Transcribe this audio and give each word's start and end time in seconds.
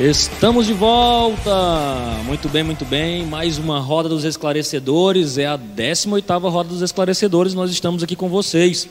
Estamos 0.00 0.64
de 0.64 0.72
volta! 0.72 1.50
Muito 2.24 2.48
bem, 2.48 2.62
muito 2.62 2.84
bem. 2.84 3.26
Mais 3.26 3.58
uma 3.58 3.80
Roda 3.80 4.08
dos 4.08 4.22
Esclarecedores. 4.22 5.38
É 5.38 5.46
a 5.46 5.58
18ª 5.58 6.48
Roda 6.48 6.68
dos 6.68 6.82
Esclarecedores. 6.82 7.52
Nós 7.52 7.68
estamos 7.72 8.00
aqui 8.00 8.14
com 8.14 8.28
vocês. 8.28 8.88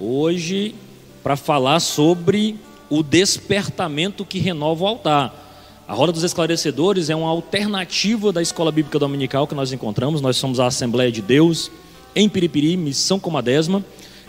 Hoje, 0.00 0.74
para 1.22 1.36
falar 1.36 1.78
sobre 1.78 2.58
o 2.88 3.02
despertamento 3.02 4.24
que 4.24 4.38
renova 4.38 4.84
o 4.84 4.86
altar. 4.86 5.84
A 5.86 5.92
Roda 5.92 6.10
dos 6.10 6.22
Esclarecedores 6.22 7.10
é 7.10 7.14
uma 7.14 7.28
alternativa 7.28 8.32
da 8.32 8.40
Escola 8.40 8.72
Bíblica 8.72 8.98
Dominical 8.98 9.46
que 9.46 9.54
nós 9.54 9.74
encontramos. 9.74 10.22
Nós 10.22 10.38
somos 10.38 10.58
a 10.58 10.68
Assembleia 10.68 11.12
de 11.12 11.20
Deus 11.20 11.70
em 12.16 12.30
Piripiri, 12.30 12.78
Missão 12.78 13.20
Comadésima. 13.20 13.84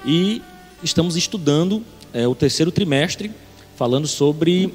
E 0.06 0.42
estamos 0.84 1.16
estudando 1.16 1.82
é, 2.14 2.28
o 2.28 2.36
terceiro 2.36 2.70
trimestre, 2.70 3.32
falando 3.78 4.08
sobre 4.08 4.74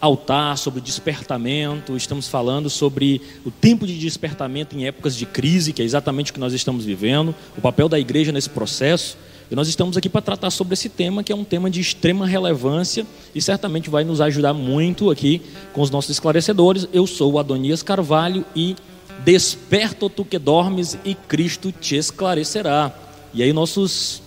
altar, 0.00 0.56
sobre 0.56 0.80
despertamento, 0.80 1.96
estamos 1.96 2.26
falando 2.26 2.70
sobre 2.70 3.20
o 3.44 3.50
tempo 3.50 3.86
de 3.86 3.98
despertamento 3.98 4.76
em 4.76 4.86
épocas 4.86 5.14
de 5.14 5.26
crise, 5.26 5.72
que 5.72 5.82
é 5.82 5.84
exatamente 5.84 6.30
o 6.30 6.34
que 6.34 6.40
nós 6.40 6.52
estamos 6.52 6.84
vivendo, 6.84 7.34
o 7.56 7.60
papel 7.60 7.88
da 7.88 7.98
igreja 7.98 8.32
nesse 8.32 8.48
processo. 8.48 9.18
E 9.50 9.54
nós 9.54 9.68
estamos 9.68 9.96
aqui 9.96 10.08
para 10.08 10.22
tratar 10.22 10.50
sobre 10.50 10.74
esse 10.74 10.88
tema, 10.88 11.24
que 11.24 11.32
é 11.32 11.34
um 11.34 11.44
tema 11.44 11.68
de 11.68 11.80
extrema 11.80 12.24
relevância 12.24 13.04
e 13.34 13.42
certamente 13.42 13.90
vai 13.90 14.04
nos 14.04 14.20
ajudar 14.20 14.54
muito 14.54 15.10
aqui 15.10 15.42
com 15.72 15.82
os 15.82 15.90
nossos 15.90 16.10
esclarecedores. 16.10 16.88
Eu 16.92 17.06
sou 17.06 17.32
o 17.32 17.38
Adonias 17.38 17.82
Carvalho 17.82 18.44
e 18.54 18.76
desperta 19.24 20.08
tu 20.08 20.24
que 20.24 20.38
dormes 20.38 20.96
e 21.04 21.14
Cristo 21.14 21.72
te 21.72 21.96
esclarecerá. 21.96 22.94
E 23.34 23.42
aí 23.42 23.52
nossos 23.52 24.22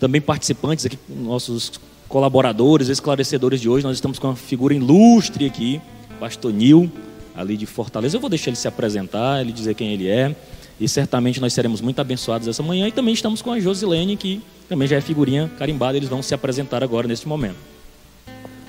também 0.00 0.20
participantes 0.20 0.86
aqui, 0.86 0.98
nossos 1.08 1.72
colaboradores, 2.14 2.88
esclarecedores 2.88 3.60
de 3.60 3.68
hoje. 3.68 3.84
Nós 3.84 3.96
estamos 3.96 4.20
com 4.20 4.28
uma 4.28 4.36
figura 4.36 4.72
ilustre 4.72 5.46
aqui, 5.46 5.80
Pastor 6.20 6.52
Nil, 6.52 6.88
ali 7.34 7.56
de 7.56 7.66
Fortaleza. 7.66 8.16
Eu 8.16 8.20
vou 8.20 8.30
deixar 8.30 8.50
ele 8.50 8.56
se 8.56 8.68
apresentar, 8.68 9.40
ele 9.40 9.50
dizer 9.50 9.74
quem 9.74 9.92
ele 9.92 10.06
é. 10.06 10.32
E 10.78 10.88
certamente 10.88 11.40
nós 11.40 11.52
seremos 11.52 11.80
muito 11.80 11.98
abençoados 11.98 12.46
essa 12.46 12.62
manhã. 12.62 12.86
E 12.86 12.92
também 12.92 13.12
estamos 13.12 13.42
com 13.42 13.50
a 13.50 13.58
Josilene, 13.58 14.16
que 14.16 14.40
também 14.68 14.86
já 14.86 14.94
é 14.94 15.00
figurinha 15.00 15.50
carimbada. 15.58 15.96
Eles 15.96 16.08
vão 16.08 16.22
se 16.22 16.32
apresentar 16.32 16.84
agora 16.84 17.08
neste 17.08 17.26
momento. 17.26 17.56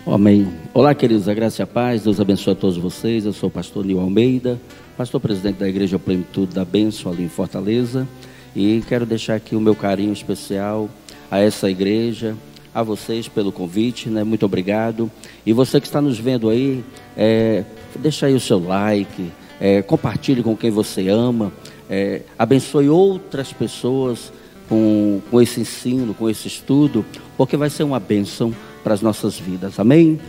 Amém. 0.08 0.52
Olá, 0.74 0.96
queridos, 0.96 1.30
a 1.30 1.34
graça 1.36 1.62
e 1.62 1.64
a 1.64 1.68
paz. 1.68 2.02
Deus 2.02 2.20
abençoe 2.20 2.54
a 2.54 2.56
todos 2.56 2.78
vocês. 2.78 3.28
Eu 3.28 3.34
sou 3.34 3.50
o 3.50 3.52
pastor 3.52 3.86
Nil 3.86 4.00
Almeida, 4.00 4.60
pastor 4.98 5.22
presidente 5.22 5.58
da 5.58 5.70
Igreja 5.70 6.00
Plenitude 6.00 6.56
da 6.56 6.66
Benção 6.66 7.12
ali 7.12 7.22
em 7.22 7.30
Fortaleza. 7.30 8.08
E 8.56 8.82
quero 8.90 9.06
deixar 9.06 9.36
aqui 9.36 9.56
o 9.56 9.62
meu 9.62 9.76
carinho 9.76 10.14
especial 10.14 10.90
a 11.30 11.38
essa 11.38 11.70
igreja, 11.70 12.36
a 12.76 12.84
vocês 12.84 13.30
pelo 13.30 13.54
convite, 13.54 14.10
né? 14.10 14.26
Muito 14.26 14.46
obrigado. 14.46 15.10
E 15.46 15.54
você 15.54 15.80
que 15.80 15.88
está 15.88 16.02
nos 16.02 16.20
vendo 16.20 16.50
aí, 16.50 16.84
é, 17.16 17.64
deixa 17.96 18.26
aí 18.26 18.34
o 18.34 18.40
seu 18.40 18.60
like, 18.60 19.32
é, 19.62 19.82
compartilhe 19.82 20.44
com 20.44 20.58
quem 20.58 20.70
você 20.70 21.08
ama, 21.08 21.54
é, 21.90 22.24
abençoe 22.38 22.90
outras 22.90 23.54
pessoas 23.54 24.30
com, 24.68 25.22
com 25.32 25.42
esse 25.42 25.62
ensino, 25.62 26.14
com 26.14 26.30
esse 26.30 26.50
estudo, 26.50 27.06
porque 27.38 27.56
vai 27.56 27.70
ser 27.70 27.84
uma 27.84 28.00
bênção 28.00 28.54
para 28.84 28.94
as 28.94 29.02
nossas 29.02 29.40
vidas. 29.40 29.80
Amém? 29.80 30.20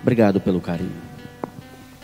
Obrigado 0.00 0.40
pelo 0.40 0.58
carinho. 0.58 1.10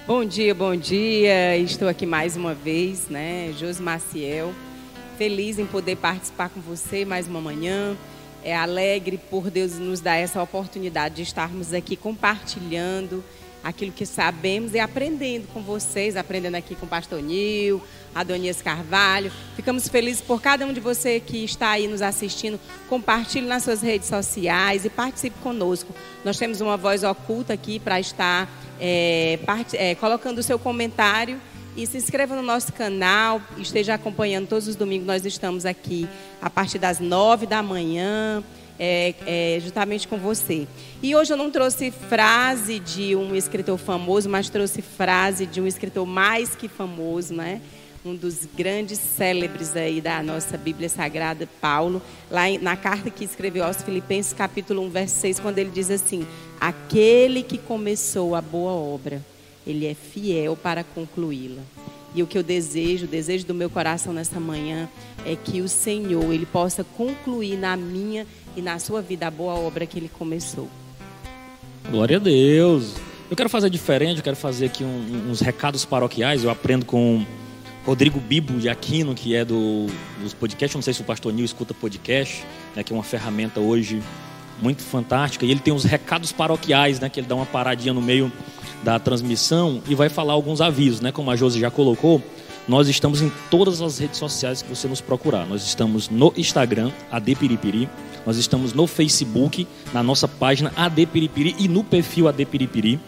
Bom 0.07 0.27
dia, 0.27 0.55
bom 0.55 0.77
dia. 0.77 1.57
Estou 1.57 1.89
aqui 1.89 2.05
mais 2.05 2.37
uma 2.37 2.53
vez, 2.53 3.09
né? 3.09 3.51
Josi 3.59 3.81
Maciel. 3.81 4.53
Feliz 5.17 5.59
em 5.59 5.65
poder 5.65 5.97
participar 5.97 6.51
com 6.51 6.61
você 6.61 7.07
mais 7.07 7.27
uma 7.27 7.41
manhã 7.41 7.97
é 8.47 8.57
alegre 8.57 9.19
por 9.19 9.51
Deus 9.51 9.73
nos 9.73 9.99
dar 9.99 10.15
essa 10.15 10.41
oportunidade 10.41 11.17
de 11.17 11.23
estarmos 11.23 11.75
aqui 11.75 11.97
compartilhando 11.97 13.25
aquilo 13.65 13.91
que 13.91 14.07
sabemos 14.07 14.73
e 14.73 14.79
aprendendo 14.79 15.49
com 15.53 15.61
vocês, 15.61 16.17
aprendendo 16.17 16.55
aqui 16.55 16.77
com 16.77 16.87
o 16.87 16.89
pastor 16.89 17.21
Nil, 17.21 17.83
Adonias 18.15 18.63
Carvalho. 18.63 19.33
Ficamos 19.57 19.89
felizes 19.89 20.21
por 20.21 20.41
cada 20.41 20.65
um 20.65 20.73
de 20.73 20.79
você 20.79 21.19
que 21.19 21.43
está 21.43 21.71
aí 21.71 21.89
nos 21.89 22.01
assistindo. 22.01 22.61
Compartilhe 22.89 23.49
nas 23.49 23.65
suas 23.65 23.83
redes 23.83 24.07
sociais 24.07 24.85
e 24.85 24.91
participe 24.91 25.37
conosco. 25.43 25.93
Nós 26.25 26.39
temos 26.39 26.61
uma 26.61 26.77
voz 26.77 27.03
oculta 27.03 27.53
aqui 27.53 27.81
para 27.81 27.99
estar 27.99 28.49
é, 28.79 29.41
part... 29.45 29.75
é, 29.75 29.97
colocando 29.97 30.39
o 30.39 30.43
seu 30.45 30.57
comentário 30.57 31.41
e 31.77 31.87
se 31.87 31.99
inscreva 31.99 32.35
no 32.35 32.43
nosso 32.43 32.73
canal, 32.73 33.41
esteja 33.59 33.95
acompanhando 33.95 34.49
todos 34.49 34.67
os 34.67 34.77
domingos. 34.77 35.07
Nós 35.07 35.27
estamos 35.27 35.67
aqui 35.67 36.09
a 36.41 36.49
partir 36.49 36.79
das 36.79 37.01
nove 37.01 37.45
da 37.47 37.63
manhã, 37.63 38.43
é, 38.79 39.15
é, 39.27 39.61
justamente 39.61 40.09
com 40.09 40.17
você. 40.17 40.67
E 41.03 41.15
hoje 41.15 41.35
eu 41.35 41.37
não 41.37 41.51
trouxe 41.51 41.91
frase 41.91 42.79
de 42.79 43.15
um 43.15 43.37
escritor 43.37 43.77
famoso, 43.77 44.29
mas 44.29 44.49
trouxe 44.49 44.81
frase 44.81 45.45
de 45.45 45.61
um 45.61 45.67
escritor 45.67 46.07
mais 46.07 46.55
que 46.55 46.67
famoso, 46.67 47.35
né? 47.35 47.61
Um 48.03 48.15
dos 48.15 48.49
grandes 48.57 48.99
célebres 48.99 49.77
aí 49.77 50.01
da 50.01 50.23
nossa 50.23 50.57
Bíblia 50.57 50.89
Sagrada, 50.89 51.47
Paulo, 51.61 52.01
lá 52.31 52.45
na 52.61 52.77
carta 52.77 53.11
que 53.11 53.25
escreveu 53.25 53.65
aos 53.65 53.83
Filipenses, 53.83 54.33
capítulo 54.33 54.83
1, 54.83 54.91
verso 54.91 55.21
6, 55.21 55.41
quando 55.41 55.59
ele 55.59 55.71
diz 55.71 55.91
assim: 55.91 56.27
Aquele 56.59 57.43
que 57.43 57.59
começou 57.59 58.35
a 58.35 58.41
boa 58.41 58.73
obra 58.73 59.21
ele 59.67 59.87
é 59.87 59.95
fiel 59.95 60.57
para 60.57 60.85
concluí-la. 60.85 61.63
E 62.15 62.23
o 62.23 62.27
que 62.27 62.39
eu 62.39 62.43
desejo, 62.43 63.05
o 63.05 63.09
desejo 63.09 63.45
do 63.47 63.53
meu 63.53 63.69
coração 63.69 64.13
nessa 64.13 64.41
manhã 64.41 64.89
é 65.27 65.37
que 65.37 65.61
o 65.61 65.69
Senhor, 65.69 66.33
ele 66.33 66.47
possa 66.47 66.83
concluir 66.83 67.59
na 67.59 67.77
minha 67.77 68.27
e 68.57 68.63
na 68.63 68.79
sua 68.79 69.03
vida 69.03 69.27
a 69.27 69.31
boa 69.31 69.55
obra 69.55 69.85
que 69.85 69.99
ele 69.99 70.09
começou. 70.09 70.69
Glória 71.91 72.17
a 72.17 72.21
Deus. 72.21 72.95
Eu 73.31 73.37
quero 73.37 73.51
fazer 73.51 73.69
diferente, 73.69 74.19
eu 74.19 74.25
quero 74.25 74.37
fazer 74.37 74.67
aqui 74.67 74.83
um, 74.83 75.31
uns 75.31 75.41
recados 75.41 75.85
paroquiais. 75.85 76.43
Eu 76.43 76.51
aprendo 76.51 76.87
com 76.87 77.25
Rodrigo 77.85 78.19
Bibo 78.19 78.59
de 78.59 78.69
Aquino, 78.69 79.15
que 79.15 79.35
é 79.35 79.45
do, 79.45 79.87
dos 80.23 80.33
podcasts. 80.33 80.75
Não 80.75 80.83
sei 80.83 80.95
se 80.95 81.03
o 81.03 81.05
pastor 81.05 81.33
Nil 81.33 81.45
escuta 81.45 81.75
podcast, 81.75 82.45
né, 82.75 82.83
que 82.83 82.93
é 82.93 82.97
uma 82.97 83.03
ferramenta 83.03 83.61
hoje 83.61 84.01
muito 84.61 84.83
fantástica. 84.83 85.45
E 85.45 85.51
ele 85.51 85.61
tem 85.61 85.73
uns 85.73 85.85
recados 85.85 86.33
paroquiais, 86.33 87.01
né, 87.01 87.09
que 87.09 87.21
ele 87.21 87.27
dá 87.27 87.35
uma 87.35 87.47
paradinha 87.47 87.93
no 87.93 88.03
meio 88.03 88.31
da 88.83 88.99
transmissão 88.99 89.83
e 89.89 89.95
vai 89.95 90.09
falar 90.09 90.33
alguns 90.33 90.61
avisos, 90.61 91.01
né? 91.01 91.11
Como 91.11 91.31
a 91.31 91.37
Josi 91.37 91.59
já 91.59 91.71
colocou, 91.71 92.23
nós 92.69 92.89
estamos 92.89 93.23
em 93.23 93.31
todas 93.51 93.81
as 93.81 93.99
redes 93.99 94.19
sociais 94.19 94.63
que 94.63 94.69
você 94.69 94.89
nos 94.89 95.01
procurar. 95.01 95.47
Nós 95.47 95.65
estamos 95.65 96.09
no 96.09 96.33
Instagram, 96.37 96.91
ADPiripiri. 97.11 97.89
Nós 98.25 98.37
estamos 98.37 98.73
no 98.73 98.87
Facebook, 98.87 99.67
na 99.93 100.03
nossa 100.03 100.27
página 100.27 100.73
ADPiripiri 100.77 101.55
e 101.59 101.69
no 101.69 101.85
perfil 101.85 102.27
ADPiripiri. 102.29 102.99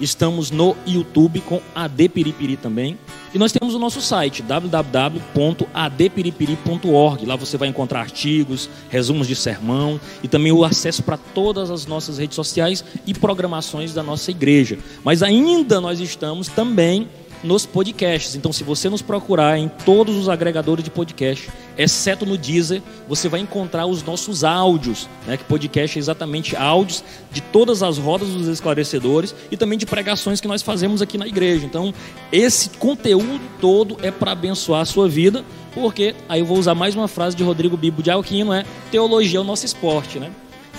Estamos 0.00 0.50
no 0.50 0.74
YouTube 0.86 1.40
com 1.40 1.60
ADPiripiri 1.74 2.56
também. 2.56 2.96
E 3.32 3.38
nós 3.38 3.52
temos 3.52 3.74
o 3.74 3.78
nosso 3.78 4.00
site 4.00 4.42
www.adpiripiri.org. 4.42 7.26
Lá 7.26 7.36
você 7.36 7.56
vai 7.56 7.68
encontrar 7.68 8.00
artigos, 8.00 8.68
resumos 8.88 9.28
de 9.28 9.36
sermão 9.36 10.00
e 10.22 10.28
também 10.28 10.52
o 10.52 10.64
acesso 10.64 11.02
para 11.02 11.16
todas 11.16 11.70
as 11.70 11.86
nossas 11.86 12.18
redes 12.18 12.34
sociais 12.34 12.84
e 13.06 13.14
programações 13.14 13.94
da 13.94 14.02
nossa 14.02 14.30
igreja. 14.30 14.78
Mas 15.04 15.22
ainda 15.22 15.80
nós 15.80 16.00
estamos 16.00 16.48
também 16.48 17.08
nos 17.42 17.66
podcasts. 17.66 18.34
Então, 18.34 18.52
se 18.52 18.62
você 18.62 18.88
nos 18.88 19.02
procurar 19.02 19.58
em 19.58 19.68
todos 19.84 20.16
os 20.16 20.28
agregadores 20.28 20.84
de 20.84 20.90
podcast, 20.90 21.50
exceto 21.76 22.26
no 22.26 22.36
Deezer, 22.36 22.82
você 23.08 23.28
vai 23.28 23.40
encontrar 23.40 23.86
os 23.86 24.02
nossos 24.02 24.44
áudios, 24.44 25.08
né? 25.26 25.36
que 25.36 25.44
podcast 25.44 25.98
é 25.98 26.00
exatamente 26.00 26.56
áudios 26.56 27.02
de 27.30 27.40
todas 27.40 27.82
as 27.82 27.98
rodas 27.98 28.28
dos 28.28 28.48
esclarecedores 28.48 29.34
e 29.50 29.56
também 29.56 29.78
de 29.78 29.86
pregações 29.86 30.40
que 30.40 30.48
nós 30.48 30.62
fazemos 30.62 31.00
aqui 31.00 31.16
na 31.16 31.26
igreja. 31.26 31.64
Então, 31.64 31.94
esse 32.30 32.70
conteúdo 32.70 33.40
todo 33.60 33.96
é 34.02 34.10
para 34.10 34.32
abençoar 34.32 34.82
a 34.82 34.86
sua 34.86 35.08
vida, 35.08 35.44
porque 35.74 36.14
aí 36.28 36.40
eu 36.40 36.46
vou 36.46 36.58
usar 36.58 36.74
mais 36.74 36.94
uma 36.94 37.08
frase 37.08 37.36
de 37.36 37.42
Rodrigo 37.42 37.76
Bibo 37.76 38.02
de 38.02 38.10
Alquino, 38.10 38.52
é 38.52 38.64
teologia 38.90 39.38
é 39.38 39.40
o 39.40 39.44
nosso 39.44 39.64
esporte, 39.64 40.18
né? 40.18 40.30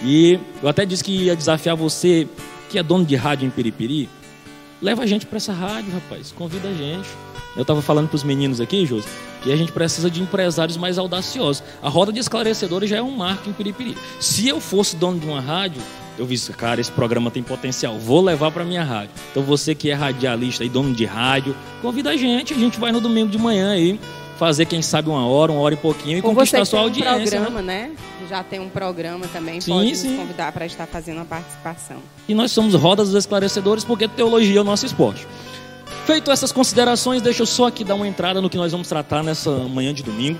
E 0.03 0.39
eu 0.61 0.67
até 0.67 0.85
disse 0.85 1.03
que 1.03 1.11
ia 1.11 1.35
desafiar 1.35 1.75
você, 1.75 2.27
que 2.69 2.79
é 2.79 2.83
dono 2.83 3.05
de 3.05 3.15
rádio 3.15 3.45
em 3.45 3.49
Piripiri, 3.49 4.09
Leva 4.81 5.03
a 5.03 5.05
gente 5.05 5.25
para 5.25 5.37
essa 5.37 5.53
rádio, 5.53 5.93
rapaz. 5.93 6.31
Convida 6.31 6.67
a 6.67 6.73
gente. 6.73 7.07
Eu 7.55 7.61
estava 7.61 7.81
falando 7.81 8.07
para 8.07 8.15
os 8.15 8.23
meninos 8.23 8.59
aqui, 8.59 8.85
José, 8.85 9.07
que 9.43 9.51
a 9.51 9.55
gente 9.55 9.71
precisa 9.71 10.09
de 10.09 10.21
empresários 10.21 10.77
mais 10.77 10.97
audaciosos. 10.97 11.61
A 11.83 11.89
roda 11.89 12.11
de 12.11 12.19
esclarecedores 12.19 12.89
já 12.89 12.97
é 12.97 13.01
um 13.01 13.11
marco 13.11 13.49
em 13.49 13.53
Piripiri. 13.53 13.95
Se 14.19 14.47
eu 14.47 14.59
fosse 14.59 14.95
dono 14.95 15.19
de 15.19 15.27
uma 15.27 15.41
rádio, 15.41 15.81
eu 16.17 16.25
vi, 16.25 16.39
cara, 16.53 16.79
esse 16.79 16.91
programa 16.91 17.29
tem 17.29 17.43
potencial, 17.43 17.99
vou 17.99 18.21
levar 18.21 18.51
para 18.51 18.63
minha 18.63 18.83
rádio. 18.83 19.11
Então 19.31 19.43
você 19.43 19.75
que 19.75 19.89
é 19.89 19.93
radialista 19.93 20.63
e 20.63 20.69
dono 20.69 20.93
de 20.93 21.05
rádio, 21.05 21.55
convida 21.81 22.11
a 22.11 22.17
gente, 22.17 22.53
a 22.53 22.57
gente 22.57 22.79
vai 22.79 22.91
no 22.91 23.01
domingo 23.01 23.29
de 23.29 23.37
manhã 23.37 23.71
aí 23.71 23.99
fazer, 24.41 24.65
quem 24.65 24.81
sabe, 24.81 25.07
uma 25.07 25.27
hora, 25.27 25.51
uma 25.51 25.61
hora 25.61 25.75
e 25.75 25.77
pouquinho 25.77 26.17
e 26.17 26.21
Com 26.23 26.33
conquistar 26.33 26.65
sua 26.65 26.79
audiência. 26.79 27.39
Um 27.39 27.43
programa, 27.43 27.61
né? 27.61 27.91
né? 27.91 28.27
Já 28.27 28.43
tem 28.43 28.59
um 28.59 28.69
programa 28.69 29.27
também, 29.27 29.61
Sim, 29.61 29.71
pode 29.71 29.95
sim. 29.95 30.07
nos 30.09 30.19
convidar 30.19 30.51
para 30.51 30.65
estar 30.65 30.87
fazendo 30.87 31.21
a 31.21 31.25
participação. 31.25 31.97
E 32.27 32.33
nós 32.33 32.51
somos 32.51 32.73
rodas 32.73 33.09
dos 33.09 33.17
esclarecedores 33.19 33.83
porque 33.83 34.07
teologia 34.07 34.57
é 34.57 34.61
o 34.61 34.63
nosso 34.63 34.83
esporte. 34.83 35.27
Feito 36.07 36.31
essas 36.31 36.51
considerações, 36.51 37.21
deixa 37.21 37.43
eu 37.43 37.45
só 37.45 37.67
aqui 37.67 37.83
dar 37.83 37.93
uma 37.93 38.07
entrada 38.07 38.41
no 38.41 38.49
que 38.49 38.57
nós 38.57 38.71
vamos 38.71 38.87
tratar 38.87 39.21
nessa 39.21 39.51
manhã 39.51 39.93
de 39.93 40.01
domingo. 40.01 40.39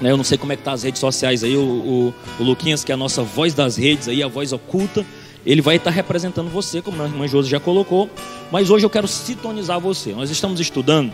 Né, 0.00 0.10
Eu 0.10 0.16
não 0.16 0.24
sei 0.24 0.36
como 0.36 0.52
é 0.52 0.56
que 0.56 0.64
tá 0.64 0.72
as 0.72 0.82
redes 0.82 0.98
sociais 0.98 1.44
aí, 1.44 1.56
o, 1.56 1.62
o, 1.62 2.14
o 2.40 2.42
Luquinhas, 2.42 2.82
que 2.82 2.90
é 2.90 2.94
a 2.96 2.98
nossa 2.98 3.22
voz 3.22 3.54
das 3.54 3.76
redes 3.76 4.08
aí, 4.08 4.24
a 4.24 4.28
voz 4.28 4.52
oculta, 4.52 5.06
ele 5.46 5.62
vai 5.62 5.76
estar 5.76 5.90
representando 5.90 6.50
você, 6.50 6.82
como 6.82 7.00
a 7.00 7.06
irmã 7.06 7.28
Josi 7.28 7.48
já 7.48 7.60
colocou, 7.60 8.10
mas 8.50 8.70
hoje 8.70 8.84
eu 8.84 8.90
quero 8.90 9.06
sintonizar 9.06 9.78
você. 9.78 10.12
Nós 10.14 10.30
estamos 10.30 10.58
estudando 10.58 11.12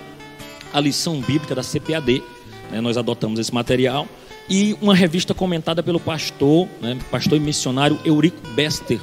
a 0.72 0.80
lição 0.80 1.20
bíblica 1.20 1.54
da 1.54 1.62
CPAD, 1.62 2.22
né, 2.70 2.80
nós 2.80 2.96
adotamos 2.96 3.38
esse 3.38 3.52
material, 3.52 4.06
e 4.48 4.76
uma 4.80 4.94
revista 4.94 5.34
comentada 5.34 5.82
pelo 5.82 5.98
pastor, 5.98 6.68
né, 6.80 6.98
pastor 7.10 7.36
e 7.36 7.40
missionário 7.40 7.98
Eurico 8.04 8.46
Bester. 8.50 9.00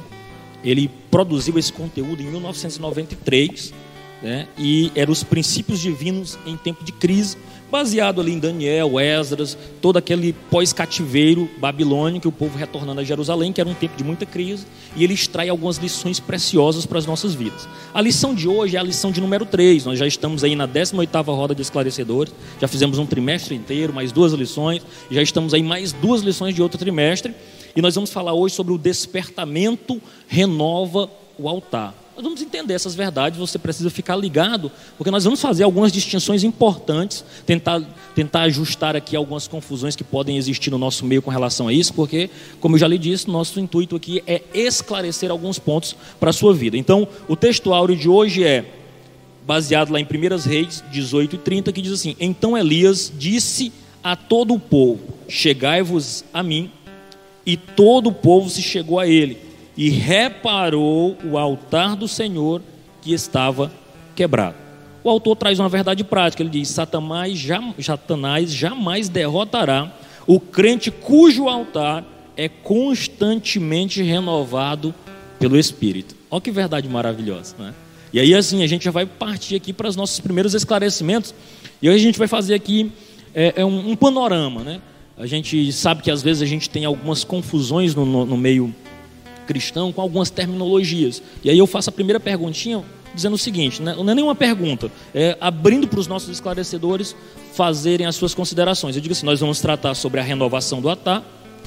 Ele 0.62 0.90
produziu 1.10 1.58
esse 1.58 1.72
conteúdo 1.72 2.22
em 2.22 2.26
1993, 2.26 3.74
né, 4.22 4.48
e 4.56 4.90
eram 4.94 5.12
os 5.12 5.22
princípios 5.22 5.80
divinos 5.80 6.38
em 6.46 6.56
tempo 6.56 6.82
de 6.82 6.92
crise, 6.92 7.36
baseado 7.70 8.20
ali 8.20 8.32
em 8.32 8.38
Daniel, 8.38 9.00
Esdras, 9.00 9.56
todo 9.80 9.96
aquele 9.96 10.32
pós-cativeiro 10.50 11.50
babilônico, 11.58 12.28
o 12.28 12.32
povo 12.32 12.56
retornando 12.56 13.00
a 13.00 13.04
Jerusalém, 13.04 13.52
que 13.52 13.60
era 13.60 13.68
um 13.68 13.74
tempo 13.74 13.96
de 13.96 14.04
muita 14.04 14.24
crise, 14.24 14.66
e 14.96 15.02
ele 15.02 15.14
extrai 15.14 15.48
algumas 15.48 15.78
lições 15.78 16.20
preciosas 16.20 16.86
para 16.86 16.98
as 16.98 17.06
nossas 17.06 17.34
vidas. 17.34 17.68
A 17.92 18.00
lição 18.00 18.34
de 18.34 18.46
hoje 18.46 18.76
é 18.76 18.80
a 18.80 18.82
lição 18.82 19.10
de 19.10 19.20
número 19.20 19.44
3, 19.44 19.84
nós 19.84 19.98
já 19.98 20.06
estamos 20.06 20.44
aí 20.44 20.54
na 20.54 20.68
18ª 20.68 21.24
roda 21.34 21.54
de 21.54 21.62
esclarecedores, 21.62 22.32
já 22.60 22.68
fizemos 22.68 22.98
um 22.98 23.06
trimestre 23.06 23.54
inteiro, 23.54 23.92
mais 23.92 24.12
duas 24.12 24.32
lições, 24.32 24.82
já 25.10 25.22
estamos 25.22 25.52
aí 25.52 25.62
mais 25.62 25.92
duas 25.92 26.22
lições 26.22 26.54
de 26.54 26.62
outro 26.62 26.78
trimestre, 26.78 27.34
e 27.74 27.82
nós 27.82 27.94
vamos 27.94 28.10
falar 28.10 28.34
hoje 28.34 28.54
sobre 28.54 28.72
o 28.72 28.78
despertamento 28.78 30.00
renova 30.28 31.10
o 31.36 31.48
altar. 31.48 32.03
Nós 32.16 32.22
vamos 32.22 32.40
entender 32.40 32.74
essas 32.74 32.94
verdades, 32.94 33.38
você 33.38 33.58
precisa 33.58 33.90
ficar 33.90 34.14
ligado, 34.14 34.70
porque 34.96 35.10
nós 35.10 35.24
vamos 35.24 35.40
fazer 35.40 35.64
algumas 35.64 35.90
distinções 35.90 36.44
importantes, 36.44 37.24
tentar, 37.44 37.82
tentar 38.14 38.42
ajustar 38.42 38.94
aqui 38.94 39.16
algumas 39.16 39.48
confusões 39.48 39.96
que 39.96 40.04
podem 40.04 40.36
existir 40.36 40.70
no 40.70 40.78
nosso 40.78 41.04
meio 41.04 41.20
com 41.20 41.30
relação 41.30 41.66
a 41.66 41.72
isso, 41.72 41.92
porque, 41.92 42.30
como 42.60 42.76
eu 42.76 42.78
já 42.78 42.86
lhe 42.86 42.98
disse, 42.98 43.28
nosso 43.28 43.58
intuito 43.58 43.96
aqui 43.96 44.22
é 44.28 44.42
esclarecer 44.54 45.28
alguns 45.28 45.58
pontos 45.58 45.96
para 46.20 46.30
a 46.30 46.32
sua 46.32 46.54
vida. 46.54 46.78
Então, 46.78 47.08
o 47.26 47.34
texto 47.34 47.74
áureo 47.74 47.96
de 47.96 48.08
hoje 48.08 48.44
é 48.44 48.64
baseado 49.44 49.90
lá 49.90 49.98
em 49.98 50.04
1 50.04 50.48
Reis 50.48 50.84
18 50.92 51.34
e 51.34 51.38
30, 51.38 51.72
que 51.72 51.82
diz 51.82 51.92
assim: 51.92 52.14
Então 52.20 52.56
Elias 52.56 53.12
disse 53.18 53.72
a 54.04 54.14
todo 54.14 54.54
o 54.54 54.60
povo: 54.60 55.00
Chegai-vos 55.28 56.24
a 56.32 56.44
mim, 56.44 56.70
e 57.44 57.56
todo 57.56 58.10
o 58.10 58.12
povo 58.12 58.48
se 58.48 58.62
chegou 58.62 59.00
a 59.00 59.06
ele 59.08 59.53
e 59.76 59.90
reparou 59.90 61.16
o 61.24 61.36
altar 61.36 61.96
do 61.96 62.06
Senhor 62.06 62.62
que 63.02 63.12
estava 63.12 63.72
quebrado. 64.14 64.56
O 65.02 65.10
autor 65.10 65.36
traz 65.36 65.58
uma 65.58 65.68
verdade 65.68 66.02
prática, 66.02 66.42
ele 66.42 66.50
diz: 66.50 66.68
Satanás, 66.68 67.46
Satanás 67.80 68.52
jamais 68.52 69.08
derrotará 69.08 69.92
o 70.26 70.40
crente 70.40 70.90
cujo 70.90 71.48
altar 71.48 72.04
é 72.36 72.48
constantemente 72.48 74.02
renovado 74.02 74.94
pelo 75.38 75.58
Espírito. 75.58 76.16
Olha 76.30 76.40
que 76.40 76.50
verdade 76.50 76.88
maravilhosa, 76.88 77.54
né? 77.58 77.74
E 78.12 78.20
aí, 78.20 78.34
assim, 78.34 78.62
a 78.62 78.66
gente 78.66 78.84
já 78.84 78.90
vai 78.90 79.06
partir 79.06 79.56
aqui 79.56 79.72
para 79.72 79.88
os 79.88 79.96
nossos 79.96 80.20
primeiros 80.20 80.54
esclarecimentos. 80.54 81.34
E 81.82 81.88
hoje 81.88 81.98
a 81.98 82.02
gente 82.02 82.18
vai 82.18 82.28
fazer 82.28 82.54
aqui 82.54 82.90
é, 83.34 83.54
é 83.56 83.64
um, 83.64 83.90
um, 83.90 83.96
panorama, 83.96 84.62
né? 84.62 84.80
A 85.18 85.26
gente 85.26 85.72
sabe 85.72 86.02
que 86.02 86.10
às 86.10 86.22
vezes 86.22 86.42
a 86.42 86.46
gente 86.46 86.70
tem 86.70 86.84
algumas 86.84 87.24
confusões 87.24 87.94
no, 87.94 88.06
no, 88.06 88.24
no 88.24 88.36
meio 88.36 88.74
cristão 89.46 89.92
com 89.92 90.00
algumas 90.00 90.30
terminologias. 90.30 91.22
E 91.42 91.50
aí 91.50 91.58
eu 91.58 91.66
faço 91.66 91.90
a 91.90 91.92
primeira 91.92 92.18
perguntinha 92.18 92.82
dizendo 93.14 93.34
o 93.34 93.38
seguinte, 93.38 93.80
né? 93.80 93.94
não 93.96 94.10
é 94.10 94.14
nenhuma 94.14 94.34
pergunta, 94.34 94.90
é 95.14 95.38
abrindo 95.40 95.86
para 95.86 96.00
os 96.00 96.08
nossos 96.08 96.28
esclarecedores 96.30 97.14
fazerem 97.52 98.06
as 98.06 98.16
suas 98.16 98.34
considerações. 98.34 98.96
Eu 98.96 99.02
digo 99.02 99.12
assim, 99.12 99.24
nós 99.24 99.38
vamos 99.38 99.60
tratar 99.60 99.94
sobre 99.94 100.18
a 100.18 100.22
renovação 100.22 100.80
do 100.80 100.88
altar, 100.88 101.22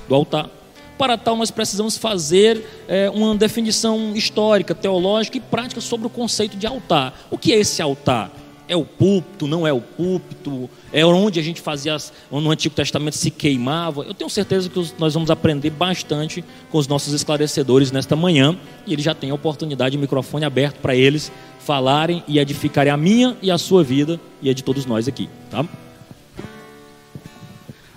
do 0.09 0.13
altar. 0.13 0.49
Para 0.97 1.17
tal, 1.17 1.37
nós 1.37 1.51
precisamos 1.51 1.95
fazer 1.95 2.65
é, 2.87 3.09
uma 3.09 3.35
definição 3.35 4.13
histórica, 4.15 4.73
teológica 4.75 5.37
e 5.37 5.39
prática 5.39 5.79
sobre 5.79 6.07
o 6.07 6.09
conceito 6.09 6.57
de 6.57 6.65
altar. 6.65 7.27
O 7.29 7.37
que 7.37 7.53
é 7.53 7.59
esse 7.59 7.81
altar? 7.81 8.31
É 8.67 8.75
o 8.75 8.83
púlpito, 8.83 9.47
não 9.47 9.65
é 9.65 9.71
o 9.71 9.79
púlpito? 9.79 10.69
É 10.91 11.05
onde 11.05 11.39
a 11.39 11.43
gente 11.43 11.61
fazia, 11.61 11.95
as, 11.95 12.11
no 12.29 12.51
Antigo 12.51 12.75
Testamento 12.75 13.15
se 13.15 13.31
queimava. 13.31 14.01
Eu 14.03 14.13
tenho 14.13 14.29
certeza 14.29 14.69
que 14.69 14.91
nós 14.99 15.13
vamos 15.13 15.31
aprender 15.31 15.69
bastante 15.69 16.43
com 16.69 16.77
os 16.77 16.87
nossos 16.87 17.13
esclarecedores 17.13 17.91
nesta 17.91 18.15
manhã. 18.15 18.57
E 18.85 18.91
eles 18.91 19.05
já 19.05 19.15
têm 19.15 19.29
a 19.29 19.33
oportunidade, 19.33 19.95
o 19.95 19.99
microfone 19.99 20.43
aberto 20.43 20.79
para 20.79 20.95
eles 20.95 21.31
falarem 21.59 22.23
e 22.27 22.39
edificarem 22.39 22.91
a 22.91 22.97
minha 22.97 23.37
e 23.41 23.51
a 23.51 23.57
sua 23.57 23.83
vida 23.83 24.19
e 24.41 24.49
a 24.49 24.53
de 24.53 24.63
todos 24.63 24.85
nós 24.85 25.07
aqui. 25.07 25.29
Tá? 25.49 25.65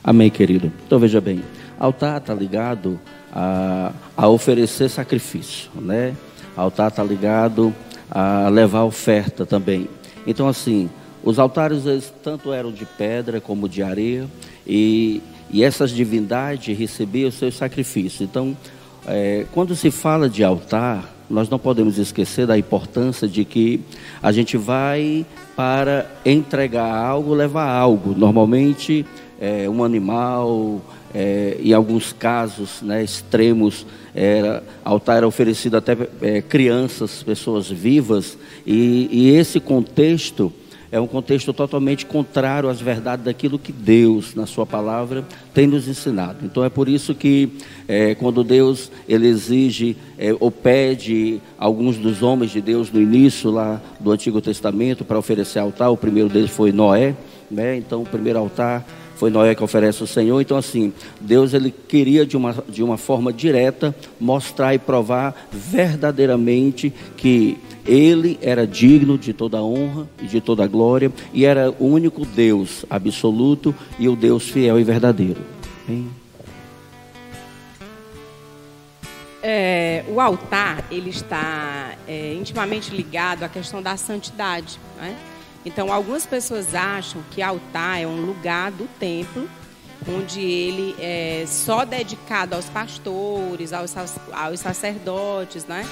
Amém, 0.03 0.31
querido. 0.31 0.73
Então 0.87 0.99
veja 0.99 1.21
bem, 1.21 1.43
altar 1.79 2.19
está 2.19 2.35
ligado 2.35 2.99
a, 3.33 3.93
a 4.17 4.29
oferecer 4.29 4.89
sacrifício, 4.89 5.71
né? 5.77 6.15
Altar 6.57 6.89
está 6.89 7.03
ligado 7.03 7.75
a 8.11 8.49
levar 8.49 8.85
oferta 8.85 9.47
também. 9.47 9.89
Então, 10.27 10.49
assim, 10.49 10.89
os 11.23 11.39
altares 11.39 11.87
eles, 11.87 12.13
tanto 12.23 12.53
eram 12.53 12.73
de 12.73 12.85
pedra 12.85 13.41
como 13.41 13.69
de 13.69 13.83
areia, 13.83 14.27
e, 14.67 15.23
e 15.51 15.63
essas 15.63 15.91
divindades 15.91 16.77
recebiam 16.77 17.31
seus 17.31 17.57
sacrifícios. 17.57 18.21
Então, 18.21 18.57
é, 19.07 19.47
quando 19.53 19.75
se 19.75 19.91
fala 19.91 20.29
de 20.29 20.45
altar, 20.45 21.15
nós 21.29 21.49
não 21.49 21.59
podemos 21.59 21.97
esquecer 21.97 22.47
da 22.47 22.59
importância 22.59 23.29
de 23.29 23.45
que 23.45 23.81
a 24.23 24.33
gente 24.33 24.57
vai 24.57 25.25
para 25.55 26.11
entregar 26.25 26.93
algo, 26.93 27.35
levar 27.35 27.69
algo. 27.71 28.15
Normalmente, 28.17 29.07
é, 29.41 29.69
um 29.69 29.85
animal, 29.85 30.81
é, 31.15 31.57
em 31.63 31.73
alguns 31.73 32.13
casos 32.13 32.83
né, 32.83 33.03
extremos, 33.03 33.87
era, 34.15 34.63
altar 34.85 35.19
era 35.19 35.29
oferecido 35.29 35.77
até 35.77 35.97
é, 36.21 36.43
crianças, 36.43 37.23
pessoas 37.23 37.71
vivas, 37.71 38.37
e, 38.67 39.09
e, 39.11 39.31
esse 39.31 39.61
contexto 39.61 40.53
é 40.93 41.01
um 41.01 41.07
contexto 41.07 41.53
totalmente 41.53 42.05
contrário 42.05 42.69
às 42.69 42.81
verdades 42.81 43.25
daquilo 43.25 43.61
que 43.61 43.71
Deus, 43.71 44.35
na 44.35 44.45
Sua 44.45 44.67
palavra, 44.67 45.25
tem 45.55 45.67
nos 45.67 45.87
ensinado. 45.87 46.39
Então 46.43 46.65
é 46.65 46.69
por 46.69 46.89
isso 46.89 47.15
que 47.15 47.49
é, 47.87 48.15
quando 48.17 48.43
Deus 48.43 48.91
ele 49.09 49.29
exige 49.29 49.97
é, 50.19 50.35
ou 50.41 50.51
pede 50.51 51.41
alguns 51.57 51.97
dos 51.97 52.23
homens 52.23 52.51
de 52.51 52.61
Deus 52.61 52.91
no 52.91 53.01
início 53.01 53.51
lá 53.53 53.81
do 54.01 54.11
Antigo 54.11 54.41
Testamento 54.41 55.05
para 55.05 55.19
oferecer 55.19 55.61
altar, 55.61 55.91
o 55.91 55.97
primeiro 55.97 56.29
deles 56.29 56.51
foi 56.51 56.73
Noé, 56.73 57.15
né? 57.49 57.77
Então 57.77 58.03
o 58.03 58.07
primeiro 58.07 58.41
altar 58.41 58.85
foi 59.21 59.29
Noé 59.29 59.55
que 59.55 59.63
oferece 59.63 60.03
o 60.03 60.07
Senhor. 60.07 60.41
Então, 60.41 60.57
assim, 60.57 60.95
Deus 61.21 61.53
ele 61.53 61.71
queria 61.71 62.25
de 62.25 62.39
uma, 62.39 62.65
de 62.67 62.83
uma 62.83 62.97
forma 62.97 63.31
direta 63.31 63.95
mostrar 64.19 64.75
e 64.75 64.79
provar 64.79 65.47
verdadeiramente 65.53 66.91
que 67.19 67.59
ele 67.87 68.39
era 68.41 68.67
digno 68.67 69.19
de 69.19 69.35
toda 69.35 69.63
honra 69.63 70.09
e 70.23 70.27
de 70.27 70.41
toda 70.41 70.67
glória 70.67 71.13
e 71.35 71.45
era 71.45 71.71
o 71.71 71.85
único 71.85 72.25
Deus 72.25 72.87
absoluto 72.89 73.75
e 73.99 74.09
o 74.09 74.17
Deus 74.17 74.49
fiel 74.49 74.81
e 74.81 74.85
verdadeiro. 74.85 75.43
É, 79.43 80.03
o 80.09 80.19
altar 80.19 80.87
ele 80.91 81.11
está 81.11 81.93
é, 82.09 82.33
intimamente 82.33 82.95
ligado 82.95 83.43
à 83.43 83.51
questão 83.51 83.83
da 83.83 83.99
santidade. 83.99 84.81
Né? 84.97 85.15
Então, 85.65 85.93
algumas 85.93 86.25
pessoas 86.25 86.75
acham 86.75 87.23
que 87.31 87.43
altar 87.43 88.01
é 88.01 88.07
um 88.07 88.21
lugar 88.21 88.71
do 88.71 88.89
templo 88.99 89.49
onde 90.09 90.41
ele 90.41 90.97
é 90.99 91.45
só 91.47 91.85
dedicado 91.85 92.55
aos 92.55 92.67
pastores, 92.67 93.73
aos, 93.73 93.95
aos 94.33 94.61
sacerdotes, 94.61 95.67
né? 95.67 95.87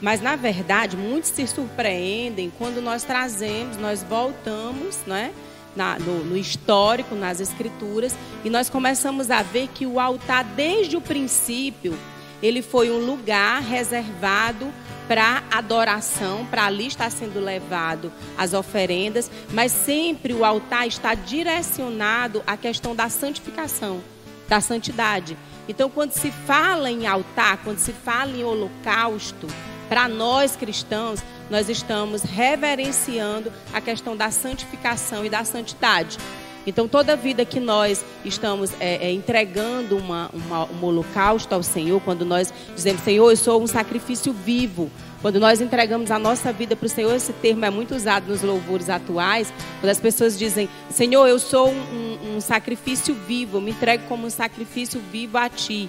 Mas 0.00 0.20
na 0.20 0.36
verdade, 0.36 0.96
muitos 0.96 1.30
se 1.30 1.46
surpreendem 1.46 2.52
quando 2.58 2.82
nós 2.82 3.02
trazemos, 3.02 3.76
nós 3.76 4.02
voltamos, 4.02 4.98
né? 5.06 5.32
Na, 5.74 5.98
no, 5.98 6.24
no, 6.24 6.36
histórico, 6.38 7.14
nas 7.14 7.38
escrituras, 7.38 8.16
e 8.42 8.48
nós 8.48 8.70
começamos 8.70 9.30
a 9.30 9.42
ver 9.42 9.68
que 9.68 9.86
o 9.86 10.00
altar, 10.00 10.42
desde 10.42 10.96
o 10.96 11.02
princípio, 11.02 11.98
ele 12.42 12.62
foi 12.62 12.90
um 12.90 13.04
lugar 13.04 13.60
reservado 13.60 14.72
para 15.08 15.42
adoração, 15.50 16.46
para 16.46 16.66
ali 16.66 16.86
estar 16.86 17.10
sendo 17.10 17.40
levado 17.40 18.12
as 18.36 18.52
oferendas, 18.52 19.30
mas 19.52 19.72
sempre 19.72 20.32
o 20.32 20.44
altar 20.44 20.86
está 20.86 21.14
direcionado 21.14 22.42
à 22.46 22.56
questão 22.56 22.94
da 22.94 23.08
santificação, 23.08 24.00
da 24.48 24.60
santidade. 24.60 25.36
Então, 25.68 25.90
quando 25.90 26.12
se 26.12 26.30
fala 26.30 26.90
em 26.90 27.06
altar, 27.06 27.58
quando 27.58 27.78
se 27.78 27.92
fala 27.92 28.32
em 28.32 28.44
holocausto, 28.44 29.46
para 29.88 30.08
nós 30.08 30.56
cristãos, 30.56 31.20
nós 31.48 31.68
estamos 31.68 32.22
reverenciando 32.22 33.52
a 33.72 33.80
questão 33.80 34.16
da 34.16 34.30
santificação 34.30 35.24
e 35.24 35.30
da 35.30 35.44
santidade. 35.44 36.18
Então, 36.66 36.88
toda 36.88 37.14
vida 37.14 37.44
que 37.44 37.60
nós 37.60 38.04
estamos 38.24 38.72
é, 38.80 39.06
é, 39.06 39.12
entregando 39.12 39.96
uma, 39.96 40.28
uma, 40.34 40.64
um 40.64 40.84
holocausto 40.84 41.54
ao 41.54 41.62
Senhor, 41.62 42.02
quando 42.02 42.24
nós 42.24 42.52
dizemos, 42.74 43.02
Senhor, 43.02 43.30
eu 43.30 43.36
sou 43.36 43.62
um 43.62 43.68
sacrifício 43.68 44.32
vivo. 44.32 44.90
Quando 45.22 45.38
nós 45.38 45.60
entregamos 45.60 46.10
a 46.10 46.18
nossa 46.18 46.52
vida 46.52 46.74
para 46.74 46.86
o 46.86 46.88
Senhor, 46.88 47.14
esse 47.14 47.32
termo 47.34 47.64
é 47.64 47.70
muito 47.70 47.94
usado 47.94 48.28
nos 48.28 48.42
louvores 48.42 48.90
atuais, 48.90 49.52
quando 49.80 49.90
as 49.90 50.00
pessoas 50.00 50.36
dizem, 50.36 50.68
Senhor, 50.90 51.26
eu 51.28 51.38
sou 51.38 51.70
um, 51.70 52.36
um, 52.36 52.40
sacrifício 52.40 53.14
vivo, 53.14 53.58
eu 53.58 53.60
me 53.60 53.70
entrego 53.70 54.04
como 54.08 54.26
um 54.26 54.30
sacrifício 54.30 55.00
vivo 55.12 55.38
a 55.38 55.48
Ti. 55.48 55.88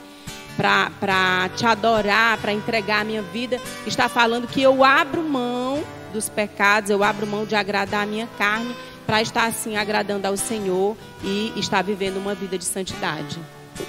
para 0.56 1.50
te 1.56 1.66
adorar, 1.66 2.38
para 2.38 2.54
entregar 2.54 3.02
a 3.02 3.04
minha 3.04 3.22
vida, 3.22 3.60
está 3.86 4.08
falando 4.08 4.48
que 4.48 4.62
eu 4.62 4.84
abro 4.84 5.22
mão 5.22 5.84
dos 6.14 6.30
pecados, 6.30 6.90
eu 6.90 7.04
abro 7.04 7.28
mão 7.28 7.46
de 7.46 7.56
agradar 7.56 8.04
a 8.04 8.06
minha 8.08 8.28
carne 8.40 8.74
para 9.08 9.22
estar 9.22 9.46
assim 9.46 9.78
agradando 9.78 10.28
ao 10.28 10.36
Senhor 10.36 10.96
e 11.24 11.54
estar 11.56 11.82
vivendo 11.82 12.18
uma 12.18 12.36
vida 12.36 12.58
de 12.58 12.66
santidade. 12.66 13.40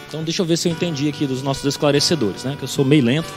Então 0.06 0.22
deixa 0.22 0.40
eu 0.40 0.46
ver 0.46 0.56
se 0.56 0.68
eu 0.68 0.72
entendi 0.72 1.08
aqui 1.08 1.26
dos 1.26 1.42
nossos 1.42 1.64
esclarecedores, 1.64 2.44
né? 2.44 2.54
Que 2.56 2.64
eu 2.64 2.68
sou 2.68 2.84
meio 2.84 3.04
lento. 3.04 3.28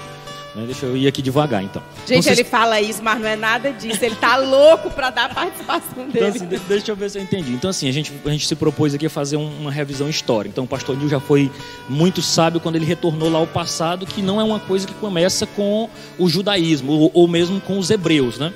Né? 0.56 0.64
Deixa 0.66 0.86
eu 0.86 0.98
ir 0.98 1.08
aqui 1.08 1.22
devagar, 1.22 1.64
então. 1.64 1.82
Gente, 2.06 2.20
então, 2.20 2.34
ele 2.34 2.44
fala 2.44 2.82
isso, 2.82 3.02
mas 3.02 3.20
não 3.20 3.28
é 3.28 3.38
nada 3.38 3.72
disso. 3.72 4.04
Ele 4.04 4.16
tá 4.16 4.36
louco 4.36 4.90
para 4.92 5.10
dar 5.10 5.26
a 5.26 5.34
participação 5.34 6.10
dele. 6.10 6.12
Então, 6.14 6.28
assim, 6.28 6.60
deixa 6.68 6.92
eu 6.92 6.96
ver 6.96 7.10
se 7.10 7.18
eu 7.18 7.24
entendi. 7.24 7.54
Então, 7.54 7.70
assim, 7.70 7.88
a 7.88 7.92
gente, 7.92 8.12
a 8.26 8.30
gente 8.30 8.46
se 8.46 8.56
propôs 8.56 8.94
aqui 8.94 9.06
a 9.06 9.10
fazer 9.10 9.38
uma 9.38 9.72
revisão 9.72 10.10
histórica. 10.10 10.52
Então, 10.52 10.66
o 10.66 10.68
pastor 10.68 10.98
Nil 10.98 11.08
já 11.08 11.22
foi 11.22 11.50
muito 11.88 12.22
sábio 12.22 12.60
quando 12.60 12.76
ele 12.76 12.86
retornou 12.86 13.30
lá 13.30 13.40
ao 13.40 13.48
passado, 13.48 14.06
que 14.06 14.22
não 14.22 14.42
é 14.42 14.44
uma 14.44 14.60
coisa 14.60 14.86
que 14.86 14.94
começa 14.96 15.48
com 15.48 15.90
o 16.20 16.28
judaísmo, 16.28 16.92
ou, 16.92 17.12
ou 17.14 17.28
mesmo 17.30 17.62
com 17.62 17.80
os 17.80 17.90
hebreus, 17.90 18.38
né? 18.38 18.54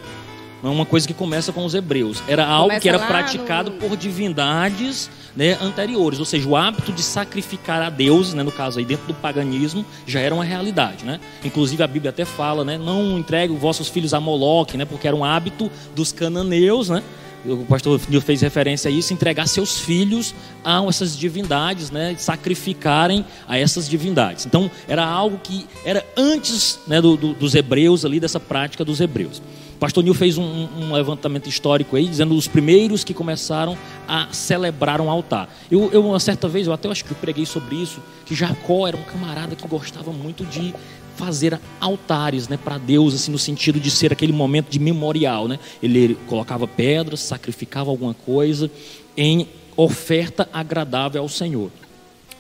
É 0.66 0.70
uma 0.70 0.86
coisa 0.86 1.08
que 1.08 1.14
começa 1.14 1.54
com 1.54 1.64
os 1.64 1.76
hebreus. 1.76 2.24
Era 2.28 2.46
algo 2.46 2.70
começa 2.70 2.82
que 2.82 2.90
era 2.90 3.00
praticado 3.00 3.70
no... 3.70 3.78
por 3.78 3.96
divindades 3.96 5.10
né, 5.36 5.58
anteriores. 5.62 6.18
Ou 6.18 6.26
seja, 6.26 6.48
o 6.48 6.56
hábito 6.56 6.92
de 6.92 7.04
sacrificar 7.04 7.82
a 7.84 7.90
Deus, 7.90 8.34
né, 8.34 8.42
no 8.42 8.52
caso 8.52 8.80
aí 8.80 8.86
dentro 8.86 9.06
do 9.06 9.14
paganismo, 9.14 9.86
já 10.08 10.20
era 10.20 10.34
uma 10.34 10.44
realidade. 10.44 11.06
Né? 11.06 11.20
Inclusive 11.44 11.84
a 11.84 11.88
Bíblia 11.88 12.10
até 12.10 12.26
fala, 12.26 12.64
né, 12.64 12.78
não 12.78 13.20
entregue 13.20 13.54
vossos 13.54 13.90
filhos 13.90 14.14
a 14.14 14.20
Moloque, 14.20 14.76
né, 14.76 14.86
porque 14.86 15.08
era 15.08 15.16
um 15.16 15.24
hábito 15.24 15.70
dos 15.96 16.12
cananeus, 16.12 16.90
né? 16.90 17.04
o 17.48 17.66
pastor 17.66 18.02
Nil 18.10 18.22
fez 18.22 18.42
referência 18.42 18.90
a 18.90 18.92
isso, 18.92 19.14
entregar 19.14 19.48
seus 19.48 19.80
filhos 19.80 20.34
a 20.64 20.84
essas 20.88 21.16
divindades, 21.16 21.92
né, 21.92 22.16
sacrificarem 22.18 23.24
a 23.48 23.58
essas 23.58 23.88
divindades. 23.88 24.46
Então, 24.46 24.70
era 24.88 25.06
algo 25.06 25.40
que 25.44 25.68
era 25.86 26.04
antes 26.18 26.80
né, 26.88 27.00
do, 27.00 27.16
do, 27.16 27.34
dos 27.34 27.54
hebreus 27.54 28.04
ali, 28.04 28.20
dessa 28.20 28.40
prática 28.40 28.84
dos 28.84 29.00
hebreus. 29.00 29.42
O 29.76 29.78
pastor 29.78 30.04
Nil 30.04 30.14
fez 30.14 30.38
um, 30.38 30.44
um, 30.44 30.94
levantamento 30.94 31.50
histórico 31.50 31.98
aí, 31.98 32.08
dizendo 32.08 32.34
os 32.34 32.48
primeiros 32.48 33.04
que 33.04 33.14
começaram 33.14 33.78
a 34.08 34.30
celebrar 34.32 35.02
um 35.02 35.10
altar. 35.10 35.54
Eu, 35.70 35.90
eu, 35.92 36.06
uma 36.06 36.20
certa 36.20 36.48
vez, 36.48 36.66
eu 36.66 36.72
até 36.72 36.90
acho 36.90 37.04
que 37.04 37.12
eu 37.12 37.18
preguei 37.18 37.46
sobre 37.46 37.76
isso, 37.76 38.00
que 38.26 38.34
Jacó 38.34 38.88
era 38.88 38.96
um 38.96 39.04
camarada 39.04 39.54
que 39.54 39.68
gostava 39.68 40.14
muito 40.14 40.46
de 40.46 40.74
fazer 41.18 41.60
altares 41.80 42.48
né, 42.48 42.58
para 42.58 42.78
Deus, 42.78 43.14
assim, 43.14 43.32
no 43.32 43.38
sentido 43.38 43.78
de 43.78 43.92
ser 43.92 44.14
aquele 44.14 44.32
momento 44.32 44.70
de 44.70 44.80
memorial. 44.80 45.48
Né? 45.48 45.60
Ele 45.84 46.18
colocava 46.28 46.66
pedras, 46.66 47.20
sacrificava 47.20 47.90
alguma 47.90 48.14
coisa 48.14 48.72
em 49.18 49.48
oferta 49.76 50.48
agradável 50.54 51.22
ao 51.22 51.28
Senhor. 51.30 51.70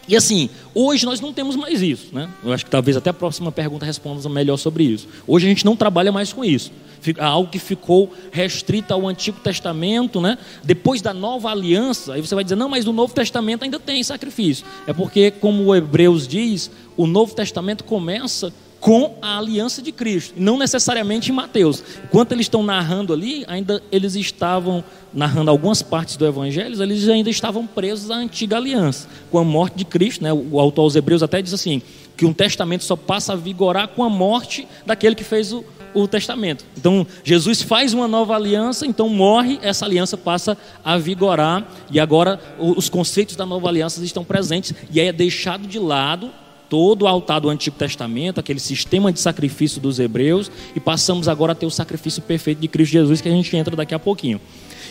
E 0.08 0.16
assim, 0.16 0.50
hoje 0.74 1.06
nós 1.06 1.20
não 1.20 1.34
temos 1.34 1.56
mais 1.56 1.82
isso, 1.82 2.14
né? 2.14 2.30
Eu 2.44 2.54
acho 2.54 2.64
que 2.64 2.70
talvez 2.70 2.96
até 2.96 3.10
a 3.10 3.14
próxima 3.14 3.52
pergunta 3.52 3.86
responda 3.86 4.28
melhor 4.30 4.58
sobre 4.58 4.84
isso. 4.84 5.08
Hoje 5.26 5.48
a 5.48 5.50
gente 5.50 5.66
não 5.66 5.76
trabalha 5.76 6.12
mais 6.12 6.32
com 6.32 6.46
isso. 6.46 6.72
Algo 7.20 7.50
que 7.50 7.60
ficou 7.60 8.12
restrito 8.32 8.94
ao 8.94 9.08
Antigo 9.08 9.40
Testamento, 9.40 10.22
né? 10.22 10.38
Depois 10.64 11.02
da 11.02 11.14
Nova 11.14 11.50
Aliança, 11.50 12.14
aí 12.14 12.22
você 12.22 12.34
vai 12.34 12.44
dizer, 12.44 12.56
não, 12.56 12.70
mas 12.70 12.86
no 12.86 12.94
Novo 12.94 13.14
Testamento 13.14 13.64
ainda 13.64 13.80
tem 13.80 14.04
sacrifício. 14.04 14.66
É 14.88 14.94
porque, 14.94 15.32
como 15.32 15.64
o 15.64 15.76
Hebreus 15.76 16.28
diz, 16.28 16.72
o 16.98 17.06
Novo 17.06 17.36
Testamento 17.36 17.84
começa 17.84 18.52
com 18.86 19.18
a 19.20 19.40
aliança 19.40 19.82
de 19.82 19.92
Cristo, 19.92 20.36
não 20.38 20.60
necessariamente 20.60 21.32
em 21.32 21.34
Mateus. 21.34 21.84
Enquanto 22.04 22.34
eles 22.34 22.46
estão 22.46 22.62
narrando 22.62 23.14
ali, 23.14 23.44
ainda 23.48 23.82
eles 23.92 24.14
estavam 24.14 24.84
narrando 25.12 25.50
algumas 25.50 25.82
partes 25.82 26.18
do 26.18 26.24
Evangelho, 26.24 26.80
eles 26.84 27.10
ainda 27.10 27.28
estavam 27.28 27.66
presos 27.66 28.12
à 28.12 28.16
antiga 28.16 28.58
aliança. 28.58 29.08
Com 29.32 29.40
a 29.40 29.44
morte 29.44 29.76
de 29.76 29.86
Cristo, 29.86 30.24
né, 30.24 30.32
o 30.32 30.60
autor 30.60 30.84
aos 30.84 30.96
Hebreus 30.96 31.24
até 31.24 31.42
diz 31.42 31.52
assim: 31.52 31.82
que 32.16 32.28
um 32.28 32.32
testamento 32.32 32.84
só 32.84 32.96
passa 32.96 33.34
a 33.34 33.36
vigorar 33.36 33.88
com 33.88 34.04
a 34.04 34.10
morte 34.10 34.68
daquele 34.86 35.16
que 35.16 35.24
fez 35.24 35.52
o, 35.52 35.66
o 35.92 36.08
testamento. 36.08 36.64
Então, 36.78 37.08
Jesus 37.24 37.64
faz 37.64 37.92
uma 37.92 38.08
nova 38.08 38.36
aliança, 38.36 38.86
então 38.86 39.10
morre, 39.10 39.58
essa 39.64 39.84
aliança 39.84 40.16
passa 40.16 40.56
a 40.84 40.96
vigorar, 40.96 41.68
e 41.90 42.00
agora 42.00 42.40
os 42.60 42.88
conceitos 42.88 43.36
da 43.36 43.48
nova 43.48 43.68
aliança 43.68 44.06
estão 44.06 44.24
presentes, 44.24 44.76
e 44.92 45.02
aí 45.02 45.08
é 45.08 45.12
deixado 45.12 45.68
de 45.68 45.80
lado 45.80 46.30
todo 46.70 47.04
o 47.04 47.08
altar 47.08 47.40
do 47.40 47.50
Antigo 47.50 47.78
Testamento, 47.78 48.40
aquele 48.40 48.60
sistema 48.60 49.12
de 49.12 49.20
sacrifício 49.20 49.82
dos 49.82 50.00
hebreus, 50.00 50.52
e 50.76 50.80
passamos 50.80 51.28
agora 51.28 51.52
a 51.52 51.56
ter 51.56 51.66
o 51.66 51.72
sacrifício 51.72 52.22
perfeito 52.22 52.60
de 52.60 52.68
Cristo 52.68 52.92
Jesus, 52.92 53.22
que 53.22 53.30
a 53.30 53.32
gente 53.32 53.56
entra 53.56 53.76
daqui 53.76 53.94
a 53.94 54.00
pouquinho. 54.00 54.40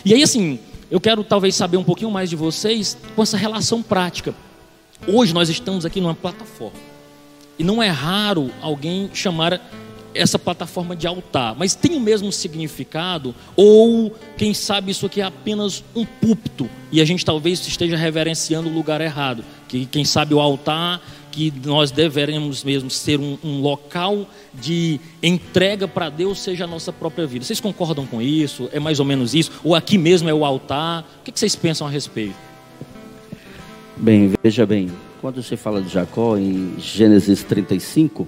E 0.03 0.13
aí, 0.13 0.23
assim, 0.23 0.59
eu 0.89 0.99
quero 0.99 1.23
talvez 1.23 1.55
saber 1.55 1.77
um 1.77 1.83
pouquinho 1.83 2.11
mais 2.11 2.29
de 2.29 2.35
vocês 2.35 2.97
com 3.15 3.23
essa 3.23 3.37
relação 3.37 3.81
prática. 3.81 4.33
Hoje 5.07 5.33
nós 5.33 5.49
estamos 5.49 5.85
aqui 5.85 5.99
numa 5.99 6.15
plataforma. 6.15 6.79
E 7.57 7.63
não 7.63 7.81
é 7.81 7.89
raro 7.89 8.51
alguém 8.61 9.09
chamar 9.13 9.61
essa 10.13 10.39
plataforma 10.39 10.95
de 10.95 11.05
altar, 11.05 11.55
mas 11.55 11.75
tem 11.75 11.95
o 11.95 11.99
mesmo 11.99 12.31
significado, 12.31 13.35
ou 13.55 14.15
quem 14.37 14.53
sabe 14.53 14.91
isso 14.91 15.05
aqui 15.05 15.19
é 15.19 15.25
apenas 15.25 15.83
um 15.93 16.05
púlpito 16.05 16.69
e 16.91 17.01
a 17.01 17.05
gente 17.05 17.25
talvez 17.25 17.67
esteja 17.67 17.97
reverenciando 17.97 18.69
o 18.69 18.73
lugar 18.73 19.01
errado. 19.01 19.43
Que 19.67 19.85
quem 19.85 20.05
sabe 20.05 20.33
o 20.33 20.39
altar 20.39 21.01
que 21.35 21.53
nós 21.65 21.91
deveremos 21.91 22.63
mesmo 22.63 22.89
ser 22.89 23.19
um, 23.19 23.37
um 23.43 23.59
local 23.59 24.25
de 24.53 25.01
entrega 25.21 25.85
para 25.85 26.09
Deus, 26.09 26.39
seja 26.39 26.63
a 26.63 26.67
nossa 26.67 26.93
própria 26.93 27.27
vida. 27.27 27.43
Vocês 27.43 27.59
concordam 27.59 28.07
com 28.07 28.21
isso? 28.21 28.69
É 28.71 28.79
mais 28.79 29.01
ou 29.01 29.05
menos 29.05 29.35
isso? 29.35 29.51
Ou 29.61 29.75
aqui 29.75 29.97
mesmo 29.97 30.29
é 30.29 30.33
o 30.33 30.45
altar? 30.45 31.05
O 31.19 31.23
que 31.29 31.37
vocês 31.37 31.53
pensam 31.53 31.85
a 31.85 31.89
respeito? 31.89 32.35
Bem, 33.97 34.31
veja 34.41 34.65
bem, 34.65 34.89
quando 35.19 35.43
se 35.43 35.57
fala 35.57 35.81
de 35.81 35.89
Jacó 35.89 36.37
em 36.37 36.75
Gênesis 36.79 37.43
35, 37.43 38.25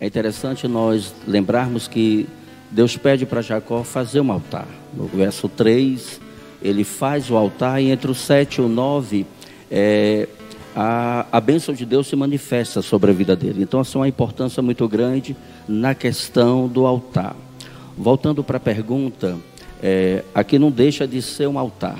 é 0.00 0.06
interessante 0.06 0.66
nós 0.66 1.14
lembrarmos 1.28 1.86
que 1.86 2.26
Deus 2.70 2.96
pede 2.96 3.26
para 3.26 3.42
Jacó 3.42 3.84
fazer 3.84 4.20
um 4.20 4.32
altar. 4.32 4.66
No 4.94 5.06
verso 5.06 5.46
3, 5.46 6.22
ele 6.62 6.84
faz 6.84 7.30
o 7.30 7.36
altar 7.36 7.82
e 7.82 7.90
entre 7.90 8.10
o 8.10 8.14
7 8.14 8.56
e 8.56 8.60
o 8.62 8.68
9, 8.68 9.26
é, 9.70 10.26
a, 10.76 11.24
a 11.32 11.40
bênção 11.40 11.74
de 11.74 11.86
Deus 11.86 12.06
se 12.06 12.14
manifesta 12.14 12.82
sobre 12.82 13.10
a 13.10 13.14
vida 13.14 13.34
dele. 13.34 13.62
Então, 13.62 13.80
assim, 13.80 13.96
uma 13.96 14.06
importância 14.06 14.62
muito 14.62 14.86
grande 14.86 15.34
na 15.66 15.94
questão 15.94 16.68
do 16.68 16.84
altar. 16.84 17.34
Voltando 17.96 18.44
para 18.44 18.58
a 18.58 18.60
pergunta, 18.60 19.38
é, 19.82 20.22
aqui 20.34 20.58
não 20.58 20.70
deixa 20.70 21.08
de 21.08 21.22
ser 21.22 21.46
um 21.48 21.58
altar. 21.58 21.98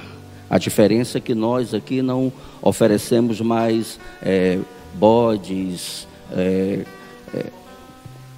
A 0.50 0.58
diferença 0.58 1.16
é 1.16 1.20
que 1.22 1.34
nós 1.34 1.72
aqui 1.72 2.02
não 2.02 2.30
oferecemos 2.60 3.40
mais 3.40 3.98
é, 4.22 4.58
bodes, 4.94 6.06
é, 6.32 6.84
é, 7.34 7.46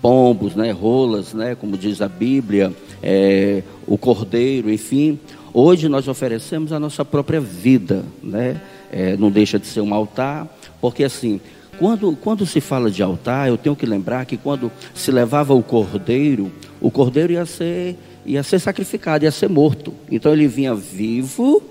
pombos, 0.00 0.54
né, 0.54 0.70
rolas, 0.70 1.34
né, 1.34 1.56
como 1.56 1.76
diz 1.76 2.00
a 2.00 2.08
Bíblia, 2.08 2.72
é, 3.02 3.64
o 3.88 3.98
cordeiro, 3.98 4.70
enfim. 4.70 5.18
Hoje 5.52 5.88
nós 5.88 6.06
oferecemos 6.06 6.72
a 6.72 6.78
nossa 6.78 7.04
própria 7.04 7.40
vida, 7.40 8.04
né? 8.22 8.60
É, 8.90 9.16
não 9.16 9.30
deixa 9.30 9.58
de 9.58 9.66
ser 9.66 9.80
um 9.80 9.92
altar, 9.94 10.46
porque 10.80 11.04
assim, 11.04 11.40
quando, 11.78 12.16
quando 12.16 12.44
se 12.44 12.60
fala 12.60 12.90
de 12.90 13.02
altar, 13.02 13.48
eu 13.48 13.56
tenho 13.56 13.76
que 13.76 13.86
lembrar 13.86 14.26
que 14.26 14.36
quando 14.36 14.70
se 14.94 15.12
levava 15.12 15.54
o 15.54 15.62
cordeiro, 15.62 16.50
o 16.80 16.90
cordeiro 16.90 17.32
ia 17.32 17.46
ser, 17.46 17.96
ia 18.26 18.42
ser 18.42 18.58
sacrificado, 18.58 19.24
ia 19.24 19.30
ser 19.30 19.48
morto. 19.48 19.94
Então 20.10 20.32
ele 20.32 20.48
vinha 20.48 20.74
vivo 20.74 21.62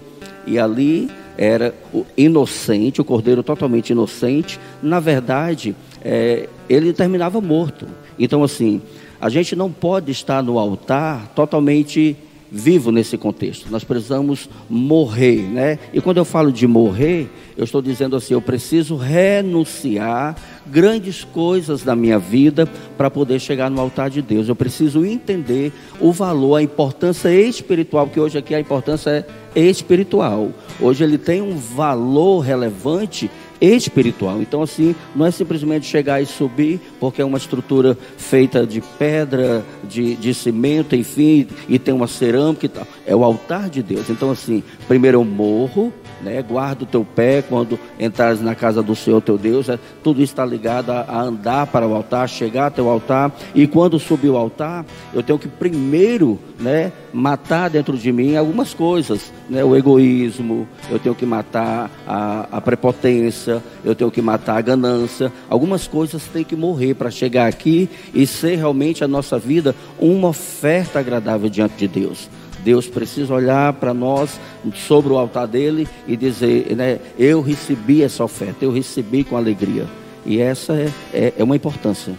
e 0.45 0.57
ali 0.57 1.09
era 1.37 1.73
inocente, 2.15 3.01
o 3.01 3.05
cordeiro 3.05 3.43
totalmente 3.43 3.89
inocente. 3.89 4.59
Na 4.81 4.99
verdade, 4.99 5.75
é, 6.01 6.47
ele 6.69 6.93
terminava 6.93 7.41
morto. 7.41 7.85
Então, 8.17 8.43
assim, 8.43 8.81
a 9.19 9.29
gente 9.29 9.55
não 9.55 9.71
pode 9.71 10.11
estar 10.11 10.41
no 10.41 10.57
altar 10.57 11.27
totalmente 11.35 12.15
vivo 12.51 12.91
nesse 12.91 13.17
contexto. 13.17 13.69
Nós 13.69 13.83
precisamos 13.83 14.49
morrer, 14.69 15.41
né? 15.41 15.79
E 15.93 16.01
quando 16.01 16.17
eu 16.17 16.25
falo 16.25 16.51
de 16.51 16.65
morrer, 16.67 17.29
eu 17.57 17.63
estou 17.63 17.81
dizendo 17.81 18.15
assim, 18.15 18.33
eu 18.33 18.41
preciso 18.41 18.95
renunciar 18.95 20.35
grandes 20.65 21.23
coisas 21.23 21.83
da 21.83 21.95
minha 21.95 22.19
vida 22.19 22.67
para 22.97 23.09
poder 23.09 23.39
chegar 23.39 23.69
no 23.69 23.81
altar 23.81 24.09
de 24.09 24.21
Deus. 24.21 24.47
Eu 24.47 24.55
preciso 24.55 25.05
entender 25.05 25.71
o 25.99 26.11
valor, 26.11 26.55
a 26.55 26.61
importância 26.61 27.29
espiritual, 27.29 28.07
que 28.07 28.19
hoje 28.19 28.37
aqui 28.37 28.53
a 28.53 28.59
importância 28.59 29.25
é 29.55 29.61
espiritual. 29.61 30.51
Hoje 30.79 31.03
ele 31.03 31.17
tem 31.17 31.41
um 31.41 31.57
valor 31.57 32.41
relevante 32.41 33.29
espiritual. 33.61 34.41
Então, 34.41 34.61
assim, 34.61 34.95
não 35.15 35.25
é 35.25 35.31
simplesmente 35.31 35.85
chegar 35.85 36.21
e 36.21 36.25
subir, 36.25 36.79
porque 36.99 37.21
é 37.21 37.25
uma 37.25 37.37
estrutura 37.37 37.97
feita 38.17 38.65
de 38.65 38.81
pedra, 38.81 39.63
de, 39.83 40.15
de 40.15 40.33
cimento, 40.33 40.95
enfim, 40.95 41.47
e 41.67 41.79
tem 41.79 41.93
uma 41.93 42.07
cerâmica 42.07 42.65
e 42.65 42.69
tal. 42.69 42.87
É 43.05 43.15
o 43.15 43.23
altar 43.23 43.69
de 43.69 43.81
Deus. 43.81 44.09
Então, 44.09 44.31
assim, 44.31 44.63
primeiro 44.87 45.17
eu 45.17 45.25
morro, 45.25 45.93
né? 46.21 46.41
Guarda 46.41 46.83
o 46.83 46.87
teu 46.87 47.05
pé 47.05 47.41
quando 47.41 47.79
entrares 47.99 48.41
na 48.41 48.55
casa 48.55 48.81
do 48.81 48.95
Senhor 48.95 49.21
teu 49.21 49.37
Deus. 49.37 49.69
É, 49.69 49.79
tudo 50.03 50.21
está 50.21 50.45
ligado 50.45 50.91
a, 50.91 51.01
a, 51.01 51.21
andar 51.21 51.67
para 51.67 51.87
o 51.87 51.93
altar, 51.93 52.27
chegar 52.27 52.67
até 52.67 52.81
o 52.81 52.89
altar. 52.89 53.31
E 53.53 53.67
quando 53.67 53.99
subir 53.99 54.29
o 54.29 54.37
altar, 54.37 54.85
eu 55.13 55.23
tenho 55.23 55.39
que 55.39 55.47
primeiro, 55.47 56.39
né, 56.59 56.91
matar 57.13 57.69
dentro 57.69 57.97
de 57.97 58.11
mim 58.11 58.35
algumas 58.35 58.73
coisas, 58.73 59.31
né? 59.49 59.63
O 59.63 59.75
egoísmo, 59.75 60.67
eu 60.89 60.99
tenho 60.99 61.15
que 61.15 61.25
matar 61.25 61.89
a, 62.07 62.47
a 62.51 62.61
prepotência, 62.61 63.63
eu 63.83 63.95
tenho 63.95 64.11
que 64.11 64.21
matar 64.21 64.57
a 64.57 64.61
ganância. 64.61 65.31
Algumas 65.49 65.87
coisas 65.87 66.23
têm 66.25 66.43
que 66.43 66.55
morrer 66.55 66.93
para 66.93 67.11
chegar 67.11 67.47
aqui 67.47 67.89
e 68.13 68.25
ser 68.25 68.55
realmente 68.55 69.03
a 69.03 69.07
nossa 69.07 69.37
vida 69.37 69.75
uma 69.99 70.29
oferta 70.29 70.99
agradável 70.99 71.49
diante 71.49 71.75
de 71.75 71.87
Deus. 71.87 72.29
Deus 72.59 72.87
precisa 72.87 73.33
olhar 73.33 73.73
para 73.73 73.93
nós 73.93 74.39
sobre 74.73 75.13
o 75.13 75.17
altar 75.17 75.47
dele 75.47 75.87
e 76.07 76.17
dizer, 76.17 76.75
né, 76.75 76.99
eu 77.17 77.41
recebi 77.41 78.03
essa 78.03 78.23
oferta, 78.23 78.65
eu 78.65 78.71
recebi 78.71 79.23
com 79.23 79.37
alegria. 79.37 79.87
E 80.25 80.41
essa 80.41 80.73
é, 80.73 80.91
é, 81.13 81.33
é 81.37 81.43
uma 81.43 81.55
importância. 81.55 82.13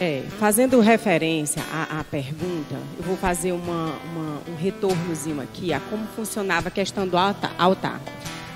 É, 0.00 0.22
fazendo 0.38 0.80
referência 0.80 1.62
à, 1.70 2.00
à, 2.00 2.04
pergunta, 2.04 2.74
eu 2.96 3.04
vou 3.04 3.18
fazer 3.18 3.52
uma, 3.52 3.92
uma, 4.10 4.40
um 4.48 4.56
retornozinho 4.58 5.42
aqui 5.42 5.74
a 5.74 5.80
como 5.80 6.06
funcionava 6.16 6.68
a 6.68 6.70
questão 6.70 7.06
do 7.06 7.18
altar. 7.18 8.00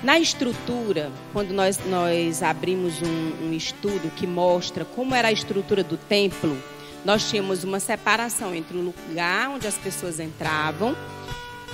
Na 0.02 0.18
estrutura, 0.18 1.10
quando 1.34 1.50
nós, 1.52 1.78
nós 1.86 2.42
abrimos 2.42 2.94
um, 3.02 3.48
um 3.48 3.52
estudo 3.52 4.10
que 4.16 4.26
mostra 4.26 4.86
como 4.86 5.14
era 5.14 5.28
a 5.28 5.32
estrutura 5.32 5.84
do 5.84 5.98
templo, 5.98 6.56
nós 7.04 7.28
tínhamos 7.28 7.62
uma 7.62 7.78
separação 7.78 8.54
entre 8.54 8.78
o 8.78 8.80
lugar 8.80 9.50
onde 9.50 9.66
as 9.66 9.76
pessoas 9.76 10.18
entravam 10.18 10.96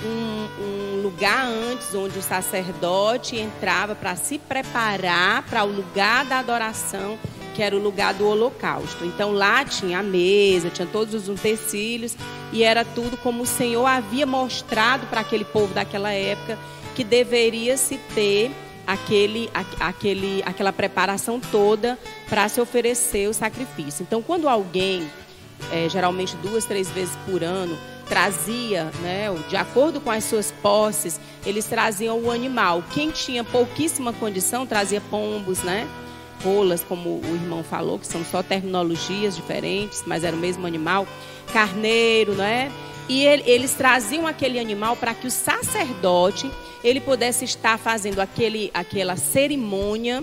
um, 0.03 0.63
um 0.63 1.01
lugar 1.01 1.45
antes 1.45 1.93
onde 1.93 2.17
o 2.17 2.21
sacerdote 2.21 3.37
entrava 3.37 3.95
para 3.95 4.15
se 4.15 4.37
preparar 4.37 5.43
para 5.43 5.63
o 5.63 5.71
lugar 5.71 6.25
da 6.25 6.39
adoração, 6.39 7.17
que 7.53 7.61
era 7.61 7.75
o 7.75 7.79
lugar 7.79 8.13
do 8.13 8.27
holocausto. 8.27 9.05
Então 9.05 9.31
lá 9.31 9.63
tinha 9.65 9.99
a 9.99 10.03
mesa, 10.03 10.69
tinha 10.69 10.87
todos 10.87 11.13
os 11.13 11.29
utensílios 11.29 12.15
e 12.51 12.63
era 12.63 12.83
tudo 12.83 13.17
como 13.17 13.43
o 13.43 13.47
Senhor 13.47 13.85
havia 13.85 14.25
mostrado 14.25 15.05
para 15.07 15.21
aquele 15.21 15.45
povo 15.45 15.73
daquela 15.73 16.11
época 16.11 16.57
que 16.95 17.03
deveria 17.03 17.77
se 17.77 17.97
ter 18.13 18.51
aquele, 18.85 19.49
aquele, 19.79 20.43
aquela 20.45 20.73
preparação 20.73 21.39
toda 21.39 21.97
para 22.29 22.47
se 22.49 22.59
oferecer 22.59 23.29
o 23.29 23.33
sacrifício. 23.33 24.03
Então, 24.03 24.21
quando 24.21 24.49
alguém, 24.49 25.09
é, 25.71 25.87
geralmente 25.87 26.35
duas, 26.37 26.65
três 26.65 26.89
vezes 26.89 27.15
por 27.25 27.43
ano, 27.43 27.77
trazia, 28.11 28.91
né, 29.01 29.27
de 29.47 29.55
acordo 29.55 30.01
com 30.01 30.11
as 30.11 30.25
suas 30.25 30.51
posses, 30.51 31.17
eles 31.45 31.63
traziam 31.63 32.19
o 32.19 32.29
animal. 32.29 32.83
Quem 32.93 33.09
tinha 33.09 33.41
pouquíssima 33.41 34.11
condição 34.11 34.67
trazia 34.67 34.99
pombos, 34.99 35.63
né? 35.63 35.87
Rolas, 36.43 36.83
como 36.83 37.21
o 37.21 37.35
irmão 37.35 37.63
falou, 37.63 37.97
que 37.97 38.05
são 38.05 38.25
só 38.25 38.43
terminologias 38.43 39.33
diferentes, 39.33 40.03
mas 40.05 40.25
era 40.25 40.35
o 40.35 40.39
mesmo 40.39 40.67
animal. 40.67 41.07
Carneiro, 41.53 42.33
né? 42.33 42.69
E 43.07 43.23
ele, 43.23 43.43
eles 43.45 43.75
traziam 43.75 44.27
aquele 44.27 44.59
animal 44.59 44.97
para 44.97 45.13
que 45.13 45.27
o 45.27 45.31
sacerdote 45.31 46.51
ele 46.83 46.99
pudesse 46.99 47.45
estar 47.45 47.77
fazendo 47.77 48.19
aquele, 48.19 48.69
aquela 48.73 49.15
cerimônia 49.15 50.21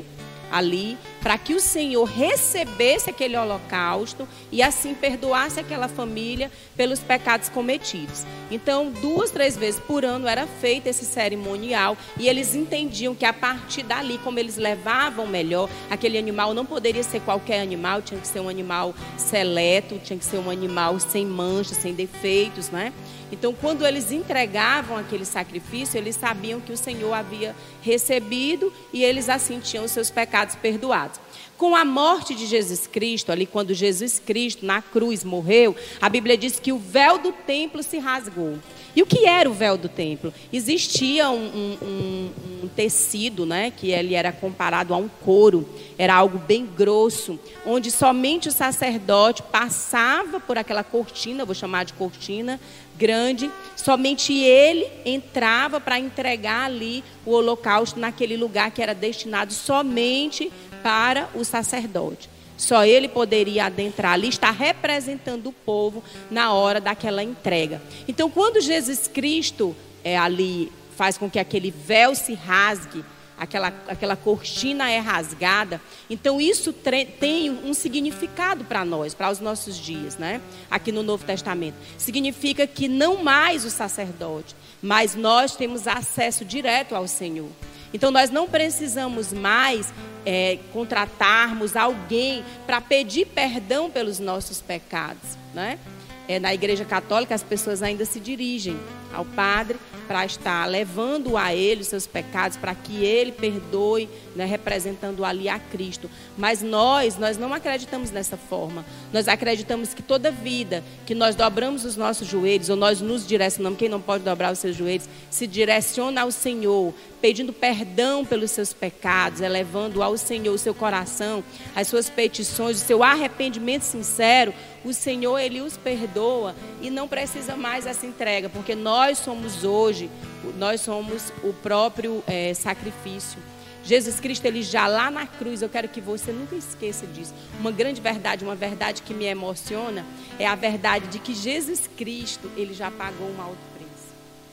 ali 0.51 0.97
para 1.21 1.37
que 1.37 1.55
o 1.55 1.61
Senhor 1.61 2.05
recebesse 2.05 3.11
aquele 3.11 3.37
holocausto 3.37 4.27
e 4.51 4.63
assim 4.63 4.95
perdoasse 4.95 5.61
aquela 5.61 5.89
família 5.89 6.51
pelos 6.77 7.01
pecados 7.01 7.49
cometidos. 7.49 8.25
Então, 8.51 8.91
duas, 8.91 9.31
três 9.31 9.57
vezes 9.57 9.81
por 9.81 10.05
ano 10.05 10.27
era 10.27 10.47
feito 10.47 10.87
esse 10.87 11.05
cerimonial 11.05 11.97
e 12.19 12.29
eles 12.29 12.55
entendiam 12.55 13.15
que 13.15 13.25
a 13.25 13.33
partir 13.33 13.83
dali, 13.83 14.19
como 14.19 14.39
eles 14.39 14.57
levavam 14.57 15.27
melhor, 15.27 15.69
aquele 15.91 16.17
animal 16.17 16.55
não 16.55 16.65
poderia 16.65 17.03
ser 17.03 17.21
qualquer 17.21 17.61
animal, 17.61 18.01
tinha 18.01 18.21
que 18.21 18.27
ser 18.27 18.41
um 18.41 18.49
animal 18.49 18.95
seleto, 19.17 19.99
tinha 19.99 20.19
que 20.19 20.25
ser 20.25 20.39
um 20.39 20.51
animal 20.51 20.99
sem 20.99 21.27
manchas, 21.27 21.77
sem 21.77 21.95
defeitos, 21.95 22.71
né? 22.71 22.93
Então, 23.31 23.55
quando 23.55 23.87
eles 23.87 24.11
entregavam 24.11 24.97
aquele 24.97 25.25
sacrifício, 25.25 25.99
eles 25.99 26.17
sabiam 26.17 26.61
que 26.61 26.73
o 26.73 26.77
Senhor 26.77 27.13
havia 27.13 27.55
recebido 27.83 28.73
e 28.93 29.05
eles 29.05 29.29
assim 29.29 29.61
tinham 29.61 29.85
os 29.85 29.91
seus 29.91 30.11
pecados 30.11 30.55
perdoados. 30.57 31.21
Com 31.57 31.75
a 31.75 31.85
morte 31.85 32.35
de 32.35 32.47
Jesus 32.47 32.87
Cristo, 32.87 33.33
ali 33.33 33.45
quando 33.45 33.75
Jesus 33.75 34.23
Cristo 34.25 34.65
na 34.65 34.81
cruz 34.81 35.25
morreu, 35.25 35.75
a 36.01 36.09
Bíblia 36.09 36.39
diz 36.39 36.61
que 36.61 36.73
o 36.73 36.79
véu 36.79 37.19
do 37.19 37.33
templo 37.33 37.83
se 37.83 37.99
rasgou. 37.99 38.59
E 38.95 39.03
o 39.03 39.07
que 39.07 39.27
era 39.27 39.49
o 39.49 39.53
véu 39.53 39.77
do 39.77 39.89
templo? 39.89 40.33
Existia 40.53 41.31
um, 41.31 41.77
um, 41.83 42.31
um, 42.65 42.69
tecido, 42.69 43.45
né, 43.45 43.71
que 43.71 43.91
ele 43.91 44.15
era 44.15 44.33
comparado 44.33 44.95
a 44.95 44.97
um 44.97 45.09
couro, 45.09 45.69
era 45.97 46.15
algo 46.15 46.39
bem 46.39 46.65
grosso, 46.65 47.39
onde 47.67 47.91
somente 47.91 48.49
o 48.49 48.53
sacerdote 48.53 49.43
passava 49.43 50.41
por 50.41 50.57
aquela 50.59 50.83
cortina, 50.83 51.45
vou 51.45 51.55
chamar 51.55 51.85
de 51.85 51.93
cortina 51.93 52.59
grande, 52.99 53.51
somente 53.77 54.33
ele 54.35 54.87
entrava 55.05 55.81
para 55.81 55.99
entregar 55.99 56.65
ali 56.65 57.05
o 57.25 57.31
holocausto 57.31 58.01
naquele 58.01 58.37
lugar 58.37 58.71
que 58.73 58.83
era 58.83 58.95
destinado 58.95 59.53
somente 59.53 60.53
para 60.83 61.29
o 61.35 61.45
sacerdote. 61.45 62.29
Só 62.57 62.85
ele 62.85 63.07
poderia 63.07 63.67
adentrar 63.67 64.15
ali, 64.15 64.29
estar 64.29 64.51
representando 64.51 65.47
o 65.47 65.53
povo 65.53 66.03
na 66.29 66.53
hora 66.53 66.81
daquela 66.81 67.23
entrega. 67.23 67.81
Então, 68.09 68.29
quando 68.29 68.61
Jesus 68.61 69.07
Cristo 69.07 69.77
é 70.03 70.19
ali 70.19 70.73
faz 70.97 71.17
com 71.17 71.31
que 71.31 71.39
aquele 71.39 71.71
véu 71.71 72.17
se 72.17 72.35
rasgue, 72.35 73.05
aquela, 73.39 73.69
aquela 73.89 74.17
cortina 74.17 74.91
é 74.91 74.99
rasgada. 74.99 75.81
Então, 76.11 76.41
isso 76.41 76.73
tem 76.73 77.51
um 77.51 77.73
significado 77.73 78.65
para 78.65 78.85
nós, 78.85 79.15
para 79.15 79.31
os 79.31 79.41
nossos 79.41 79.77
dias, 79.77 80.17
né? 80.17 80.41
Aqui 80.71 80.93
no 80.93 81.03
Novo 81.03 81.25
Testamento. 81.25 81.77
Significa 81.97 82.67
que 82.67 82.89
não 82.89 83.23
mais 83.23 83.65
o 83.65 83.71
sacerdote, 83.71 84.55
mas 84.83 85.15
nós 85.15 85.57
temos 85.57 85.87
acesso 85.87 86.45
direto 86.45 86.95
ao 86.95 87.07
Senhor. 87.07 87.51
Então 87.93 88.11
nós 88.11 88.31
não 88.31 88.47
precisamos 88.47 89.33
mais 89.33 89.93
é, 90.25 90.59
contratarmos 90.73 91.75
alguém 91.77 92.45
para 92.67 92.81
pedir 92.81 93.27
perdão 93.27 93.91
pelos 93.91 94.19
nossos 94.19 94.61
pecados, 94.61 95.39
né? 95.55 95.79
É, 96.27 96.39
na 96.39 96.53
Igreja 96.53 96.85
Católica 96.85 97.35
as 97.35 97.43
pessoas 97.43 97.83
ainda 97.83 98.05
se 98.05 98.21
dirigem 98.21 98.79
ao 99.13 99.25
Padre 99.25 99.79
para 100.07 100.25
estar 100.25 100.65
levando 100.65 101.37
a 101.37 101.55
ele 101.55 101.83
os 101.83 101.89
seus 101.89 102.07
pecados, 102.07 102.57
para 102.57 102.75
que 102.75 103.05
ele 103.05 103.31
perdoe, 103.31 104.09
né, 104.35 104.47
representando 104.47 105.23
ali 105.25 105.49
a 105.49 105.59
Cristo. 105.59 106.11
Mas 106.37 106.63
nós, 106.63 107.19
nós 107.19 107.37
não 107.37 107.53
acreditamos 107.53 108.11
nessa 108.11 108.37
forma. 108.37 108.85
Nós 109.13 109.29
acreditamos 109.29 109.93
que 109.93 110.03
toda 110.03 110.31
vida 110.31 110.83
que 111.05 111.15
nós 111.15 111.37
dobramos 111.37 111.85
os 111.85 111.97
nossos 111.97 112.27
joelhos, 112.27 112.71
ou 112.71 112.77
nós 112.77 113.01
nos 113.01 113.27
direcionamos, 113.27 113.79
quem 113.79 113.89
não 113.89 114.01
pode 114.01 114.25
dobrar 114.25 114.53
os 114.53 114.59
seus 114.59 114.75
joelhos, 114.75 115.09
se 115.31 115.47
direciona 115.47 116.23
ao 116.23 116.31
Senhor, 116.31 116.95
pedindo 117.21 117.53
perdão 117.53 118.25
pelos 118.25 118.51
seus 118.51 118.73
pecados, 118.73 119.41
elevando 119.41 120.03
ao 120.03 120.17
Senhor 120.17 120.55
o 120.55 120.59
seu 120.59 120.75
coração, 120.75 121.45
as 121.77 121.87
suas 121.89 122.09
petições, 122.09 122.79
o 122.79 122.85
seu 122.85 123.03
arrependimento 123.03 123.83
sincero, 123.83 124.55
o 124.85 124.93
Senhor, 124.93 125.39
Ele 125.39 125.61
os 125.61 125.77
perdoa 125.77 126.55
e 126.81 126.89
não 126.91 127.09
precisa 127.09 127.57
mais 127.57 127.87
essa 127.87 128.07
entrega, 128.07 128.49
porque 128.49 128.75
nós 128.75 128.98
somos 129.19 129.65
hoje, 129.65 130.11
nós 130.57 130.81
somos 130.81 131.33
o 131.45 131.53
próprio 131.53 132.23
é, 132.27 132.53
sacrifício. 132.55 133.39
Jesus 133.85 134.21
Cristo, 134.21 134.45
ele 134.45 134.63
já 134.63 134.87
lá 134.87 135.11
na 135.11 135.27
cruz, 135.27 135.63
eu 135.63 135.69
quero 135.69 135.89
que 135.89 136.01
você 136.01 136.33
nunca 136.33 136.57
esqueça 136.57 137.07
disso. 137.07 137.33
Uma 137.59 137.71
grande 137.71 138.01
verdade, 138.01 138.45
uma 138.45 138.57
verdade 138.57 139.03
que 139.03 139.15
me 139.15 139.25
emociona, 139.25 140.05
é 140.39 140.47
a 140.47 140.55
verdade 140.55 141.07
de 141.07 141.19
que 141.19 141.35
Jesus 141.35 141.89
Cristo, 141.97 142.51
ele 142.57 142.75
já 142.75 142.91
pagou 142.91 143.29
um 143.29 143.41
alto 143.41 143.57
preço. 143.75 144.13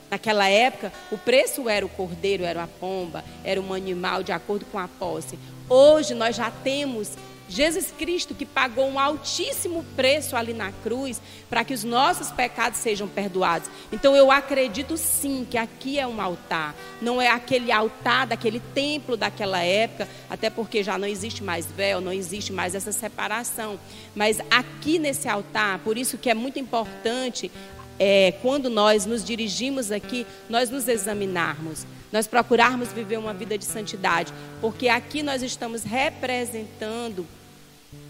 Naquela 0.10 0.48
época, 0.48 0.94
o 1.12 1.18
preço 1.18 1.68
era 1.68 1.86
o 1.86 1.90
cordeiro, 1.90 2.44
era 2.44 2.64
a 2.64 2.68
pomba, 2.68 3.26
era 3.44 3.60
um 3.60 3.74
animal 3.74 4.24
de 4.24 4.32
acordo 4.32 4.66
com 4.72 4.80
a 4.80 4.88
posse. 4.88 5.38
Hoje 5.68 6.14
nós 6.14 6.36
já 6.36 6.50
temos 6.50 7.18
Jesus 7.48 7.94
Cristo 7.98 8.34
que 8.34 8.46
pagou 8.46 8.88
um 8.90 9.00
altíssimo 9.00 9.86
preço 9.96 10.36
ali 10.36 10.54
na 10.54 10.72
cruz 10.72 11.22
para 11.50 11.64
que 11.64 11.74
os 11.74 11.84
nossos 11.84 12.32
pecados 12.32 12.80
sejam 12.80 13.08
perdoados. 13.08 13.70
Então 13.92 14.16
eu 14.16 14.32
acredito 14.32 14.98
sim 14.98 15.46
que 15.50 15.58
aqui 15.58 16.00
é 16.00 16.08
um 16.08 16.20
altar, 16.20 16.76
não 17.02 17.22
é 17.22 17.30
aquele 17.30 17.72
altar 17.72 18.28
daquele 18.28 18.60
templo 18.60 19.16
daquela 19.16 19.62
época, 19.62 20.08
até 20.30 20.50
porque 20.50 20.84
já 20.84 20.98
não 20.98 21.08
existe 21.08 21.44
mais 21.44 21.66
véu, 21.68 22.02
não 22.02 22.12
existe 22.12 22.52
mais 22.52 22.74
essa 22.74 22.92
separação. 22.92 23.80
Mas 24.16 24.40
aqui 24.50 24.98
nesse 24.98 25.28
altar, 25.28 25.80
por 25.80 25.98
isso 25.98 26.18
que 26.18 26.30
é 26.30 26.34
muito 26.34 26.60
importante 26.60 27.52
é, 28.00 28.34
quando 28.42 28.70
nós 28.70 29.06
nos 29.06 29.24
dirigimos 29.24 29.92
aqui, 29.92 30.26
nós 30.50 30.70
nos 30.70 30.88
examinarmos, 30.88 31.86
nós 32.16 32.28
procurarmos 32.28 32.94
viver 32.94 33.18
uma 33.18 33.34
vida 33.34 33.58
de 33.58 33.66
santidade, 33.66 34.32
porque 34.62 34.88
aqui 34.88 35.22
nós 35.22 35.44
estamos 35.44 35.84
representando 35.84 37.28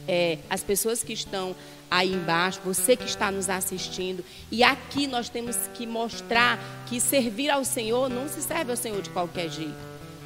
é, 0.07 0.37
as 0.47 0.61
pessoas 0.61 1.01
que 1.01 1.11
estão 1.11 1.55
aí 1.89 2.13
embaixo, 2.13 2.61
você 2.63 2.95
que 2.95 3.05
está 3.05 3.31
nos 3.31 3.49
assistindo, 3.49 4.23
e 4.51 4.63
aqui 4.63 5.07
nós 5.07 5.27
temos 5.27 5.57
que 5.73 5.87
mostrar 5.87 6.59
que 6.85 7.01
servir 7.01 7.49
ao 7.49 7.65
Senhor 7.65 8.07
não 8.07 8.29
se 8.29 8.43
serve 8.43 8.69
ao 8.69 8.77
Senhor 8.77 9.01
de 9.01 9.09
qualquer 9.09 9.49
jeito. 9.49 9.73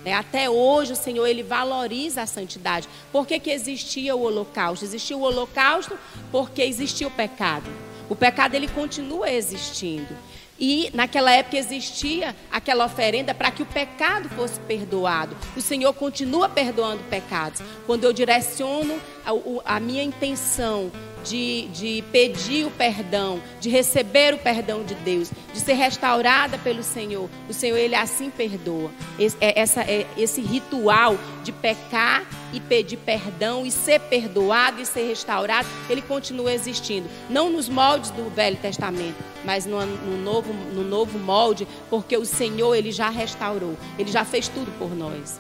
Né? 0.04 0.12
Até 0.12 0.50
hoje 0.50 0.92
o 0.92 0.98
Senhor 0.98 1.26
ele 1.26 1.42
valoriza 1.42 2.24
a 2.24 2.28
santidade. 2.28 2.86
Por 3.14 3.26
que, 3.26 3.40
que 3.40 3.50
existia 3.50 4.14
o 4.14 4.24
holocausto? 4.24 4.84
Existia 4.84 5.16
o 5.16 5.22
holocausto 5.22 5.98
porque 6.34 6.64
existia 6.64 7.08
o 7.08 7.12
pecado. 7.12 7.72
O 8.10 8.16
pecado 8.16 8.56
ele 8.56 8.68
continua 8.68 9.32
existindo. 9.32 10.14
E 10.60 10.92
naquela 10.94 11.32
época 11.32 11.58
existia 11.58 12.36
aquela 12.52 12.86
oferenda 12.86 13.34
para 13.34 13.50
que 13.50 13.64
o 13.64 13.66
pecado 13.66 14.28
fosse 14.30 14.60
perdoado. 14.62 15.36
O 15.56 15.62
Senhor 15.62 15.94
continua 15.94 16.50
perdoando 16.50 17.02
pecados. 17.10 17.62
Quando 17.86 18.04
eu 18.04 18.12
direciono 18.12 19.00
a, 19.26 19.76
a 19.76 19.80
minha 19.80 20.04
intenção 20.04 20.92
de, 21.24 21.68
de 21.68 22.04
pedir 22.12 22.66
o 22.66 22.72
perdão, 22.72 23.42
de 23.60 23.70
receber 23.70 24.34
o 24.34 24.38
perdão 24.38 24.84
de 24.84 24.96
Deus, 24.96 25.32
de 25.54 25.60
ser 25.60 25.74
restaurada 25.74 26.58
pelo 26.58 26.84
Senhor, 26.84 27.30
o 27.48 27.54
Senhor, 27.54 27.78
Ele 27.78 27.96
assim 27.96 28.30
perdoa. 28.30 28.92
Esse, 29.18 29.38
é, 29.40 29.60
essa, 29.60 29.82
é, 29.82 30.06
esse 30.18 30.42
ritual 30.42 31.18
de 31.44 31.52
pecar 31.52 32.26
e 32.54 32.60
pedir 32.60 32.98
perdão 32.98 33.66
e 33.66 33.72
ser 33.72 34.00
perdoado 34.02 34.82
e 34.82 34.86
ser 34.86 35.08
restaurado, 35.08 35.68
ele 35.90 36.02
continua 36.02 36.52
existindo. 36.52 37.08
Não 37.30 37.50
nos 37.50 37.70
moldes 37.70 38.10
do 38.12 38.30
Velho 38.30 38.58
Testamento, 38.58 39.16
mas 39.46 39.66
no, 39.66 39.86
no, 39.86 40.18
novo, 40.18 40.54
no 40.74 40.84
novo 40.84 41.18
molde, 41.20 41.68
porque 41.90 42.18
o 42.18 42.26
Senhor, 42.26 42.76
Ele 42.76 42.92
já 42.92 43.10
restaurou, 43.10 43.78
Ele 43.98 44.12
já 44.12 44.26
fez 44.26 44.48
tudo 44.48 44.72
por 44.78 44.96
nós. 44.96 45.40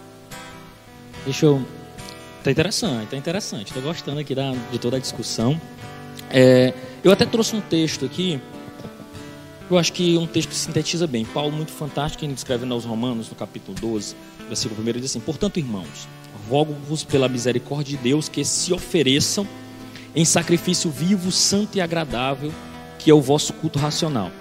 Deixa 1.25 1.45
eu 1.45 1.61
Tá 2.43 2.49
interessante, 2.51 3.09
tá 3.09 3.17
interessante. 3.17 3.67
Estou 3.67 3.83
gostando 3.83 4.19
aqui 4.19 4.33
da, 4.33 4.53
de 4.71 4.79
toda 4.79 4.97
a 4.97 4.99
discussão. 4.99 5.59
É, 6.29 6.73
eu 7.03 7.11
até 7.11 7.25
trouxe 7.25 7.55
um 7.55 7.61
texto 7.61 8.05
aqui. 8.05 8.41
Eu 9.69 9.77
acho 9.77 9.91
que 9.91 10.17
um 10.17 10.25
texto 10.25 10.49
que 10.49 10.55
sintetiza 10.55 11.05
bem. 11.05 11.25
Paulo, 11.25 11.51
muito 11.51 11.71
fantástico, 11.71 12.23
ele 12.23 12.33
escrevendo 12.33 12.73
aos 12.73 12.85
Romanos, 12.85 13.29
no 13.29 13.35
capítulo 13.35 13.77
12, 13.79 14.15
versículo 14.47 14.81
1, 14.81 14.87
ele 14.87 14.99
diz 15.01 15.11
assim: 15.11 15.19
Portanto, 15.19 15.57
irmãos, 15.57 16.07
rogo-vos 16.49 17.03
pela 17.03 17.27
misericórdia 17.27 17.97
de 17.97 18.03
Deus 18.03 18.29
que 18.29 18.43
se 18.45 18.73
ofereçam 18.73 19.45
em 20.15 20.23
sacrifício 20.23 20.89
vivo, 20.89 21.31
santo 21.31 21.77
e 21.77 21.81
agradável, 21.81 22.51
que 22.99 23.09
é 23.09 23.13
o 23.13 23.21
vosso 23.21 23.53
culto 23.53 23.79
racional. 23.79 24.31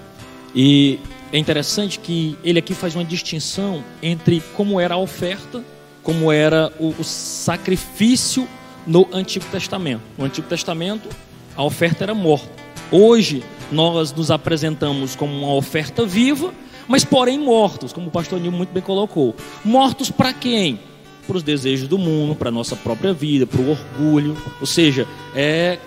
E 0.54 1.00
é 1.32 1.38
interessante 1.38 1.98
que 1.98 2.36
ele 2.44 2.58
aqui 2.58 2.74
faz 2.74 2.94
uma 2.94 3.04
distinção 3.04 3.82
entre 4.02 4.42
como 4.54 4.78
era 4.78 4.94
a 4.94 4.98
oferta 4.98 5.64
como 6.08 6.32
era 6.32 6.72
o, 6.80 6.94
o 6.98 7.04
sacrifício 7.04 8.48
no 8.86 9.06
Antigo 9.12 9.44
Testamento. 9.52 10.00
No 10.16 10.24
Antigo 10.24 10.48
Testamento, 10.48 11.06
a 11.54 11.62
oferta 11.62 12.02
era 12.02 12.14
morta. 12.14 12.48
Hoje, 12.90 13.44
nós 13.70 14.10
nos 14.14 14.30
apresentamos 14.30 15.14
como 15.14 15.36
uma 15.36 15.52
oferta 15.52 16.06
viva, 16.06 16.54
mas 16.88 17.04
porém 17.04 17.38
mortos, 17.38 17.92
como 17.92 18.08
o 18.08 18.10
pastor 18.10 18.40
Nil 18.40 18.50
muito 18.50 18.70
bem 18.70 18.82
colocou. 18.82 19.36
Mortos 19.62 20.10
para 20.10 20.32
quem? 20.32 20.80
Para 21.26 21.36
os 21.36 21.42
desejos 21.42 21.86
do 21.86 21.98
mundo, 21.98 22.34
para 22.34 22.48
a 22.48 22.52
nossa 22.52 22.74
própria 22.74 23.12
vida, 23.12 23.46
para 23.46 23.60
o 23.60 23.70
orgulho. 23.72 24.34
Ou 24.62 24.66
seja, 24.66 25.06
é, 25.34 25.78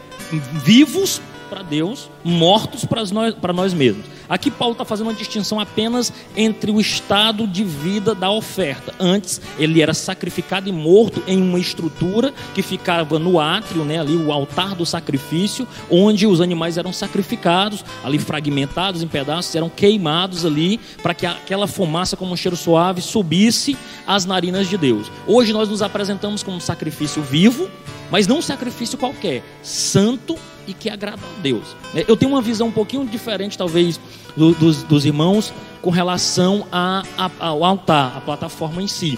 vivos 0.63 1.19
para 1.51 1.63
Deus, 1.63 2.09
mortos 2.23 2.85
para 2.85 3.03
nós, 3.11 3.35
para 3.35 3.51
nós 3.51 3.73
mesmos. 3.73 4.05
Aqui 4.29 4.49
Paulo 4.49 4.71
está 4.71 4.85
fazendo 4.85 5.07
uma 5.07 5.13
distinção 5.13 5.59
apenas 5.59 6.13
entre 6.33 6.71
o 6.71 6.79
estado 6.79 7.45
de 7.45 7.65
vida 7.65 8.15
da 8.15 8.31
oferta. 8.31 8.95
Antes 8.97 9.41
ele 9.59 9.81
era 9.81 9.93
sacrificado 9.93 10.69
e 10.69 10.71
morto 10.71 11.21
em 11.27 11.41
uma 11.41 11.59
estrutura 11.59 12.33
que 12.55 12.61
ficava 12.61 13.19
no 13.19 13.37
átrio, 13.37 13.83
né, 13.83 13.99
ali 13.99 14.15
o 14.15 14.31
altar 14.31 14.75
do 14.75 14.85
sacrifício, 14.85 15.67
onde 15.89 16.25
os 16.25 16.39
animais 16.39 16.77
eram 16.77 16.93
sacrificados, 16.93 17.83
ali 18.01 18.17
fragmentados 18.17 19.03
em 19.03 19.07
pedaços, 19.07 19.53
eram 19.53 19.69
queimados 19.69 20.45
ali 20.45 20.79
para 21.03 21.13
que 21.13 21.25
aquela 21.25 21.67
fumaça 21.67 22.15
como 22.15 22.31
um 22.31 22.37
cheiro 22.37 22.55
suave 22.55 23.01
subisse 23.01 23.75
às 24.07 24.23
narinas 24.23 24.69
de 24.69 24.77
Deus. 24.77 25.11
Hoje 25.27 25.51
nós 25.51 25.67
nos 25.67 25.81
apresentamos 25.81 26.43
como 26.43 26.55
um 26.55 26.61
sacrifício 26.61 27.21
vivo, 27.21 27.69
mas 28.09 28.25
não 28.25 28.37
um 28.37 28.41
sacrifício 28.41 28.97
qualquer, 28.97 29.43
santo 29.61 30.37
e 30.67 30.73
que 30.73 30.89
agrada 30.89 31.21
a 31.21 31.41
Deus. 31.41 31.75
É, 31.93 32.05
eu 32.07 32.15
tenho 32.15 32.31
uma 32.31 32.41
visão 32.41 32.67
um 32.67 32.71
pouquinho 32.71 33.05
diferente, 33.05 33.57
talvez, 33.57 33.99
do, 34.35 34.53
dos, 34.53 34.83
dos, 34.83 35.05
irmãos 35.05 35.53
com 35.81 35.89
relação 35.89 36.65
a, 36.71 37.03
a, 37.17 37.31
ao 37.39 37.63
altar, 37.63 38.17
a 38.17 38.21
plataforma 38.21 38.81
em 38.81 38.87
si. 38.87 39.17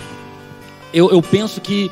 Eu, 0.93 1.11
eu 1.11 1.21
penso 1.21 1.59
que, 1.59 1.91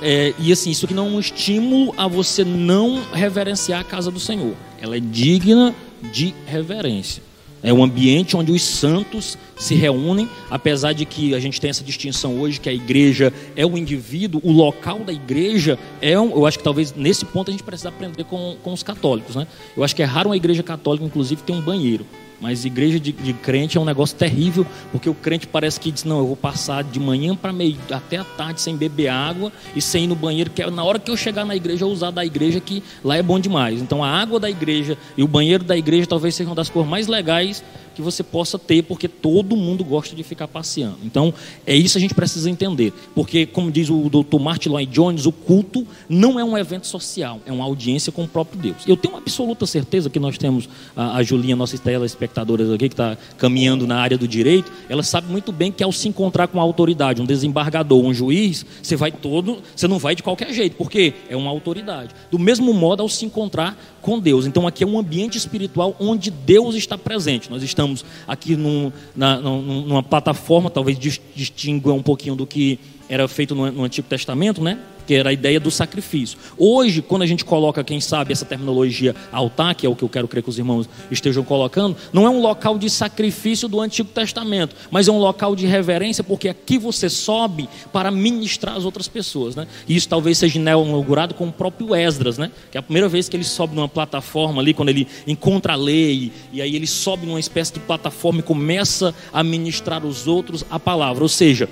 é, 0.00 0.34
e 0.38 0.52
assim, 0.52 0.70
isso 0.70 0.84
aqui 0.84 0.94
não 0.94 1.06
é 1.06 1.10
um 1.10 1.20
estímulo 1.20 1.94
a 1.96 2.06
você 2.06 2.44
não 2.44 3.02
reverenciar 3.12 3.80
a 3.80 3.84
casa 3.84 4.10
do 4.10 4.20
Senhor. 4.20 4.54
Ela 4.80 4.96
é 4.96 5.00
digna 5.00 5.74
de 6.12 6.34
reverência. 6.46 7.25
É 7.62 7.72
um 7.72 7.82
ambiente 7.82 8.36
onde 8.36 8.52
os 8.52 8.62
santos 8.62 9.36
se 9.56 9.74
reúnem, 9.74 10.28
apesar 10.50 10.92
de 10.92 11.04
que 11.04 11.34
a 11.34 11.40
gente 11.40 11.60
tem 11.60 11.70
essa 11.70 11.82
distinção 11.82 12.38
hoje 12.38 12.60
que 12.60 12.68
a 12.68 12.72
igreja 12.72 13.32
é 13.56 13.64
o 13.64 13.76
indivíduo, 13.76 14.40
o 14.44 14.52
local 14.52 15.00
da 15.00 15.12
igreja 15.12 15.78
é 16.00 16.18
um, 16.18 16.30
eu 16.30 16.46
acho 16.46 16.58
que 16.58 16.64
talvez 16.64 16.94
nesse 16.94 17.24
ponto 17.24 17.50
a 17.50 17.52
gente 17.52 17.64
precisa 17.64 17.88
aprender 17.88 18.24
com, 18.24 18.56
com 18.62 18.72
os 18.72 18.82
católicos, 18.82 19.34
né? 19.34 19.46
Eu 19.76 19.82
acho 19.82 19.96
que 19.96 20.02
é 20.02 20.06
raro 20.06 20.28
uma 20.28 20.36
igreja 20.36 20.62
católica, 20.62 21.04
inclusive, 21.04 21.42
ter 21.42 21.52
um 21.52 21.60
banheiro. 21.60 22.06
Mas 22.40 22.64
igreja 22.64 23.00
de, 23.00 23.12
de, 23.12 23.32
crente 23.32 23.78
é 23.78 23.80
um 23.80 23.84
negócio 23.84 24.16
terrível, 24.16 24.66
porque 24.92 25.08
o 25.08 25.14
crente 25.14 25.46
parece 25.46 25.80
que 25.80 25.90
diz: 25.90 26.04
não, 26.04 26.18
eu 26.18 26.26
vou 26.26 26.36
passar 26.36 26.84
de 26.84 27.00
manhã 27.00 27.34
para 27.34 27.52
meio 27.52 27.76
até 27.90 28.18
a 28.18 28.24
tarde 28.24 28.60
sem 28.60 28.76
beber 28.76 29.08
água 29.08 29.50
e 29.74 29.80
sem 29.80 30.04
ir 30.04 30.06
no 30.06 30.14
banheiro, 30.14 30.50
que 30.50 30.62
é 30.62 30.70
na 30.70 30.84
hora 30.84 30.98
que 30.98 31.10
eu 31.10 31.16
chegar 31.16 31.44
na 31.46 31.56
igreja 31.56 31.84
eu 31.84 31.88
usar 31.88 32.10
da 32.10 32.24
igreja, 32.24 32.60
que 32.60 32.82
lá 33.02 33.16
é 33.16 33.22
bom 33.22 33.40
demais. 33.40 33.80
Então 33.80 34.04
a 34.04 34.08
água 34.08 34.38
da 34.38 34.50
igreja 34.50 34.98
e 35.16 35.22
o 35.22 35.28
banheiro 35.28 35.64
da 35.64 35.76
igreja 35.76 36.06
talvez 36.06 36.34
sejam 36.34 36.54
das 36.54 36.68
coisas 36.68 36.90
mais 36.90 37.06
legais 37.06 37.64
que 37.96 38.02
você 38.02 38.22
possa 38.22 38.58
ter, 38.58 38.82
porque 38.82 39.08
todo 39.08 39.56
mundo 39.56 39.82
gosta 39.82 40.14
de 40.14 40.22
ficar 40.22 40.46
passeando. 40.46 40.98
Então, 41.02 41.32
é 41.66 41.74
isso 41.74 41.94
que 41.94 41.98
a 41.98 42.00
gente 42.00 42.14
precisa 42.14 42.50
entender. 42.50 42.92
Porque, 43.14 43.46
como 43.46 43.70
diz 43.70 43.88
o 43.88 44.10
Dr. 44.10 44.38
Martin 44.38 44.68
Lloyd 44.68 44.92
Jones, 44.92 45.24
o 45.24 45.32
culto 45.32 45.86
não 46.06 46.38
é 46.38 46.44
um 46.44 46.56
evento 46.58 46.86
social, 46.86 47.40
é 47.46 47.52
uma 47.52 47.64
audiência 47.64 48.12
com 48.12 48.24
o 48.24 48.28
próprio 48.28 48.60
Deus. 48.60 48.76
Eu 48.86 48.98
tenho 48.98 49.16
absoluta 49.16 49.66
certeza 49.66 50.10
que 50.10 50.18
nós 50.18 50.36
temos 50.36 50.68
a, 50.94 51.16
a 51.16 51.22
Julinha, 51.22 51.56
nossa 51.56 51.78
telespectadora 51.78 52.74
aqui, 52.74 52.88
que 52.88 52.94
está 52.94 53.16
caminhando 53.38 53.86
na 53.86 53.96
área 53.98 54.18
do 54.18 54.28
direito, 54.28 54.70
ela 54.88 55.02
sabe 55.02 55.32
muito 55.32 55.50
bem 55.50 55.72
que 55.72 55.82
ao 55.82 55.90
se 55.90 56.06
encontrar 56.06 56.48
com 56.48 56.58
uma 56.58 56.64
autoridade, 56.64 57.22
um 57.22 57.24
desembargador, 57.24 58.04
um 58.04 58.12
juiz, 58.12 58.66
você 58.82 58.94
vai 58.94 59.10
todo, 59.10 59.62
você 59.74 59.88
não 59.88 59.98
vai 59.98 60.14
de 60.14 60.22
qualquer 60.22 60.52
jeito, 60.52 60.76
porque 60.76 61.14
é 61.30 61.36
uma 61.36 61.50
autoridade. 61.50 62.14
Do 62.30 62.38
mesmo 62.38 62.74
modo, 62.74 63.02
ao 63.02 63.08
se 63.08 63.24
encontrar 63.24 63.78
com 64.02 64.18
Deus. 64.18 64.46
Então, 64.46 64.66
aqui 64.66 64.84
é 64.84 64.86
um 64.86 64.98
ambiente 64.98 65.36
espiritual 65.36 65.96
onde 65.98 66.30
Deus 66.30 66.74
está 66.74 66.96
presente. 66.96 67.50
Nós 67.50 67.62
estamos 67.62 67.85
estamos 67.94 68.04
aqui 68.26 68.56
num, 68.56 68.92
na, 69.14 69.38
numa 69.38 70.02
plataforma, 70.02 70.68
talvez 70.70 70.98
distingua 70.98 71.92
um 71.94 72.02
pouquinho 72.02 72.34
do 72.34 72.46
que 72.46 72.78
era 73.08 73.26
feito 73.28 73.54
no, 73.54 73.84
Antigo 73.84 74.08
Testamento, 74.08 74.62
né? 74.62 74.78
que 75.06 75.14
era 75.14 75.30
a 75.30 75.32
ideia 75.32 75.60
do 75.60 75.70
sacrifício. 75.70 76.36
Hoje, 76.58 77.00
quando 77.00 77.22
a 77.22 77.26
gente 77.26 77.44
coloca, 77.44 77.84
quem 77.84 78.00
sabe, 78.00 78.32
essa 78.32 78.44
terminologia 78.44 79.14
altar, 79.30 79.74
que 79.74 79.86
é 79.86 79.88
o 79.88 79.94
que 79.94 80.02
eu 80.02 80.08
quero 80.08 80.26
crer 80.26 80.42
que 80.42 80.50
os 80.50 80.58
irmãos 80.58 80.88
estejam 81.10 81.44
colocando, 81.44 81.96
não 82.12 82.26
é 82.26 82.28
um 82.28 82.40
local 82.40 82.76
de 82.76 82.90
sacrifício 82.90 83.68
do 83.68 83.80
Antigo 83.80 84.08
Testamento, 84.08 84.74
mas 84.90 85.06
é 85.06 85.12
um 85.12 85.18
local 85.18 85.54
de 85.54 85.66
reverência, 85.66 86.24
porque 86.24 86.48
aqui 86.48 86.76
você 86.76 87.08
sobe 87.08 87.68
para 87.92 88.10
ministrar 88.10 88.76
as 88.76 88.84
outras 88.84 89.06
pessoas. 89.06 89.54
Né? 89.54 89.66
E 89.86 89.94
isso 89.94 90.08
talvez 90.08 90.38
seja 90.38 90.58
inaugurado 90.58 91.34
com 91.34 91.46
o 91.46 91.52
próprio 91.52 91.94
Esdras, 91.94 92.36
né? 92.36 92.50
que 92.70 92.76
é 92.76 92.80
a 92.80 92.82
primeira 92.82 93.08
vez 93.08 93.28
que 93.28 93.36
ele 93.36 93.44
sobe 93.44 93.76
numa 93.76 93.88
plataforma 93.88 94.60
ali, 94.60 94.74
quando 94.74 94.88
ele 94.88 95.06
encontra 95.26 95.74
a 95.74 95.76
lei, 95.76 96.32
e 96.52 96.60
aí 96.60 96.74
ele 96.74 96.86
sobe 96.86 97.26
numa 97.26 97.38
espécie 97.38 97.74
de 97.74 97.80
plataforma 97.80 98.40
e 98.40 98.42
começa 98.42 99.14
a 99.32 99.44
ministrar 99.44 100.04
os 100.04 100.26
outros 100.26 100.64
a 100.68 100.80
palavra. 100.80 101.22
Ou 101.22 101.28
seja, 101.28 101.68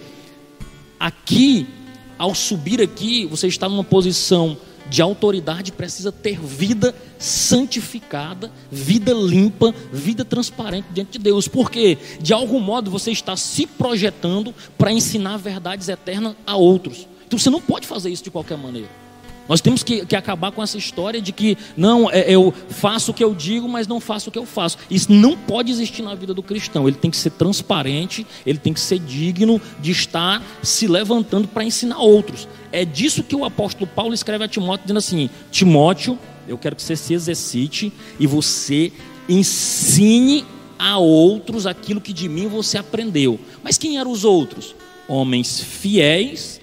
aqui 0.98 1.66
ao 2.18 2.34
subir 2.34 2.80
aqui, 2.80 3.26
você 3.26 3.46
está 3.48 3.68
numa 3.68 3.84
posição 3.84 4.56
de 4.88 5.00
autoridade, 5.00 5.72
precisa 5.72 6.12
ter 6.12 6.38
vida 6.38 6.94
santificada, 7.18 8.52
vida 8.70 9.12
limpa, 9.12 9.74
vida 9.92 10.24
transparente 10.24 10.86
diante 10.92 11.12
de 11.12 11.18
Deus. 11.18 11.48
Porque, 11.48 11.98
de 12.20 12.32
algum 12.32 12.60
modo, 12.60 12.90
você 12.90 13.10
está 13.10 13.36
se 13.36 13.66
projetando 13.66 14.54
para 14.76 14.92
ensinar 14.92 15.38
verdades 15.38 15.88
eternas 15.88 16.36
a 16.46 16.56
outros. 16.56 17.08
Então 17.26 17.38
você 17.38 17.50
não 17.50 17.60
pode 17.60 17.86
fazer 17.86 18.10
isso 18.10 18.24
de 18.24 18.30
qualquer 18.30 18.58
maneira. 18.58 19.03
Nós 19.48 19.60
temos 19.60 19.82
que, 19.82 20.06
que, 20.06 20.16
acabar 20.16 20.52
com 20.52 20.62
essa 20.62 20.78
história 20.78 21.20
de 21.20 21.32
que 21.32 21.58
não, 21.76 22.10
é, 22.10 22.30
eu 22.30 22.52
faço 22.68 23.10
o 23.10 23.14
que 23.14 23.22
eu 23.22 23.34
digo, 23.34 23.68
mas 23.68 23.86
não 23.86 24.00
faço 24.00 24.28
o 24.30 24.32
que 24.32 24.38
eu 24.38 24.46
faço. 24.46 24.78
Isso 24.90 25.12
não 25.12 25.36
pode 25.36 25.70
existir 25.70 26.02
na 26.02 26.14
vida 26.14 26.32
do 26.32 26.42
cristão. 26.42 26.88
Ele 26.88 26.96
tem 26.96 27.10
que 27.10 27.16
ser 27.16 27.30
transparente, 27.30 28.26
ele 28.46 28.58
tem 28.58 28.72
que 28.72 28.80
ser 28.80 28.98
digno 28.98 29.60
de 29.80 29.90
estar 29.90 30.42
se 30.62 30.86
levantando 30.86 31.46
para 31.46 31.64
ensinar 31.64 31.98
outros. 31.98 32.48
É 32.72 32.84
disso 32.84 33.22
que 33.22 33.36
o 33.36 33.44
apóstolo 33.44 33.86
Paulo 33.86 34.14
escreve 34.14 34.44
a 34.44 34.48
Timóteo, 34.48 34.84
dizendo 34.84 34.98
assim: 34.98 35.30
Timóteo, 35.50 36.18
eu 36.48 36.56
quero 36.56 36.74
que 36.74 36.82
você 36.82 36.96
se 36.96 37.12
exercite 37.12 37.92
e 38.18 38.26
você 38.26 38.92
ensine 39.28 40.44
a 40.78 40.98
outros 40.98 41.66
aquilo 41.66 42.00
que 42.00 42.12
de 42.12 42.28
mim 42.28 42.48
você 42.48 42.78
aprendeu. 42.78 43.38
Mas 43.62 43.78
quem 43.78 43.98
eram 43.98 44.10
os 44.10 44.24
outros? 44.24 44.74
Homens 45.06 45.60
fiéis 45.60 46.60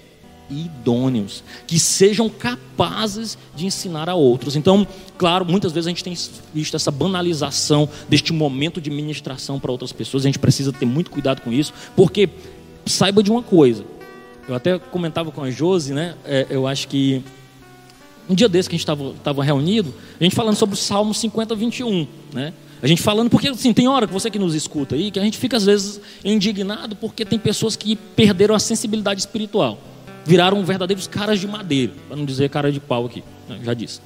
idôneos, 0.51 1.43
que 1.65 1.79
sejam 1.79 2.29
capazes 2.29 3.37
de 3.55 3.65
ensinar 3.65 4.09
a 4.09 4.15
outros. 4.15 4.55
Então, 4.55 4.85
claro, 5.17 5.45
muitas 5.45 5.71
vezes 5.71 5.87
a 5.87 5.89
gente 5.89 6.03
tem 6.03 6.17
visto 6.53 6.75
essa 6.75 6.91
banalização 6.91 7.87
deste 8.09 8.33
momento 8.33 8.81
de 8.81 8.89
ministração 8.89 9.59
para 9.59 9.71
outras 9.71 9.91
pessoas, 9.91 10.23
a 10.23 10.27
gente 10.27 10.39
precisa 10.39 10.71
ter 10.71 10.85
muito 10.85 11.09
cuidado 11.09 11.41
com 11.41 11.51
isso, 11.51 11.73
porque 11.95 12.29
saiba 12.85 13.23
de 13.23 13.31
uma 13.31 13.41
coisa: 13.41 13.85
eu 14.47 14.55
até 14.55 14.77
comentava 14.77 15.31
com 15.31 15.41
a 15.41 15.49
Josi, 15.49 15.93
né? 15.93 16.15
É, 16.25 16.47
eu 16.49 16.67
acho 16.67 16.87
que 16.87 17.23
um 18.29 18.35
dia 18.35 18.47
desse 18.47 18.69
que 18.69 18.75
a 18.75 18.77
gente 18.77 19.17
estava 19.17 19.43
reunido, 19.43 19.93
a 20.19 20.23
gente 20.23 20.35
falando 20.35 20.55
sobre 20.55 20.75
o 20.75 20.77
Salmo 20.77 21.13
50, 21.13 21.55
21, 21.55 22.07
né? 22.33 22.53
A 22.81 22.87
gente 22.87 23.01
falando, 23.01 23.29
porque 23.29 23.47
assim, 23.47 23.73
tem 23.73 23.87
hora 23.87 24.07
que 24.07 24.13
você 24.13 24.29
que 24.31 24.39
nos 24.39 24.55
escuta 24.55 24.95
aí, 24.95 25.11
que 25.11 25.19
a 25.19 25.23
gente 25.23 25.37
fica 25.37 25.55
às 25.55 25.65
vezes 25.65 26.01
indignado 26.25 26.95
porque 26.95 27.23
tem 27.23 27.37
pessoas 27.37 27.75
que 27.75 27.95
perderam 27.95 28.55
a 28.55 28.59
sensibilidade 28.59 29.19
espiritual. 29.19 29.77
Viraram 30.31 30.63
verdadeiros 30.63 31.07
caras 31.07 31.41
de 31.41 31.45
madeira, 31.45 31.91
para 32.07 32.15
não 32.15 32.23
dizer 32.23 32.49
cara 32.49 32.71
de 32.71 32.79
pau 32.79 33.05
aqui, 33.05 33.21
né? 33.49 33.59
já 33.65 33.73
disse. 33.73 33.99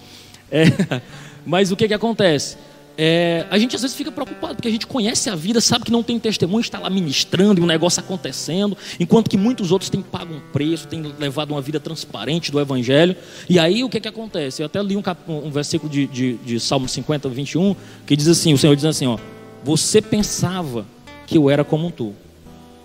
É, 0.51 0.65
mas 1.45 1.71
o 1.71 1.75
que, 1.75 1.87
que 1.87 1.93
acontece? 1.93 2.57
É, 2.97 3.45
a 3.47 3.59
gente 3.59 3.75
às 3.75 3.83
vezes 3.83 3.95
fica 3.95 4.11
preocupado, 4.11 4.55
porque 4.55 4.67
a 4.67 4.71
gente 4.71 4.87
conhece 4.87 5.29
a 5.29 5.35
vida, 5.35 5.61
sabe 5.61 5.85
que 5.85 5.91
não 5.91 6.01
tem 6.01 6.17
testemunho, 6.17 6.61
está 6.61 6.79
lá 6.79 6.89
ministrando 6.89 7.61
e 7.61 7.63
um 7.63 7.67
negócio 7.67 7.99
acontecendo, 7.99 8.75
enquanto 8.99 9.29
que 9.29 9.37
muitos 9.37 9.71
outros 9.71 9.87
têm 9.87 10.01
pago 10.01 10.33
um 10.33 10.39
preço, 10.51 10.87
têm 10.87 11.13
levado 11.19 11.51
uma 11.51 11.61
vida 11.61 11.79
transparente 11.79 12.51
do 12.51 12.59
Evangelho. 12.59 13.15
E 13.47 13.59
aí 13.59 13.83
o 13.83 13.89
que, 13.89 13.99
que 13.99 14.07
acontece? 14.07 14.63
Eu 14.63 14.65
até 14.65 14.81
li 14.81 14.97
um, 14.97 15.03
um 15.27 15.51
versículo 15.51 15.91
de, 15.91 16.07
de, 16.07 16.37
de, 16.37 16.59
Salmo 16.59 16.89
50, 16.89 17.29
21, 17.29 17.75
que 18.03 18.15
diz 18.15 18.27
assim: 18.27 18.51
o 18.51 18.57
Senhor 18.57 18.75
diz 18.75 18.85
assim, 18.85 19.05
ó, 19.05 19.19
você 19.63 20.01
pensava 20.01 20.87
que 21.27 21.37
eu 21.37 21.51
era 21.51 21.63
como 21.63 21.91
tu. 21.91 22.15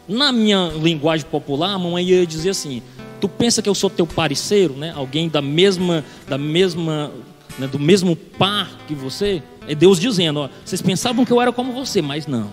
Na 0.06 0.30
minha 0.30 0.70
linguagem 0.74 1.24
popular, 1.24 1.70
a 1.70 1.78
mamãe 1.78 2.04
ia 2.04 2.26
dizer 2.26 2.50
assim: 2.50 2.82
tu 3.20 3.28
pensa 3.28 3.62
que 3.62 3.68
eu 3.68 3.74
sou 3.74 3.90
teu 3.90 4.06
parceiro, 4.06 4.74
né? 4.74 4.92
Alguém 4.94 5.28
da 5.28 5.42
mesma, 5.42 6.04
da 6.28 6.38
mesma 6.38 7.12
né, 7.58 7.66
do 7.66 7.78
mesmo 7.78 8.16
par 8.16 8.70
que 8.88 8.94
você, 8.94 9.42
é 9.68 9.74
Deus 9.74 10.00
dizendo: 10.00 10.40
ó, 10.40 10.48
vocês 10.64 10.80
pensavam 10.80 11.24
que 11.24 11.32
eu 11.32 11.40
era 11.40 11.52
como 11.52 11.72
você, 11.72 12.00
mas 12.00 12.26
não. 12.26 12.50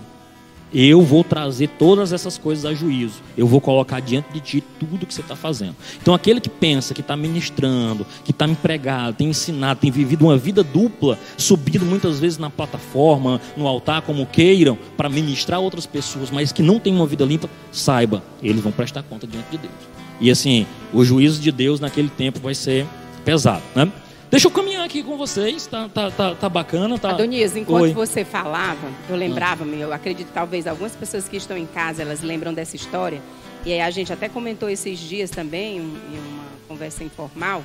Eu 0.72 1.00
vou 1.00 1.24
trazer 1.24 1.66
todas 1.78 2.12
essas 2.12 2.36
coisas 2.36 2.66
a 2.66 2.74
juízo. 2.74 3.22
Eu 3.38 3.46
vou 3.46 3.58
colocar 3.58 4.00
diante 4.00 4.30
de 4.34 4.40
ti 4.40 4.64
tudo 4.78 5.06
que 5.06 5.14
você 5.14 5.22
está 5.22 5.34
fazendo. 5.34 5.74
Então, 6.00 6.12
aquele 6.12 6.42
que 6.42 6.50
pensa, 6.50 6.92
que 6.92 7.00
está 7.00 7.16
ministrando, 7.16 8.06
que 8.22 8.32
está 8.32 8.46
empregado, 8.46 9.16
tem 9.16 9.30
ensinado, 9.30 9.80
tem 9.80 9.90
vivido 9.90 10.26
uma 10.26 10.36
vida 10.36 10.62
dupla, 10.62 11.18
subindo 11.38 11.86
muitas 11.86 12.20
vezes 12.20 12.36
na 12.36 12.50
plataforma, 12.50 13.40
no 13.56 13.66
altar, 13.66 14.02
como 14.02 14.26
queiram, 14.26 14.76
para 14.94 15.08
ministrar 15.08 15.58
outras 15.58 15.86
pessoas, 15.86 16.30
mas 16.30 16.52
que 16.52 16.62
não 16.62 16.78
tem 16.78 16.94
uma 16.94 17.06
vida 17.06 17.24
limpa, 17.24 17.48
saiba, 17.72 18.22
eles 18.42 18.62
vão 18.62 18.70
prestar 18.70 19.02
conta 19.02 19.26
diante 19.26 19.50
de 19.50 19.56
Deus. 19.56 19.97
E 20.20 20.30
assim, 20.30 20.66
o 20.92 21.04
juízo 21.04 21.40
de 21.40 21.52
Deus 21.52 21.80
naquele 21.80 22.08
tempo 22.08 22.40
vai 22.40 22.54
ser 22.54 22.86
pesado, 23.24 23.62
né? 23.74 23.90
Deixa 24.30 24.46
eu 24.46 24.50
caminhar 24.50 24.84
aqui 24.84 25.02
com 25.02 25.16
vocês, 25.16 25.66
tá, 25.66 25.88
tá, 25.88 26.10
tá, 26.10 26.34
tá 26.34 26.48
bacana. 26.50 26.98
Tá... 26.98 27.10
Adonias, 27.10 27.56
enquanto 27.56 27.84
Oi. 27.84 27.92
você 27.94 28.26
falava, 28.26 28.90
eu 29.08 29.16
lembrava-me, 29.16 29.80
eu 29.80 29.90
acredito 29.90 30.28
talvez 30.34 30.66
algumas 30.66 30.94
pessoas 30.94 31.26
que 31.26 31.38
estão 31.38 31.56
em 31.56 31.64
casa, 31.64 32.02
elas 32.02 32.20
lembram 32.20 32.52
dessa 32.52 32.76
história. 32.76 33.22
E 33.64 33.72
aí 33.72 33.80
a 33.80 33.90
gente 33.90 34.12
até 34.12 34.28
comentou 34.28 34.68
esses 34.68 34.98
dias 34.98 35.30
também, 35.30 35.78
em 35.78 36.18
uma 36.18 36.44
conversa 36.68 37.02
informal. 37.02 37.64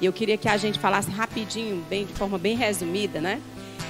E 0.00 0.06
eu 0.06 0.12
queria 0.12 0.36
que 0.36 0.48
a 0.48 0.56
gente 0.56 0.80
falasse 0.80 1.10
rapidinho, 1.10 1.84
bem, 1.88 2.04
de 2.04 2.12
forma 2.14 2.38
bem 2.38 2.56
resumida, 2.56 3.20
né? 3.20 3.40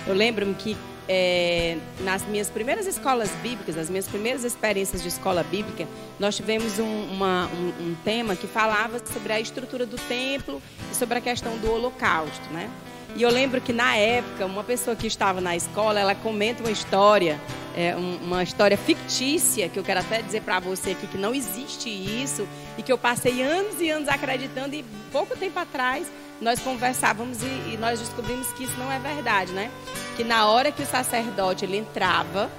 Eu 0.06 0.14
lembro-me 0.14 0.54
que 0.54 0.76
é, 1.12 1.76
nas 2.02 2.24
minhas 2.24 2.48
primeiras 2.48 2.86
escolas 2.86 3.30
bíblicas, 3.42 3.76
as 3.76 3.90
minhas 3.90 4.06
primeiras 4.06 4.44
experiências 4.44 5.02
de 5.02 5.08
escola 5.08 5.42
bíblica, 5.42 5.88
nós 6.20 6.36
tivemos 6.36 6.78
um, 6.78 7.04
uma, 7.10 7.48
um, 7.48 7.88
um, 7.88 7.96
tema 8.04 8.36
que 8.36 8.46
falava 8.46 9.04
sobre 9.04 9.32
a 9.32 9.40
estrutura 9.40 9.84
do 9.84 9.96
templo 9.96 10.62
e 10.88 10.94
sobre 10.94 11.18
a 11.18 11.20
questão 11.20 11.58
do 11.58 11.72
holocausto, 11.72 12.48
né? 12.52 12.70
E 13.16 13.22
eu 13.22 13.30
lembro 13.30 13.60
que 13.60 13.72
na 13.72 13.96
época, 13.96 14.46
uma 14.46 14.64
pessoa 14.64 14.96
que 14.96 15.06
estava 15.06 15.40
na 15.40 15.56
escola, 15.56 16.00
ela 16.00 16.14
comenta 16.14 16.62
uma 16.62 16.70
história, 16.70 17.40
é, 17.76 17.94
uma 17.96 18.42
história 18.42 18.76
fictícia, 18.76 19.68
que 19.68 19.78
eu 19.78 19.82
quero 19.82 20.00
até 20.00 20.22
dizer 20.22 20.42
para 20.42 20.60
você 20.60 20.92
aqui 20.92 21.06
que 21.06 21.18
não 21.18 21.34
existe 21.34 21.88
isso, 21.88 22.46
e 22.78 22.82
que 22.82 22.92
eu 22.92 22.98
passei 22.98 23.42
anos 23.42 23.80
e 23.80 23.90
anos 23.90 24.08
acreditando, 24.08 24.74
e 24.74 24.84
pouco 25.12 25.36
tempo 25.36 25.58
atrás 25.58 26.06
nós 26.40 26.58
conversávamos 26.60 27.42
e, 27.42 27.46
e, 27.46 27.78
nós 27.78 28.00
descobrimos 28.00 28.50
que 28.52 28.64
isso 28.64 28.76
não 28.78 28.90
é 28.90 28.98
verdade, 28.98 29.52
né? 29.52 29.70
Que 30.16 30.24
na 30.24 30.46
hora 30.46 30.72
que 30.72 30.82
o 30.82 30.86
sacerdote 30.86 31.64
ele 31.64 31.76
entrava 31.76 32.50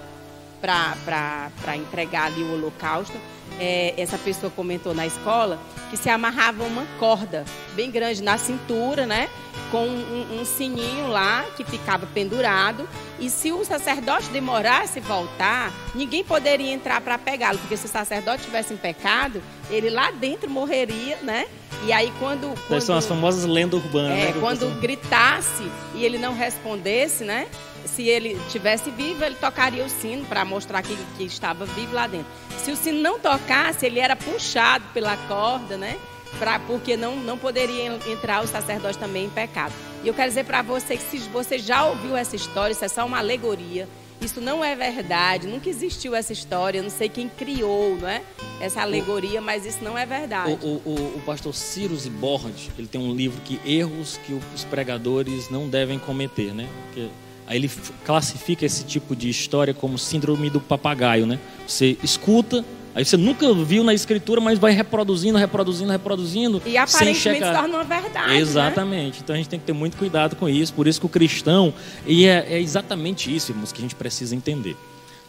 para 0.61 1.75
entregar 1.75 2.25
ali 2.27 2.43
o 2.43 2.53
holocausto, 2.53 3.17
é, 3.59 3.93
essa 3.97 4.17
pessoa 4.17 4.51
comentou 4.51 4.93
na 4.93 5.05
escola 5.05 5.59
que 5.89 5.97
se 5.97 6.09
amarrava 6.09 6.63
uma 6.63 6.85
corda 6.97 7.43
bem 7.73 7.91
grande 7.91 8.23
na 8.23 8.37
cintura, 8.37 9.05
né? 9.05 9.29
Com 9.69 9.85
um, 9.87 10.41
um 10.41 10.45
sininho 10.45 11.07
lá 11.07 11.45
que 11.55 11.63
ficava 11.63 12.05
pendurado. 12.07 12.87
E 13.19 13.29
se 13.29 13.51
o 13.51 13.63
sacerdote 13.63 14.29
demorasse 14.29 14.99
voltar, 14.99 15.71
ninguém 15.93 16.23
poderia 16.23 16.71
entrar 16.71 17.01
para 17.01 17.17
pegá-lo, 17.17 17.59
porque 17.59 17.77
se 17.77 17.85
o 17.85 17.89
sacerdote 17.89 18.43
tivesse 18.43 18.73
em 18.73 18.77
pecado, 18.77 19.41
ele 19.69 19.89
lá 19.89 20.11
dentro 20.11 20.49
morreria, 20.49 21.17
né? 21.21 21.45
E 21.85 21.91
aí 21.91 22.11
quando, 22.19 22.53
quando 22.67 22.81
são 22.81 22.95
as 22.95 23.05
famosas 23.05 23.45
lendas 23.45 23.83
urbanas. 23.83 24.11
É, 24.11 24.25
né, 24.25 24.33
quando 24.39 24.69
gritasse 24.79 25.63
e 25.95 26.03
ele 26.05 26.17
não 26.17 26.33
respondesse, 26.33 27.23
né? 27.23 27.47
Se 27.85 28.07
ele 28.07 28.39
tivesse 28.49 28.89
vivo, 28.91 29.23
ele 29.23 29.35
tocaria 29.35 29.83
o 29.83 29.89
sino 29.89 30.25
para 30.25 30.45
mostrar 30.45 30.81
que, 30.81 30.95
que 31.17 31.23
estava 31.23 31.65
vivo 31.65 31.93
lá 31.93 32.07
dentro. 32.07 32.27
Se 32.57 32.71
o 32.71 32.75
sino 32.75 33.01
não 33.01 33.19
tocasse, 33.19 33.85
ele 33.85 33.99
era 33.99 34.15
puxado 34.15 34.85
pela 34.93 35.17
corda, 35.27 35.77
né? 35.77 35.97
Pra, 36.39 36.59
porque 36.59 36.95
não, 36.95 37.15
não 37.17 37.37
poderia 37.37 37.87
entrar 38.07 38.43
o 38.43 38.47
sacerdote 38.47 38.97
também 38.97 39.25
em 39.25 39.29
pecado. 39.29 39.73
E 40.03 40.07
eu 40.07 40.13
quero 40.13 40.29
dizer 40.29 40.45
para 40.45 40.61
você 40.61 40.95
que 40.95 41.03
se 41.03 41.17
você 41.29 41.59
já 41.59 41.85
ouviu 41.85 42.15
essa 42.15 42.35
história, 42.35 42.71
isso 42.71 42.85
é 42.85 42.87
só 42.87 43.05
uma 43.05 43.17
alegoria. 43.17 43.87
Isso 44.21 44.39
não 44.39 44.63
é 44.63 44.75
verdade, 44.75 45.47
nunca 45.47 45.67
existiu 45.67 46.13
essa 46.13 46.31
história, 46.31 46.77
eu 46.77 46.83
não 46.83 46.91
sei 46.91 47.09
quem 47.09 47.27
criou 47.27 47.97
não 47.99 48.07
é? 48.07 48.21
essa 48.59 48.83
alegoria, 48.83 49.41
mas 49.41 49.65
isso 49.65 49.83
não 49.83 49.97
é 49.97 50.05
verdade. 50.05 50.51
O, 50.61 50.79
o, 50.85 51.13
o 51.17 51.21
pastor 51.25 51.55
Ciro 51.55 51.95
Zibordi, 51.95 52.69
ele 52.77 52.87
tem 52.87 53.01
um 53.01 53.15
livro 53.15 53.41
que 53.41 53.59
erros 53.65 54.19
que 54.23 54.39
os 54.53 54.63
pregadores 54.65 55.49
não 55.49 55.67
devem 55.67 55.97
cometer, 55.97 56.53
né? 56.53 56.69
Porque 56.85 57.09
aí 57.47 57.57
ele 57.57 57.69
classifica 58.05 58.65
esse 58.65 58.83
tipo 58.83 59.15
de 59.15 59.29
história 59.29 59.73
como 59.73 59.97
síndrome 59.97 60.49
do 60.49 60.59
papagaio, 60.59 61.25
né? 61.25 61.39
Você 61.67 61.97
escuta, 62.03 62.63
Aí 62.93 63.05
você 63.05 63.15
nunca 63.15 63.53
viu 63.53 63.83
na 63.83 63.93
escritura, 63.93 64.41
mas 64.41 64.59
vai 64.59 64.73
reproduzindo, 64.73 65.37
reproduzindo, 65.37 65.91
reproduzindo. 65.91 66.61
E 66.65 66.77
aparentemente 66.77 67.19
sem 67.19 67.33
chegar. 67.35 67.53
se 67.53 67.61
torna 67.61 67.77
uma 67.77 67.83
verdade. 67.83 68.33
Né? 68.33 68.39
Exatamente. 68.39 69.13
Né? 69.13 69.19
Então 69.23 69.33
a 69.33 69.37
gente 69.37 69.47
tem 69.49 69.59
que 69.59 69.65
ter 69.65 69.73
muito 69.73 69.95
cuidado 69.95 70.35
com 70.35 70.49
isso. 70.49 70.73
Por 70.73 70.87
isso 70.87 70.99
que 70.99 71.05
o 71.05 71.09
cristão, 71.09 71.73
e 72.05 72.25
é, 72.25 72.45
é 72.49 72.59
exatamente 72.59 73.33
isso, 73.33 73.51
irmãos, 73.51 73.71
que 73.71 73.79
a 73.79 73.81
gente 73.81 73.95
precisa 73.95 74.35
entender. 74.35 74.75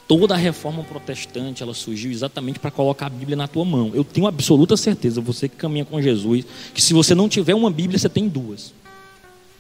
Toda 0.08 0.34
a 0.34 0.36
reforma 0.36 0.82
protestante 0.82 1.62
ela 1.62 1.72
surgiu 1.72 2.10
exatamente 2.10 2.58
para 2.58 2.70
colocar 2.70 3.06
a 3.06 3.10
Bíblia 3.10 3.36
na 3.36 3.46
tua 3.46 3.64
mão. 3.64 3.92
Eu 3.94 4.02
tenho 4.02 4.26
absoluta 4.26 4.76
certeza, 4.76 5.20
você 5.20 5.48
que 5.48 5.54
caminha 5.54 5.84
com 5.84 6.02
Jesus, 6.02 6.44
que 6.74 6.82
se 6.82 6.92
você 6.92 7.14
não 7.14 7.28
tiver 7.28 7.54
uma 7.54 7.70
Bíblia, 7.70 7.98
você 7.98 8.08
tem 8.08 8.28
duas. 8.28 8.74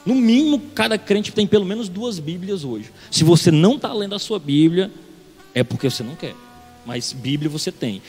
No 0.04 0.14
mínimo, 0.14 0.60
cada 0.74 0.98
crente 0.98 1.32
tem 1.32 1.46
pelo 1.46 1.64
menos 1.64 1.88
duas 1.88 2.18
Bíblias 2.18 2.64
hoje. 2.64 2.90
Se 3.10 3.22
você 3.22 3.50
não 3.50 3.76
está 3.76 3.92
lendo 3.92 4.14
a 4.14 4.18
sua 4.18 4.38
Bíblia, 4.38 4.90
é 5.54 5.62
porque 5.62 5.88
você 5.88 6.02
não 6.02 6.16
quer 6.16 6.34
mas 6.84 7.12
Bíblia 7.12 7.50
você 7.50 7.70
tem. 7.70 8.02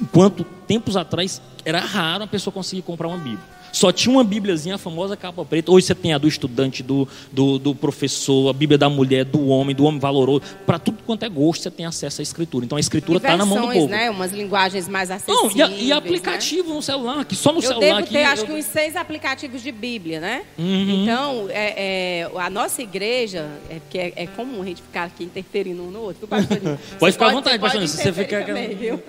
Enquanto 0.00 0.44
tempos 0.66 0.96
atrás 0.96 1.40
era 1.64 1.80
raro 1.80 2.24
a 2.24 2.26
pessoa 2.26 2.52
conseguir 2.52 2.82
comprar 2.82 3.08
uma 3.08 3.18
Bíblia. 3.18 3.57
Só 3.72 3.92
tinha 3.92 4.12
uma 4.12 4.24
Bíbliazinha, 4.24 4.74
a 4.74 4.78
famosa 4.78 5.16
capa 5.16 5.44
preta. 5.44 5.70
Hoje 5.70 5.86
você 5.86 5.94
tem 5.94 6.12
a 6.12 6.18
do 6.18 6.28
estudante, 6.28 6.82
do, 6.82 7.08
do, 7.32 7.58
do 7.58 7.74
professor, 7.74 8.48
a 8.48 8.52
Bíblia 8.52 8.78
da 8.78 8.88
mulher, 8.88 9.24
do 9.24 9.48
homem, 9.48 9.74
do 9.74 9.84
homem 9.84 10.00
valoroso. 10.00 10.42
Para 10.66 10.78
tudo 10.78 10.98
quanto 11.04 11.24
é 11.24 11.28
gosto, 11.28 11.62
você 11.62 11.70
tem 11.70 11.86
acesso 11.86 12.20
à 12.20 12.22
Escritura. 12.22 12.64
Então 12.64 12.76
a 12.76 12.80
Escritura 12.80 13.18
está 13.18 13.36
na 13.36 13.44
mão 13.44 13.66
do 13.66 13.72
povo. 13.72 13.88
né? 13.88 14.10
Umas 14.10 14.32
linguagens 14.32 14.88
mais 14.88 15.10
acessíveis. 15.10 15.54
Não, 15.54 15.70
e, 15.70 15.86
e 15.86 15.92
aplicativo 15.92 16.70
né? 16.70 16.74
no 16.74 16.82
celular, 16.82 17.24
que 17.24 17.36
só 17.36 17.52
no 17.52 17.58
eu 17.58 17.62
celular. 17.62 18.02
Devo 18.02 18.12
ter, 18.12 18.24
acho 18.24 18.44
que 18.44 18.52
uns 18.52 18.64
seis 18.64 18.96
aplicativos 18.96 19.62
de 19.62 19.72
Bíblia, 19.72 20.20
né? 20.20 20.42
Uhum. 20.58 21.02
Então, 21.02 21.46
é, 21.50 22.22
é, 22.22 22.30
a 22.36 22.50
nossa 22.50 22.82
igreja, 22.82 23.48
é 23.70 23.78
porque 23.80 23.98
é, 23.98 24.12
é, 24.16 24.26
comum 24.26 24.62
a 24.62 24.66
gente 24.66 24.82
ficar 24.82 25.04
aqui 25.04 25.24
interferindo 25.24 25.82
um 25.82 25.90
no 25.90 26.00
outro. 26.00 26.28
pode 26.98 27.12
ficar 27.12 27.28
à 27.28 27.32
vontade, 27.32 27.58
pastor. 27.58 27.86
Se 27.86 27.96
você 27.96 28.12
ficar. 28.12 28.44
Também, 28.44 28.74
viu? 28.74 29.02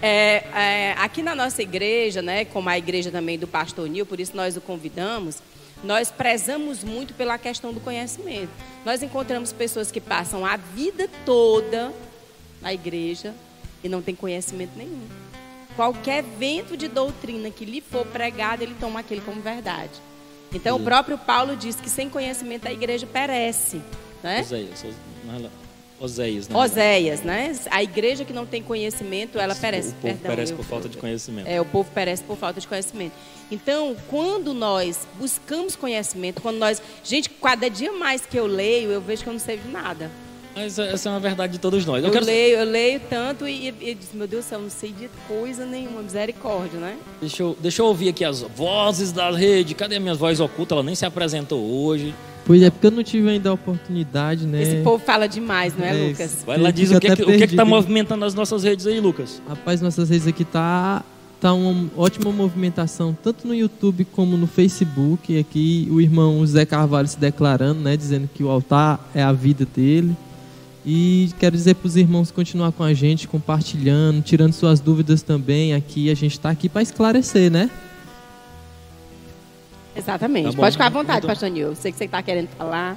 É, 0.00 0.44
é, 0.54 0.94
aqui 0.98 1.22
na 1.22 1.34
nossa 1.34 1.62
igreja, 1.62 2.20
né? 2.20 2.44
Como 2.44 2.68
a 2.68 2.76
igreja 2.76 3.10
também 3.12 3.38
do 3.38 3.46
pastor 3.46 3.88
Nil, 3.88 4.04
por 4.04 4.18
isso 4.18 4.34
nós 4.34 4.56
o 4.56 4.60
convidamos, 4.60 5.38
nós 5.84 6.10
prezamos 6.10 6.82
muito 6.82 7.14
pela 7.14 7.38
questão 7.38 7.72
do 7.72 7.80
conhecimento. 7.80 8.50
Nós 8.84 9.02
encontramos 9.02 9.52
pessoas 9.52 9.90
que 9.90 10.00
passam 10.00 10.44
a 10.44 10.56
vida 10.56 11.08
toda 11.24 11.92
na 12.60 12.72
igreja 12.72 13.34
e 13.82 13.88
não 13.88 14.02
tem 14.02 14.14
conhecimento 14.14 14.72
nenhum. 14.76 15.06
Qualquer 15.76 16.22
vento 16.22 16.76
de 16.76 16.88
doutrina 16.88 17.50
que 17.50 17.64
lhe 17.64 17.80
for 17.80 18.06
pregado, 18.06 18.62
ele 18.62 18.74
toma 18.78 19.00
aquele 19.00 19.20
como 19.20 19.40
verdade. 19.40 19.92
Então, 20.52 20.76
o 20.76 20.80
próprio 20.80 21.16
Paulo 21.16 21.56
diz 21.56 21.76
que 21.76 21.88
sem 21.88 22.10
conhecimento 22.10 22.68
a 22.68 22.72
igreja 22.72 23.06
perece. 23.06 23.80
Né? 24.22 24.40
Isaías, 24.40 24.84
Oséias, 26.02 26.48
né? 26.48 26.58
Oséias, 26.58 27.22
né? 27.22 27.52
A 27.70 27.80
igreja 27.80 28.24
que 28.24 28.32
não 28.32 28.44
tem 28.44 28.60
conhecimento, 28.60 29.38
ela 29.38 29.54
perece. 29.54 29.90
O 29.90 29.92
povo 29.92 30.02
Perdão, 30.02 30.30
perece 30.34 30.52
eu, 30.52 30.56
por 30.56 30.64
falta 30.64 30.88
de 30.88 30.96
conhecimento. 30.96 31.46
É, 31.46 31.60
o 31.60 31.64
povo 31.64 31.88
perece 31.94 32.24
por 32.24 32.36
falta 32.36 32.60
de 32.60 32.66
conhecimento. 32.66 33.12
Então, 33.52 33.94
quando 34.08 34.52
nós 34.52 35.06
buscamos 35.16 35.76
conhecimento, 35.76 36.42
quando 36.42 36.56
nós. 36.56 36.82
Gente, 37.04 37.30
cada 37.30 37.70
dia 37.70 37.92
mais 37.92 38.26
que 38.26 38.36
eu 38.36 38.46
leio, 38.46 38.90
eu 38.90 39.00
vejo 39.00 39.22
que 39.22 39.28
eu 39.28 39.32
não 39.32 39.40
sei 39.40 39.58
de 39.58 39.68
nada. 39.68 40.10
Mas 40.56 40.76
essa 40.76 41.08
é 41.08 41.12
uma 41.12 41.20
verdade 41.20 41.52
de 41.52 41.58
todos 41.60 41.86
nós. 41.86 42.02
Eu, 42.02 42.08
eu 42.08 42.12
quero... 42.12 42.26
leio, 42.26 42.58
eu 42.58 42.64
leio 42.64 43.00
tanto 43.08 43.46
e, 43.46 43.68
e, 43.68 43.94
disse, 43.94 44.16
meu 44.16 44.26
Deus 44.26 44.44
do 44.44 44.48
céu, 44.48 44.60
não 44.60 44.70
sei 44.70 44.92
de 44.92 45.08
coisa 45.28 45.64
nenhuma, 45.64 46.02
misericórdia, 46.02 46.78
né? 46.78 46.98
Deixa 47.20 47.42
eu, 47.42 47.56
deixa 47.58 47.80
eu 47.80 47.86
ouvir 47.86 48.08
aqui 48.08 48.24
as 48.24 48.42
vozes 48.42 49.12
da 49.12 49.30
rede. 49.30 49.74
Cadê 49.74 49.96
a 49.96 50.00
minha 50.00 50.14
voz 50.14 50.40
oculta? 50.40 50.74
Ela 50.74 50.82
nem 50.82 50.94
se 50.94 51.06
apresentou 51.06 51.60
hoje. 51.60 52.12
Pois 52.44 52.60
é, 52.62 52.70
porque 52.70 52.86
eu 52.86 52.90
não 52.90 53.04
tive 53.04 53.28
ainda 53.28 53.50
a 53.50 53.52
oportunidade, 53.52 54.46
né? 54.46 54.62
Esse 54.62 54.82
povo 54.82 55.02
fala 55.04 55.28
demais, 55.28 55.76
não 55.76 55.84
é, 55.84 55.90
é 55.90 56.08
Lucas? 56.08 56.42
Vai 56.44 56.58
lá, 56.58 56.70
diz 56.70 56.90
o 56.90 56.98
que, 56.98 57.06
é 57.06 57.16
que, 57.16 57.22
o 57.22 57.26
que, 57.26 57.44
é 57.44 57.46
que 57.46 57.54
tá 57.54 57.64
movimentando 57.64 58.24
as 58.24 58.34
nossas 58.34 58.64
redes 58.64 58.86
aí, 58.86 58.98
Lucas. 59.00 59.40
Rapaz, 59.48 59.80
nossas 59.80 60.10
redes 60.10 60.26
aqui 60.26 60.44
tá 60.44 61.04
tá 61.42 61.52
uma 61.52 61.90
ótima 61.96 62.30
movimentação 62.30 63.16
tanto 63.20 63.48
no 63.48 63.54
YouTube 63.54 64.04
como 64.04 64.36
no 64.36 64.46
Facebook. 64.46 65.36
Aqui 65.36 65.88
o 65.90 66.00
irmão 66.00 66.46
Zé 66.46 66.64
Carvalho 66.64 67.08
se 67.08 67.18
declarando, 67.18 67.80
né, 67.80 67.96
dizendo 67.96 68.30
que 68.32 68.44
o 68.44 68.48
altar 68.48 69.10
é 69.12 69.22
a 69.22 69.32
vida 69.32 69.66
dele. 69.66 70.16
E 70.86 71.30
quero 71.40 71.56
dizer 71.56 71.74
para 71.74 71.86
os 71.86 71.96
irmãos 71.96 72.30
continuar 72.30 72.70
com 72.70 72.84
a 72.84 72.94
gente, 72.94 73.26
compartilhando, 73.26 74.22
tirando 74.22 74.52
suas 74.52 74.78
dúvidas 74.78 75.22
também. 75.22 75.74
Aqui 75.74 76.10
a 76.10 76.14
gente 76.14 76.32
está 76.32 76.50
aqui 76.50 76.68
para 76.68 76.82
esclarecer, 76.82 77.50
né? 77.50 77.68
Exatamente. 79.96 80.50
Tá 80.50 80.56
Pode 80.56 80.72
ficar 80.72 80.86
à 80.86 80.90
vontade, 80.90 81.18
então... 81.18 81.28
Pastor 81.28 81.50
Nil. 81.50 81.74
Sei 81.74 81.92
que 81.92 81.98
você 81.98 82.04
está 82.04 82.22
querendo 82.22 82.48
falar. 82.56 82.96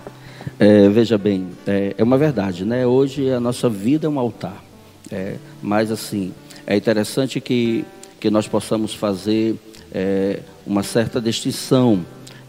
É, 0.60 0.88
veja 0.90 1.18
bem, 1.18 1.50
é, 1.68 1.96
é, 1.98 2.04
uma 2.04 2.18
verdade, 2.18 2.64
né? 2.64 2.86
Hoje 2.86 3.30
a 3.32 3.40
nossa 3.40 3.70
vida 3.70 4.08
é 4.08 4.10
um 4.10 4.20
altar. 4.20 4.64
É, 5.12 5.36
mas 5.62 5.92
assim, 5.92 6.34
é 6.66 6.76
interessante 6.76 7.42
que 7.42 7.86
que 8.26 8.30
nós 8.32 8.48
possamos 8.48 8.92
fazer 8.92 9.56
é, 9.94 10.40
uma 10.66 10.82
certa 10.82 11.22
distinção. 11.22 12.04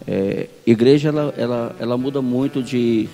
É, 0.07 0.49
igreja 0.67 1.11
ela, 1.11 1.35
ela, 1.37 1.77
ela 1.79 1.99
muda 1.99 2.23
muito 2.23 2.63
de, 2.63 3.11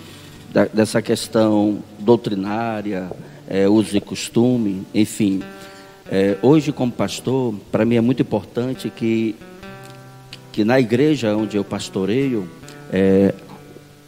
da, 0.53 0.63
dessa 0.65 1.01
questão 1.01 1.83
doutrinária, 1.99 3.11
é, 3.49 3.67
uso 3.67 3.97
e 3.97 3.99
costume, 3.99 4.83
enfim. 4.95 5.41
É, 6.09 6.37
hoje, 6.41 6.71
como 6.71 6.89
pastor, 6.89 7.53
para 7.69 7.83
mim 7.83 7.95
é 7.95 8.01
muito 8.01 8.21
importante 8.21 8.89
que, 8.89 9.35
que 10.53 10.63
na 10.63 10.79
igreja 10.79 11.35
onde 11.35 11.57
eu 11.57 11.65
pastoreio, 11.65 12.47
é, 12.89 13.33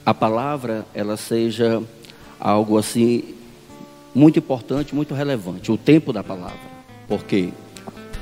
a 0.05 0.13
palavra 0.13 0.85
ela 0.93 1.17
seja 1.17 1.83
algo 2.39 2.77
assim 2.77 3.35
muito 4.13 4.39
importante, 4.39 4.95
muito 4.95 5.13
relevante, 5.13 5.69
o 5.69 5.77
tempo 5.77 6.13
da 6.13 6.23
palavra. 6.23 6.75
Por 7.05 7.25
quê? 7.25 7.49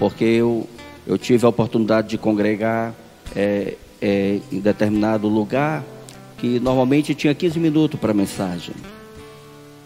porque 0.04 0.24
eu, 0.26 0.68
eu 1.06 1.18
tive 1.18 1.46
a 1.46 1.50
oportunidade 1.50 2.10
de 2.10 2.18
congregar 2.18 2.94
é, 3.36 3.76
é, 4.02 4.40
em 4.52 4.60
determinado 4.60 5.28
lugar 5.28 5.84
que 6.38 6.60
normalmente 6.60 7.16
tinha 7.16 7.34
15 7.34 7.58
minutos 7.60 7.98
para 8.00 8.14
mensagem, 8.14 8.76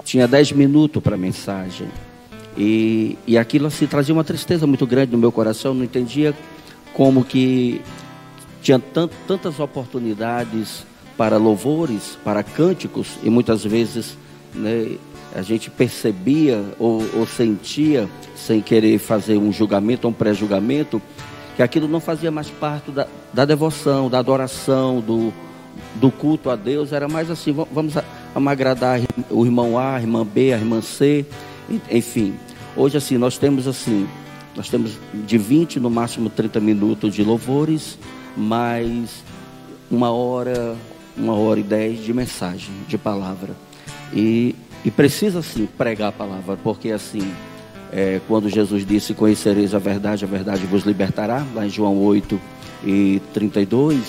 tinha 0.04 0.28
10 0.28 0.54
minutos 0.54 1.04
para 1.04 1.16
mensagem. 1.16 1.88
E, 2.58 3.16
e 3.28 3.38
aquilo 3.38 3.68
assim 3.68 3.86
trazia 3.86 4.12
uma 4.12 4.24
tristeza 4.24 4.66
muito 4.66 4.88
grande 4.88 5.12
no 5.12 5.20
meu 5.20 5.32
coração, 5.32 5.76
não 5.76 5.84
entendia 5.84 6.34
como 6.96 7.24
que 7.24 7.80
tinha 8.62 8.80
tant, 8.80 9.12
tantas 9.28 9.60
oportunidades 9.60 10.86
para 11.18 11.38
louvores, 11.38 12.18
para 12.24 12.44
cânticos, 12.44 13.18
e 13.24 13.30
muitas 13.30 13.64
vezes 13.64 14.18
né, 14.54 14.98
a 15.36 15.42
gente 15.42 15.70
percebia 15.70 16.64
ou, 16.80 17.04
ou 17.16 17.26
sentia, 17.26 18.08
sem 18.36 18.62
querer 18.62 19.00
fazer 19.00 19.38
um 19.38 19.52
julgamento, 19.52 20.08
um 20.08 20.14
pré-julgamento, 20.14 21.02
que 21.56 21.64
aquilo 21.64 21.88
não 21.88 22.00
fazia 22.00 22.30
mais 22.30 22.50
parte 22.50 22.92
da, 22.92 23.08
da 23.34 23.46
devoção, 23.46 24.10
da 24.10 24.20
adoração, 24.20 25.02
do, 25.02 25.34
do 25.96 26.12
culto 26.12 26.50
a 26.50 26.56
Deus, 26.56 26.94
era 26.94 27.08
mais 27.08 27.32
assim, 27.32 27.52
vamos, 27.52 27.96
vamos 28.34 28.52
agradar 28.52 29.02
o 29.30 29.44
irmão 29.44 29.78
A, 29.78 29.96
a 29.96 30.02
irmã 30.02 30.26
B, 30.26 30.54
a 30.54 30.58
irmã 30.58 30.82
C, 30.82 31.26
enfim. 31.92 32.36
Hoje 32.76 32.98
assim, 32.98 33.18
nós 33.18 33.40
temos 33.40 33.68
assim, 33.68 34.08
nós 34.56 34.70
temos 34.70 34.98
de 35.26 35.38
20 35.38 35.80
no 35.80 35.90
máximo 35.90 36.30
30 36.30 36.60
minutos 36.60 37.16
de 37.16 37.24
louvores, 37.24 37.98
mais 38.38 39.24
uma 39.90 40.12
hora, 40.12 40.76
uma 41.18 41.34
hora 41.34 41.60
e 41.60 41.64
dez 41.64 42.04
de 42.04 42.14
mensagem, 42.14 42.72
de 42.88 42.98
palavra. 42.98 43.56
E 44.14 44.56
e 44.88 44.92
precisa 44.92 45.42
sim 45.42 45.66
pregar 45.66 46.10
a 46.10 46.12
palavra, 46.14 46.58
porque 46.64 46.92
assim, 46.92 47.34
é, 47.92 48.22
quando 48.26 48.48
Jesus 48.48 48.86
disse: 48.86 49.14
Conhecereis 49.14 49.74
a 49.76 49.80
verdade, 49.80 50.24
a 50.24 50.28
verdade 50.28 50.66
vos 50.66 50.84
libertará, 50.84 51.46
lá 51.54 51.66
em 51.66 51.70
João 51.70 51.98
8 51.98 52.40
e 52.86 53.22
32, 53.34 54.00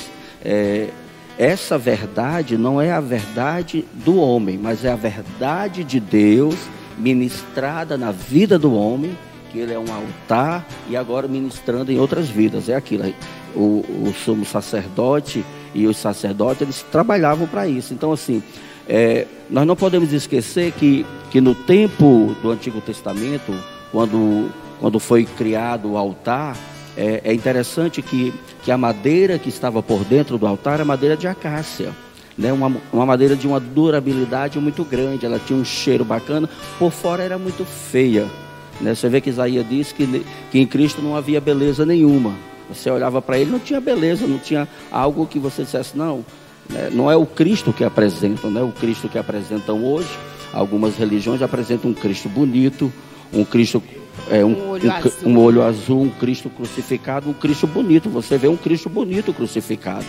é, 0.45 0.91
essa 1.37 1.79
verdade 1.79 2.57
não 2.57 2.81
é 2.81 2.93
a 2.93 3.01
verdade 3.01 3.85
do 3.93 4.19
homem, 4.19 4.57
mas 4.57 4.85
é 4.85 4.93
a 4.93 4.97
verdade 4.97 5.83
de 5.83 5.99
Deus 5.99 6.55
ministrada 6.97 7.97
na 7.97 8.13
vida 8.13 8.57
do 8.57 8.73
homem, 8.73 9.17
que 9.51 9.59
ele 9.59 9.73
é 9.73 9.79
um 9.79 9.93
altar 9.93 10.67
e 10.89 10.97
agora 10.97 11.27
ministrando 11.27 11.91
em 11.91 11.99
outras 11.99 12.29
vidas. 12.29 12.69
É 12.69 12.77
aquilo. 12.77 13.13
O, 13.55 13.85
o 14.07 14.15
sumo 14.25 14.45
sacerdote 14.45 15.45
e 15.75 15.87
os 15.87 15.97
sacerdotes, 15.97 16.63
eles 16.63 16.87
trabalhavam 16.91 17.47
para 17.47 17.67
isso. 17.67 17.93
Então, 17.93 18.13
assim, 18.13 18.43
é, 18.89 19.27
nós 19.51 19.67
não 19.67 19.77
podemos 19.77 20.13
esquecer 20.13 20.73
que, 20.73 21.05
que 21.31 21.41
no 21.41 21.55
tempo 21.55 22.35
do 22.43 22.51
Antigo 22.51 22.81
Testamento, 22.81 23.55
quando, 23.93 24.51
quando 24.81 24.99
foi 24.99 25.25
criado 25.25 25.93
o 25.93 25.97
altar, 25.97 26.57
é, 26.97 27.21
é 27.25 27.35
interessante 27.35 28.03
que, 28.03 28.33
que 28.63 28.73
a 28.73 28.79
madeira 28.79 29.39
que 29.39 29.49
estava 29.49 29.83
por 29.83 30.05
dentro 30.05 30.39
do 30.39 30.47
altar 30.47 30.75
era 30.75 30.85
madeira 30.85 31.17
de 31.17 31.29
acácia. 31.29 31.93
Né, 32.37 32.53
uma, 32.53 32.73
uma 32.93 33.05
madeira 33.05 33.35
de 33.35 33.49
uma 33.49 33.59
durabilidade 33.59 34.61
muito 34.61 34.85
grande, 34.85 35.27
ela 35.27 35.41
tinha 35.45 35.59
um 35.59 35.65
cheiro 35.65 36.05
bacana, 36.05 36.49
por 36.79 36.93
fora 36.93 37.23
era 37.23 37.37
muito 37.37 37.65
feia. 37.65 38.29
Né? 38.81 38.95
Você 38.95 39.09
vê 39.09 39.21
que 39.21 39.29
Isaías 39.29 39.69
disse 39.69 39.93
que, 39.93 40.25
que 40.51 40.61
em 40.61 40.67
Cristo 40.67 41.03
não 41.03 41.17
havia 41.17 41.41
beleza 41.41 41.85
nenhuma. 41.85 42.33
Você 42.69 42.91
olhava 42.91 43.23
para 43.23 43.39
ele, 43.39 43.51
não 43.51 43.59
tinha 43.59 43.81
beleza, 43.81 44.27
não 44.27 44.39
tinha 44.39 44.69
algo 44.91 45.27
que 45.27 45.39
você 45.39 45.63
dissesse, 45.63 45.97
não, 45.97 46.25
né? 46.69 46.91
Não 46.93 47.11
é 47.11 47.17
o 47.17 47.27
Cristo 47.27 47.73
que 47.73 47.85
apresentam, 47.85 48.51
não 48.51 48.61
é 48.61 48.65
o 48.65 48.73
Cristo 48.73 49.09
que 49.09 49.19
apresentam 49.19 49.85
hoje. 49.85 50.09
Algumas 50.53 50.97
religiões 50.97 51.43
apresentam 51.43 51.91
um 51.91 51.95
Cristo 51.95 52.29
bonito, 52.29 52.93
um 53.33 53.45
Cristo 53.45 53.83
é, 54.31 54.45
um, 54.45 54.49
um, 54.49 54.69
olho 54.71 54.93
um, 55.25 55.29
um, 55.29 55.39
olho 55.39 55.63
azul, 55.63 56.03
um 56.03 56.11
Cristo 56.11 56.51
crucificado, 56.51 57.31
um 57.31 57.35
Cristo 57.35 57.67
bonito. 57.67 58.09
Você 58.11 58.37
vê 58.37 58.49
um 58.49 58.57
Cristo 58.57 58.89
bonito 58.89 59.33
crucificado. 59.33 60.07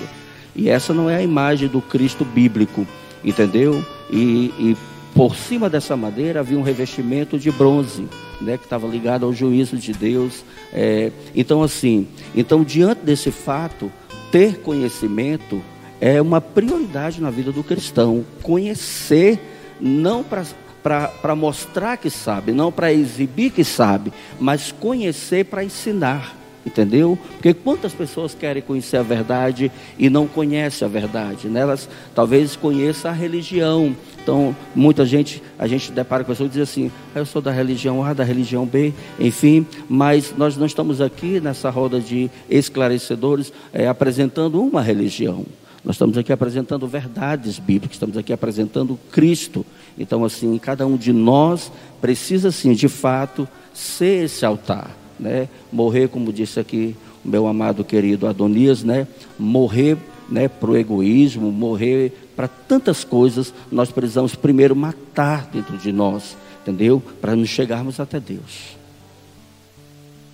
E 0.56 0.70
essa 0.70 0.94
não 0.94 1.10
é 1.10 1.18
a 1.18 1.22
imagem 1.22 1.68
do 1.68 1.82
Cristo 1.82 2.26
bíblico, 2.26 2.86
entendeu? 3.24 3.84
E, 4.10 4.52
e 4.60 4.78
por 5.20 5.36
cima 5.36 5.70
dessa 5.70 5.98
madeira 5.98 6.40
havia 6.40 6.58
um 6.58 6.62
revestimento 6.62 7.38
de 7.38 7.52
bronze, 7.52 8.08
né, 8.40 8.58
que 8.58 8.64
estava 8.64 8.88
ligado 8.88 9.26
ao 9.26 9.34
juízo 9.34 9.76
de 9.76 9.92
Deus. 9.92 10.46
É, 10.72 11.12
então, 11.36 11.62
assim, 11.62 12.08
então 12.34 12.64
diante 12.64 13.02
desse 13.04 13.30
fato, 13.30 13.92
ter 14.32 14.62
conhecimento 14.62 15.62
é 16.00 16.22
uma 16.22 16.40
prioridade 16.40 17.20
na 17.22 17.30
vida 17.30 17.52
do 17.52 17.66
cristão. 17.66 18.26
Conhecer, 18.42 19.38
não 19.78 20.24
para 20.24 21.36
mostrar 21.36 21.98
que 21.98 22.10
sabe, 22.10 22.54
não 22.54 22.72
para 22.72 22.94
exibir 22.94 23.52
que 23.52 23.66
sabe, 23.66 24.14
mas 24.40 24.72
conhecer 24.72 25.44
para 25.44 25.66
ensinar. 25.66 26.40
Entendeu? 26.66 27.18
Porque 27.32 27.54
quantas 27.54 27.94
pessoas 27.94 28.36
querem 28.36 28.62
conhecer 28.62 28.98
a 28.98 29.02
verdade 29.02 29.72
e 29.98 30.10
não 30.10 30.28
conhecem 30.28 30.86
a 30.86 30.90
verdade? 30.90 31.48
Né? 31.48 31.62
Elas 31.62 31.90
talvez 32.14 32.56
conheçam 32.56 33.10
a 33.10 33.14
religião. 33.14 33.96
Então, 34.22 34.56
muita 34.76 35.06
gente, 35.06 35.42
a 35.58 35.68
gente 35.68 35.92
depara 35.92 36.24
com 36.24 36.32
pessoas 36.32 36.50
que 36.52 36.60
dizem 36.60 36.88
assim: 36.88 36.92
ah, 37.16 37.20
eu 37.20 37.26
sou 37.26 37.42
da 37.42 37.52
religião 37.52 38.04
A, 38.04 38.14
da 38.14 38.24
religião 38.24 38.66
B, 38.66 38.94
enfim, 39.20 39.66
mas 39.90 40.34
nós 40.38 40.58
não 40.58 40.66
estamos 40.66 41.02
aqui 41.02 41.40
nessa 41.40 41.70
roda 41.70 42.00
de 42.00 42.30
esclarecedores 42.50 43.52
é, 43.74 43.88
apresentando 43.88 44.62
uma 44.62 44.82
religião. 44.82 45.46
Nós 45.84 45.96
estamos 45.96 46.18
aqui 46.18 46.34
apresentando 46.34 46.86
verdades 46.88 47.58
bíblicas, 47.58 47.96
estamos 47.96 48.18
aqui 48.18 48.34
apresentando 48.34 49.00
Cristo. 49.12 49.66
Então, 49.98 50.26
assim, 50.26 50.58
cada 50.58 50.86
um 50.86 50.98
de 50.98 51.14
nós 51.14 51.72
precisa, 52.02 52.52
sim, 52.52 52.74
de 52.74 52.90
fato, 52.90 53.48
ser 53.74 54.26
esse 54.26 54.46
altar, 54.46 54.96
né? 55.20 55.48
Morrer, 55.72 56.10
como 56.10 56.34
disse 56.34 56.60
aqui 56.60 56.96
o 57.24 57.30
meu 57.30 57.48
amado 57.48 57.84
querido 57.84 58.28
Adonias, 58.28 58.84
né? 58.84 59.08
Morrer, 59.38 59.98
né, 60.30 60.48
para 60.48 60.70
o 60.70 60.78
egoísmo, 60.78 61.52
morrer 61.52 62.29
para 62.40 62.48
tantas 62.48 63.04
coisas. 63.04 63.54
Nós 63.70 63.92
precisamos 63.92 64.34
primeiro 64.34 64.74
matar 64.74 65.48
dentro 65.48 65.78
de 65.78 65.92
nós, 65.92 66.38
entendeu? 66.62 67.04
Para 67.20 67.36
nos 67.36 67.50
chegarmos 67.50 68.00
até 68.00 68.18
Deus. 68.18 68.78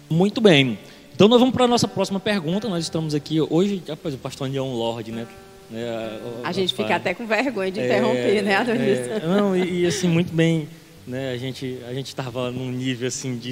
Muito 0.07 0.39
bem. 0.39 0.77
Então 1.15 1.27
nós 1.27 1.39
vamos 1.39 1.55
para 1.55 1.65
a 1.65 1.67
nossa 1.67 1.87
próxima 1.87 2.19
pergunta. 2.19 2.69
Nós 2.69 2.83
estamos 2.83 3.15
aqui 3.15 3.41
hoje, 3.41 3.81
rapaz, 3.89 4.13
o 4.13 4.19
pastor 4.19 4.45
Andy 4.45 4.57
é 4.57 4.61
um 4.61 4.75
lorde, 4.75 5.11
né? 5.11 5.25
É, 5.73 6.19
a 6.43 6.51
gente 6.51 6.75
fica 6.75 6.95
até 6.95 7.15
com 7.15 7.25
vergonha 7.25 7.71
de 7.71 7.79
interromper, 7.79 8.37
é, 8.37 8.41
né, 8.43 8.55
Adonis? 8.55 8.99
É, 8.99 9.23
não, 9.25 9.57
e, 9.57 9.81
e, 9.81 9.85
assim, 9.87 10.07
muito 10.07 10.31
bem, 10.31 10.69
né? 11.07 11.31
A 11.31 11.37
gente 11.37 11.79
a 11.89 11.93
gente 11.95 12.09
estava 12.09 12.51
num 12.51 12.71
nível 12.71 13.07
assim 13.07 13.35
de, 13.35 13.51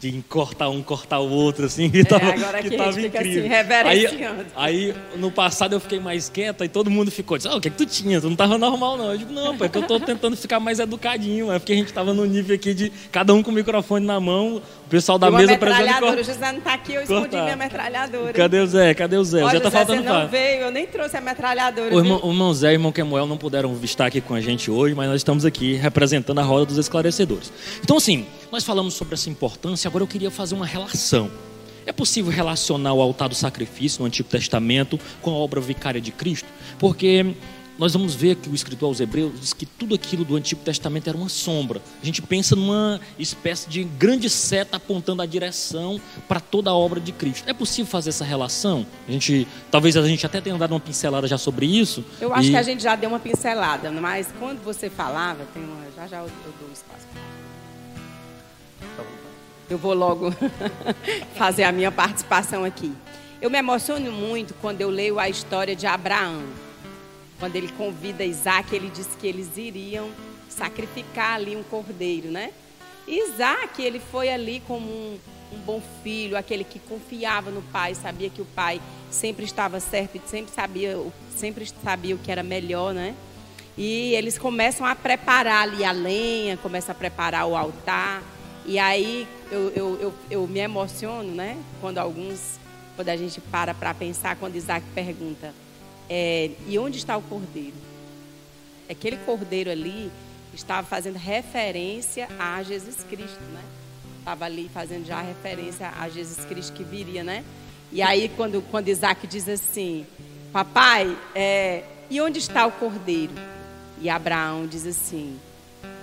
de 0.00 0.22
cortar 0.28 0.68
um, 0.68 0.82
cortar 0.82 1.18
o 1.18 1.28
outro, 1.28 1.66
assim, 1.66 1.90
que 1.90 2.04
tava, 2.06 2.26
agora 2.32 2.62
que 2.62 2.74
a 2.74 2.78
tava 2.78 2.90
assim, 2.90 3.06
incrível. 3.06 3.48
reverenciando. 3.48 4.46
Aí, 4.54 4.92
aí, 4.92 4.94
no 5.16 5.30
passado 5.30 5.74
eu 5.74 5.80
fiquei 5.80 5.98
mais 5.98 6.28
quieta 6.28 6.64
e 6.64 6.68
todo 6.68 6.90
mundo 6.90 7.10
ficou, 7.10 7.36
disse, 7.36 7.48
ah, 7.48 7.56
o 7.56 7.60
que 7.60 7.68
é 7.68 7.70
que 7.70 7.76
tu 7.76 7.86
tinha? 7.86 8.20
Tu 8.20 8.28
não 8.28 8.36
tava 8.36 8.56
normal 8.56 8.96
não. 8.96 9.12
Eu 9.12 9.18
digo, 9.18 9.32
não, 9.32 9.56
pô, 9.56 9.64
é 9.64 9.68
que 9.68 9.76
eu 9.76 9.82
tô 9.82 9.98
tentando 10.00 10.36
ficar 10.36 10.60
mais 10.60 10.78
educadinho, 10.78 11.52
é 11.52 11.58
porque 11.58 11.72
a 11.72 11.76
gente 11.76 11.92
tava 11.92 12.14
no 12.14 12.24
nível 12.24 12.54
aqui 12.54 12.72
de 12.74 12.92
cada 13.10 13.34
um 13.34 13.42
com 13.42 13.50
o 13.50 13.54
microfone 13.54 14.06
na 14.06 14.20
mão, 14.20 14.56
o 14.56 14.88
pessoal 14.88 15.18
da 15.18 15.28
E 15.28 15.32
mesa 15.32 15.52
metralhadora, 15.52 16.12
o 16.12 16.14
precisando 16.14 16.38
José 16.38 16.52
não 16.52 16.60
tá 16.60 16.74
aqui, 16.74 16.94
eu 16.94 17.02
escondi 17.02 17.20
cortar. 17.22 17.42
minha 17.44 17.56
metralhadora. 17.56 18.32
Cadê 18.32 18.60
o 18.60 18.66
Zé? 18.66 18.94
Cadê 18.94 19.16
o 19.16 19.24
Zé? 19.24 19.42
O 19.42 19.46
Ó, 19.46 19.50
Zé 19.50 19.58
tá 19.60 19.64
José, 19.64 19.76
faltando 19.78 20.02
você 20.02 20.08
não 20.08 20.28
veio, 20.28 20.60
eu 20.62 20.70
nem 20.70 20.86
trouxe 20.86 21.16
a 21.16 21.20
metralhadora. 21.20 21.94
O 21.94 21.98
irmão, 21.98 22.20
o 22.22 22.30
irmão 22.30 22.54
Zé 22.54 22.68
e 22.68 22.70
o 22.70 22.74
irmão 22.74 22.92
Kemuel 22.92 23.26
não 23.26 23.36
puderam 23.36 23.76
estar 23.82 24.06
aqui 24.06 24.20
com 24.20 24.34
a 24.34 24.40
gente 24.40 24.70
hoje, 24.70 24.94
mas 24.94 25.08
nós 25.08 25.16
estamos 25.16 25.44
aqui 25.44 25.74
representando 25.74 26.38
a 26.38 26.42
roda 26.42 26.66
dos 26.66 26.78
esclarecedores. 26.78 27.52
Então, 27.82 27.96
assim, 27.96 28.26
nós 28.50 28.64
falamos 28.64 28.94
sobre 28.94 29.14
essa 29.14 29.28
importância, 29.28 29.88
agora 29.88 30.02
eu 30.02 30.08
queria 30.08 30.30
fazer 30.30 30.54
uma 30.54 30.66
relação. 30.66 31.30
É 31.86 31.92
possível 31.92 32.30
relacionar 32.30 32.92
o 32.92 33.00
altar 33.00 33.28
do 33.28 33.34
sacrifício 33.34 34.00
no 34.00 34.06
Antigo 34.06 34.28
Testamento 34.28 34.98
com 35.22 35.30
a 35.30 35.34
obra 35.34 35.60
vicária 35.60 36.00
de 36.00 36.12
Cristo? 36.12 36.46
Porque 36.78 37.34
nós 37.78 37.92
vamos 37.94 38.14
ver 38.14 38.34
que 38.36 38.48
o 38.48 38.54
escritor 38.54 38.88
aos 38.88 39.00
Hebreus 39.00 39.40
diz 39.40 39.52
que 39.54 39.64
tudo 39.64 39.94
aquilo 39.94 40.22
do 40.24 40.36
Antigo 40.36 40.60
Testamento 40.62 41.08
era 41.08 41.16
uma 41.16 41.28
sombra. 41.30 41.80
A 42.02 42.04
gente 42.04 42.20
pensa 42.20 42.54
numa 42.56 43.00
espécie 43.18 43.70
de 43.70 43.84
grande 43.84 44.28
seta 44.28 44.76
apontando 44.76 45.22
a 45.22 45.26
direção 45.26 45.98
para 46.26 46.40
toda 46.40 46.68
a 46.70 46.74
obra 46.74 47.00
de 47.00 47.12
Cristo. 47.12 47.48
É 47.48 47.54
possível 47.54 47.86
fazer 47.86 48.10
essa 48.10 48.24
relação? 48.24 48.84
A 49.08 49.12
gente, 49.12 49.46
talvez 49.70 49.96
a 49.96 50.06
gente 50.06 50.26
até 50.26 50.40
tenha 50.42 50.58
dado 50.58 50.72
uma 50.72 50.80
pincelada 50.80 51.26
já 51.26 51.38
sobre 51.38 51.64
isso. 51.64 52.04
Eu 52.20 52.34
acho 52.34 52.48
E- 52.48 52.50
que 52.50 52.56
a 52.56 52.62
gente 52.62 52.82
já 52.82 52.96
deu 52.96 53.08
uma 53.08 53.20
pincelada, 53.20 53.90
mas 53.92 54.28
quando 54.38 54.62
você 54.62 54.90
falava, 54.90 55.46
tem 55.54 55.62
uma, 55.64 55.86
já 55.96 56.06
já 56.06 56.18
eu, 56.18 56.30
dou 56.60 56.68
espaço. 56.72 57.06
Eu 59.70 59.76
vou 59.76 59.92
logo 59.92 60.32
fazer 61.36 61.64
a 61.64 61.72
minha 61.72 61.92
participação 61.92 62.64
aqui. 62.64 62.92
Eu 63.40 63.50
me 63.50 63.58
emociono 63.58 64.10
muito 64.10 64.54
quando 64.54 64.80
eu 64.80 64.88
leio 64.88 65.18
a 65.18 65.28
história 65.28 65.76
de 65.76 65.86
Abraão. 65.86 66.42
Quando 67.38 67.54
ele 67.54 67.68
convida 67.76 68.24
Isaac, 68.24 68.74
ele 68.74 68.90
disse 68.90 69.16
que 69.16 69.26
eles 69.26 69.56
iriam 69.56 70.10
sacrificar 70.48 71.34
ali 71.34 71.54
um 71.54 71.62
cordeiro, 71.62 72.30
né? 72.30 72.50
Isaac, 73.06 73.80
ele 73.80 74.00
foi 74.00 74.30
ali 74.30 74.62
como 74.66 74.86
um, 74.86 75.18
um 75.52 75.58
bom 75.58 75.82
filho, 76.02 76.36
aquele 76.36 76.64
que 76.64 76.78
confiava 76.78 77.50
no 77.50 77.62
pai, 77.62 77.94
sabia 77.94 78.28
que 78.28 78.42
o 78.42 78.44
pai 78.44 78.80
sempre 79.10 79.44
estava 79.44 79.80
certo 79.80 80.20
sempre 80.26 80.52
sabia, 80.52 80.98
sempre 81.36 81.66
sabia 81.82 82.14
o 82.14 82.18
que 82.18 82.30
era 82.30 82.42
melhor, 82.42 82.92
né? 82.92 83.14
E 83.76 84.14
eles 84.14 84.36
começam 84.36 84.84
a 84.84 84.94
preparar 84.94 85.62
ali 85.62 85.84
a 85.84 85.92
lenha, 85.92 86.56
começam 86.56 86.92
a 86.92 86.98
preparar 86.98 87.46
o 87.46 87.56
altar. 87.56 88.22
E 88.68 88.78
aí 88.78 89.26
eu, 89.50 89.70
eu, 89.70 89.98
eu, 89.98 90.14
eu 90.30 90.46
me 90.46 90.60
emociono, 90.60 91.32
né? 91.32 91.56
Quando 91.80 91.96
alguns, 91.96 92.60
quando 92.96 93.08
a 93.08 93.16
gente 93.16 93.40
para 93.40 93.72
para 93.72 93.94
pensar, 93.94 94.36
quando 94.36 94.56
Isaac 94.56 94.84
pergunta, 94.94 95.54
é, 96.06 96.50
e 96.66 96.78
onde 96.78 96.98
está 96.98 97.16
o 97.16 97.22
cordeiro? 97.22 97.72
Aquele 98.86 99.16
cordeiro 99.16 99.70
ali 99.70 100.12
estava 100.52 100.86
fazendo 100.86 101.16
referência 101.16 102.28
a 102.38 102.62
Jesus 102.62 103.02
Cristo, 103.08 103.40
né? 103.40 103.62
Estava 104.18 104.44
ali 104.44 104.68
fazendo 104.68 105.06
já 105.06 105.22
referência 105.22 105.90
a 105.98 106.06
Jesus 106.10 106.44
Cristo 106.44 106.74
que 106.74 106.84
viria, 106.84 107.24
né? 107.24 107.46
E 107.90 108.02
aí 108.02 108.30
quando, 108.36 108.60
quando 108.70 108.88
Isaac 108.88 109.26
diz 109.26 109.48
assim, 109.48 110.06
papai, 110.52 111.16
é, 111.34 111.84
e 112.10 112.20
onde 112.20 112.38
está 112.38 112.66
o 112.66 112.72
cordeiro? 112.72 113.32
E 113.98 114.10
Abraão 114.10 114.66
diz 114.66 114.86
assim, 114.86 115.40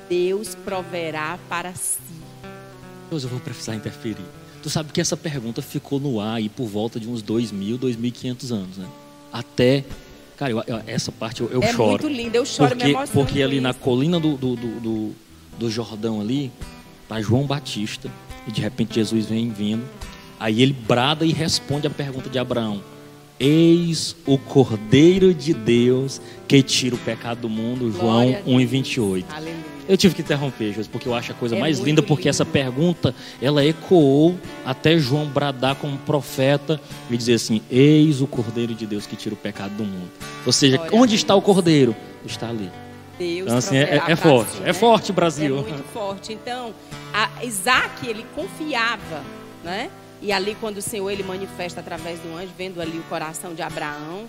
Deus 0.09 0.55
proverá 0.55 1.38
para 1.47 1.72
si. 1.76 2.24
Deus, 3.16 3.24
eu 3.24 3.30
vou 3.30 3.39
precisar 3.39 3.76
interferir. 3.76 4.18
Tu 4.61 4.70
sabe 4.70 4.91
que 4.91 4.99
essa 4.99 5.16
pergunta 5.16 5.61
ficou 5.61 5.99
no 5.99 6.20
ar 6.20 6.36
aí 6.36 6.49
por 6.49 6.68
volta 6.68 6.99
de 6.99 7.07
uns 7.07 7.22
2.000, 7.24 7.78
2.500 7.78 8.51
anos, 8.51 8.78
né? 8.78 8.88
Até. 9.32 9.84
Cara, 10.38 10.51
eu- 10.51 10.63
eu- 10.68 10.82
essa 10.86 11.11
parte 11.11 11.41
eu, 11.41 11.49
eu 11.49 11.63
é 11.63 11.72
choro. 11.72 11.89
muito 11.91 12.07
lindo, 12.09 12.36
eu 12.36 12.45
choro, 12.45 12.72
me 12.76 12.82
porque, 12.82 12.91
emociono 12.91 13.11
porque 13.26 13.41
ali 13.41 13.61
na 13.61 13.70
isso. 13.70 13.80
colina 13.80 14.20
do, 14.20 14.36
do, 14.36 14.55
do, 14.55 14.80
do, 14.82 15.11
do 15.57 15.72
Jordão 15.72 16.20
ali, 16.20 16.51
tá 17.07 17.22
João 17.22 17.45
Batista, 17.45 18.11
e 18.47 18.51
de 18.51 18.59
repente 18.59 18.95
Jesus 18.95 19.28
vem 19.28 19.49
vindo. 19.49 19.84
Aí 20.39 20.61
ele 20.61 20.74
brada 20.74 21.26
e 21.26 21.32
responde 21.32 21.88
a 21.88 21.89
pergunta 21.89 22.30
de 22.30 22.38
Abraão: 22.38 22.84
Eis 23.39 24.16
o 24.26 24.38
Cordeiro 24.38 25.34
de 25.34 25.53
Deus 25.53 26.20
que 26.47 26.61
tira 26.61 26.95
o 26.95 26.99
pecado 26.99 27.41
do 27.41 27.49
mundo, 27.49 27.89
João 27.91 28.01
Glória 28.26 28.43
a 28.45 28.49
1 28.49 28.53
e 28.53 28.57
Deus. 28.57 28.72
28. 28.72 29.26
Aleluia. 29.34 29.74
Eu 29.88 29.95
tive 29.97 30.15
que 30.15 30.21
interromper, 30.21 30.67
Jesus, 30.69 30.88
porque 30.88 31.07
eu 31.07 31.13
acho 31.13 31.31
a 31.31 31.36
coisa 31.36 31.55
É 31.55 31.59
mais 31.59 31.79
linda, 31.79 32.01
porque 32.01 32.23
lindo. 32.23 32.29
essa 32.29 32.45
pergunta, 32.45 33.13
ela 33.41 33.63
ecoou 33.63 34.36
até 34.65 34.97
João 34.97 35.25
bradar 35.27 35.75
como 35.75 35.97
profeta 35.99 36.81
e 37.09 37.15
dizer 37.15 37.36
assim: 37.36 37.61
Eis 37.69 38.19
o 38.21 38.27
Cordeiro 38.27 38.73
de 38.73 38.86
Deus 38.86 39.05
que 39.05 39.15
tira 39.15 39.36
o 39.36 39.38
pecado 39.38 39.75
do 39.75 39.83
mundo. 39.83 40.09
Ou 40.45 40.51
seja, 40.51 40.81
onde 40.91 41.15
está 41.15 41.36
o 41.36 41.41
Cordeiro? 41.41 41.95
Está 42.25 42.49
ali. 42.49 42.71
Deus 43.19 43.45
Então, 43.45 43.57
assim, 43.57 43.77
é- 43.77 44.01
é 44.07 44.15
forte, 44.15 44.51
si, 44.51 44.61
é 44.63 44.65
né? 44.65 44.73
forte, 44.73 45.13
Brasil. 45.13 45.57
É 45.59 45.61
muito 45.61 45.83
forte. 45.93 46.33
Então, 46.33 46.73
a 47.13 47.29
Isaac, 47.45 48.05
ele 48.07 48.25
confiava, 48.36 49.21
né? 49.63 49.89
E 50.21 50.31
ali, 50.31 50.57
quando 50.59 50.77
o 50.77 50.81
Senhor 50.81 51.09
ele 51.11 51.23
manifesta 51.23 51.79
através 51.79 52.19
do 52.19 52.36
anjo, 52.36 52.49
vendo 52.57 52.81
ali 52.81 52.97
o 52.97 53.03
coração 53.03 53.53
de 53.53 53.61
Abraão. 53.61 54.25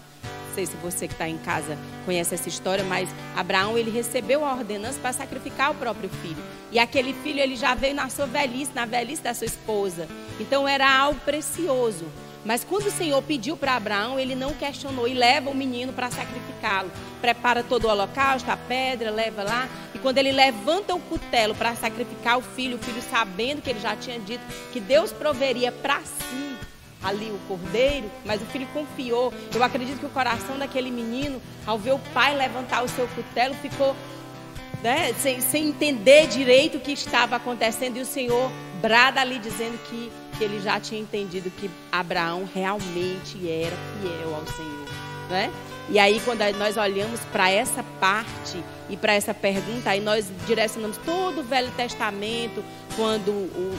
Sei 0.57 0.65
se 0.65 0.77
você 0.79 1.07
que 1.07 1.13
está 1.13 1.29
em 1.29 1.37
casa 1.37 1.77
conhece 2.07 2.35
essa 2.35 2.49
história, 2.49 2.83
mas 2.83 3.11
Abraão 3.37 3.77
ele 3.77 3.91
recebeu 3.91 4.43
a 4.43 4.55
ordenança 4.55 4.99
para 4.99 5.13
sacrificar 5.13 5.71
o 5.71 5.75
próprio 5.75 6.09
filho. 6.09 6.43
E 6.73 6.79
aquele 6.79 7.13
filho 7.13 7.41
ele 7.41 7.57
já 7.57 7.75
veio 7.75 7.95
na 7.95 8.09
sua 8.09 8.25
velhice, 8.25 8.71
na 8.75 8.87
velhice 8.87 9.21
da 9.21 9.35
sua 9.35 9.45
esposa. 9.45 10.09
Então 10.41 10.67
era 10.67 10.91
algo 10.91 11.21
precioso. 11.21 12.07
Mas 12.43 12.65
quando 12.65 12.87
o 12.87 12.91
Senhor 12.91 13.21
pediu 13.23 13.55
para 13.55 13.77
Abraão, 13.77 14.19
ele 14.19 14.35
não 14.35 14.55
questionou 14.55 15.07
e 15.07 15.13
leva 15.13 15.51
o 15.51 15.55
menino 15.55 15.93
para 15.93 16.11
sacrificá-lo. 16.11 16.91
Prepara 17.21 17.63
todo 17.63 17.85
o 17.85 17.91
holocausto, 17.91 18.51
a 18.51 18.57
pedra, 18.57 19.11
leva 19.11 19.43
lá. 19.43 19.69
E 19.95 19.99
quando 19.99 20.17
ele 20.17 20.33
levanta 20.33 20.95
o 20.95 21.01
cutelo 21.01 21.55
para 21.55 21.75
sacrificar 21.75 22.39
o 22.39 22.43
filho, 22.43 22.79
o 22.79 22.83
filho 22.83 23.03
sabendo 23.03 23.61
que 23.61 23.69
ele 23.69 23.81
já 23.81 23.95
tinha 23.95 24.19
dito 24.19 24.43
que 24.73 24.81
Deus 24.81 25.13
proveria 25.13 25.71
para 25.71 26.01
si 26.01 26.56
ali 27.07 27.31
o 27.31 27.39
cordeiro, 27.47 28.11
mas 28.25 28.43
o 28.43 28.47
filho 28.47 28.67
confiou. 28.73 29.33
Eu 29.55 29.63
acredito 29.63 29.99
que 30.01 30.07
o 30.07 30.11
coração 30.11 30.59
daquele 30.59 30.91
menino, 30.91 31.41
ao 31.65 31.79
ver 31.79 31.93
o 31.93 31.99
pai 32.13 32.37
levantar 32.37 32.85
o 32.85 32.89
seu 32.89 33.07
cutelo, 33.09 33.55
ficou 33.55 33.95
né, 34.83 35.13
sem, 35.15 35.41
sem 35.41 35.69
entender 35.69 36.27
direito 36.27 36.79
o 36.79 36.81
que 36.81 36.93
estava 36.93 37.37
acontecendo. 37.37 37.97
E 37.97 38.01
o 38.01 38.07
Senhor 38.07 38.51
brada 38.81 39.21
ali 39.21 39.39
dizendo 39.39 39.79
que, 39.89 40.11
que 40.37 40.45
ele 40.45 40.61
já 40.61 40.81
tinha 40.81 41.01
entendido 41.01 41.51
que 41.51 41.71
Abraão 41.91 42.49
realmente 42.53 43.49
era 43.49 43.77
fiel 44.01 44.35
ao 44.35 44.47
Senhor. 44.47 44.87
Né? 45.31 45.53
E 45.89 45.99
aí, 45.99 46.21
quando 46.25 46.41
nós 46.59 46.77
olhamos 46.77 47.21
para 47.33 47.49
essa 47.49 47.83
parte 48.01 48.63
e 48.91 48.97
para 48.97 49.15
essa 49.15 49.33
pergunta, 49.33 49.91
aí 49.91 50.01
nós 50.01 50.27
direcionamos 50.47 50.97
todo 50.99 51.41
o 51.41 51.45
Velho 51.45 51.71
Testamento, 51.77 52.63
quando 52.97 53.31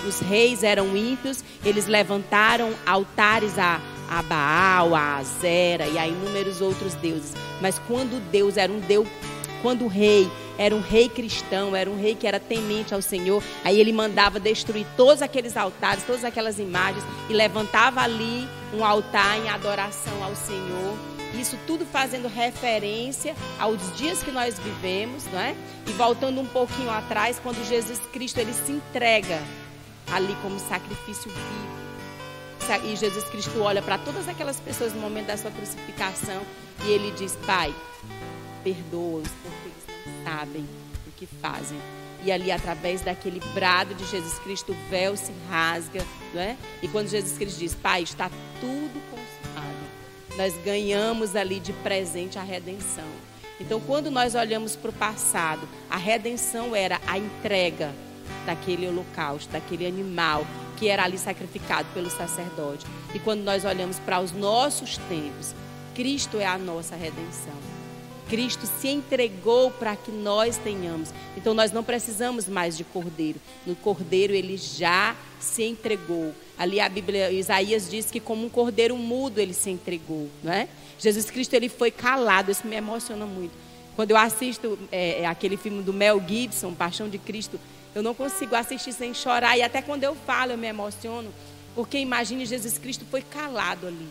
os 0.08 0.20
reis 0.22 0.64
eram 0.64 0.95
ímpios, 0.95 1.43
eles 1.66 1.86
levantaram 1.86 2.74
altares 2.86 3.60
a, 3.60 3.82
a 4.10 4.22
Baal, 4.22 4.95
a 4.95 5.18
Azera 5.18 5.86
e 5.88 5.97
a 5.97 6.08
inúmeros 6.08 6.62
outros 6.62 6.93
deuses. 6.95 7.34
Mas 7.62 7.78
quando 7.88 8.22
Deus 8.32 8.55
era 8.55 8.72
um 8.72 8.80
Deus 8.80 9.08
quando 9.62 9.86
o 9.86 9.88
rei 9.88 10.30
era 10.58 10.74
um 10.74 10.82
rei 10.82 11.10
cristão, 11.10 11.76
era 11.76 11.89
um 11.89 11.99
rei 11.99 12.16
que 12.16 12.26
era 12.26 12.39
temente 12.39 12.93
ao 12.93 13.01
Senhor, 13.01 13.43
aí 13.64 13.80
ele 13.80 13.91
mandava 13.91 14.39
destruir 14.39 14.86
todos 14.95 15.22
aqueles 15.22 15.58
altares, 15.58 16.03
todas 16.03 16.24
aquelas 16.24 16.58
imagens 16.58 17.03
e 17.30 17.34
levantava 17.34 18.01
ali 18.01 18.47
um 18.74 18.84
altar 18.84 19.38
em 19.39 19.49
adoração 19.49 20.24
ao 20.24 20.36
Senhor. 20.36 21.16
Isso 21.34 21.57
tudo 21.67 21.86
fazendo 21.86 22.28
referência 22.28 23.36
aos 23.59 23.95
dias 23.97 24.23
que 24.23 24.32
nós 24.32 24.57
vivemos, 24.59 25.25
não 25.25 25.39
é? 25.39 25.55
E 25.86 25.91
voltando 25.91 26.39
um 26.41 26.45
pouquinho 26.45 26.89
atrás, 26.89 27.39
quando 27.41 27.63
Jesus 27.67 27.99
Cristo 28.11 28.39
ele 28.39 28.53
se 28.53 28.71
entrega 28.71 29.41
ali 30.11 30.36
como 30.41 30.59
sacrifício 30.59 31.32
vivo. 31.32 31.78
E 32.84 32.95
Jesus 32.97 33.23
Cristo 33.25 33.61
olha 33.61 33.82
para 33.82 33.97
todas 33.97 34.28
aquelas 34.28 34.59
pessoas 34.59 34.93
no 34.93 34.99
momento 34.99 35.28
da 35.28 35.38
sua 35.38 35.51
crucificação 35.51 36.41
e 36.84 36.89
ele 36.89 37.11
diz: 37.11 37.38
Pai, 37.45 37.73
perdoa-os 38.61 39.30
porque 39.41 39.69
eles 39.69 40.05
não 40.05 40.23
sabem 40.25 40.67
o 41.07 41.11
que 41.15 41.25
fazem. 41.25 41.80
E 42.23 42.32
ali, 42.32 42.51
através 42.51 43.01
daquele 43.01 43.39
brado 43.53 43.95
de 43.95 44.05
Jesus 44.05 44.38
Cristo, 44.39 44.73
o 44.73 44.89
véu 44.89 45.15
se 45.15 45.32
rasga, 45.49 46.03
não 46.34 46.41
é? 46.41 46.57
E 46.82 46.88
quando 46.88 47.07
Jesus 47.07 47.38
Cristo 47.38 47.59
diz, 47.59 47.73
Pai, 47.75 48.01
está 48.01 48.30
tudo 48.59 49.01
consumado, 49.11 49.16
nós 50.38 50.53
ganhamos 50.63 51.35
ali 51.35 51.59
de 51.59 51.73
presente 51.73 52.38
a 52.38 52.43
redenção. 52.43 53.03
Então, 53.59 53.81
quando 53.81 54.11
nós 54.11 54.35
olhamos 54.35 54.75
para 54.75 54.91
o 54.91 54.93
passado, 54.93 55.67
a 55.89 55.97
redenção 55.97 56.75
era 56.75 57.01
a 57.07 57.17
entrega 57.17 57.91
daquele 58.45 58.88
holocausto, 58.88 59.51
daquele 59.51 59.85
animal 59.85 60.45
que 60.77 60.88
era 60.88 61.03
ali 61.03 61.17
sacrificado 61.17 61.88
pelo 61.93 62.09
sacerdote. 62.09 62.85
E 63.13 63.19
quando 63.19 63.41
nós 63.41 63.65
olhamos 63.65 63.97
para 63.99 64.19
os 64.19 64.31
nossos 64.31 64.97
tempos, 65.09 65.55
Cristo 65.95 66.39
é 66.39 66.45
a 66.45 66.57
nossa 66.57 66.95
redenção. 66.95 67.55
Cristo 68.29 68.67
se 68.79 68.89
entregou 68.89 69.71
para 69.71 69.95
que 69.95 70.11
nós 70.11 70.57
tenhamos. 70.57 71.09
Então 71.35 71.53
nós 71.53 71.71
não 71.71 71.83
precisamos 71.83 72.47
mais 72.47 72.77
de 72.77 72.83
cordeiro. 72.83 73.39
No 73.65 73.75
cordeiro 73.75 74.33
ele 74.33 74.57
já 74.57 75.15
se 75.39 75.63
entregou. 75.63 76.33
Ali 76.58 76.80
a 76.80 76.89
Bíblia, 76.89 77.32
Isaías 77.32 77.89
diz 77.89 78.10
que 78.10 78.20
como 78.20 78.45
um 78.45 78.49
cordeiro 78.49 78.97
mudo 78.97 79.39
ele 79.39 79.53
se 79.53 79.70
entregou, 79.70 80.28
não 80.43 80.51
é? 80.51 80.68
Jesus 80.97 81.30
Cristo 81.30 81.53
ele 81.53 81.70
foi 81.70 81.91
calado. 81.91 82.51
Isso 82.51 82.66
me 82.66 82.76
emociona 82.76 83.26
muito. 83.26 83.53
Quando 83.95 84.12
eu 84.12 84.18
assisto 84.18 84.78
é, 84.91 85.22
é 85.22 85.26
aquele 85.26 85.58
filme 85.58 85.84
do 85.84 85.93
Mel 85.93 86.22
Gibson, 86.28 86.74
Paixão 86.74 87.10
de 87.10 87.18
Cristo, 87.18 87.60
eu 87.93 88.01
não 88.01 88.14
consigo 88.14 88.55
assistir 88.55 88.93
sem 88.93 89.14
chorar. 89.14 89.58
E 89.58 89.62
até 89.62 89.82
quando 89.82 90.03
eu 90.03 90.16
falo, 90.16 90.51
eu 90.51 90.58
me 90.58 90.68
emociono. 90.68 91.32
Porque 91.76 91.99
imagine 91.99 92.45
Jesus 92.45 92.78
Cristo 92.78 93.05
foi 93.10 93.22
calado 93.22 93.88
ali. 93.88 94.08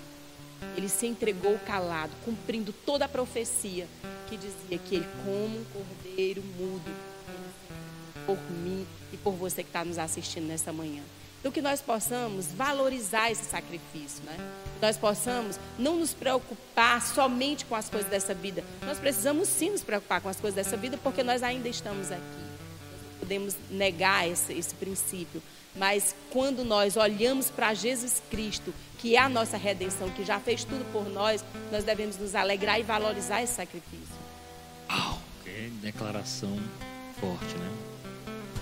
Ele 0.76 0.88
se 0.88 1.06
entregou 1.06 1.58
calado, 1.66 2.12
cumprindo 2.24 2.72
toda 2.84 3.04
a 3.04 3.08
profecia 3.08 3.86
que 4.28 4.36
dizia 4.36 4.78
que 4.78 4.96
ele, 4.96 5.06
como 5.24 5.58
um 5.58 5.64
cordeiro 5.72 6.42
mudo, 6.58 6.90
por 8.24 8.38
mim 8.50 8.86
e 9.12 9.16
por 9.16 9.32
você 9.32 9.62
que 9.62 9.68
está 9.68 9.84
nos 9.84 9.98
assistindo 9.98 10.46
nessa 10.46 10.72
manhã. 10.72 11.02
Então, 11.46 11.54
que 11.54 11.62
nós 11.62 11.80
possamos 11.80 12.46
valorizar 12.46 13.30
esse 13.30 13.44
sacrifício, 13.44 14.20
né? 14.24 14.36
Que 14.74 14.84
nós 14.84 14.96
possamos 14.96 15.60
não 15.78 15.94
nos 15.94 16.12
preocupar 16.12 17.00
somente 17.00 17.64
com 17.66 17.76
as 17.76 17.88
coisas 17.88 18.10
dessa 18.10 18.34
vida. 18.34 18.64
Nós 18.84 18.98
precisamos 18.98 19.46
sim 19.46 19.70
nos 19.70 19.80
preocupar 19.80 20.20
com 20.20 20.28
as 20.28 20.40
coisas 20.40 20.56
dessa 20.56 20.76
vida, 20.76 20.98
porque 21.00 21.22
nós 21.22 21.44
ainda 21.44 21.68
estamos 21.68 22.10
aqui. 22.10 22.20
Nós 22.20 23.20
podemos 23.20 23.56
negar 23.70 24.28
esse, 24.28 24.54
esse 24.54 24.74
princípio, 24.74 25.40
mas 25.76 26.16
quando 26.32 26.64
nós 26.64 26.96
olhamos 26.96 27.48
para 27.48 27.72
Jesus 27.74 28.20
Cristo, 28.28 28.74
que 28.98 29.14
é 29.14 29.20
a 29.20 29.28
nossa 29.28 29.56
redenção, 29.56 30.10
que 30.10 30.24
já 30.24 30.40
fez 30.40 30.64
tudo 30.64 30.84
por 30.90 31.08
nós, 31.08 31.44
nós 31.70 31.84
devemos 31.84 32.18
nos 32.18 32.34
alegrar 32.34 32.80
e 32.80 32.82
valorizar 32.82 33.40
esse 33.40 33.54
sacrifício. 33.54 34.16
Uau, 34.90 35.20
que 35.44 35.70
declaração 35.80 36.58
forte, 37.20 37.54
né? 37.56 37.72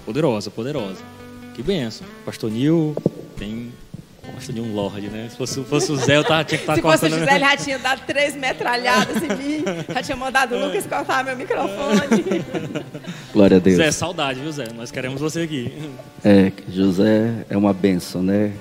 Poderosa, 0.05 0.51
poderosa. 0.51 1.14
Que 1.55 1.63
benção. 1.63 2.07
Pastor 2.25 2.51
Nil 2.51 2.97
tem 3.37 3.73
gosta 4.35 4.53
de 4.53 4.61
um 4.61 4.75
Lorde, 4.75 5.09
né? 5.09 5.29
Se 5.31 5.37
fosse, 5.37 5.63
fosse 5.65 5.93
o 5.93 5.97
Zé, 5.97 6.17
eu 6.17 6.25
tava, 6.25 6.45
tinha 6.45 6.59
que 6.59 6.65
estar 6.65 6.75
tá 6.75 6.83
cortando. 6.83 7.01
Se 7.01 7.09
fosse 7.11 7.17
o 7.17 7.19
José, 7.21 7.37
ele 7.37 7.45
já 7.45 7.57
tinha 7.57 7.79
dado 7.79 8.03
três 8.07 8.35
metralhadas 8.35 9.23
em 9.23 9.29
mim. 9.29 9.65
Já 9.93 10.03
tinha 10.03 10.17
mandado 10.17 10.55
o 10.55 10.67
Lucas 10.67 10.87
cortar 10.87 11.25
meu 11.25 11.37
microfone. 11.37 12.45
Glória 13.33 13.59
a 13.59 13.61
Deus. 13.61 13.77
Zé, 13.77 13.91
saudade, 13.91 14.41
viu, 14.41 14.51
Zé? 14.51 14.69
Nós 14.75 14.91
queremos 14.91 15.21
você 15.21 15.43
aqui. 15.43 15.73
É, 16.25 16.53
José 16.69 17.45
é 17.49 17.57
uma 17.57 17.73
benção, 17.73 18.23
né? 18.23 18.53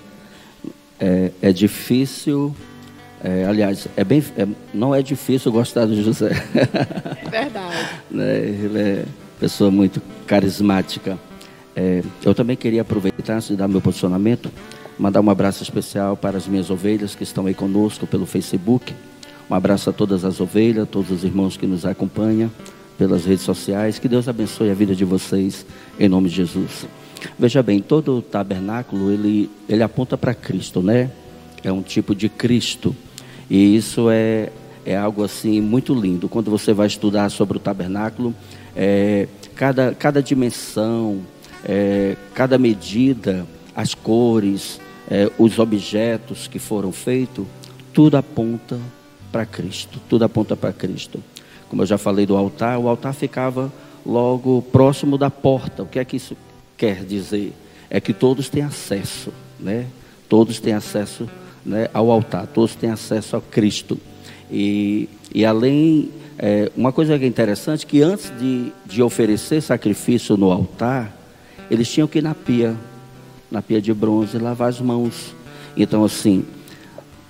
É, 1.00 1.32
é 1.42 1.52
difícil, 1.52 2.56
é, 3.24 3.46
aliás, 3.46 3.88
é 3.98 4.04
bem, 4.04 4.24
é, 4.38 4.48
não 4.74 4.94
é 4.94 5.02
difícil 5.02 5.52
gostar 5.52 5.86
do 5.86 6.02
José. 6.02 6.32
É 7.26 7.30
verdade. 7.30 7.90
né? 8.12 8.38
Ele 8.38 8.80
é 8.80 9.06
pessoa 9.40 9.72
muito 9.72 10.02
carismática. 10.26 11.18
É, 11.76 12.04
eu 12.24 12.36
também 12.36 12.56
queria 12.56 12.82
aproveitar, 12.82 13.36
antes 13.36 13.48
de 13.48 13.56
dar 13.56 13.68
meu 13.68 13.82
posicionamento, 13.82 14.52
mandar 14.98 15.22
um 15.22 15.30
abraço 15.30 15.64
especial 15.64 16.16
para 16.16 16.38
as 16.38 16.48
minhas 16.48 16.70
ovelhas 16.70 17.16
que 17.16 17.24
estão 17.24 17.46
aí 17.46 17.54
conosco 17.54 18.06
pelo 18.06 18.26
Facebook. 18.26 18.94
Um 19.50 19.56
abraço 19.56 19.90
a 19.90 19.94
todas 19.94 20.24
as 20.24 20.40
ovelhas, 20.40 20.88
todos 20.90 21.12
os 21.12 21.24
irmãos 21.24 21.58
que 21.58 21.66
nos 21.66 21.86
acompanham 21.86 22.52
pelas 22.98 23.26
redes 23.26 23.44
sociais. 23.44 24.00
Que 24.00 24.08
Deus 24.08 24.28
abençoe 24.28 24.70
a 24.70 24.74
vida 24.74 24.96
de 24.96 25.04
vocês, 25.04 25.66
em 26.00 26.08
nome 26.08 26.30
de 26.30 26.36
Jesus. 26.36 26.86
Veja 27.38 27.64
bem, 27.64 27.82
todo 27.82 28.22
tabernáculo, 28.22 29.12
ele, 29.12 29.50
ele 29.68 29.84
aponta 29.84 30.18
para 30.18 30.34
Cristo, 30.34 30.82
né? 30.82 31.10
É 31.64 31.72
um 31.72 31.82
tipo 31.82 32.14
de 32.14 32.30
Cristo. 32.30 32.96
E 33.50 33.76
isso 33.76 34.10
é, 34.10 34.50
é 34.86 34.96
algo 34.96 35.24
assim 35.24 35.62
muito 35.62 35.94
lindo. 35.94 36.28
Quando 36.28 36.52
você 36.52 36.74
vai 36.74 36.88
estudar 36.88 37.30
sobre 37.30 37.58
o 37.58 37.60
tabernáculo, 37.60 38.34
é, 38.76 39.28
cada, 39.56 39.94
cada 39.94 40.22
dimensão, 40.22 41.22
é, 41.66 42.16
cada 42.34 42.58
medida, 42.58 43.46
as 43.76 43.94
cores, 43.94 44.80
é, 45.10 45.30
os 45.38 45.60
objetos 45.60 46.48
que 46.48 46.60
foram 46.60 46.92
feitos, 46.92 47.46
tudo 47.94 48.18
aponta 48.18 48.80
para 49.32 49.46
Cristo, 49.46 50.00
tudo 50.10 50.24
aponta 50.24 50.56
para 50.56 50.74
Cristo. 50.74 51.24
Como 51.70 51.82
eu 51.82 51.86
já 51.86 51.98
falei 51.98 52.26
do 52.26 52.36
altar, 52.36 52.78
o 52.78 52.88
altar 52.88 53.14
ficava 53.14 53.72
logo 54.06 54.62
próximo 54.72 55.18
da 55.18 55.30
porta. 55.30 55.84
O 55.84 55.88
que 55.88 56.00
é 56.00 56.06
que 56.06 56.18
isso 56.18 56.38
quer 56.78 57.04
dizer? 57.04 57.54
É 57.90 58.00
que 58.00 58.14
todos 58.14 58.50
têm 58.50 58.64
acesso, 58.64 59.32
né? 59.60 59.88
Todos 60.30 60.60
têm 60.60 60.74
acesso 60.74 61.30
né, 61.66 61.90
ao 61.94 62.12
altar, 62.12 62.48
todos 62.48 62.76
têm 62.76 62.90
acesso 62.90 63.38
a 63.38 63.42
Cristo. 63.42 63.98
E, 64.52 65.10
e 65.34 65.46
além, 65.46 66.10
é, 66.38 66.72
uma 66.76 66.92
coisa 66.92 67.18
que 67.18 67.26
é 67.26 67.28
interessante, 67.28 67.86
que 67.86 68.02
antes 68.02 68.32
de, 68.38 68.72
de 68.86 69.02
oferecer 69.02 69.62
sacrifício 69.62 70.36
no 70.38 70.52
altar, 70.52 71.16
eles 71.74 71.92
tinham 71.92 72.08
que 72.08 72.20
ir 72.20 72.22
na 72.22 72.36
pia, 72.36 72.76
na 73.50 73.60
pia 73.60 73.82
de 73.82 73.92
bronze, 73.92 74.38
lavar 74.38 74.70
as 74.70 74.80
mãos. 74.80 75.36
Então, 75.76 76.04
assim, 76.06 76.46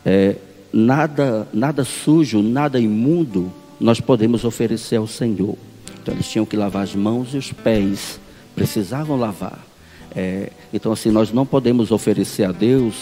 é, 0.06 0.36
nada, 0.74 1.48
nada 1.54 1.86
sujo, 1.86 2.42
nada 2.42 2.78
imundo 2.78 3.50
nós 3.80 4.02
podemos 4.02 4.44
oferecer 4.44 4.98
ao 4.98 5.08
Senhor. 5.08 5.58
Então, 6.02 6.14
eles 6.14 6.28
tinham 6.28 6.46
que 6.46 6.58
lavar 6.58 6.84
as 6.84 6.94
mãos 6.94 7.34
e 7.34 7.38
os 7.38 7.54
pés, 7.54 8.20
precisavam 8.54 9.18
lavar. 9.18 9.66
É, 10.14 10.52
então, 10.74 10.92
assim, 10.92 11.10
nós 11.10 11.32
não 11.32 11.46
podemos 11.46 11.90
oferecer 11.90 12.44
a 12.44 12.52
Deus 12.52 12.96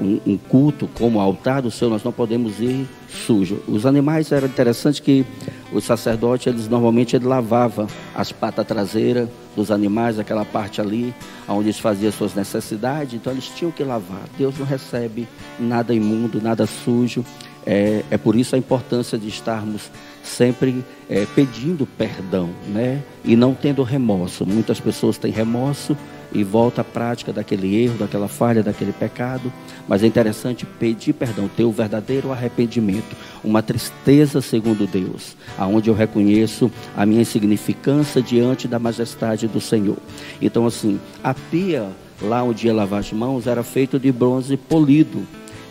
um, 0.00 0.20
um, 0.26 0.36
culto 0.36 0.88
como 0.94 1.18
o 1.18 1.20
altar 1.20 1.62
do 1.62 1.70
Senhor, 1.70 1.90
nós 1.90 2.02
não 2.02 2.12
podemos 2.12 2.60
ir 2.60 2.88
sujo. 3.08 3.60
Os 3.68 3.84
animais 3.86 4.32
era 4.32 4.46
interessante 4.46 5.02
que 5.02 5.24
os 5.72 5.84
sacerdotes, 5.84 6.46
eles 6.46 6.68
normalmente 6.68 7.14
ele 7.14 7.26
lavava 7.26 7.86
as 8.14 8.32
patas 8.32 8.66
traseiras 8.66 9.28
dos 9.54 9.70
animais, 9.70 10.18
aquela 10.18 10.44
parte 10.44 10.80
ali, 10.80 11.14
onde 11.48 11.68
eles 11.68 11.78
faziam 11.78 12.10
suas 12.10 12.34
necessidades, 12.34 13.14
então 13.14 13.32
eles 13.32 13.48
tinham 13.48 13.70
que 13.70 13.84
lavar. 13.84 14.22
Deus 14.38 14.58
não 14.58 14.66
recebe 14.66 15.28
nada 15.58 15.94
imundo, 15.94 16.40
nada 16.40 16.66
sujo. 16.66 17.24
É, 17.66 18.02
é 18.10 18.16
por 18.16 18.36
isso 18.36 18.54
a 18.54 18.58
importância 18.58 19.18
de 19.18 19.28
estarmos 19.28 19.90
sempre 20.22 20.84
é, 21.08 21.26
pedindo 21.34 21.86
perdão, 21.86 22.50
né? 22.68 23.02
E 23.24 23.36
não 23.36 23.54
tendo 23.54 23.82
remorso. 23.82 24.46
Muitas 24.46 24.80
pessoas 24.80 25.18
têm 25.18 25.30
remorso 25.30 25.96
e 26.32 26.44
volta 26.44 26.80
à 26.80 26.84
prática 26.84 27.32
daquele 27.32 27.82
erro, 27.82 27.98
daquela 27.98 28.28
falha, 28.28 28.62
daquele 28.62 28.92
pecado. 28.92 29.52
Mas 29.88 30.02
é 30.02 30.06
interessante 30.06 30.64
pedir 30.64 31.12
perdão, 31.12 31.48
ter 31.48 31.64
o 31.64 31.72
verdadeiro 31.72 32.32
arrependimento, 32.32 33.16
uma 33.42 33.62
tristeza 33.62 34.40
segundo 34.40 34.86
Deus, 34.86 35.36
aonde 35.58 35.88
eu 35.90 35.94
reconheço 35.94 36.70
a 36.96 37.04
minha 37.04 37.22
insignificância 37.22 38.22
diante 38.22 38.68
da 38.68 38.78
majestade 38.78 39.48
do 39.48 39.60
Senhor. 39.60 39.98
Então, 40.40 40.66
assim, 40.66 41.00
a 41.22 41.34
pia 41.34 41.88
lá 42.22 42.42
onde 42.42 42.66
ia 42.66 42.74
lavar 42.74 43.00
as 43.00 43.12
mãos 43.12 43.46
era 43.46 43.62
feito 43.62 43.98
de 43.98 44.12
bronze 44.12 44.56
polido. 44.56 45.26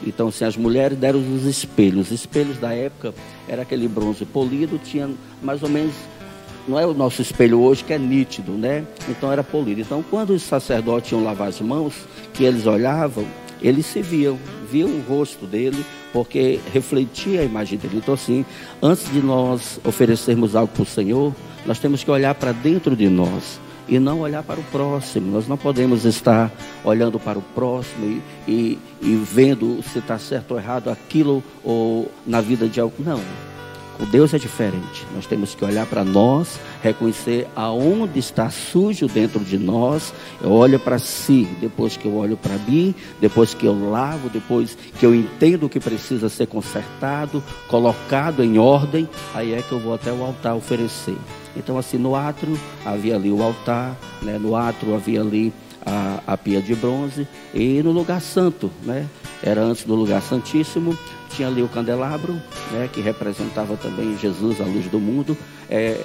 Então, 0.06 0.30
assim, 0.30 0.46
as 0.46 0.56
mulheres 0.56 0.98
deram 0.98 1.20
os 1.20 1.46
espelhos. 1.46 2.08
Os 2.08 2.12
espelhos 2.12 2.58
da 2.58 2.74
época 2.74 3.14
era 3.48 3.64
aquele 3.64 3.88
bronze 3.88 4.26
polido, 4.26 4.80
tinha 4.80 5.10
mais 5.42 5.62
ou 5.62 5.70
menos 5.70 5.94
não 6.68 6.80
é 6.80 6.86
o 6.86 6.94
nosso 6.94 7.22
espelho 7.22 7.62
hoje 7.62 7.84
que 7.84 7.94
é 7.94 7.98
nítido, 7.98 8.52
né? 8.54 8.86
Então 9.08 9.32
era 9.32 9.44
polido. 9.44 9.82
Então, 9.82 10.04
quando 10.10 10.32
os 10.32 10.44
sacerdotes 10.44 11.12
iam 11.12 11.24
lavar 11.24 11.48
as 11.48 11.60
mãos, 11.62 11.94
que 12.34 12.44
eles 12.44 12.66
olhavam, 12.66 13.26
eles 13.62 13.86
se 13.86 14.02
viam, 14.02 14.38
viam 14.70 14.90
o 14.90 15.02
rosto 15.08 15.46
dele, 15.46 15.84
porque 16.14 16.60
refletia 16.74 17.42
a 17.42 17.44
imagem 17.44 17.78
dele. 17.78 17.98
Então, 17.98 18.14
assim, 18.14 18.46
antes 18.82 19.12
de 19.12 19.22
nós 19.22 19.80
oferecermos 19.84 20.56
algo 20.56 20.72
para 20.74 20.84
o 20.84 20.86
Senhor, 20.86 21.34
nós 21.66 21.80
temos 21.80 22.04
que 22.04 22.12
olhar 22.12 22.34
para 22.36 22.52
dentro 22.52 22.96
de 22.96 23.10
nós 23.10 23.60
e 23.88 24.00
não 24.00 24.22
olhar 24.22 24.44
para 24.44 24.60
o 24.60 24.64
próximo. 24.64 25.32
Nós 25.32 25.48
não 25.48 25.58
podemos 25.58 26.06
estar 26.06 26.52
olhando 26.84 27.20
para 27.20 27.40
o 27.40 27.42
próximo 27.42 28.06
e, 28.48 28.52
e, 28.52 28.80
e 29.02 29.16
vendo 29.16 29.84
se 29.92 30.00
está 30.00 30.18
certo 30.18 30.52
ou 30.52 30.60
errado 30.60 30.90
aquilo 30.90 31.44
ou 31.64 32.10
na 32.26 32.40
vida 32.40 32.68
de 32.68 32.80
alguém. 32.80 33.06
Não. 33.06 33.49
O 34.00 34.06
Deus 34.06 34.34
é 34.34 34.38
diferente. 34.38 35.06
Nós 35.14 35.26
temos 35.26 35.54
que 35.54 35.66
olhar 35.66 35.86
para 35.86 36.06
nós, 36.06 36.58
reconhecer 36.82 37.48
aonde 37.54 38.18
está 38.18 38.50
sujo 38.50 39.08
dentro 39.08 39.42
de 39.42 39.58
nós. 39.58 40.14
Eu 40.42 40.52
olho 40.52 40.80
para 40.80 40.98
si, 40.98 41.46
depois 41.60 41.98
que 41.98 42.06
eu 42.06 42.16
olho 42.16 42.38
para 42.38 42.58
mim, 42.60 42.96
depois 43.20 43.54
que 43.54 43.66
eu 43.66 43.90
lavo, 43.90 44.30
depois 44.30 44.78
que 44.98 45.06
eu 45.06 45.14
entendo 45.14 45.66
o 45.66 45.70
que 45.70 45.82
precisa 45.82 46.30
ser 46.30 46.48
consertado, 46.48 47.44
colocado 47.68 48.42
em 48.42 48.58
ordem, 48.58 49.10
aí 49.34 49.54
é 49.54 49.62
que 49.62 49.74
eu 49.74 49.80
vou 49.80 49.94
até 49.94 50.14
o 50.14 50.24
altar 50.24 50.56
oferecer. 50.56 51.18
Então, 51.58 51.78
assim, 51.78 51.98
no 51.98 52.16
átrio 52.16 52.58
havia 52.86 53.16
ali 53.16 53.30
o 53.30 53.44
altar, 53.44 53.98
né? 54.22 54.38
no 54.40 54.56
átrio 54.56 54.96
havia 54.96 55.20
ali 55.20 55.52
a, 55.86 56.22
a 56.26 56.38
pia 56.38 56.62
de 56.62 56.74
bronze, 56.74 57.28
e 57.54 57.82
no 57.84 57.92
lugar 57.92 58.22
santo, 58.22 58.72
né? 58.84 59.08
Era 59.42 59.62
antes 59.62 59.84
do 59.84 59.96
lugar 59.96 60.22
santíssimo, 60.22 60.98
tinha 61.32 61.48
ali 61.48 61.62
o 61.62 61.68
candelabro, 61.68 62.34
né, 62.72 62.90
que 62.92 63.02
representava 63.02 63.78
também 63.78 64.18
Jesus, 64.18 64.60
a 64.60 64.66
luz 64.66 64.88
do 64.88 65.00
mundo. 65.00 65.38
É, 65.70 66.02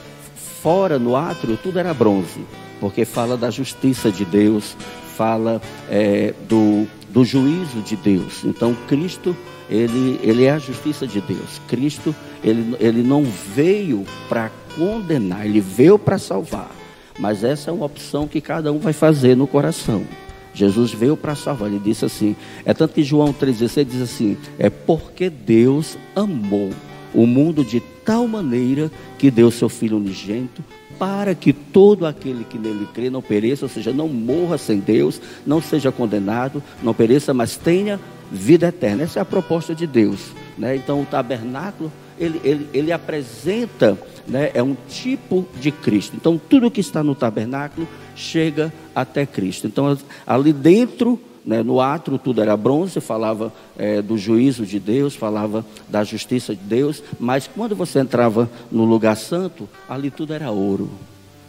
fora 0.63 0.99
no 0.99 1.17
átrio, 1.17 1.59
tudo 1.63 1.79
era 1.79 1.93
bronze, 1.93 2.41
porque 2.81 3.05
fala 3.05 3.37
da 3.37 3.51
justiça 3.51 4.11
de 4.11 4.25
Deus, 4.25 4.77
fala 5.17 5.61
é, 5.91 6.35
do, 6.49 6.87
do 7.11 7.25
juízo 7.25 7.81
de 7.81 7.97
Deus. 7.97 8.45
Então, 8.45 8.75
Cristo 8.89 9.37
ele, 9.69 10.21
ele 10.23 10.45
é 10.45 10.53
a 10.53 10.59
justiça 10.59 11.07
de 11.07 11.21
Deus. 11.21 11.61
Cristo, 11.69 12.15
ele, 12.43 12.77
ele 12.79 13.03
não 13.03 13.25
veio 13.25 14.05
para 14.29 14.51
condenar, 14.77 15.47
ele 15.47 15.61
veio 15.61 15.99
para 15.99 16.19
salvar. 16.19 16.71
Mas 17.19 17.45
essa 17.45 17.71
é 17.71 17.73
uma 17.73 17.87
opção 17.87 18.27
que 18.27 18.41
cada 18.41 18.73
um 18.73 18.79
vai 18.79 18.93
fazer 18.93 19.37
no 19.37 19.47
coração. 19.47 20.05
Jesus 20.55 20.93
veio 20.93 21.17
para 21.17 21.35
salvar. 21.35 21.69
Ele 21.69 21.81
disse 21.83 22.05
assim: 22.05 22.37
é 22.65 22.73
tanto 22.73 22.95
que 22.95 23.03
João 23.03 23.33
3,16 23.33 23.85
diz 23.85 24.01
assim: 24.01 24.37
é 24.59 24.71
porque 24.71 25.29
Deus 25.29 25.99
amou 26.15 26.71
o 27.13 27.27
mundo 27.27 27.65
de 27.65 27.81
tal 28.05 28.27
maneira 28.27 28.91
que 29.19 29.31
deu 29.31 29.51
seu 29.51 29.69
Filho 29.69 29.97
unigênito 29.97 30.63
para 30.99 31.35
que 31.35 31.53
todo 31.53 32.07
aquele 32.07 32.45
que 32.45 32.59
nele 32.59 32.89
crê 32.95 33.11
não 33.11 33.21
pereça, 33.21 33.65
ou 33.65 33.69
seja, 33.69 33.93
não 33.93 34.09
morra 34.09 34.57
sem 34.57 34.79
Deus, 34.79 35.21
não 35.45 35.61
seja 35.61 35.91
condenado, 35.91 36.63
não 36.83 36.95
pereça, 36.95 37.35
mas 37.35 37.57
tenha 37.57 38.01
vida 38.31 38.69
eterna. 38.69 39.03
Essa 39.03 39.19
é 39.19 39.23
a 39.23 39.25
proposta 39.25 39.75
de 39.75 39.87
Deus. 39.87 40.21
Né? 40.57 40.77
Então 40.77 41.03
o 41.03 41.07
tabernáculo, 41.07 41.91
ele, 42.19 42.41
ele, 42.45 42.69
ele 42.73 42.93
apresenta, 42.93 43.99
né, 44.27 44.51
é 44.55 44.63
um 44.63 44.77
tipo 44.89 45.47
de 45.61 45.71
Cristo. 45.71 46.17
Então 46.17 46.41
tudo 46.49 46.71
que 46.71 46.81
está 46.81 47.03
no 47.03 47.15
tabernáculo 47.15 47.87
chega 48.15 48.73
até 48.95 49.27
Cristo. 49.27 49.67
Então 49.67 49.97
ali 50.27 50.53
dentro 50.53 51.21
né, 51.45 51.63
no 51.63 51.81
átrio 51.81 52.19
tudo 52.19 52.41
era 52.41 52.57
bronze, 52.57 53.01
falava 53.01 53.53
é, 53.77 54.01
do 54.01 54.17
juízo 54.17 54.65
de 54.65 54.81
Deus, 54.81 55.15
falava 55.15 55.65
da 55.89 56.03
justiça 56.03 56.55
de 56.55 56.63
Deus, 56.63 57.03
mas 57.21 57.47
quando 57.47 57.77
você 57.77 58.01
entrava 58.01 58.51
no 58.73 58.85
lugar 58.85 59.17
santo, 59.17 59.69
ali 59.89 60.11
tudo 60.11 60.33
era 60.33 60.51
ouro. 60.51 60.91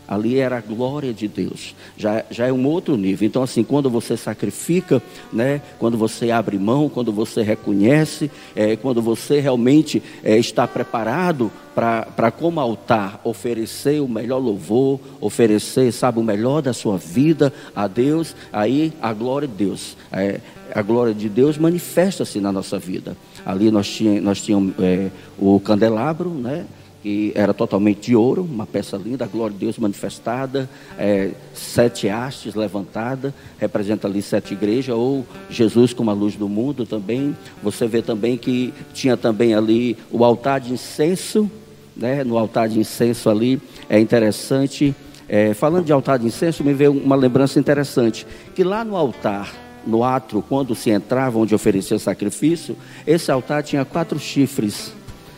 Ali 0.07 0.37
era 0.39 0.57
a 0.57 0.61
glória 0.61 1.13
de 1.13 1.27
Deus. 1.27 1.75
Já, 1.97 2.23
já 2.29 2.47
é 2.47 2.53
um 2.53 2.65
outro 2.67 2.95
nível. 2.95 3.27
Então, 3.27 3.41
assim, 3.41 3.63
quando 3.63 3.89
você 3.89 4.15
sacrifica, 4.15 5.01
né, 5.33 5.61
quando 5.79 5.97
você 5.97 6.31
abre 6.31 6.57
mão, 6.57 6.89
quando 6.89 7.11
você 7.11 7.41
reconhece, 7.41 8.29
é, 8.55 8.75
quando 8.75 9.01
você 9.01 9.39
realmente 9.39 10.01
é, 10.23 10.37
está 10.37 10.67
preparado 10.67 11.51
para, 11.75 12.31
como 12.31 12.59
altar, 12.59 13.19
oferecer 13.23 14.01
o 14.01 14.07
melhor 14.07 14.37
louvor, 14.39 14.99
oferecer, 15.19 15.91
sabe, 15.91 16.19
o 16.19 16.23
melhor 16.23 16.61
da 16.61 16.71
sua 16.71 16.97
vida 16.97 17.51
a 17.75 17.87
Deus, 17.87 18.35
aí 18.53 18.93
a 19.01 19.11
glória 19.11 19.47
de 19.47 19.55
Deus. 19.55 19.97
É, 20.11 20.39
a 20.73 20.81
glória 20.81 21.13
de 21.13 21.27
Deus 21.27 21.57
manifesta-se 21.57 22.39
na 22.39 22.51
nossa 22.51 22.79
vida. 22.79 23.17
Ali 23.45 23.69
nós 23.69 23.87
tínhamos, 23.87 24.23
nós 24.23 24.41
tínhamos 24.41 24.73
é, 24.79 25.09
o 25.37 25.59
candelabro, 25.59 26.29
né? 26.29 26.65
Que 27.05 27.31
era 27.35 27.53
totalmente 27.53 28.07
de 28.07 28.15
ouro, 28.15 28.41
uma 28.41 28.65
peça 28.65 28.97
linda, 28.97 29.25
a 29.25 29.27
glória 29.27 29.53
de 29.53 29.63
Deus 29.63 29.77
manifestada, 29.77 30.67
é, 30.97 31.33
sete 31.53 32.09
hastes 32.09 32.55
levantada, 32.55 33.31
representa 33.59 34.07
ali 34.07 34.23
sete 34.23 34.55
igrejas, 34.55 34.95
ou 34.95 35.23
Jesus 35.47 35.93
como 35.93 36.09
a 36.09 36.13
luz 36.15 36.35
do 36.35 36.49
mundo 36.49 36.83
também. 36.83 37.37
Você 37.61 37.85
vê 37.85 38.01
também 38.01 38.37
que 38.37 38.73
tinha 38.91 39.15
também 39.15 39.53
ali 39.53 39.95
o 40.09 40.25
altar 40.25 40.59
de 40.59 40.73
incenso, 40.73 41.47
né? 41.95 42.23
no 42.23 42.39
altar 42.39 42.67
de 42.67 42.79
incenso 42.79 43.29
ali, 43.29 43.61
é 43.87 43.99
interessante. 43.99 44.95
É, 45.29 45.53
falando 45.53 45.85
de 45.85 45.93
altar 45.93 46.17
de 46.17 46.25
incenso, 46.25 46.63
me 46.63 46.73
veio 46.73 46.91
uma 46.91 47.15
lembrança 47.15 47.59
interessante, 47.59 48.25
que 48.55 48.63
lá 48.63 48.83
no 48.83 48.95
altar, 48.95 49.53
no 49.85 50.03
átrio, 50.03 50.43
quando 50.49 50.73
se 50.73 50.89
entrava 50.89 51.37
onde 51.37 51.53
oferecia 51.53 51.99
sacrifício, 51.99 52.75
esse 53.05 53.31
altar 53.31 53.61
tinha 53.61 53.85
quatro 53.85 54.17
chifres, 54.17 54.91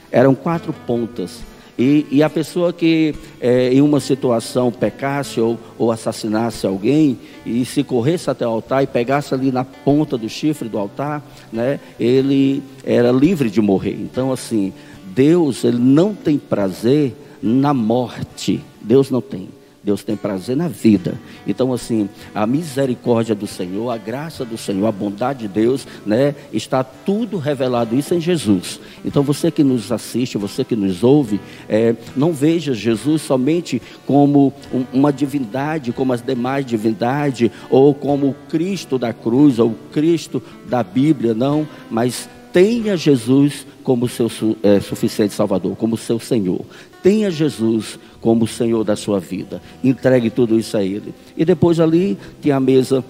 eram 0.09 0.33
quatro 0.33 0.71
pontas. 0.71 1.56
E, 1.77 2.07
e 2.09 2.23
a 2.23 2.29
pessoa 2.29 2.73
que 2.73 3.13
é, 3.39 3.71
em 3.71 3.81
uma 3.81 3.99
situação 3.99 4.71
pecasse 4.71 5.39
ou, 5.39 5.59
ou 5.77 5.91
assassinasse 5.91 6.65
alguém 6.65 7.19
e 7.45 7.63
se 7.65 7.83
corresse 7.83 8.29
até 8.29 8.47
o 8.47 8.49
altar 8.49 8.83
e 8.83 8.87
pegasse 8.87 9.33
ali 9.33 9.51
na 9.51 9.63
ponta 9.63 10.17
do 10.17 10.27
chifre 10.27 10.67
do 10.67 10.77
altar, 10.77 11.23
né, 11.53 11.79
ele 11.99 12.63
era 12.83 13.11
livre 13.11 13.49
de 13.49 13.61
morrer. 13.61 13.93
Então, 13.93 14.31
assim, 14.31 14.73
Deus 15.05 15.63
ele 15.63 15.77
não 15.77 16.15
tem 16.15 16.37
prazer 16.37 17.15
na 17.41 17.73
morte. 17.73 18.63
Deus 18.81 19.11
não 19.11 19.21
tem. 19.21 19.49
Deus 19.87 20.03
tem 20.03 20.17
prazer 20.17 20.57
na 20.57 20.67
vida. 20.67 21.17
Então, 21.47 21.71
assim, 21.71 22.09
a 22.35 22.45
misericórdia 22.45 23.33
do 23.33 23.47
Senhor, 23.47 23.89
a 23.89 23.97
graça 23.97 24.43
do 24.43 24.57
Senhor, 24.57 24.85
a 24.85 24.91
bondade 24.91 25.39
de 25.39 25.47
Deus, 25.47 25.87
né? 26.05 26.35
Está 26.51 26.83
tudo 26.83 27.37
revelado 27.37 27.95
isso 27.95 28.13
em 28.13 28.19
Jesus. 28.19 28.81
Então, 29.05 29.23
você 29.23 29.49
que 29.49 29.63
nos 29.63 29.89
assiste, 29.89 30.37
você 30.37 30.65
que 30.65 30.75
nos 30.75 31.05
ouve, 31.05 31.39
é, 31.69 31.95
não 32.17 32.33
veja 32.33 32.73
Jesus 32.73 33.21
somente 33.21 33.81
como 34.05 34.53
um, 34.73 34.83
uma 34.91 35.13
divindade, 35.13 35.93
como 35.93 36.11
as 36.11 36.21
demais 36.21 36.65
divindades, 36.65 37.49
ou 37.69 37.93
como 37.93 38.27
o 38.27 38.35
Cristo 38.49 38.99
da 38.99 39.13
cruz, 39.13 39.57
ou 39.57 39.69
o 39.69 39.77
Cristo 39.93 40.43
da 40.67 40.83
Bíblia, 40.83 41.33
não, 41.33 41.65
mas 41.89 42.27
tenha 42.57 42.97
Jesus 42.97 43.67
como 43.83 44.09
seu 44.09 44.31
é, 44.63 44.79
suficiente 44.79 45.31
Salvador, 45.31 45.75
como 45.75 45.95
seu 45.95 46.19
Senhor. 46.19 46.61
Tenha 47.03 47.29
Jesus 47.29 47.99
como 48.19 48.47
Senhor 48.47 48.83
da 48.83 48.95
sua 48.95 49.19
vida. 49.19 49.61
Entregue 49.83 50.31
tudo 50.31 50.57
isso 50.57 50.75
a 50.75 50.83
Ele. 50.83 51.13
E 51.37 51.45
depois 51.45 51.79
ali 51.79 52.17
tinha 52.41 52.55
a 52.55 52.59
mesa 52.59 53.05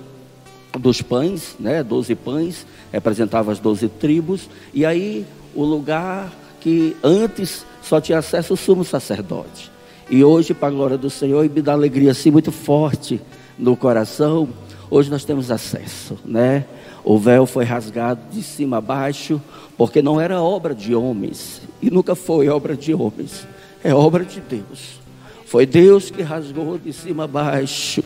dos 0.77 1.01
pães, 1.01 1.55
né? 1.57 1.81
Doze 1.81 2.13
pães, 2.13 2.67
representava 2.91 3.49
as 3.49 3.57
doze 3.57 3.87
tribos. 3.87 4.49
E 4.73 4.85
aí 4.85 5.25
o 5.55 5.63
lugar 5.63 6.29
que 6.59 6.97
antes 7.01 7.65
só 7.81 8.01
tinha 8.01 8.17
acesso 8.17 8.53
o 8.53 8.57
sumo 8.57 8.83
sacerdote. 8.83 9.71
E 10.09 10.25
hoje, 10.25 10.53
para 10.53 10.67
a 10.67 10.71
glória 10.71 10.97
do 10.97 11.09
Senhor, 11.09 11.45
e 11.45 11.49
me 11.49 11.61
dá 11.61 11.71
alegria 11.71 12.11
assim 12.11 12.31
muito 12.31 12.51
forte 12.51 13.21
no 13.57 13.77
coração, 13.77 14.49
hoje 14.91 15.09
nós 15.09 15.23
temos 15.23 15.51
acesso, 15.51 16.17
né? 16.25 16.65
O 17.09 17.17
véu 17.17 17.45
foi 17.45 17.63
rasgado 17.63 18.19
de 18.31 18.43
cima 18.43 18.77
a 18.77 18.81
baixo, 18.81 19.41
porque 19.77 20.01
não 20.01 20.19
era 20.19 20.41
obra 20.41 20.75
de 20.75 20.93
homens, 20.93 21.61
e 21.81 21.89
nunca 21.89 22.15
foi 22.15 22.49
obra 22.49 22.75
de 22.75 22.93
homens 22.93 23.45
é 23.83 23.93
obra 23.93 24.25
de 24.25 24.41
Deus. 24.41 24.99
Foi 25.45 25.65
Deus 25.65 26.09
que 26.09 26.21
rasgou 26.21 26.77
de 26.77 26.91
cima 26.91 27.23
a 27.23 27.27
baixo. 27.27 28.03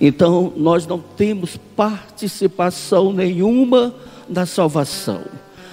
Então, 0.00 0.52
nós 0.56 0.86
não 0.86 0.98
temos 0.98 1.58
participação 1.76 3.12
nenhuma 3.12 3.94
na 4.28 4.46
salvação. 4.46 5.22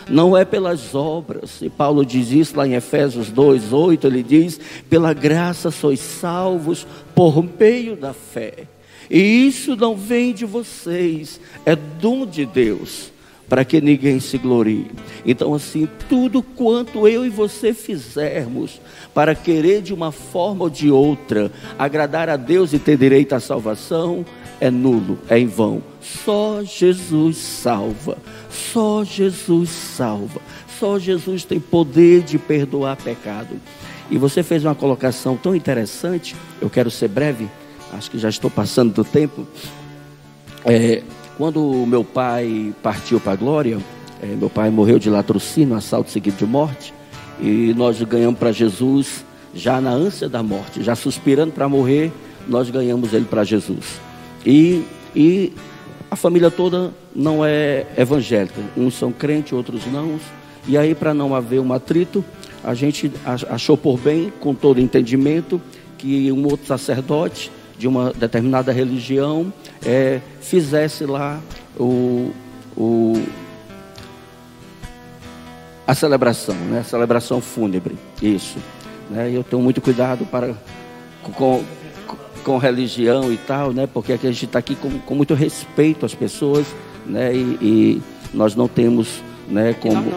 Não 0.09 0.35
é 0.35 0.43
pelas 0.43 0.93
obras, 0.93 1.61
e 1.61 1.69
Paulo 1.69 2.05
diz 2.05 2.31
isso 2.31 2.57
lá 2.57 2.67
em 2.67 2.73
Efésios 2.73 3.29
2, 3.31 3.73
8, 3.73 4.05
ele 4.05 4.21
diz: 4.21 4.59
pela 4.89 5.13
graça 5.13 5.71
sois 5.71 5.99
salvos 5.99 6.85
por 7.15 7.43
meio 7.59 7.95
da 7.95 8.13
fé. 8.13 8.67
E 9.09 9.47
isso 9.47 9.75
não 9.75 9.95
vem 9.95 10.33
de 10.33 10.45
vocês, 10.45 11.39
é 11.65 11.75
dom 11.75 12.25
de 12.25 12.45
Deus 12.45 13.13
para 13.47 13.63
que 13.63 13.79
ninguém 13.79 14.19
se 14.19 14.37
glorie. 14.37 14.87
Então, 15.25 15.53
assim, 15.53 15.87
tudo 16.09 16.41
quanto 16.41 17.07
eu 17.07 17.25
e 17.25 17.29
você 17.29 17.73
fizermos 17.73 18.81
para 19.13 19.35
querer 19.35 19.81
de 19.81 19.93
uma 19.93 20.11
forma 20.11 20.63
ou 20.63 20.69
de 20.69 20.89
outra 20.89 21.51
agradar 21.77 22.29
a 22.29 22.37
Deus 22.37 22.73
e 22.73 22.79
ter 22.79 22.97
direito 22.97 23.33
à 23.33 23.39
salvação, 23.39 24.25
é 24.59 24.71
nulo, 24.71 25.19
é 25.29 25.37
em 25.37 25.47
vão. 25.47 25.81
Só 26.01 26.63
Jesus 26.63 27.37
salva. 27.37 28.17
Só 28.49 29.03
Jesus 29.03 29.69
salva. 29.69 30.41
Só 30.79 30.97
Jesus 30.97 31.43
tem 31.43 31.59
poder 31.59 32.23
de 32.23 32.37
perdoar 32.37 32.97
pecado. 32.97 33.59
E 34.09 34.17
você 34.17 34.43
fez 34.43 34.63
uma 34.63 34.75
colocação 34.75 35.35
tão 35.35 35.55
interessante, 35.55 36.35
eu 36.61 36.69
quero 36.69 36.91
ser 36.91 37.07
breve, 37.07 37.49
acho 37.93 38.09
que 38.11 38.17
já 38.17 38.29
estou 38.29 38.49
passando 38.49 38.93
do 38.93 39.03
tempo. 39.03 39.47
É, 40.65 41.03
quando 41.37 41.85
meu 41.85 42.03
pai 42.03 42.73
partiu 42.81 43.19
para 43.19 43.33
a 43.33 43.35
glória, 43.35 43.77
é, 44.21 44.27
meu 44.27 44.49
pai 44.49 44.69
morreu 44.69 44.97
de 44.97 45.09
latrocínio, 45.09 45.75
assalto 45.75 46.09
seguido 46.09 46.37
de 46.37 46.45
morte, 46.45 46.93
e 47.39 47.73
nós 47.75 48.01
ganhamos 48.01 48.39
para 48.39 48.51
Jesus 48.51 49.25
já 49.53 49.79
na 49.79 49.91
ânsia 49.91 50.27
da 50.27 50.41
morte, 50.41 50.83
já 50.83 50.95
suspirando 50.95 51.51
para 51.51 51.67
morrer, 51.67 52.11
nós 52.47 52.69
ganhamos 52.69 53.13
ele 53.13 53.25
para 53.25 53.43
Jesus. 53.43 53.99
E, 54.45 54.83
e 55.15 55.53
a 56.09 56.15
família 56.15 56.51
toda 56.51 56.93
não 57.15 57.45
é 57.45 57.85
evangélica, 57.97 58.61
uns 58.77 58.95
são 58.95 59.11
crentes, 59.11 59.53
outros 59.53 59.85
não. 59.87 60.19
E 60.67 60.77
aí, 60.77 60.95
para 60.95 61.13
não 61.13 61.35
haver 61.35 61.59
um 61.59 61.71
atrito, 61.73 62.23
a 62.63 62.73
gente 62.73 63.11
achou 63.49 63.77
por 63.77 63.99
bem, 63.99 64.31
com 64.39 64.53
todo 64.53 64.79
entendimento, 64.79 65.61
que 65.97 66.31
um 66.31 66.45
outro 66.45 66.65
sacerdote 66.65 67.51
de 67.77 67.87
uma 67.87 68.13
determinada 68.13 68.71
religião 68.71 69.51
é, 69.85 70.21
fizesse 70.41 71.05
lá 71.05 71.41
o, 71.77 72.31
o, 72.75 73.21
a 75.85 75.93
celebração, 75.93 76.55
né? 76.55 76.79
a 76.79 76.83
celebração 76.83 77.41
fúnebre. 77.41 77.97
Isso. 78.21 78.57
Né? 79.09 79.31
Eu 79.33 79.43
tenho 79.43 79.61
muito 79.61 79.81
cuidado 79.81 80.25
para, 80.25 80.53
com, 81.21 81.63
com 82.43 82.57
religião 82.57 83.31
e 83.31 83.37
tal, 83.37 83.71
né? 83.71 83.87
porque 83.87 84.13
aqui 84.13 84.27
a 84.27 84.31
gente 84.31 84.45
está 84.45 84.59
aqui 84.59 84.75
com, 84.75 84.99
com 84.99 85.15
muito 85.15 85.33
respeito 85.33 86.05
às 86.05 86.15
pessoas 86.15 86.65
né? 87.05 87.33
e, 87.35 87.57
e 87.61 88.01
nós 88.33 88.55
não 88.55 88.67
temos 88.67 89.21
né, 89.47 89.73
como, 89.73 90.11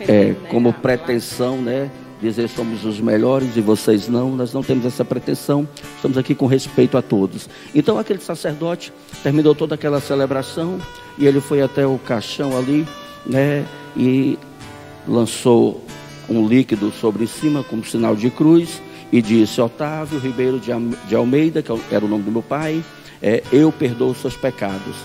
é, 0.00 0.24
né, 0.24 0.36
como 0.50 0.72
pretensão 0.72 1.56
né, 1.56 1.90
dizer 2.20 2.48
somos 2.48 2.84
os 2.84 3.00
melhores 3.00 3.56
e 3.56 3.60
vocês 3.60 4.08
não, 4.08 4.34
nós 4.34 4.52
não 4.52 4.62
temos 4.62 4.84
essa 4.84 5.04
pretensão, 5.04 5.68
estamos 5.96 6.16
aqui 6.16 6.34
com 6.34 6.46
respeito 6.46 6.96
a 6.96 7.02
todos. 7.02 7.48
Então 7.74 7.98
aquele 7.98 8.20
sacerdote 8.20 8.92
terminou 9.22 9.54
toda 9.54 9.74
aquela 9.74 10.00
celebração 10.00 10.78
e 11.18 11.26
ele 11.26 11.40
foi 11.40 11.62
até 11.62 11.86
o 11.86 11.98
caixão 11.98 12.56
ali, 12.56 12.86
né, 13.24 13.66
e 13.96 14.38
lançou 15.06 15.84
um 16.28 16.46
líquido 16.46 16.92
sobre 16.92 17.26
cima 17.26 17.62
como 17.62 17.84
sinal 17.84 18.16
de 18.16 18.30
cruz 18.30 18.80
e 19.12 19.22
disse: 19.22 19.60
Otávio 19.60 20.18
Ribeiro 20.18 20.60
de 20.60 21.14
Almeida, 21.14 21.62
que 21.62 21.72
era 21.90 22.04
o 22.04 22.08
nome 22.08 22.24
do 22.24 22.32
meu 22.32 22.42
pai, 22.42 22.84
é, 23.22 23.42
eu 23.52 23.70
perdoo 23.72 24.10
os 24.10 24.18
seus 24.18 24.36
pecados. 24.36 24.96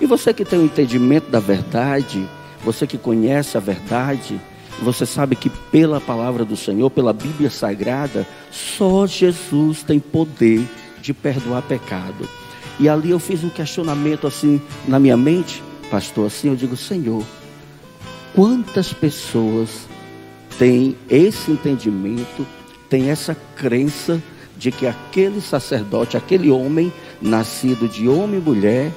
E 0.00 0.06
você 0.06 0.32
que 0.32 0.44
tem 0.44 0.58
o 0.58 0.62
um 0.62 0.66
entendimento 0.66 1.30
da 1.30 1.40
verdade, 1.40 2.28
você 2.64 2.86
que 2.86 2.96
conhece 2.96 3.56
a 3.56 3.60
verdade, 3.60 4.40
você 4.82 5.04
sabe 5.04 5.34
que 5.34 5.50
pela 5.50 6.00
palavra 6.00 6.44
do 6.44 6.56
Senhor, 6.56 6.88
pela 6.90 7.12
Bíblia 7.12 7.50
Sagrada, 7.50 8.26
só 8.50 9.06
Jesus 9.06 9.82
tem 9.82 9.98
poder 9.98 10.66
de 11.00 11.12
perdoar 11.12 11.62
pecado. 11.62 12.28
E 12.78 12.88
ali 12.88 13.10
eu 13.10 13.18
fiz 13.18 13.42
um 13.42 13.48
questionamento 13.48 14.26
assim 14.26 14.60
na 14.86 14.98
minha 14.98 15.16
mente, 15.16 15.62
pastor, 15.90 16.26
assim 16.26 16.48
eu 16.48 16.56
digo, 16.56 16.76
Senhor, 16.76 17.24
quantas 18.34 18.92
pessoas 18.92 19.88
têm 20.58 20.96
esse 21.10 21.50
entendimento, 21.50 22.46
têm 22.88 23.10
essa 23.10 23.36
crença 23.56 24.22
de 24.56 24.70
que 24.70 24.86
aquele 24.86 25.40
sacerdote, 25.40 26.16
aquele 26.16 26.50
homem 26.50 26.92
nascido 27.20 27.88
de 27.88 28.08
homem 28.08 28.38
e 28.38 28.42
mulher, 28.42 28.92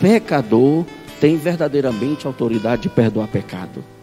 pecador, 0.00 0.84
tem 1.20 1.36
verdadeiramente 1.36 2.26
autoridade 2.26 2.82
de 2.82 2.88
perdoar 2.88 3.28
pecado. 3.28 3.93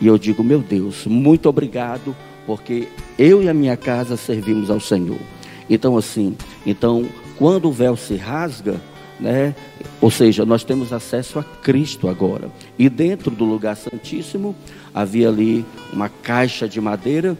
E 0.00 0.06
eu 0.06 0.18
digo, 0.18 0.42
meu 0.42 0.60
Deus, 0.60 1.06
muito 1.06 1.48
obrigado, 1.48 2.14
porque 2.46 2.88
eu 3.18 3.42
e 3.42 3.48
a 3.48 3.54
minha 3.54 3.76
casa 3.76 4.16
servimos 4.16 4.70
ao 4.70 4.80
Senhor. 4.80 5.20
Então, 5.68 5.96
assim, 5.96 6.36
então, 6.66 7.06
quando 7.38 7.68
o 7.68 7.72
véu 7.72 7.96
se 7.96 8.16
rasga, 8.16 8.80
né? 9.18 9.54
Ou 10.00 10.10
seja, 10.10 10.44
nós 10.44 10.64
temos 10.64 10.92
acesso 10.92 11.38
a 11.38 11.44
Cristo 11.44 12.08
agora. 12.08 12.50
E 12.78 12.88
dentro 12.88 13.30
do 13.30 13.44
lugar 13.44 13.76
santíssimo 13.76 14.54
havia 14.92 15.28
ali 15.28 15.64
uma 15.92 16.08
caixa 16.08 16.68
de 16.68 16.80
madeira, 16.80 17.38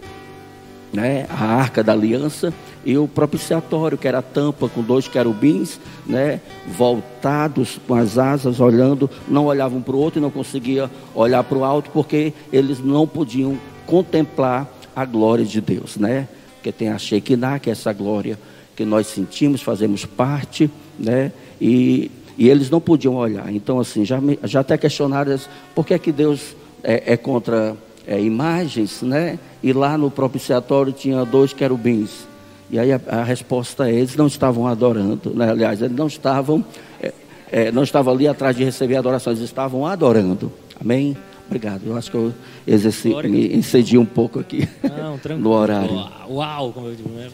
né? 0.94 1.26
A 1.28 1.44
arca 1.44 1.82
da 1.82 1.92
aliança 1.92 2.54
e 2.84 2.96
o 2.96 3.08
propiciatório, 3.08 3.98
que 3.98 4.06
era 4.06 4.18
a 4.18 4.22
tampa 4.22 4.68
com 4.68 4.80
dois 4.80 5.08
querubins, 5.08 5.80
né? 6.06 6.40
Voltados 6.66 7.80
com 7.86 7.94
as 7.94 8.16
asas, 8.16 8.60
olhando, 8.60 9.10
não 9.28 9.46
olhavam 9.46 9.82
para 9.82 9.94
o 9.94 9.98
outro 9.98 10.20
e 10.20 10.22
não 10.22 10.30
conseguia 10.30 10.88
olhar 11.14 11.42
para 11.42 11.58
o 11.58 11.64
alto 11.64 11.90
porque 11.90 12.32
eles 12.52 12.78
não 12.78 13.06
podiam 13.06 13.58
contemplar 13.84 14.72
a 14.94 15.04
glória 15.04 15.44
de 15.44 15.60
Deus, 15.60 15.96
né? 15.96 16.28
Porque 16.54 16.70
tem 16.70 16.88
a 16.88 16.96
Shekinah, 16.96 17.58
que 17.58 17.68
é 17.68 17.72
essa 17.72 17.92
glória 17.92 18.38
que 18.76 18.84
nós 18.84 19.08
sentimos, 19.08 19.62
fazemos 19.62 20.04
parte, 20.06 20.70
né? 20.98 21.32
E, 21.60 22.10
e 22.38 22.48
eles 22.48 22.70
não 22.70 22.80
podiam 22.80 23.16
olhar. 23.16 23.52
Então, 23.52 23.80
assim, 23.80 24.04
já, 24.04 24.20
já 24.44 24.60
até 24.60 24.78
questionaram 24.78 25.36
por 25.74 25.84
que, 25.84 25.94
é 25.94 25.98
que 25.98 26.12
Deus 26.12 26.54
é, 26.82 27.14
é 27.14 27.16
contra 27.16 27.76
é, 28.06 28.20
imagens, 28.20 29.02
né? 29.02 29.38
E 29.62 29.72
lá 29.72 29.96
no 29.96 30.10
propiciatório 30.10 30.92
tinha 30.92 31.24
dois 31.24 31.52
querubins. 31.52 32.26
E 32.70 32.78
aí 32.78 32.92
a, 32.92 33.00
a 33.08 33.24
resposta 33.24 33.88
é: 33.88 33.94
eles 33.94 34.16
não 34.16 34.26
estavam 34.26 34.66
adorando, 34.66 35.32
né? 35.34 35.50
aliás, 35.50 35.80
eles 35.80 35.96
não 35.96 36.06
estavam, 36.06 36.64
é, 37.00 37.12
é, 37.50 37.72
não 37.72 37.82
estavam 37.82 38.12
ali 38.12 38.26
atrás 38.26 38.56
de 38.56 38.64
receber 38.64 38.96
adorações, 38.96 39.38
eles 39.38 39.50
estavam 39.50 39.86
adorando. 39.86 40.52
Amém? 40.80 41.16
Obrigado. 41.46 41.82
Eu 41.86 41.96
acho 41.96 42.10
que 42.10 42.16
eu 42.16 42.32
exerci, 42.66 43.14
me 43.28 43.58
excedi 43.58 43.98
um 43.98 44.06
pouco 44.06 44.40
aqui 44.40 44.68
não, 44.82 45.18
no 45.36 45.50
horário. 45.50 45.94
Uau, 46.28 46.74
né? 47.14 47.30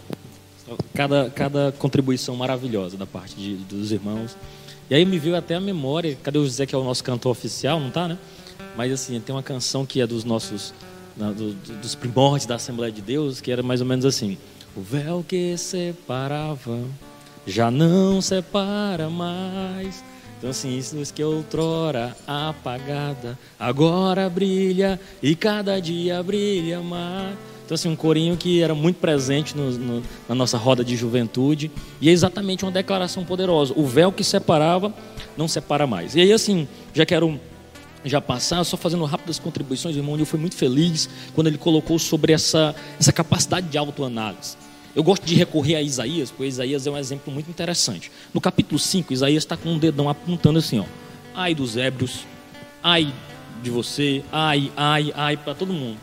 Cada, 0.95 1.31
cada 1.31 1.75
contribuição 1.79 2.37
maravilhosa 2.37 2.97
da 2.97 3.07
parte 3.07 3.35
de, 3.35 3.55
dos 3.55 3.91
irmãos. 3.93 4.37
E 4.89 4.95
aí 4.95 5.05
me 5.05 5.18
veio 5.18 5.37
até 5.37 5.55
a 5.55 5.61
memória, 5.61 6.16
cadê 6.23 6.39
o 6.39 6.45
José 6.45 6.66
que 6.66 6.75
é 6.75 6.79
o 6.79 6.85
nosso 6.85 7.03
cantor 7.03 7.31
oficial, 7.33 7.79
não 7.81 7.91
tá, 7.91 8.09
né? 8.09 8.18
Mas 8.77 8.93
assim, 8.93 9.21
tem 9.21 9.35
uma 9.35 9.43
canção 9.43 9.85
que 9.85 10.01
é 10.01 10.07
dos 10.07 10.25
nossos, 10.25 10.73
do, 11.16 11.53
dos 11.77 11.95
primórdios 11.95 12.47
da 12.47 12.55
Assembleia 12.57 12.93
de 12.93 13.01
Deus, 13.03 13.41
que 13.41 13.51
era 13.51 13.62
mais 13.62 13.81
ou 13.81 13.87
menos 13.87 14.05
assim: 14.05 14.39
O 14.77 14.81
véu 14.81 15.25
que 15.27 15.57
separava 15.57 16.79
já 17.47 17.71
não 17.71 18.21
separa 18.21 19.09
mais. 19.09 20.03
Então 20.39 20.51
assim, 20.51 20.77
isso 20.79 20.97
que 21.12 21.23
outrora 21.23 22.16
apagada, 22.27 23.39
agora 23.59 24.29
brilha 24.31 24.99
e 25.23 25.35
cada 25.37 25.81
dia 25.81 26.23
brilha 26.23 26.81
mais. 26.81 27.37
Então, 27.71 27.77
assim, 27.77 27.89
um 27.89 27.95
corinho 27.95 28.37
que 28.37 28.61
era 28.61 28.75
muito 28.75 28.97
presente 28.97 29.57
no, 29.57 29.71
no, 29.71 30.03
na 30.29 30.35
nossa 30.35 30.59
roda 30.59 30.85
de 30.85 30.97
juventude. 30.97 31.71
E 32.01 32.09
é 32.09 32.12
exatamente 32.12 32.64
uma 32.64 32.73
declaração 32.73 33.25
poderosa. 33.25 33.73
O 33.77 33.87
véu 33.87 34.11
que 34.11 34.25
separava, 34.25 34.93
não 35.37 35.47
separa 35.47 35.87
mais. 35.87 36.16
E 36.16 36.21
aí, 36.21 36.33
assim, 36.33 36.66
já 36.93 37.07
quero 37.07 37.39
já 38.05 38.20
passar, 38.20 38.64
só 38.64 38.76
fazendo 38.76 39.05
rápidas 39.05 39.38
contribuições, 39.38 39.96
irmão, 39.96 40.18
eu 40.18 40.26
fui 40.26 40.38
muito 40.38 40.57
feliz 40.57 41.09
quando 41.34 41.48
ele 41.48 41.59
colocou 41.59 41.98
sobre 41.98 42.32
essa, 42.32 42.74
essa 42.98 43.12
capacidade 43.12 43.68
de 43.68 43.76
autoanálise. 43.76 44.57
Eu 44.94 45.03
gosto 45.05 45.24
de 45.24 45.34
recorrer 45.34 45.76
a 45.76 45.82
Isaías, 45.82 46.30
porque 46.30 46.46
Isaías 46.46 46.86
é 46.86 46.90
um 46.90 46.98
exemplo 46.98 47.32
muito 47.32 47.48
interessante. 47.48 48.11
No 48.34 48.40
capítulo 48.40 48.78
5, 48.78 49.12
Isaías 49.12 49.44
está 49.44 49.57
com 49.57 49.70
um 49.70 49.78
dedão 49.78 50.09
apontando 50.09 50.59
assim, 50.59 50.80
ó. 50.80 50.84
Ai 51.34 51.55
dos 51.55 51.76
ébrios, 51.76 52.26
ai 52.82 53.12
de 53.62 53.70
você, 53.70 54.24
ai, 54.32 54.72
ai, 54.76 55.12
ai 55.14 55.36
para 55.36 55.55
todo 55.55 55.72
mundo. 55.72 55.98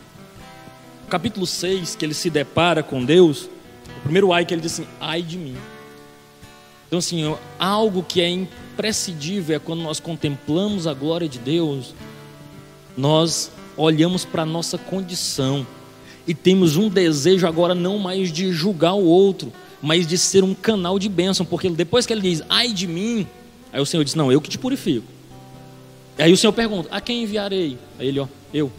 No 1.02 1.08
capítulo 1.08 1.46
6, 1.46 1.96
que 1.96 2.04
ele 2.04 2.14
se 2.14 2.30
depara 2.30 2.82
com 2.82 3.04
Deus, 3.04 3.50
o 3.98 4.00
primeiro 4.04 4.32
ai 4.32 4.46
que 4.46 4.54
ele 4.54 4.62
diz 4.62 4.72
assim, 4.72 4.86
ai 5.00 5.20
de 5.20 5.36
mim. 5.36 5.56
Então 6.88 6.98
assim, 6.98 7.36
algo 7.58 8.02
que 8.02 8.20
é 8.20 8.28
imprescindível 8.28 9.56
é 9.56 9.58
quando 9.58 9.82
nós 9.82 10.00
contemplamos 10.00 10.86
a 10.86 10.94
glória 10.94 11.28
de 11.28 11.38
Deus, 11.38 11.94
nós 12.96 13.52
olhamos 13.76 14.24
para 14.24 14.42
a 14.42 14.46
nossa 14.46 14.76
condição 14.76 15.66
e 16.26 16.34
temos 16.34 16.76
um 16.76 16.88
desejo 16.88 17.46
agora 17.46 17.74
não 17.74 17.98
mais 17.98 18.32
de 18.32 18.52
julgar 18.52 18.94
o 18.94 19.04
outro, 19.04 19.52
mas 19.80 20.06
de 20.06 20.18
ser 20.18 20.42
um 20.42 20.54
canal 20.54 20.98
de 20.98 21.08
bênção, 21.08 21.46
porque 21.46 21.70
depois 21.70 22.04
que 22.04 22.12
ele 22.12 22.22
diz, 22.22 22.42
ai 22.48 22.72
de 22.72 22.86
mim, 22.86 23.26
aí 23.72 23.80
o 23.80 23.86
Senhor 23.86 24.02
diz, 24.02 24.14
não, 24.14 24.32
eu 24.32 24.40
que 24.40 24.48
te 24.48 24.58
purifico. 24.58 25.06
Aí 26.18 26.32
o 26.32 26.36
Senhor 26.36 26.52
pergunta, 26.52 26.88
a 26.90 27.00
quem 27.00 27.22
enviarei? 27.22 27.78
Aí 27.98 28.08
ele, 28.08 28.18
ó, 28.18 28.26
eu. 28.52 28.70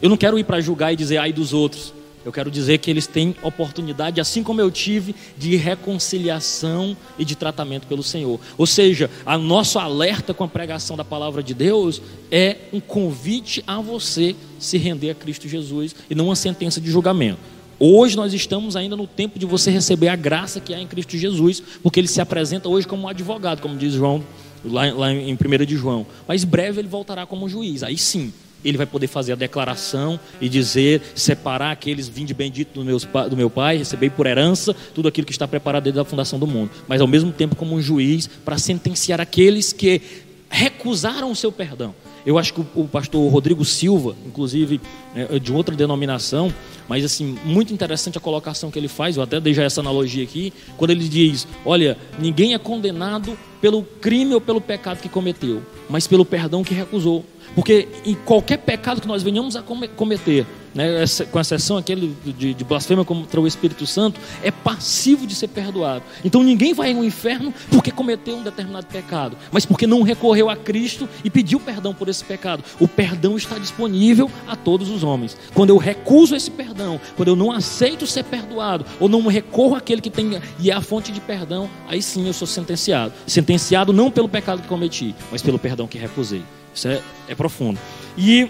Eu 0.00 0.08
não 0.08 0.16
quero 0.16 0.38
ir 0.38 0.44
para 0.44 0.60
julgar 0.60 0.92
e 0.92 0.96
dizer 0.96 1.18
ai 1.18 1.32
dos 1.32 1.52
outros. 1.52 1.92
Eu 2.24 2.32
quero 2.32 2.50
dizer 2.50 2.78
que 2.78 2.90
eles 2.90 3.06
têm 3.06 3.34
oportunidade, 3.42 4.20
assim 4.20 4.42
como 4.42 4.60
eu 4.60 4.70
tive, 4.70 5.14
de 5.36 5.56
reconciliação 5.56 6.96
e 7.18 7.24
de 7.24 7.36
tratamento 7.36 7.86
pelo 7.86 8.02
Senhor. 8.02 8.40
Ou 8.56 8.66
seja, 8.66 9.10
a 9.26 9.36
nosso 9.36 9.78
alerta 9.78 10.32
com 10.32 10.44
a 10.44 10.48
pregação 10.48 10.96
da 10.96 11.04
palavra 11.04 11.42
de 11.42 11.52
Deus 11.52 12.00
é 12.30 12.56
um 12.72 12.80
convite 12.80 13.62
a 13.66 13.80
você 13.80 14.34
se 14.58 14.78
render 14.78 15.10
a 15.10 15.14
Cristo 15.14 15.48
Jesus 15.48 15.94
e 16.08 16.14
não 16.14 16.26
uma 16.26 16.36
sentença 16.36 16.80
de 16.80 16.90
julgamento. 16.90 17.40
Hoje 17.78 18.16
nós 18.16 18.32
estamos 18.32 18.76
ainda 18.76 18.96
no 18.96 19.06
tempo 19.06 19.38
de 19.38 19.44
você 19.44 19.70
receber 19.70 20.08
a 20.08 20.16
graça 20.16 20.60
que 20.60 20.72
há 20.72 20.80
em 20.80 20.86
Cristo 20.86 21.18
Jesus, 21.18 21.62
porque 21.82 22.00
ele 22.00 22.08
se 22.08 22.20
apresenta 22.20 22.68
hoje 22.68 22.86
como 22.86 23.02
um 23.02 23.08
advogado, 23.08 23.60
como 23.60 23.76
diz 23.76 23.92
João 23.92 24.24
lá, 24.64 24.92
lá 24.92 25.12
em 25.12 25.34
1 25.34 25.64
de 25.66 25.76
João. 25.76 26.06
Mas 26.26 26.44
breve 26.44 26.80
ele 26.80 26.88
voltará 26.88 27.26
como 27.26 27.48
juiz. 27.48 27.82
Aí 27.82 27.98
sim, 27.98 28.32
ele 28.64 28.78
vai 28.78 28.86
poder 28.86 29.06
fazer 29.06 29.32
a 29.32 29.36
declaração 29.36 30.18
e 30.40 30.48
dizer, 30.48 31.02
separar 31.14 31.70
aqueles 31.70 32.08
vinde 32.08 32.32
bendito 32.32 32.82
do, 32.82 33.28
do 33.28 33.36
meu 33.36 33.50
Pai, 33.50 33.76
receber 33.76 34.10
por 34.10 34.26
herança 34.26 34.74
tudo 34.94 35.08
aquilo 35.08 35.26
que 35.26 35.32
está 35.32 35.46
preparado 35.46 35.84
desde 35.84 36.00
a 36.00 36.04
fundação 36.04 36.38
do 36.38 36.46
mundo. 36.46 36.70
Mas 36.88 37.00
ao 37.00 37.06
mesmo 37.06 37.32
tempo 37.32 37.54
como 37.54 37.74
um 37.74 37.82
juiz 37.82 38.26
para 38.26 38.58
sentenciar 38.58 39.20
aqueles 39.20 39.72
que 39.72 40.00
recusaram 40.48 41.30
o 41.30 41.36
seu 41.36 41.50
perdão. 41.50 41.94
Eu 42.26 42.38
acho 42.38 42.54
que 42.54 42.60
o, 42.74 42.88
pastor 42.88 43.30
Rodrigo 43.30 43.64
Silva, 43.64 44.16
inclusive 44.26 44.80
é, 45.14 45.38
de 45.38 45.52
outra 45.52 45.76
denominação, 45.76 46.52
mas 46.88 47.04
assim, 47.04 47.38
muito 47.44 47.72
interessante 47.72 48.16
a 48.16 48.20
colocação 48.20 48.70
que 48.70 48.78
ele 48.78 48.88
faz, 48.88 49.16
eu 49.16 49.22
até 49.22 49.38
dei 49.40 49.52
já 49.52 49.62
essa 49.62 49.80
analogia 49.80 50.24
aqui, 50.24 50.52
quando 50.76 50.90
ele 50.90 51.06
diz: 51.06 51.46
Olha, 51.64 51.98
ninguém 52.18 52.54
é 52.54 52.58
condenado 52.58 53.36
pelo 53.60 53.82
crime 53.82 54.34
ou 54.34 54.40
pelo 54.40 54.60
pecado 54.60 55.00
que 55.00 55.08
cometeu, 55.08 55.62
mas 55.88 56.06
pelo 56.06 56.24
perdão 56.24 56.64
que 56.64 56.72
recusou. 56.72 57.24
Porque 57.54 57.88
em 58.04 58.14
qualquer 58.14 58.58
pecado 58.58 59.00
que 59.00 59.06
nós 59.06 59.22
venhamos 59.22 59.54
a 59.54 59.62
cometer, 59.62 60.46
né, 60.74 61.04
com 61.30 61.40
exceção 61.40 61.76
aquele 61.76 62.16
de, 62.24 62.54
de 62.54 62.64
blasfêmia 62.64 63.04
contra 63.04 63.40
o 63.40 63.46
Espírito 63.46 63.86
Santo, 63.86 64.20
é 64.42 64.50
passivo 64.50 65.26
de 65.26 65.34
ser 65.34 65.48
perdoado. 65.48 66.02
Então 66.24 66.42
ninguém 66.42 66.74
vai 66.74 66.92
ao 66.92 67.04
inferno 67.04 67.54
porque 67.70 67.90
cometeu 67.90 68.36
um 68.36 68.42
determinado 68.42 68.86
pecado, 68.86 69.36
mas 69.52 69.64
porque 69.64 69.86
não 69.86 70.02
recorreu 70.02 70.50
a 70.50 70.56
Cristo 70.56 71.08
e 71.22 71.30
pediu 71.30 71.60
perdão 71.60 71.94
por 71.94 72.08
esse 72.08 72.24
pecado. 72.24 72.64
O 72.80 72.88
perdão 72.88 73.36
está 73.36 73.58
disponível 73.58 74.30
a 74.46 74.56
todos 74.56 74.90
os 74.90 75.04
homens. 75.04 75.36
Quando 75.54 75.70
eu 75.70 75.76
recuso 75.76 76.34
esse 76.34 76.50
perdão, 76.50 77.00
quando 77.16 77.28
eu 77.28 77.36
não 77.36 77.52
aceito 77.52 78.06
ser 78.06 78.24
perdoado, 78.24 78.84
ou 78.98 79.08
não 79.08 79.26
recorro 79.26 79.74
àquele 79.74 80.00
que 80.00 80.10
tem 80.10 80.24
e 80.58 80.70
é 80.70 80.74
a 80.74 80.80
fonte 80.80 81.12
de 81.12 81.20
perdão, 81.20 81.68
aí 81.86 82.02
sim 82.02 82.26
eu 82.26 82.32
sou 82.32 82.46
sentenciado. 82.46 83.12
Sentenciado 83.26 83.92
não 83.92 84.10
pelo 84.10 84.28
pecado 84.28 84.62
que 84.62 84.68
cometi, 84.68 85.14
mas 85.30 85.42
pelo 85.42 85.58
perdão 85.58 85.86
que 85.86 85.98
recusei. 85.98 86.42
Isso 86.74 86.88
é, 86.88 87.00
é 87.28 87.34
profundo. 87.34 87.78
E 88.16 88.48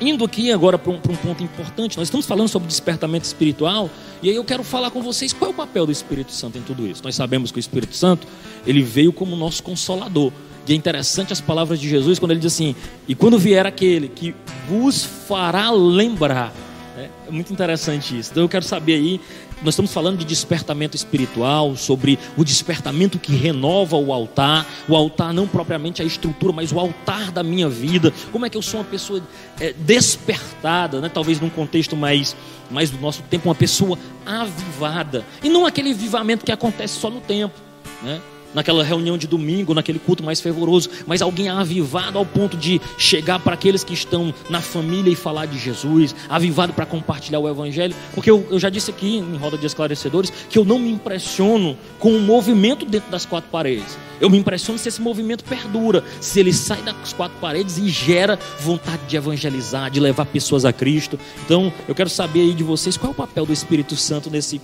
indo 0.00 0.24
aqui 0.24 0.52
agora 0.52 0.78
para 0.78 0.92
um, 0.92 0.96
um, 0.96 1.16
ponto 1.16 1.42
importante, 1.42 1.96
nós 1.96 2.08
estamos 2.08 2.26
falando 2.26 2.48
sobre 2.48 2.68
despertamento 2.68 3.24
espiritual, 3.24 3.90
e 4.22 4.28
aí 4.28 4.36
eu 4.36 4.44
quero 4.44 4.62
falar 4.62 4.90
com 4.90 5.02
vocês 5.02 5.32
qual 5.32 5.50
é 5.50 5.54
o 5.54 5.56
papel 5.56 5.86
do 5.86 5.92
Espírito 5.92 6.32
Santo 6.32 6.58
em 6.58 6.62
tudo 6.62 6.86
isso. 6.86 7.02
Nós 7.04 7.14
sabemos 7.14 7.50
que 7.50 7.58
o 7.58 7.60
Espírito 7.60 7.94
Santo, 7.94 8.26
ele 8.66 8.82
veio 8.82 9.12
como 9.12 9.36
nosso 9.36 9.62
consolador. 9.62 10.32
E 10.66 10.72
é 10.72 10.76
interessante 10.76 11.32
as 11.32 11.40
palavras 11.40 11.80
de 11.80 11.88
Jesus 11.88 12.18
quando 12.18 12.32
ele 12.32 12.40
diz 12.40 12.52
assim: 12.52 12.76
E 13.08 13.14
quando 13.14 13.38
vier 13.38 13.64
aquele 13.66 14.06
que 14.06 14.34
vos 14.68 15.02
fará 15.02 15.70
lembrar. 15.70 16.52
É, 16.94 17.08
é 17.28 17.30
muito 17.30 17.50
interessante 17.52 18.18
isso. 18.18 18.32
Então 18.32 18.42
eu 18.42 18.48
quero 18.50 18.64
saber 18.64 18.94
aí 18.94 19.20
nós 19.62 19.74
estamos 19.74 19.92
falando 19.92 20.18
de 20.18 20.24
despertamento 20.24 20.96
espiritual, 20.96 21.76
sobre 21.76 22.18
o 22.36 22.44
despertamento 22.44 23.18
que 23.18 23.34
renova 23.34 23.96
o 23.96 24.12
altar, 24.12 24.66
o 24.88 24.94
altar 24.94 25.32
não 25.32 25.46
propriamente 25.46 26.02
a 26.02 26.04
estrutura, 26.04 26.52
mas 26.52 26.72
o 26.72 26.78
altar 26.78 27.30
da 27.30 27.42
minha 27.42 27.68
vida. 27.68 28.12
Como 28.32 28.46
é 28.46 28.50
que 28.50 28.56
eu 28.56 28.62
sou 28.62 28.80
uma 28.80 28.86
pessoa 28.86 29.22
é, 29.60 29.72
despertada, 29.72 31.00
né? 31.00 31.08
talvez 31.08 31.40
num 31.40 31.50
contexto 31.50 31.96
mais, 31.96 32.36
mais 32.70 32.90
do 32.90 32.98
nosso 32.98 33.22
tempo, 33.22 33.48
uma 33.48 33.54
pessoa 33.54 33.98
avivada. 34.24 35.24
E 35.42 35.48
não 35.48 35.66
aquele 35.66 35.92
avivamento 35.92 36.44
que 36.44 36.52
acontece 36.52 36.98
só 36.98 37.10
no 37.10 37.20
tempo. 37.20 37.54
Né? 38.02 38.20
Naquela 38.54 38.82
reunião 38.82 39.18
de 39.18 39.26
domingo, 39.26 39.74
naquele 39.74 39.98
culto 39.98 40.22
mais 40.22 40.40
fervoroso, 40.40 40.90
mas 41.06 41.22
alguém 41.22 41.48
avivado 41.48 42.18
ao 42.18 42.26
ponto 42.26 42.56
de 42.56 42.80
chegar 42.96 43.38
para 43.38 43.54
aqueles 43.54 43.84
que 43.84 43.94
estão 43.94 44.32
na 44.48 44.60
família 44.60 45.10
e 45.10 45.16
falar 45.16 45.46
de 45.46 45.58
Jesus, 45.58 46.14
avivado 46.28 46.72
para 46.72 46.86
compartilhar 46.86 47.38
o 47.38 47.48
Evangelho, 47.48 47.94
porque 48.14 48.30
eu, 48.30 48.46
eu, 48.50 48.58
já 48.58 48.68
disse 48.68 48.90
aqui 48.90 49.16
em 49.18 49.36
roda 49.36 49.56
de 49.56 49.66
esclarecedores 49.66 50.32
que 50.48 50.58
eu 50.58 50.64
não 50.64 50.78
me 50.78 50.90
impressiono 50.90 51.76
com 51.98 52.12
o 52.12 52.20
movimento 52.20 52.84
dentro 52.84 53.10
das 53.10 53.24
quatro 53.24 53.50
paredes. 53.50 53.98
Eu 54.20 54.28
me 54.28 54.38
impressiono 54.38 54.78
se 54.78 54.88
esse 54.88 55.00
movimento 55.00 55.44
perdura, 55.44 56.02
se 56.20 56.40
ele 56.40 56.52
sai 56.52 56.82
das 56.82 57.12
quatro 57.12 57.38
paredes 57.40 57.78
e 57.78 57.88
gera 57.88 58.38
vontade 58.58 59.02
de 59.06 59.16
evangelizar, 59.16 59.90
de 59.90 60.00
levar 60.00 60.26
pessoas 60.26 60.64
a 60.64 60.72
Cristo. 60.72 61.18
Então, 61.44 61.72
eu 61.86 61.94
quero 61.94 62.10
saber 62.10 62.40
aí 62.40 62.54
de 62.54 62.64
vocês 62.64 62.96
qual 62.96 63.10
é 63.10 63.12
o 63.12 63.16
papel 63.16 63.46
do 63.46 63.52
Espírito 63.52 63.94
Santo 63.96 64.28
nesse 64.28 64.60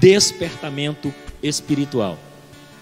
despertamento 0.00 1.14
espiritual. 1.42 2.18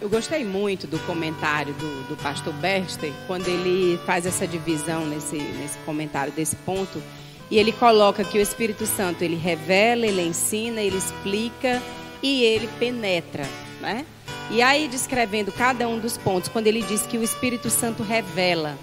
Eu 0.01 0.09
gostei 0.09 0.45
muito 0.45 0.87
do 0.87 0.99
comentário 1.01 1.73
do, 1.75 2.09
do 2.09 2.17
pastor 2.17 2.53
Berster, 2.55 3.13
quando 3.27 3.49
ele 3.49 3.99
faz 4.05 4.27
essa 4.27 4.47
divisão 4.47 5.07
nesse, 5.07 5.37
nesse 5.37 5.79
comentário 5.79 6.33
desse 6.33 6.57
ponto. 6.57 7.03
E 7.51 7.59
ele 7.59 7.73
coloca 7.73 8.25
que 8.25 8.39
o 8.39 8.41
Espírito 8.41 8.87
Santo, 8.87 9.23
ele 9.23 9.37
revela, 9.37 10.07
ele 10.07 10.23
ensina, 10.23 10.81
ele 10.81 10.97
explica 10.97 11.83
e 12.23 12.43
ele 12.43 12.69
penetra, 12.79 13.45
né? 13.81 14.05
E 14.51 14.61
aí, 14.61 14.89
descrevendo 14.89 15.51
cada 15.51 15.89
um 15.89 15.99
dos 15.99 16.19
pontos, 16.19 16.49
quando 16.49 16.67
ele 16.67 16.83
diz 16.83 17.03
que 17.03 17.17
o 17.17 17.23
Espírito 17.23 17.71
Santo 17.71 18.03
revela, 18.03 18.77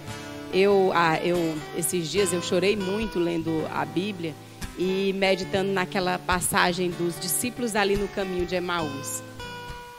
eu, 0.53 0.91
ah, 0.93 1.20
eu 1.24 1.55
esses 1.78 2.09
dias 2.09 2.34
eu 2.34 2.41
chorei 2.41 2.76
muito 2.76 3.20
lendo 3.20 3.68
a 3.74 3.86
Bíblia 3.86 4.34
e 4.78 5.14
meditando 5.16 5.72
naquela 5.72 6.18
passagem 6.18 6.89
dos 6.89 7.20
discípulos 7.20 7.76
ali 7.76 7.95
no 7.95 8.07
caminho 8.07 8.45
de 8.45 8.55
Emaús. 8.55 9.22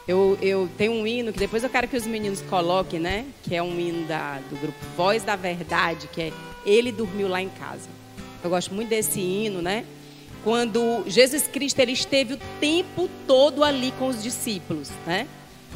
Eu, 0.07 0.37
eu 0.43 0.69
tenho 0.77 0.93
um 0.93 1.07
hino 1.07 1.33
que 1.33 1.39
depois 1.39 1.63
eu 1.63 1.71
quero 1.71 1.87
que 1.87 1.97
os 1.97 2.07
meninos 2.07 2.43
coloquem, 2.43 2.99
né? 2.99 3.25
Que 3.43 3.55
é 3.55 3.63
um 3.63 3.79
hino 3.79 4.07
da, 4.07 4.41
do 4.51 4.57
grupo 4.61 4.79
Voz 4.97 5.23
da 5.23 5.37
Verdade, 5.37 6.09
que 6.13 6.23
é 6.23 6.33
Ele 6.67 6.91
Dormiu 6.91 7.29
Lá 7.29 7.41
em 7.41 7.49
Casa. 7.49 7.89
Eu 8.43 8.51
gosto 8.51 8.75
muito 8.75 8.89
desse 8.89 9.21
hino, 9.21 9.63
né? 9.63 9.85
Quando 10.43 11.05
Jesus 11.07 11.47
Cristo 11.47 11.79
ele 11.79 11.93
esteve 11.93 12.35
o 12.35 12.39
tempo 12.59 13.09
todo 13.29 13.63
ali 13.63 13.93
com 13.97 14.09
os 14.09 14.21
discípulos, 14.21 14.91
né? 15.07 15.29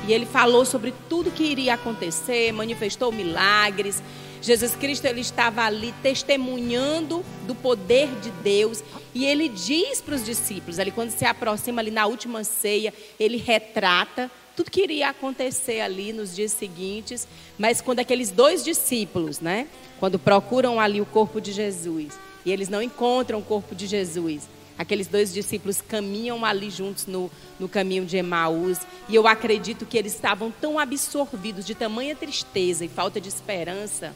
E 0.08 0.12
ele 0.12 0.26
falou 0.26 0.64
sobre 0.64 0.92
tudo 1.08 1.30
que 1.30 1.44
iria 1.44 1.74
acontecer, 1.74 2.52
manifestou 2.52 3.12
milagres, 3.12 4.02
Jesus 4.42 4.74
Cristo 4.76 5.06
ele 5.06 5.20
estava 5.20 5.62
ali 5.62 5.92
testemunhando 6.02 7.24
do 7.46 7.54
poder 7.54 8.08
de 8.20 8.30
Deus 8.30 8.82
e 9.14 9.24
ele 9.24 9.48
diz 9.48 10.00
para 10.00 10.14
os 10.14 10.24
discípulos, 10.24 10.78
ali 10.78 10.90
quando 10.90 11.10
se 11.10 11.24
aproxima 11.24 11.80
ali 11.80 11.90
na 11.90 12.06
última 12.06 12.44
ceia, 12.44 12.92
ele 13.18 13.38
retrata 13.38 14.30
tudo 14.54 14.70
que 14.70 14.82
iria 14.82 15.10
acontecer 15.10 15.80
ali 15.80 16.12
nos 16.12 16.34
dias 16.34 16.52
seguintes, 16.52 17.28
mas 17.58 17.80
quando 17.82 18.00
aqueles 18.00 18.30
dois 18.30 18.64
discípulos, 18.64 19.38
né, 19.38 19.68
quando 20.00 20.18
procuram 20.18 20.80
ali 20.80 21.00
o 21.00 21.06
corpo 21.06 21.40
de 21.40 21.52
Jesus 21.52 22.18
e 22.44 22.50
eles 22.50 22.68
não 22.68 22.80
encontram 22.80 23.38
o 23.38 23.42
corpo 23.42 23.74
de 23.74 23.86
Jesus, 23.86 24.48
aqueles 24.78 25.06
dois 25.06 25.32
discípulos 25.32 25.82
caminham 25.82 26.44
ali 26.44 26.70
juntos 26.70 27.06
no, 27.06 27.30
no 27.58 27.68
caminho 27.68 28.04
de 28.04 28.16
Emaús. 28.16 28.78
E 29.08 29.14
eu 29.14 29.26
acredito 29.26 29.84
que 29.84 29.98
eles 29.98 30.14
estavam 30.14 30.50
tão 30.50 30.78
absorvidos 30.78 31.66
de 31.66 31.74
tamanha 31.74 32.14
tristeza 32.14 32.84
e 32.84 32.88
falta 32.88 33.20
de 33.20 33.28
esperança 33.28 34.14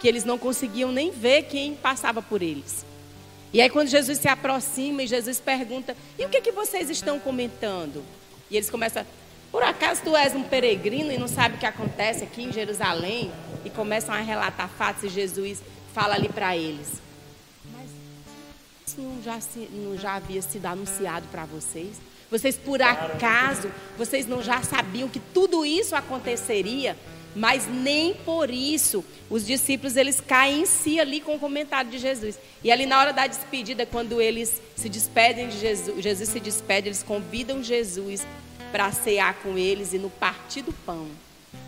que 0.00 0.06
eles 0.06 0.24
não 0.24 0.38
conseguiam 0.38 0.92
nem 0.92 1.10
ver 1.10 1.42
quem 1.44 1.74
passava 1.74 2.22
por 2.22 2.42
eles. 2.42 2.84
E 3.52 3.60
aí 3.60 3.70
quando 3.70 3.88
Jesus 3.88 4.18
se 4.18 4.28
aproxima 4.28 5.02
e 5.02 5.06
Jesus 5.06 5.40
pergunta: 5.40 5.96
"E 6.18 6.24
o 6.24 6.28
que 6.28 6.40
que 6.40 6.52
vocês 6.52 6.90
estão 6.90 7.18
comentando?" 7.18 8.04
E 8.50 8.56
eles 8.56 8.70
começam: 8.70 9.04
"Por 9.50 9.62
acaso 9.62 10.02
tu 10.04 10.14
és 10.16 10.34
um 10.34 10.42
peregrino 10.42 11.10
e 11.10 11.18
não 11.18 11.28
sabe 11.28 11.56
o 11.56 11.58
que 11.58 11.66
acontece 11.66 12.24
aqui 12.24 12.42
em 12.42 12.52
Jerusalém?" 12.52 13.32
E 13.64 13.70
começam 13.70 14.14
a 14.14 14.20
relatar 14.20 14.68
fatos 14.68 15.04
e 15.04 15.08
Jesus 15.08 15.62
fala 15.94 16.14
ali 16.14 16.28
para 16.28 16.56
eles: 16.56 17.00
"Mas 17.72 17.88
isso 18.86 19.00
não 19.00 19.22
já, 19.22 19.40
se, 19.40 19.60
não 19.72 19.96
já 19.96 20.16
havia 20.16 20.42
sido 20.42 20.66
anunciado 20.66 21.26
para 21.28 21.46
vocês? 21.46 22.00
Vocês 22.30 22.56
por 22.56 22.82
acaso, 22.82 23.70
vocês 23.96 24.26
não 24.26 24.42
já 24.42 24.62
sabiam 24.62 25.08
que 25.08 25.20
tudo 25.20 25.64
isso 25.64 25.96
aconteceria?" 25.96 26.96
Mas 27.34 27.66
nem 27.68 28.14
por 28.14 28.50
isso 28.50 29.04
os 29.30 29.46
discípulos 29.46 29.96
eles 29.96 30.20
caem 30.20 30.62
em 30.62 30.66
si 30.66 30.98
ali 30.98 31.20
com 31.20 31.36
o 31.36 31.38
comentário 31.38 31.90
de 31.90 31.98
Jesus. 31.98 32.38
E 32.64 32.72
ali 32.72 32.86
na 32.86 32.98
hora 32.98 33.12
da 33.12 33.26
despedida, 33.26 33.84
quando 33.84 34.20
eles 34.20 34.60
se 34.74 34.88
despedem 34.88 35.48
de 35.48 35.58
Jesus, 35.58 36.02
Jesus 36.02 36.28
se 36.28 36.40
despede, 36.40 36.88
eles 36.88 37.02
convidam 37.02 37.62
Jesus 37.62 38.26
para 38.72 38.90
cear 38.92 39.34
com 39.42 39.56
eles 39.56 39.92
e 39.92 39.98
no 39.98 40.10
partir 40.10 40.62
do 40.62 40.72
pão. 40.72 41.06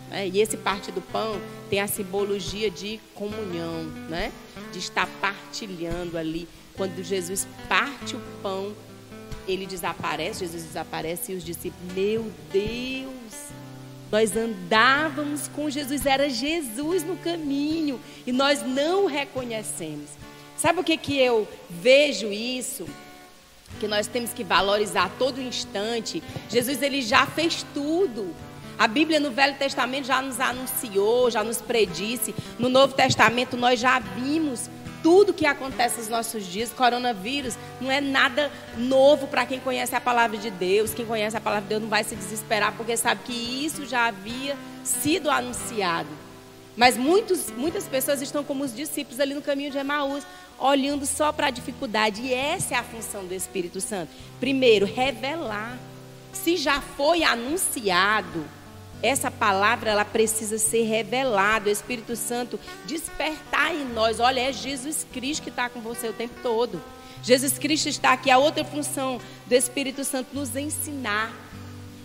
Né? 0.09 0.27
E 0.27 0.41
esse 0.41 0.57
partir 0.57 0.91
do 0.91 1.01
pão 1.01 1.39
tem 1.69 1.79
a 1.79 1.87
simbologia 1.87 2.69
de 2.69 2.99
comunhão, 3.15 3.83
né? 4.09 4.31
de 4.71 4.79
estar 4.79 5.07
partilhando 5.19 6.17
ali. 6.17 6.47
Quando 6.75 7.03
Jesus 7.03 7.47
parte 7.67 8.15
o 8.15 8.21
pão, 8.41 8.73
ele 9.47 9.65
desaparece, 9.65 10.41
Jesus 10.41 10.63
desaparece 10.63 11.31
e 11.31 11.35
os 11.35 11.43
discípulos, 11.43 11.93
meu 11.93 12.31
Deus, 12.51 13.40
nós 14.11 14.35
andávamos 14.35 15.47
com 15.47 15.69
Jesus, 15.69 16.05
era 16.05 16.29
Jesus 16.29 17.03
no 17.03 17.15
caminho 17.17 17.99
e 18.27 18.31
nós 18.31 18.61
não 18.61 19.05
reconhecemos. 19.05 20.09
Sabe 20.57 20.81
o 20.81 20.83
que, 20.83 20.97
que 20.97 21.17
eu 21.17 21.47
vejo 21.69 22.31
isso? 22.31 22.85
Que 23.79 23.87
nós 23.87 24.07
temos 24.07 24.33
que 24.33 24.43
valorizar 24.43 25.09
todo 25.17 25.41
instante. 25.41 26.21
Jesus 26.49 26.81
ele 26.81 27.01
já 27.01 27.25
fez 27.25 27.65
tudo. 27.73 28.35
A 28.77 28.87
Bíblia 28.87 29.19
no 29.19 29.31
Velho 29.31 29.55
Testamento 29.55 30.07
já 30.07 30.21
nos 30.21 30.39
anunciou, 30.39 31.31
já 31.31 31.43
nos 31.43 31.61
predisse. 31.61 32.35
No 32.59 32.67
Novo 32.67 32.93
Testamento 32.93 33.55
nós 33.55 33.79
já 33.79 33.99
vimos 33.99 34.69
tudo 35.03 35.33
que 35.33 35.45
acontece 35.45 35.97
nos 35.97 36.07
nossos 36.07 36.45
dias, 36.45 36.71
coronavírus, 36.71 37.55
não 37.79 37.91
é 37.91 37.99
nada 37.99 38.51
novo 38.77 39.27
para 39.27 39.45
quem 39.45 39.59
conhece 39.59 39.95
a 39.95 40.01
palavra 40.01 40.37
de 40.37 40.49
Deus. 40.49 40.93
Quem 40.93 41.05
conhece 41.05 41.35
a 41.35 41.41
palavra 41.41 41.63
de 41.63 41.69
Deus 41.69 41.81
não 41.81 41.89
vai 41.89 42.03
se 42.03 42.15
desesperar, 42.15 42.73
porque 42.75 42.95
sabe 42.95 43.21
que 43.25 43.33
isso 43.33 43.85
já 43.85 44.07
havia 44.07 44.55
sido 44.83 45.29
anunciado. 45.29 46.09
Mas 46.75 46.97
muitos, 46.97 47.51
muitas 47.51 47.87
pessoas 47.87 48.21
estão 48.21 48.43
como 48.43 48.63
os 48.63 48.73
discípulos 48.73 49.19
ali 49.19 49.33
no 49.33 49.41
caminho 49.41 49.71
de 49.71 49.77
Emaús, 49.77 50.23
olhando 50.57 51.05
só 51.05 51.31
para 51.31 51.47
a 51.47 51.51
dificuldade. 51.51 52.21
E 52.21 52.33
essa 52.33 52.75
é 52.75 52.77
a 52.77 52.83
função 52.83 53.25
do 53.25 53.33
Espírito 53.33 53.81
Santo. 53.81 54.11
Primeiro, 54.39 54.85
revelar. 54.85 55.77
Se 56.31 56.55
já 56.55 56.79
foi 56.79 57.23
anunciado, 57.23 58.45
essa 59.01 59.31
palavra 59.31 59.91
ela 59.91 60.05
precisa 60.05 60.57
ser 60.57 60.83
revelada. 60.83 61.69
O 61.69 61.71
Espírito 61.71 62.15
Santo 62.15 62.59
despertar 62.85 63.73
em 63.73 63.85
nós. 63.85 64.19
Olha, 64.19 64.41
é 64.41 64.53
Jesus 64.53 65.05
Cristo 65.11 65.43
que 65.43 65.49
está 65.49 65.69
com 65.69 65.81
você 65.81 66.07
o 66.07 66.13
tempo 66.13 66.35
todo. 66.41 66.81
Jesus 67.23 67.57
Cristo 67.57 67.87
está 67.87 68.13
aqui. 68.13 68.29
A 68.29 68.37
outra 68.37 68.63
função 68.63 69.19
do 69.45 69.53
Espírito 69.53 70.03
Santo 70.03 70.29
nos 70.33 70.55
ensinar. 70.55 71.33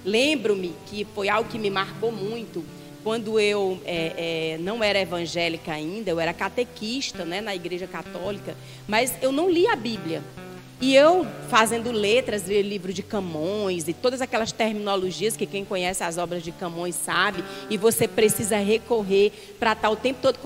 Lembro-me 0.04 0.74
que 0.86 1.06
foi 1.14 1.28
algo 1.28 1.50
que 1.50 1.58
me 1.58 1.70
marcou 1.70 2.12
muito. 2.12 2.64
Quando 3.02 3.38
eu 3.38 3.80
é, 3.84 4.54
é, 4.54 4.58
não 4.58 4.82
era 4.82 4.98
evangélica 4.98 5.72
ainda, 5.72 6.10
eu 6.10 6.18
era 6.18 6.34
catequista 6.34 7.24
né, 7.24 7.40
na 7.40 7.54
igreja 7.54 7.86
católica, 7.86 8.56
mas 8.88 9.16
eu 9.22 9.30
não 9.30 9.48
li 9.48 9.66
a 9.68 9.76
Bíblia. 9.76 10.24
E 10.78 10.94
eu 10.94 11.26
fazendo 11.48 11.90
letras, 11.90 12.46
livro 12.48 12.92
de 12.92 13.02
Camões 13.02 13.88
e 13.88 13.94
todas 13.94 14.20
aquelas 14.20 14.52
terminologias 14.52 15.36
que 15.36 15.46
quem 15.46 15.64
conhece 15.64 16.04
as 16.04 16.18
obras 16.18 16.42
de 16.42 16.52
Camões 16.52 16.94
sabe, 16.94 17.42
e 17.70 17.78
você 17.78 18.06
precisa 18.06 18.58
recorrer 18.58 19.32
para 19.58 19.72
estar 19.72 19.88
o 19.88 19.96
tempo 19.96 20.20
todo. 20.20 20.38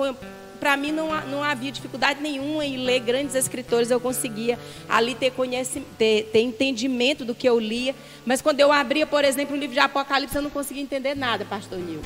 Para 0.61 0.77
mim 0.77 0.93
não, 0.93 1.09
não 1.27 1.43
havia 1.43 1.73
dificuldade 1.73 2.21
nenhuma 2.23 2.65
em 2.65 2.77
ler 2.77 3.01
grandes 3.01 3.35
escritores, 3.35 3.91
eu 3.91 3.99
conseguia 3.99 4.59
ali 4.89 5.15
ter, 5.15 5.33
conhecimento, 5.33 5.89
ter, 5.97 6.29
ter 6.31 6.41
entendimento 6.41 7.25
do 7.25 7.35
que 7.35 7.49
eu 7.49 7.59
lia. 7.59 7.95
Mas 8.25 8.41
quando 8.41 8.61
eu 8.61 8.71
abria, 8.71 9.07
por 9.07 9.25
exemplo, 9.25 9.57
o 9.57 9.59
livro 9.59 9.75
de 9.75 9.81
Apocalipse, 9.81 10.37
eu 10.37 10.43
não 10.43 10.51
conseguia 10.51 10.83
entender 10.83 11.17
nada, 11.17 11.45
pastor 11.45 11.79
Nil. 11.79 12.03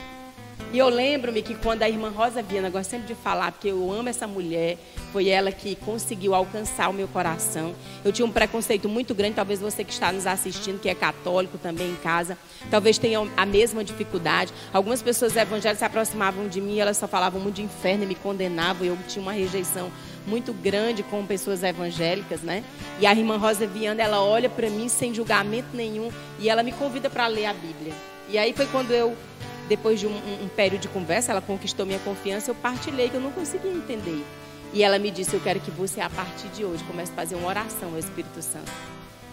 E 0.75 0.79
eu 0.79 0.89
lembro-me 0.89 1.41
que 1.41 1.55
quando 1.55 1.85
a 1.85 1.89
irmã 1.89 2.09
Rosa 2.09 2.43
Viana, 2.43 2.69
gosto 2.69 2.91
sempre 2.91 3.07
de 3.07 3.15
falar, 3.15 3.53
porque 3.53 3.69
eu 3.69 3.93
amo 3.93 4.09
essa 4.09 4.27
mulher, 4.27 4.77
foi 5.13 5.29
ela 5.29 5.53
que 5.53 5.77
conseguiu 5.77 6.35
alcançar 6.35 6.89
o 6.89 6.93
meu 6.93 7.07
coração. 7.07 7.73
Eu 8.05 8.11
tinha 8.11 8.27
um 8.27 8.31
preconceito 8.33 8.89
muito 8.89 9.15
grande, 9.15 9.37
talvez 9.37 9.61
você 9.61 9.85
que 9.85 9.93
está 9.93 10.11
nos 10.11 10.27
assistindo, 10.27 10.81
que 10.81 10.89
é 10.89 10.95
católico 10.97 11.59
também 11.59 11.91
em 11.91 11.95
casa, 11.95 12.37
talvez 12.73 12.99
tenha 12.99 13.21
a 13.37 13.47
mesma 13.47 13.85
dificuldade. 13.85 14.53
Algumas 14.73 15.01
pessoas 15.01 15.37
evangélicas 15.37 15.79
se 15.79 15.85
aproximavam 15.85 16.49
de 16.49 16.61
mim, 16.61 16.81
elas 16.81 16.97
só 16.97 17.07
falavam 17.07 17.41
muito 17.41 17.55
de 17.55 17.63
inferno 17.63 18.03
e 18.03 18.07
me 18.09 18.17
condenavam, 18.17 18.85
eu 18.85 18.99
tinha 19.07 19.23
uma 19.23 19.33
rejeição 19.33 19.93
muito 20.27 20.53
grande 20.53 21.05
com 21.05 21.25
pessoas 21.25 21.63
evangélicas, 21.63 22.41
né? 22.41 22.65
E 22.99 23.07
a 23.07 23.15
irmã 23.15 23.37
Rosa 23.37 23.65
Viana, 23.65 24.03
ela 24.03 24.21
olha 24.21 24.51
para 24.51 24.69
mim 24.69 24.89
sem 24.89 25.15
julgamento 25.15 25.69
nenhum 25.73 26.11
e 26.41 26.49
ela 26.49 26.65
me 26.65 26.73
convida 26.73 27.09
para 27.09 27.29
ler 27.29 27.47
a 27.47 27.53
Bíblia. 27.53 27.95
E 28.29 28.37
aí 28.37 28.53
foi 28.53 28.67
quando 28.67 28.91
eu 28.91 29.15
depois 29.69 30.01
de 30.01 30.07
um, 30.07 30.11
um, 30.11 30.45
um, 30.45 30.49
período 30.49 30.83
de 30.83 30.89
conversa, 30.89 31.33
ela 31.33 31.41
conquistou 31.41 31.87
minha 31.87 31.99
confiança, 32.01 32.51
eu 32.51 32.55
partilhei 32.55 33.09
que 33.09 33.15
eu 33.15 33.21
não 33.21 33.33
conseguia 33.33 33.73
entender. 33.73 34.25
E 34.73 34.83
ela 34.83 34.99
me 34.99 35.11
disse: 35.11 35.35
Eu 35.35 35.41
quero 35.41 35.61
que 35.61 35.71
você, 35.71 36.01
a 36.01 36.11
partir 36.11 36.49
de 36.49 36.65
hoje, 36.65 36.83
comece 36.85 37.13
a 37.13 37.15
fazer 37.15 37.35
uma 37.37 37.49
oração 37.49 37.91
ao 37.91 37.99
Espírito 37.99 38.43
Santo, 38.43 38.71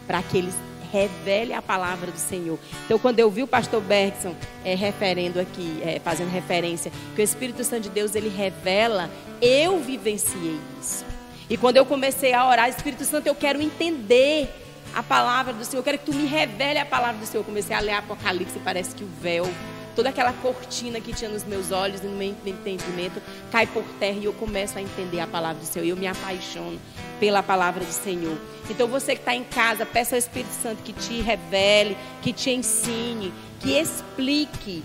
para 0.07 0.21
que 0.21 0.38
ele 0.38 0.53
revele 0.91 1.53
a 1.53 1.61
palavra 1.61 2.11
do 2.11 2.17
Senhor. 2.17 2.59
Então, 2.86 2.99
quando 2.99 3.19
eu 3.19 3.32
vi 3.32 3.41
o 3.41 3.47
pastor 3.47 3.82
Bergson 3.82 4.36
é, 4.63 4.75
referendo 4.75 5.39
aqui, 5.39 5.82
é, 5.84 5.99
fazendo 5.99 6.29
referência, 6.29 6.91
que 7.15 7.21
o 7.21 7.23
Espírito 7.23 7.63
Santo 7.63 7.84
de 7.84 7.89
Deus 7.89 8.13
ele 8.13 8.29
revela, 8.29 9.09
eu 9.41 9.79
vivenciei 9.79 10.59
isso. 10.79 11.05
E 11.49 11.57
quando 11.57 11.77
eu 11.77 11.86
comecei 11.86 12.34
a 12.34 12.47
orar, 12.47 12.69
Espírito 12.69 13.03
Santo, 13.05 13.27
eu 13.27 13.36
quero 13.36 13.61
entender 13.61 14.49
a 14.93 15.01
palavra 15.01 15.53
do 15.53 15.63
Senhor, 15.63 15.79
eu 15.79 15.84
quero 15.84 15.97
que 15.97 16.05
tu 16.05 16.13
me 16.13 16.25
revele 16.25 16.79
a 16.79 16.86
palavra 16.86 17.19
do 17.19 17.25
Senhor. 17.25 17.41
Eu 17.41 17.45
comecei 17.45 17.75
a 17.75 17.79
ler 17.79 17.93
Apocalipse 17.93 18.59
parece 18.59 18.93
que 18.93 19.03
o 19.03 19.09
véu 19.21 19.49
toda 19.95 20.09
aquela 20.09 20.33
cortina 20.33 20.99
que 20.99 21.13
tinha 21.13 21.29
nos 21.29 21.43
meus 21.43 21.71
olhos 21.71 22.01
e 22.01 22.05
no 22.05 22.15
meu 22.15 22.35
entendimento 22.45 23.21
cai 23.51 23.67
por 23.67 23.83
terra 23.99 24.17
e 24.17 24.25
eu 24.25 24.33
começo 24.33 24.77
a 24.77 24.81
entender 24.81 25.19
a 25.19 25.27
palavra 25.27 25.61
do 25.61 25.65
Senhor. 25.65 25.85
Eu 25.85 25.97
me 25.97 26.07
apaixono 26.07 26.79
pela 27.19 27.43
palavra 27.43 27.83
do 27.83 27.91
Senhor. 27.91 28.37
Então 28.69 28.87
você 28.87 29.15
que 29.15 29.21
está 29.21 29.35
em 29.35 29.43
casa, 29.43 29.85
peça 29.85 30.15
ao 30.15 30.19
Espírito 30.19 30.53
Santo 30.53 30.83
que 30.83 30.93
te 30.93 31.21
revele, 31.21 31.97
que 32.21 32.33
te 32.33 32.49
ensine, 32.51 33.33
que 33.59 33.77
explique. 33.77 34.83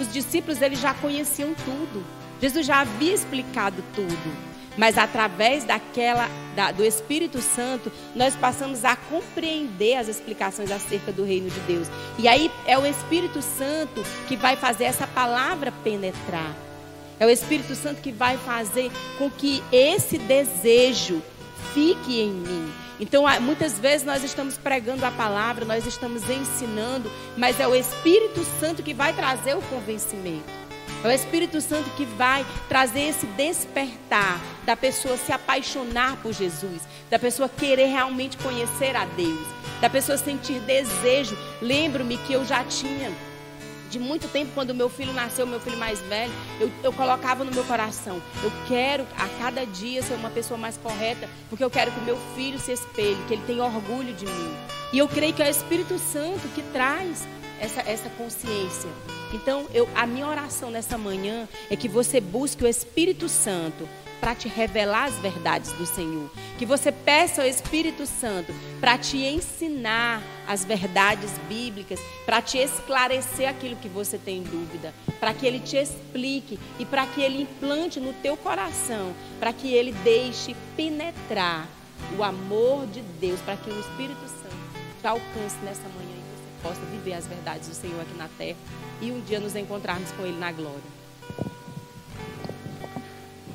Os 0.00 0.12
discípulos 0.12 0.60
eles 0.60 0.80
já 0.80 0.94
conheciam 0.94 1.54
tudo. 1.64 2.04
Jesus 2.40 2.66
já 2.66 2.80
havia 2.80 3.14
explicado 3.14 3.82
tudo. 3.94 4.45
Mas 4.76 4.98
através 4.98 5.64
daquela 5.64 6.28
da, 6.54 6.72
do 6.72 6.84
Espírito 6.84 7.40
Santo, 7.40 7.92
nós 8.14 8.34
passamos 8.34 8.84
a 8.84 8.96
compreender 8.96 9.96
as 9.96 10.08
explicações 10.08 10.70
acerca 10.70 11.12
do 11.12 11.24
reino 11.24 11.50
de 11.50 11.60
Deus. 11.60 11.88
E 12.18 12.26
aí 12.26 12.50
é 12.66 12.78
o 12.78 12.86
Espírito 12.86 13.42
Santo 13.42 14.02
que 14.26 14.36
vai 14.36 14.56
fazer 14.56 14.84
essa 14.84 15.06
palavra 15.06 15.72
penetrar. 15.84 16.54
É 17.18 17.26
o 17.26 17.30
Espírito 17.30 17.74
Santo 17.74 18.02
que 18.02 18.12
vai 18.12 18.36
fazer 18.38 18.90
com 19.18 19.30
que 19.30 19.62
esse 19.72 20.18
desejo 20.18 21.22
fique 21.72 22.20
em 22.20 22.30
mim. 22.30 22.72
Então, 22.98 23.24
muitas 23.40 23.78
vezes 23.78 24.06
nós 24.06 24.24
estamos 24.24 24.56
pregando 24.56 25.04
a 25.04 25.10
palavra, 25.10 25.64
nós 25.66 25.86
estamos 25.86 26.28
ensinando, 26.28 27.10
mas 27.36 27.60
é 27.60 27.68
o 27.68 27.74
Espírito 27.74 28.42
Santo 28.58 28.82
que 28.82 28.94
vai 28.94 29.12
trazer 29.12 29.54
o 29.54 29.62
convencimento. 29.62 30.65
É 31.04 31.08
o 31.08 31.12
Espírito 31.12 31.60
Santo 31.60 31.88
que 31.90 32.04
vai 32.04 32.44
trazer 32.68 33.08
esse 33.08 33.26
despertar 33.26 34.40
da 34.64 34.76
pessoa 34.76 35.16
se 35.16 35.32
apaixonar 35.32 36.16
por 36.16 36.32
Jesus, 36.32 36.82
da 37.08 37.18
pessoa 37.18 37.48
querer 37.48 37.86
realmente 37.86 38.36
conhecer 38.38 38.96
a 38.96 39.04
Deus, 39.04 39.46
da 39.80 39.88
pessoa 39.88 40.18
sentir 40.18 40.58
desejo. 40.60 41.36
Lembro-me 41.62 42.16
que 42.18 42.32
eu 42.32 42.44
já 42.44 42.64
tinha 42.64 43.12
de 43.90 43.98
muito 43.98 44.28
tempo, 44.28 44.50
quando 44.54 44.74
meu 44.74 44.88
filho 44.88 45.12
nasceu, 45.12 45.46
meu 45.46 45.60
filho 45.60 45.78
mais 45.78 46.00
velho, 46.00 46.32
eu, 46.60 46.70
eu 46.82 46.92
colocava 46.92 47.44
no 47.44 47.52
meu 47.52 47.64
coração: 47.64 48.20
eu 48.42 48.52
quero 48.66 49.06
a 49.16 49.28
cada 49.40 49.64
dia 49.64 50.02
ser 50.02 50.14
uma 50.14 50.30
pessoa 50.30 50.58
mais 50.58 50.76
correta, 50.76 51.28
porque 51.48 51.62
eu 51.62 51.70
quero 51.70 51.92
que 51.92 52.00
meu 52.00 52.18
filho 52.34 52.58
se 52.58 52.72
espelhe, 52.72 53.18
que 53.28 53.34
ele 53.34 53.42
tenha 53.46 53.64
orgulho 53.64 54.12
de 54.14 54.26
mim. 54.26 54.56
E 54.92 54.98
eu 54.98 55.08
creio 55.08 55.32
que 55.32 55.42
é 55.42 55.46
o 55.46 55.50
Espírito 55.50 55.98
Santo 55.98 56.48
que 56.54 56.62
traz 56.72 57.26
essa, 57.60 57.80
essa 57.82 58.08
consciência. 58.10 58.90
Então, 59.32 59.66
eu, 59.72 59.88
a 59.94 60.06
minha 60.06 60.26
oração 60.26 60.70
nessa 60.70 60.96
manhã 60.96 61.48
é 61.70 61.76
que 61.76 61.88
você 61.88 62.20
busque 62.20 62.64
o 62.64 62.68
Espírito 62.68 63.28
Santo 63.28 63.88
para 64.20 64.34
te 64.34 64.48
revelar 64.48 65.04
as 65.04 65.14
verdades 65.18 65.72
do 65.72 65.86
Senhor. 65.86 66.30
Que 66.58 66.66
você 66.66 66.90
peça 66.90 67.42
ao 67.42 67.48
Espírito 67.48 68.06
Santo 68.06 68.52
para 68.80 68.96
te 68.96 69.18
ensinar 69.18 70.22
as 70.48 70.64
verdades 70.64 71.30
bíblicas, 71.48 72.00
para 72.24 72.40
te 72.40 72.58
esclarecer 72.58 73.48
aquilo 73.48 73.76
que 73.76 73.88
você 73.88 74.16
tem 74.16 74.42
dúvida, 74.42 74.94
para 75.20 75.34
que 75.34 75.46
ele 75.46 75.60
te 75.60 75.76
explique 75.76 76.58
e 76.78 76.84
para 76.84 77.06
que 77.06 77.20
ele 77.20 77.42
implante 77.42 78.00
no 78.00 78.12
teu 78.14 78.36
coração, 78.36 79.12
para 79.38 79.52
que 79.52 79.72
ele 79.72 79.92
deixe 80.04 80.56
penetrar 80.76 81.68
o 82.18 82.22
amor 82.22 82.86
de 82.86 83.02
Deus, 83.02 83.40
para 83.40 83.56
que 83.56 83.70
o 83.70 83.80
Espírito 83.80 84.26
Santo 84.28 84.56
te 85.00 85.06
alcance 85.06 85.56
nessa 85.62 85.88
manhã 85.96 86.15
possa 86.66 86.80
viver 86.90 87.12
as 87.12 87.28
verdades 87.28 87.68
do 87.68 87.74
Senhor 87.76 88.00
aqui 88.00 88.18
na 88.18 88.26
terra 88.36 88.56
e 89.00 89.12
um 89.12 89.20
dia 89.20 89.38
nos 89.38 89.54
encontrarmos 89.54 90.10
com 90.10 90.24
Ele 90.24 90.36
na 90.36 90.50
glória. 90.50 90.82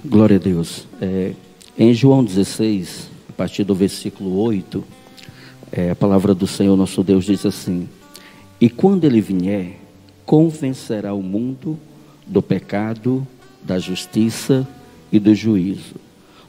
Glória 0.05 0.37
a 0.37 0.39
Deus. 0.39 0.87
É, 1.01 1.33
em 1.77 1.93
João 1.93 2.23
16, 2.23 3.09
a 3.29 3.33
partir 3.33 3.65
do 3.65 3.75
versículo 3.75 4.39
8, 4.39 4.81
é, 5.73 5.91
a 5.91 5.95
palavra 5.95 6.33
do 6.33 6.47
Senhor 6.47 6.77
nosso 6.77 7.03
Deus 7.03 7.25
diz 7.25 7.45
assim: 7.45 7.89
E 8.61 8.69
quando 8.69 9.03
Ele 9.03 9.19
vier, 9.19 9.77
convencerá 10.25 11.13
o 11.13 11.21
mundo 11.21 11.77
do 12.25 12.41
pecado, 12.41 13.27
da 13.61 13.77
justiça 13.77 14.65
e 15.11 15.19
do 15.19 15.35
juízo. 15.35 15.95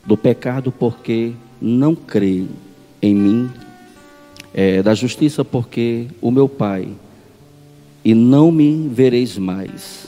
Do 0.07 0.17
pecado, 0.17 0.71
porque 0.71 1.33
não 1.61 1.97
crê 1.97 2.45
em 3.01 3.15
mim, 3.17 3.51
é, 4.55 4.83
da 4.83 4.95
justiça, 4.95 5.45
porque 5.45 6.07
o 6.21 6.31
meu 6.31 6.49
Pai 6.49 6.89
e 8.05 8.15
não 8.15 8.51
me 8.51 8.89
vereis 8.89 9.39
mais, 9.39 10.07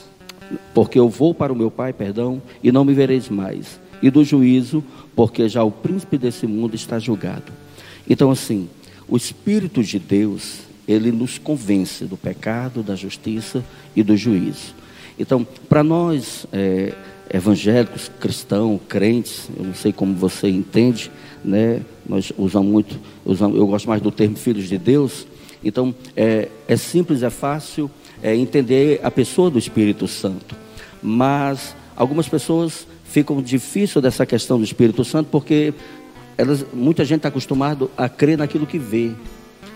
porque 0.73 0.99
eu 0.99 1.09
vou 1.09 1.35
para 1.35 1.53
o 1.53 1.57
meu 1.57 1.71
Pai, 1.71 1.93
perdão, 1.93 2.43
e 2.63 2.73
não 2.73 2.85
me 2.85 2.93
vereis 2.93 3.29
mais. 3.29 3.81
E 4.03 4.11
do 4.11 4.25
juízo, 4.25 4.83
porque 5.15 5.49
já 5.49 5.63
o 5.63 5.71
príncipe 5.71 6.19
desse 6.19 6.47
mundo 6.47 6.75
está 6.75 6.99
julgado. 6.99 7.53
Então, 8.09 8.31
assim, 8.31 8.69
o 9.09 9.17
Espírito 9.17 9.83
de 9.83 9.99
Deus, 9.99 10.61
ele 10.87 11.11
nos 11.13 11.39
convence 11.39 12.05
do 12.05 12.17
pecado, 12.17 12.83
da 12.83 12.97
justiça 12.97 13.65
e 13.95 14.03
do 14.03 14.17
juízo. 14.17 14.75
Então, 15.19 15.47
para 15.69 15.85
nós 15.85 16.47
é, 16.53 16.93
evangélicos, 17.33 18.11
cristãos, 18.21 18.81
crentes, 18.89 19.49
eu 19.57 19.65
não 19.65 19.75
sei 19.75 19.93
como 19.93 20.15
você 20.15 20.49
entende, 20.49 21.11
né? 21.45 21.83
Nós 22.09 22.33
usamos 22.39 22.71
muito, 22.71 22.99
usamos, 23.25 23.57
eu 23.57 23.67
gosto 23.67 23.89
mais 23.89 24.01
do 24.01 24.11
termo 24.11 24.37
filhos 24.37 24.69
de 24.69 24.79
Deus, 24.79 25.27
então, 25.65 25.95
é, 26.15 26.49
é 26.69 26.77
simples, 26.77 27.23
é 27.23 27.31
fácil 27.31 27.91
é, 28.23 28.37
entender 28.37 29.01
a 29.03 29.11
pessoa 29.11 29.51
do 29.51 29.59
Espírito 29.59 30.07
Santo. 30.07 30.55
Mas 31.03 31.75
algumas 31.97 32.29
pessoas 32.29 32.87
ficam 33.05 33.41
difícil 33.41 34.01
dessa 34.01 34.27
questão 34.27 34.59
do 34.59 34.65
Espírito 34.65 35.05
Santo 35.05 35.29
porque 35.31 35.73
elas, 36.37 36.67
muita 36.73 37.05
gente 37.05 37.19
está 37.19 37.29
acostumado 37.29 37.91
a 37.97 38.09
crer 38.09 38.37
naquilo 38.37 38.67
que 38.67 38.79
vê, 38.79 39.13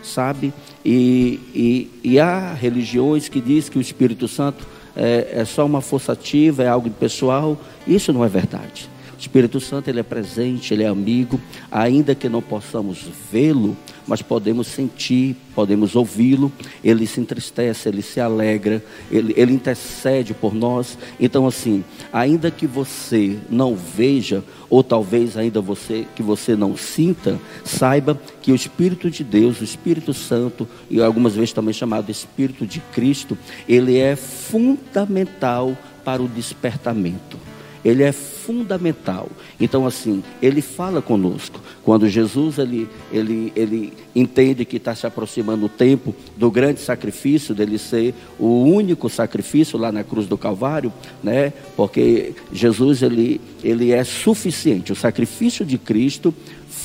sabe? 0.02 0.52
E, 0.84 1.40
e, 1.54 1.90
e 2.04 2.20
há 2.20 2.52
religiões 2.52 3.28
que 3.28 3.40
dizem 3.40 3.72
que 3.72 3.78
o 3.78 3.80
Espírito 3.80 4.28
Santo 4.28 4.66
é, 4.94 5.28
é 5.32 5.44
só 5.44 5.64
uma 5.64 5.80
força 5.80 6.12
ativa, 6.12 6.62
é 6.62 6.68
algo 6.68 6.90
pessoal. 6.90 7.58
Isso 7.86 8.12
não 8.12 8.24
é 8.24 8.28
verdade. 8.28 8.90
O 9.18 9.20
Espírito 9.20 9.58
Santo 9.58 9.90
ele 9.90 9.98
é 9.98 10.04
presente, 10.04 10.72
ele 10.72 10.84
é 10.84 10.86
amigo, 10.86 11.40
ainda 11.72 12.14
que 12.14 12.28
não 12.28 12.40
possamos 12.40 13.04
vê-lo, 13.32 13.76
mas 14.06 14.22
podemos 14.22 14.68
sentir, 14.68 15.34
podemos 15.56 15.96
ouvi-lo. 15.96 16.52
Ele 16.84 17.04
se 17.04 17.20
entristece, 17.20 17.88
ele 17.88 18.00
se 18.00 18.20
alegra, 18.20 18.80
ele, 19.10 19.34
ele 19.36 19.52
intercede 19.52 20.32
por 20.32 20.54
nós. 20.54 20.96
Então, 21.18 21.48
assim, 21.48 21.82
ainda 22.12 22.48
que 22.48 22.64
você 22.64 23.36
não 23.50 23.74
veja, 23.74 24.44
ou 24.70 24.84
talvez 24.84 25.36
ainda 25.36 25.60
você 25.60 26.06
que 26.14 26.22
você 26.22 26.54
não 26.54 26.76
sinta, 26.76 27.40
saiba 27.64 28.16
que 28.40 28.52
o 28.52 28.54
Espírito 28.54 29.10
de 29.10 29.24
Deus, 29.24 29.60
o 29.60 29.64
Espírito 29.64 30.14
Santo, 30.14 30.66
e 30.88 31.02
algumas 31.02 31.34
vezes 31.34 31.52
também 31.52 31.74
chamado 31.74 32.08
Espírito 32.08 32.64
de 32.64 32.78
Cristo, 32.92 33.36
ele 33.68 33.98
é 33.98 34.14
fundamental 34.14 35.76
para 36.04 36.22
o 36.22 36.28
despertamento 36.28 37.47
ele 37.84 38.02
é 38.02 38.12
fundamental. 38.12 39.28
Então, 39.60 39.86
assim, 39.86 40.22
ele 40.40 40.60
fala 40.60 41.00
conosco. 41.02 41.60
Quando 41.82 42.08
Jesus 42.08 42.58
ele, 42.58 42.88
ele, 43.12 43.52
ele 43.56 43.92
entende 44.14 44.64
que 44.64 44.76
está 44.76 44.94
se 44.94 45.06
aproximando 45.06 45.66
o 45.66 45.68
tempo 45.68 46.14
do 46.36 46.50
grande 46.50 46.80
sacrifício, 46.80 47.54
dele 47.54 47.78
ser 47.78 48.14
o 48.38 48.62
único 48.64 49.08
sacrifício 49.08 49.78
lá 49.78 49.90
na 49.90 50.04
cruz 50.04 50.26
do 50.26 50.36
Calvário, 50.36 50.92
né? 51.22 51.52
Porque 51.76 52.34
Jesus 52.52 53.02
ele, 53.02 53.40
ele 53.62 53.92
é 53.92 54.04
suficiente. 54.04 54.92
O 54.92 54.96
sacrifício 54.96 55.64
de 55.64 55.78
Cristo 55.78 56.34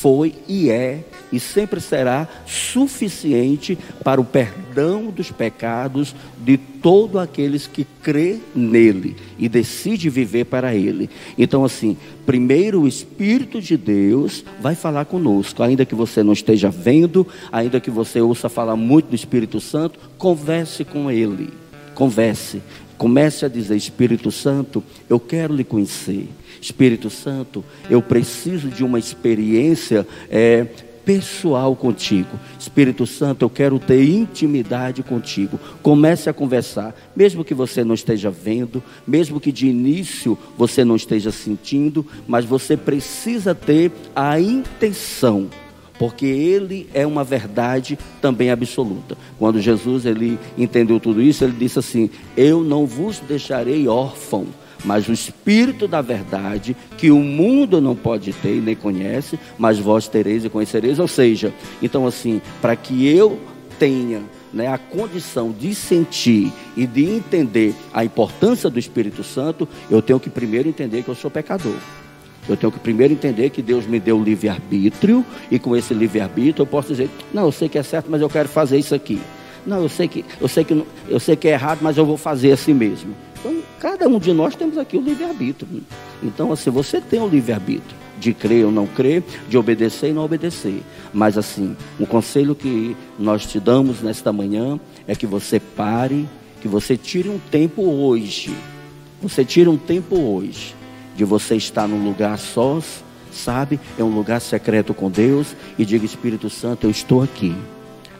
foi 0.03 0.35
e 0.49 0.69
é 0.69 1.05
e 1.31 1.39
sempre 1.39 1.79
será 1.79 2.27
suficiente 2.45 3.77
para 4.03 4.19
o 4.19 4.25
perdão 4.25 5.05
dos 5.05 5.31
pecados 5.31 6.13
de 6.43 6.57
todos 6.57 7.21
aqueles 7.21 7.67
que 7.67 7.87
crê 8.03 8.39
nele 8.53 9.15
e 9.39 9.47
decide 9.47 10.09
viver 10.09 10.43
para 10.43 10.75
ele. 10.75 11.09
Então 11.37 11.63
assim, 11.63 11.95
primeiro 12.25 12.81
o 12.81 12.87
espírito 12.87 13.61
de 13.61 13.77
Deus 13.77 14.43
vai 14.59 14.75
falar 14.75 15.05
conosco, 15.05 15.63
ainda 15.63 15.85
que 15.85 15.95
você 15.95 16.21
não 16.21 16.33
esteja 16.33 16.69
vendo, 16.69 17.25
ainda 17.49 17.79
que 17.79 17.89
você 17.89 18.19
ouça 18.19 18.49
falar 18.49 18.75
muito 18.75 19.07
do 19.07 19.15
Espírito 19.15 19.61
Santo, 19.61 19.97
converse 20.17 20.83
com 20.83 21.09
ele. 21.09 21.49
Converse, 21.95 22.61
comece 22.97 23.45
a 23.45 23.47
dizer: 23.47 23.77
Espírito 23.77 24.31
Santo, 24.31 24.83
eu 25.09 25.17
quero 25.17 25.55
lhe 25.55 25.63
conhecer. 25.63 26.27
Espírito 26.63 27.09
Santo, 27.09 27.63
eu 27.89 28.01
preciso 28.01 28.69
de 28.69 28.85
uma 28.85 28.97
experiência 28.97 30.07
é, 30.29 30.65
pessoal 31.03 31.75
contigo. 31.75 32.39
Espírito 32.57 33.05
Santo, 33.05 33.43
eu 33.43 33.49
quero 33.49 33.77
ter 33.79 34.01
intimidade 34.07 35.03
contigo. 35.03 35.59
Comece 35.81 36.29
a 36.29 36.33
conversar, 36.33 36.95
mesmo 37.13 37.43
que 37.43 37.53
você 37.53 37.83
não 37.83 37.93
esteja 37.93 38.31
vendo, 38.31 38.81
mesmo 39.05 39.41
que 39.41 39.51
de 39.51 39.67
início 39.67 40.37
você 40.57 40.85
não 40.85 40.95
esteja 40.95 41.31
sentindo, 41.31 42.05
mas 42.25 42.45
você 42.45 42.77
precisa 42.77 43.53
ter 43.53 43.91
a 44.15 44.39
intenção 44.39 45.49
porque 45.99 46.25
ele 46.25 46.89
é 46.91 47.05
uma 47.05 47.23
verdade 47.23 47.99
também 48.19 48.49
absoluta. 48.49 49.15
Quando 49.37 49.61
Jesus 49.61 50.05
ele 50.07 50.39
entendeu 50.57 50.99
tudo 50.99 51.21
isso, 51.21 51.43
ele 51.43 51.53
disse 51.53 51.77
assim: 51.77 52.09
"Eu 52.35 52.63
não 52.63 52.85
vos 52.85 53.19
deixarei 53.19 53.87
órfão, 53.87 54.47
mas 54.83 55.07
o 55.07 55.13
Espírito 55.13 55.87
da 55.87 56.01
verdade, 56.01 56.75
que 56.97 57.11
o 57.11 57.19
mundo 57.19 57.79
não 57.79 57.95
pode 57.95 58.33
ter 58.33 58.57
e 58.57 58.61
nem 58.61 58.75
conhece, 58.75 59.39
mas 59.57 59.79
vós 59.79 60.07
tereis 60.07 60.43
e 60.43 60.49
conhecereis. 60.49 60.99
Ou 60.99 61.07
seja, 61.07 61.53
então 61.81 62.05
assim, 62.05 62.41
para 62.61 62.75
que 62.75 63.07
eu 63.07 63.39
tenha 63.79 64.21
né, 64.53 64.67
a 64.67 64.77
condição 64.77 65.51
de 65.51 65.73
sentir 65.73 66.51
e 66.77 66.85
de 66.85 67.03
entender 67.03 67.73
a 67.93 68.05
importância 68.05 68.69
do 68.69 68.77
Espírito 68.77 69.23
Santo, 69.23 69.67
eu 69.89 70.01
tenho 70.01 70.19
que 70.19 70.29
primeiro 70.29 70.69
entender 70.69 71.03
que 71.03 71.09
eu 71.09 71.15
sou 71.15 71.31
pecador. 71.31 71.75
Eu 72.47 72.57
tenho 72.57 72.71
que 72.71 72.79
primeiro 72.79 73.13
entender 73.13 73.49
que 73.49 73.61
Deus 73.61 73.85
me 73.85 73.99
deu 73.99 74.21
livre-arbítrio, 74.21 75.25
e 75.49 75.57
com 75.57 75.75
esse 75.75 75.93
livre-arbítrio 75.93 76.63
eu 76.63 76.67
posso 76.67 76.89
dizer, 76.89 77.09
não, 77.33 77.45
eu 77.45 77.51
sei 77.51 77.69
que 77.69 77.77
é 77.77 77.83
certo, 77.83 78.07
mas 78.09 78.21
eu 78.21 78.29
quero 78.29 78.49
fazer 78.49 78.77
isso 78.77 78.93
aqui. 78.93 79.19
Não, 79.65 79.81
eu 79.81 79.89
sei 79.89 80.09
que, 80.09 80.25
eu 80.41 80.47
sei 80.47 80.63
que, 80.65 80.85
eu 81.07 81.19
sei 81.19 81.35
que 81.37 81.47
é 81.47 81.51
errado, 81.51 81.79
mas 81.81 81.97
eu 81.97 82.05
vou 82.05 82.17
fazer 82.17 82.51
assim 82.51 82.73
mesmo. 82.73 83.15
Então, 83.43 83.61
cada 83.77 84.07
um 84.07 84.17
de 84.19 84.31
nós 84.31 84.55
temos 84.55 84.77
aqui 84.77 84.95
o 84.95 85.01
livre-arbítrio. 85.01 85.83
Então, 86.23 86.53
assim, 86.53 86.69
você 86.69 87.01
tem 87.01 87.21
o 87.21 87.27
livre-arbítrio 87.27 87.97
de 88.17 88.33
crer 88.33 88.65
ou 88.65 88.71
não 88.71 88.87
crer, 88.87 89.21
de 89.49 89.57
obedecer 89.57 90.11
e 90.11 90.13
não 90.13 90.23
obedecer. 90.23 90.81
Mas, 91.13 91.37
assim, 91.37 91.75
um 91.99 92.05
conselho 92.05 92.55
que 92.55 92.95
nós 93.19 93.45
te 93.45 93.59
damos 93.59 94.01
nesta 94.01 94.31
manhã 94.31 94.79
é 95.05 95.13
que 95.13 95.27
você 95.27 95.59
pare, 95.59 96.27
que 96.61 96.69
você 96.69 96.95
tire 96.95 97.27
um 97.27 97.37
tempo 97.37 97.83
hoje. 97.83 98.55
Você 99.21 99.43
tire 99.43 99.67
um 99.67 99.77
tempo 99.77 100.17
hoje 100.17 100.73
de 101.17 101.25
você 101.25 101.57
estar 101.57 101.85
num 101.85 102.01
lugar 102.01 102.39
sós, 102.39 103.03
sabe? 103.29 103.77
É 103.99 104.03
um 104.03 104.15
lugar 104.15 104.39
secreto 104.39 104.93
com 104.93 105.11
Deus 105.11 105.53
e 105.77 105.83
diga: 105.83 106.05
Espírito 106.05 106.49
Santo, 106.49 106.87
eu 106.87 106.91
estou 106.91 107.21
aqui. 107.21 107.53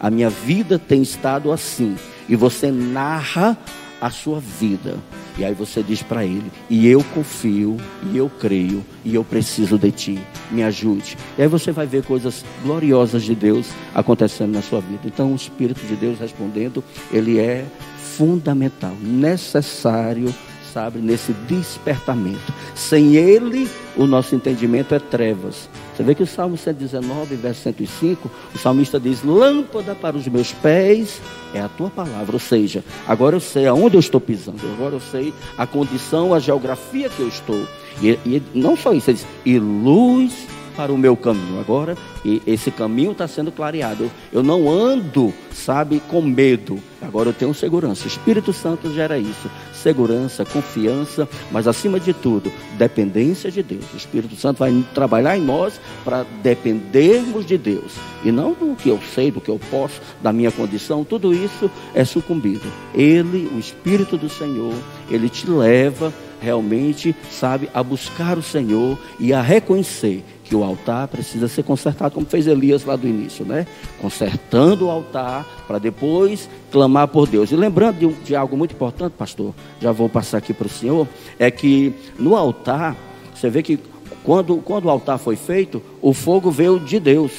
A 0.02 0.10
minha 0.10 0.30
vida 0.30 0.78
tem 0.78 1.02
estado 1.02 1.50
assim. 1.50 1.96
E 2.28 2.36
você 2.36 2.70
narra 2.72 3.58
a 4.04 4.10
sua 4.10 4.42
vida. 4.42 4.98
E 5.38 5.46
aí 5.46 5.54
você 5.54 5.82
diz 5.82 6.04
para 6.04 6.26
ele: 6.26 6.52
E 6.70 6.86
eu 6.88 7.02
confio, 7.16 7.78
e 8.12 8.18
eu 8.18 8.30
creio, 8.30 8.84
e 9.06 9.16
eu 9.16 9.24
preciso 9.24 9.78
de 9.78 9.92
ti. 9.92 10.20
Me 10.52 10.62
ajude. 10.62 11.18
E 11.38 11.42
aí 11.42 11.48
você 11.48 11.72
vai 11.72 11.88
ver 11.88 12.04
coisas 12.04 12.44
gloriosas 12.62 13.24
de 13.24 13.34
Deus 13.34 13.70
acontecendo 13.96 14.52
na 14.52 14.62
sua 14.62 14.82
vida. 14.82 15.02
Então, 15.06 15.32
o 15.32 15.36
Espírito 15.36 15.80
de 15.88 15.96
Deus 15.96 16.20
respondendo, 16.20 16.84
ele 17.12 17.40
é 17.40 17.66
fundamental, 17.98 18.94
necessário 19.02 20.34
sabe, 20.74 21.00
nesse 21.00 21.32
despertamento. 21.48 22.54
Sem 22.74 23.16
ele, 23.16 23.70
o 23.96 24.08
nosso 24.08 24.36
entendimento 24.36 24.96
é 24.96 25.00
trevas. 25.00 25.70
Você 25.96 26.02
vê 26.02 26.16
que 26.16 26.24
o 26.24 26.28
Salmo 26.28 26.58
119, 26.58 27.36
verso 27.36 27.62
105, 27.62 28.32
o 28.56 28.58
salmista 28.58 29.00
diz: 29.00 29.24
Lâmpada 29.24 29.94
para 29.94 30.18
os 30.18 30.28
meus 30.28 30.52
pés 30.52 31.22
é 31.54 31.62
a 31.62 31.70
tua 31.70 31.90
palavra. 31.90 32.34
Ou 32.34 32.40
seja, 32.40 32.84
agora 33.08 33.36
eu 33.36 33.40
sei 33.40 33.68
aonde 33.68 33.96
eu 33.96 34.00
estou 34.00 34.20
pisando, 34.20 34.62
agora 34.74 34.96
eu 34.96 35.00
sei 35.00 35.32
a 35.58 35.68
condição, 35.68 36.34
a 36.34 36.40
geografia 36.40 37.10
que 37.10 37.20
eu 37.20 37.28
estou. 37.28 37.68
E, 38.02 38.18
e 38.26 38.42
não 38.56 38.76
só 38.76 38.92
isso, 38.92 39.12
ele 39.12 39.18
diz: 39.18 39.28
e 39.46 39.60
luz 39.60 40.48
para 40.76 40.92
o 40.92 40.98
meu 40.98 41.16
caminho. 41.16 41.60
Agora, 41.60 41.98
esse 42.46 42.72
caminho 42.72 43.12
está 43.12 43.28
sendo 43.28 43.52
clareado. 43.52 44.12
Eu 44.32 44.44
não 44.44 44.70
ando, 44.70 45.34
sabe, 45.52 46.02
com 46.08 46.22
medo. 46.22 46.80
Agora 47.02 47.30
eu 47.30 47.34
tenho 47.34 47.54
segurança. 47.54 48.06
O 48.06 48.08
Espírito 48.08 48.54
Santo 48.54 48.94
gera 48.94 49.18
isso. 49.18 49.50
Segurança, 49.74 50.46
confiança, 50.46 51.28
mas 51.52 51.68
acima 51.68 52.00
de 52.00 52.14
tudo, 52.14 52.52
dependência 52.78 53.52
de 53.52 53.62
Deus. 53.62 53.84
O 53.94 53.98
Espírito 53.98 54.36
Santo 54.36 54.60
vai 54.60 54.86
trabalhar 54.94 55.38
em 55.38 55.42
nós 55.42 55.80
para 56.06 56.26
dependermos 56.42 57.46
de 57.46 57.58
Deus. 57.58 57.94
E 58.24 58.32
não 58.32 58.54
do 58.54 58.76
que 58.76 58.90
eu 58.90 59.00
sei, 59.14 59.30
do 59.30 59.42
que 59.42 59.50
eu 59.50 59.60
posso, 59.70 60.00
da 60.22 60.32
minha 60.32 60.52
condição. 60.52 61.04
Tudo 61.04 61.34
isso 61.34 61.70
é 61.94 62.06
sucumbido. 62.06 62.66
Ele, 62.94 63.50
o 63.54 63.60
Espírito 63.60 64.18
do 64.18 64.30
Senhor, 64.30 64.74
ele 65.10 65.28
te 65.28 65.50
leva 65.50 66.14
realmente, 66.44 67.16
sabe, 67.32 67.70
a 67.74 67.82
buscar 67.82 68.38
o 68.38 68.44
Senhor 68.44 69.00
e 69.18 69.34
a 69.34 69.42
reconhecer 69.42 70.24
que 70.54 70.56
o 70.56 70.64
altar 70.64 71.08
precisa 71.08 71.48
ser 71.48 71.64
consertado, 71.64 72.14
como 72.14 72.28
fez 72.28 72.46
Elias 72.46 72.86
lá 72.86 72.96
do 72.96 73.08
início, 73.08 73.44
né? 73.44 73.66
Consertando 74.00 74.86
o 74.86 74.92
altar 74.92 75.48
para 75.66 75.80
depois 75.80 76.48
clamar 76.72 77.08
por 77.08 77.28
Deus. 77.28 77.52
E 77.52 77.56
lembrando 77.56 77.98
de, 77.98 78.08
de 78.24 78.36
algo 78.36 78.56
muito 78.56 78.76
importante, 78.76 79.14
pastor, 79.14 79.52
já 79.82 79.92
vou 79.92 80.08
passar 80.08 80.38
aqui 80.38 80.54
para 80.54 80.68
o 80.68 80.70
senhor, 80.70 81.08
é 81.40 81.50
que 81.50 81.92
no 82.20 82.36
altar, 82.36 82.96
você 83.34 83.50
vê 83.50 83.64
que 83.64 83.80
quando, 84.24 84.58
quando 84.58 84.86
o 84.86 84.90
altar 84.92 85.18
foi 85.18 85.36
feito, 85.36 85.82
o 86.00 86.14
fogo 86.14 86.52
veio 86.52 86.80
de 86.80 87.00
Deus. 87.00 87.32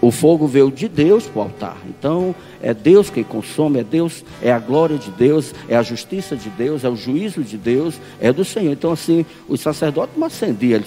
O 0.00 0.10
fogo 0.10 0.46
veio 0.46 0.70
de 0.70 0.88
Deus 0.88 1.26
para 1.26 1.38
o 1.38 1.42
altar. 1.42 1.76
Então, 1.88 2.34
é 2.62 2.74
Deus 2.74 3.08
quem 3.08 3.24
consome, 3.24 3.80
é 3.80 3.84
Deus, 3.84 4.24
é 4.42 4.52
a 4.52 4.58
glória 4.58 4.98
de 4.98 5.10
Deus, 5.10 5.54
é 5.68 5.76
a 5.76 5.82
justiça 5.82 6.36
de 6.36 6.50
Deus, 6.50 6.84
é 6.84 6.88
o 6.88 6.96
juízo 6.96 7.42
de 7.42 7.56
Deus, 7.56 7.94
é 8.20 8.32
do 8.32 8.44
Senhor. 8.44 8.72
Então, 8.72 8.92
assim, 8.92 9.24
os 9.48 9.60
sacerdotes 9.60 10.16
não 10.16 10.26
acendiam, 10.26 10.80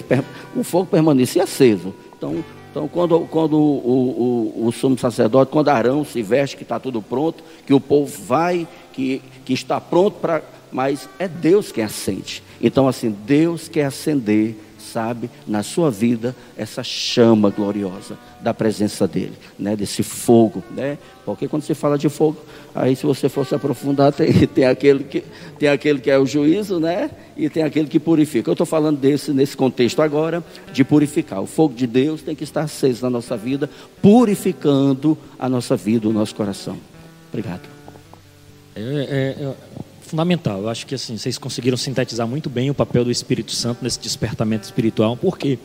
o 0.54 0.62
fogo 0.62 0.86
permanecia 0.86 1.42
aceso. 1.42 1.92
Então, 2.16 2.44
então 2.70 2.86
quando, 2.86 3.20
quando 3.30 3.56
o, 3.56 4.54
o, 4.58 4.66
o, 4.66 4.72
sumo 4.72 4.96
sacerdote, 4.96 5.50
quando 5.50 5.68
Arão 5.68 6.04
se 6.04 6.22
veste, 6.22 6.56
que 6.56 6.62
está 6.62 6.78
tudo 6.78 7.02
pronto, 7.02 7.42
que 7.66 7.74
o 7.74 7.80
povo 7.80 8.22
vai, 8.24 8.66
que, 8.92 9.20
que 9.44 9.52
está 9.52 9.80
pronto 9.80 10.18
para. 10.20 10.42
Mas 10.72 11.08
é 11.18 11.26
Deus 11.26 11.72
quem 11.72 11.82
acende. 11.82 12.44
Então, 12.62 12.86
assim, 12.86 13.10
Deus 13.10 13.66
quer 13.66 13.86
acender 13.86 14.56
sabe, 14.92 15.30
na 15.46 15.62
sua 15.62 15.90
vida, 15.90 16.34
essa 16.56 16.82
chama 16.82 17.50
gloriosa 17.50 18.18
da 18.40 18.52
presença 18.52 19.06
dele, 19.06 19.34
né, 19.58 19.76
desse 19.76 20.02
fogo, 20.02 20.62
né? 20.70 20.98
Porque 21.24 21.46
quando 21.46 21.62
se 21.62 21.74
fala 21.74 21.98
de 21.98 22.08
fogo, 22.08 22.38
aí 22.74 22.96
se 22.96 23.04
você 23.06 23.28
fosse 23.28 23.54
aprofundar, 23.54 24.12
tem, 24.14 24.32
tem, 24.46 24.64
aquele, 24.64 25.04
que, 25.04 25.22
tem 25.58 25.68
aquele 25.68 26.00
que 26.00 26.10
é 26.10 26.18
o 26.18 26.26
juízo, 26.26 26.80
né? 26.80 27.10
E 27.36 27.48
tem 27.48 27.62
aquele 27.62 27.88
que 27.88 28.00
purifica. 28.00 28.50
Eu 28.50 28.54
estou 28.54 28.66
falando 28.66 28.98
desse, 28.98 29.32
nesse 29.32 29.56
contexto 29.56 30.02
agora, 30.02 30.42
de 30.72 30.82
purificar. 30.82 31.40
O 31.40 31.46
fogo 31.46 31.74
de 31.74 31.86
Deus 31.86 32.22
tem 32.22 32.34
que 32.34 32.44
estar 32.44 32.62
aceso 32.62 33.02
na 33.02 33.10
nossa 33.10 33.36
vida, 33.36 33.68
purificando 34.02 35.16
a 35.38 35.48
nossa 35.48 35.76
vida, 35.76 36.08
o 36.08 36.12
nosso 36.12 36.34
coração. 36.34 36.76
Obrigado. 37.30 37.62
É, 38.74 38.80
é, 38.80 39.44
é 39.44 39.54
fundamental. 40.10 40.60
Eu 40.62 40.68
acho 40.68 40.84
que 40.86 40.94
assim, 40.94 41.16
vocês 41.16 41.38
conseguiram 41.38 41.76
sintetizar 41.76 42.26
muito 42.26 42.50
bem 42.50 42.68
o 42.68 42.74
papel 42.74 43.04
do 43.04 43.10
Espírito 43.10 43.52
Santo 43.52 43.82
nesse 43.82 44.00
despertamento 44.00 44.64
espiritual, 44.64 45.16
porque 45.16 45.58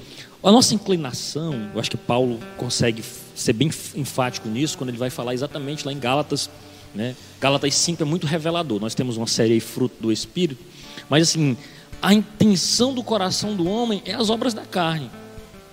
a 0.43 0.51
nossa 0.51 0.75
inclinação, 0.75 1.71
eu 1.73 1.79
acho 1.79 1.89
que 1.89 1.97
Paulo 1.97 2.39
consegue 2.55 3.03
ser 3.33 3.53
bem 3.53 3.69
enfático 3.95 4.47
nisso 4.47 4.77
quando 4.77 4.89
ele 4.89 4.97
vai 4.97 5.09
falar 5.09 5.33
exatamente 5.33 5.85
lá 5.85 5.91
em 5.91 5.99
Gálatas, 5.99 6.49
né? 6.93 7.15
Gálatas 7.41 7.73
5 7.73 8.03
é 8.03 8.05
muito 8.05 8.27
revelador. 8.27 8.80
Nós 8.80 8.93
temos 8.93 9.17
uma 9.17 9.27
série 9.27 9.53
aí, 9.53 9.59
fruto 9.59 9.95
do 9.99 10.11
Espírito, 10.11 10.63
mas 11.09 11.23
assim, 11.30 11.57
a 12.01 12.13
intenção 12.13 12.93
do 12.93 13.03
coração 13.03 13.55
do 13.55 13.67
homem 13.67 14.03
é 14.05 14.13
as 14.13 14.30
obras 14.30 14.53
da 14.53 14.63
carne, 14.63 15.09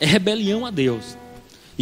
é 0.01 0.07
rebelião 0.07 0.65
a 0.65 0.71
Deus. 0.71 1.17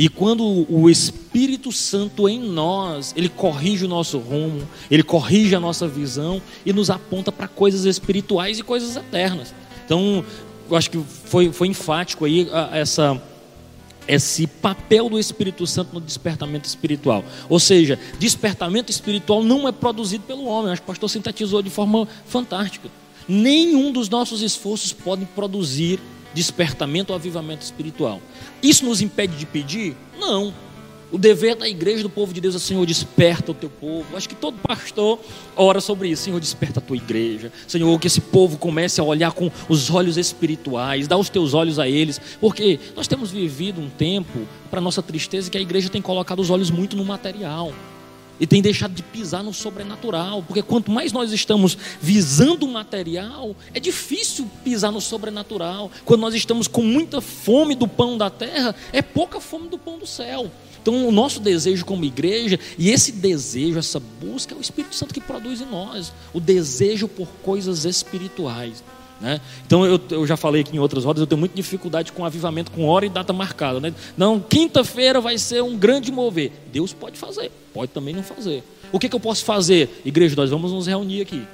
E 0.01 0.09
quando 0.09 0.65
o 0.73 0.89
Espírito 0.89 1.71
Santo 1.71 2.27
em 2.27 2.41
nós, 2.41 3.13
ele 3.15 3.29
corrige 3.29 3.85
o 3.85 3.89
nosso 3.89 4.17
rumo, 4.17 4.67
ele 4.91 5.03
corrige 5.03 5.55
a 5.55 5.61
nossa 5.61 5.87
visão 5.87 6.41
e 6.65 6.73
nos 6.73 6.89
aponta 6.89 7.31
para 7.31 7.47
coisas 7.47 7.85
espirituais 7.85 8.59
e 8.59 8.63
coisas 8.63 8.97
eternas. 8.97 9.55
Então, 9.85 10.25
eu 10.71 10.75
acho 10.75 10.91
que 10.91 10.99
foi, 11.27 11.53
foi 11.53 11.69
enfático 11.69 12.25
aí 12.25 12.49
essa, 12.73 13.23
esse 14.09 14.47
papel 14.47 15.11
do 15.11 15.19
Espírito 15.19 15.67
Santo 15.67 15.93
no 15.93 16.01
despertamento 16.01 16.67
espiritual. 16.67 17.23
Ou 17.47 17.61
seja, 17.61 17.99
despertamento 18.19 18.91
espiritual 18.91 19.45
não 19.45 19.69
é 19.69 19.73
produzido 19.73 20.25
pelo 20.25 20.47
homem. 20.47 20.73
Acho 20.73 20.81
que 20.81 20.87
o 20.87 20.93
pastor 20.93 21.11
sintetizou 21.11 21.61
de 21.61 21.69
forma 21.69 22.09
fantástica. 22.25 22.89
Nenhum 23.29 23.93
dos 23.93 24.09
nossos 24.09 24.41
esforços 24.41 24.95
pode 24.95 25.27
produzir 25.27 26.01
despertamento 26.35 27.13
ou 27.13 27.17
avivamento 27.17 27.63
espiritual. 27.63 28.21
Isso 28.63 28.85
nos 28.85 29.01
impede 29.01 29.37
de 29.37 29.47
pedir? 29.47 29.97
Não. 30.19 30.53
O 31.13 31.19
dever 31.19 31.57
da 31.57 31.69
igreja 31.69 32.05
do 32.05 32.09
povo 32.09 32.33
de 32.33 32.41
Deus 32.41 32.55
é, 32.55 32.59
Senhor, 32.59 32.87
desperta 32.87 33.51
o 33.51 33.55
teu 33.55 33.69
povo. 33.69 34.17
Acho 34.17 34.29
que 34.29 34.35
todo 34.35 34.57
pastor 34.59 35.19
ora 35.57 35.81
sobre 35.81 36.09
isso. 36.09 36.23
Senhor, 36.23 36.39
desperta 36.39 36.79
a 36.79 36.83
tua 36.83 36.97
igreja. 36.97 37.53
Senhor, 37.67 37.99
que 37.99 38.07
esse 38.07 38.21
povo 38.21 38.57
comece 38.57 39.01
a 39.01 39.05
olhar 39.05 39.33
com 39.33 39.51
os 39.69 39.91
olhos 39.91 40.17
espirituais, 40.17 41.09
dá 41.09 41.17
os 41.17 41.29
teus 41.29 41.53
olhos 41.53 41.81
a 41.81 41.89
eles. 41.89 42.21
Porque 42.41 42.79
nós 42.95 43.09
temos 43.09 43.33
vivido 43.33 43.81
um 43.81 43.91
tempo, 43.91 44.47
para 44.71 44.81
nossa 44.81 45.03
tristeza, 45.03 45.51
que 45.51 45.59
a 45.59 45.61
igreja 45.61 45.89
tem 45.89 46.01
colocado 46.01 46.39
os 46.39 46.49
olhos 46.49 46.71
muito 46.71 46.97
no 46.97 47.05
material 47.05 47.73
e 48.41 48.47
tem 48.47 48.63
deixado 48.63 48.95
de 48.95 49.03
pisar 49.03 49.45
no 49.45 49.53
sobrenatural, 49.53 50.43
porque 50.43 50.63
quanto 50.63 50.91
mais 50.91 51.13
nós 51.13 51.31
estamos 51.31 51.77
visando 52.01 52.65
o 52.65 52.73
material, 52.73 53.55
é 53.75 53.79
difícil 53.79 54.51
pisar 54.65 54.91
no 54.91 55.01
sobrenatural. 55.01 55.91
Quando 56.05 56.23
nós 56.23 56.35
estamos 56.35 56.67
com 56.67 56.83
muita 56.83 57.21
fome 57.21 57.75
do 57.75 57.87
pão 57.87 58.17
da 58.17 58.31
terra, 58.31 58.75
é 58.93 59.03
pouca 59.03 59.41
fome 59.41 59.69
do 59.69 59.79
pão 59.79 59.99
do 59.99 60.07
céu. 60.07 60.51
Então, 60.81 61.07
o 61.07 61.13
nosso 61.13 61.41
desejo 61.41 61.85
como 61.85 62.07
igreja, 62.07 62.59
e 62.79 62.91
esse 62.91 63.13
desejo, 63.13 63.79
essa 63.79 64.01
busca, 64.01 64.55
é 64.55 64.57
o 64.59 64.63
Espírito 64.63 64.95
Santo 64.95 65.13
que 65.13 65.21
produz 65.21 65.61
em 65.61 65.67
nós 65.67 66.11
o 66.33 66.41
desejo 66.41 67.07
por 67.07 67.29
coisas 67.43 67.85
espirituais. 67.85 68.83
Né? 69.21 69.41
Então 69.67 69.85
eu, 69.85 70.01
eu, 70.11 70.27
já 70.27 70.37
falei 70.37 70.63
aqui 70.63 70.75
em 70.75 70.79
outras 70.79 71.05
rodas, 71.05 71.21
eu 71.21 71.27
tenho 71.27 71.39
muita 71.39 71.55
dificuldade 71.55 72.11
com 72.13 72.25
avivamento 72.25 72.71
com 72.71 72.87
hora 72.87 73.05
e 73.05 73.09
data 73.09 73.33
marcada. 73.33 73.79
Né? 73.79 73.93
Não, 74.17 74.41
quinta-feira 74.41 75.21
vai 75.21 75.37
ser 75.37 75.63
um 75.63 75.77
grande 75.77 76.11
mover. 76.11 76.53
Deus 76.73 76.93
pode 76.93 77.19
fazer, 77.19 77.51
pode 77.75 77.93
também 77.93 78.15
não 78.15 78.23
fazer. 78.23 78.63
O 78.91 78.99
que, 78.99 79.09
que 79.09 79.15
eu 79.15 79.21
posso 79.21 79.45
fazer? 79.45 80.03
Igreja, 80.05 80.35
nós 80.37 80.51
vamos 80.51 80.73
nos 80.73 80.87
reunir 80.87 81.23
aqui. 81.23 81.47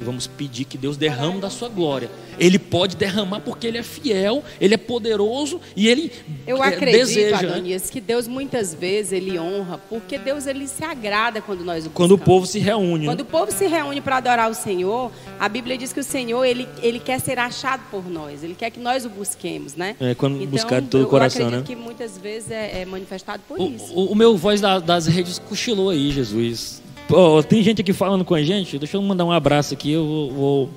E 0.00 0.04
vamos 0.04 0.26
pedir 0.26 0.64
que 0.64 0.78
Deus 0.78 0.96
derrame 0.96 1.40
da 1.40 1.50
sua 1.50 1.68
glória. 1.68 2.08
Ele 2.38 2.56
pode 2.58 2.94
derramar 2.96 3.40
porque 3.40 3.66
Ele 3.66 3.78
é 3.78 3.82
fiel, 3.82 4.44
Ele 4.60 4.74
é 4.74 4.76
poderoso 4.76 5.60
e 5.74 5.88
Ele 5.88 6.12
Eu 6.46 6.62
é, 6.62 6.68
acredito, 6.68 6.98
deseja. 7.06 7.42
né? 7.42 7.48
Adonias, 7.54 7.90
que 7.90 8.00
Deus 8.00 8.28
muitas 8.28 8.72
vezes 8.72 9.10
Ele 9.12 9.36
honra, 9.38 9.78
porque 9.88 10.16
Deus 10.18 10.46
Ele 10.46 10.68
se 10.68 10.84
agrada 10.84 11.40
quando 11.42 11.64
nós 11.64 11.86
o 11.86 11.90
Quando 11.90 12.12
o 12.12 12.18
povo 12.18 12.46
se 12.46 12.60
reúne. 12.60 13.06
né? 13.06 13.12
Quando 13.12 13.20
o 13.22 13.24
povo 13.24 13.50
se 13.50 13.66
reúne 13.66 14.00
para 14.00 14.18
adorar 14.18 14.48
o 14.48 14.54
Senhor, 14.54 15.10
a 15.40 15.48
Bíblia 15.48 15.76
diz 15.76 15.92
que 15.92 15.98
o 15.98 16.04
Senhor 16.04 16.44
ele, 16.44 16.68
ele 16.80 17.00
quer 17.00 17.18
ser 17.20 17.38
achado 17.38 17.82
por 17.90 18.08
nós, 18.08 18.44
ele 18.44 18.54
quer 18.54 18.70
que 18.70 18.78
nós 18.78 19.04
o 19.04 19.08
busquemos, 19.10 19.74
né? 19.74 19.96
É, 19.98 20.14
quando 20.14 20.36
então, 20.36 20.46
buscar 20.46 20.80
de 20.80 20.86
todo 20.86 21.00
o 21.00 21.04
eu 21.04 21.08
coração, 21.08 21.46
acredito 21.48 21.68
né? 21.68 21.74
que 21.74 21.80
muitas 21.80 22.16
vezes 22.16 22.52
é, 22.52 22.82
é 22.82 22.84
manifestado 22.84 23.42
por 23.48 23.58
O, 23.58 23.66
isso. 23.68 23.92
o- 23.92 24.12
o 24.12 24.14
meu 24.14 24.36
voz 24.36 24.60
da- 24.60 24.78
das 24.78 25.06
redes 25.08 25.40
cochilou 25.40 25.90
aí, 25.90 26.12
Jesus. 26.12 26.80
Pô, 27.08 27.42
tem 27.42 27.62
gente 27.62 27.80
aqui 27.80 27.94
falando 27.94 28.22
com 28.22 28.34
a 28.34 28.42
gente. 28.42 28.78
Deixa 28.78 28.98
eu 28.98 29.02
mandar 29.02 29.24
um 29.24 29.32
abraço 29.32 29.72
aqui. 29.72 29.90
Eu 29.92 30.30
vou. 30.30 30.70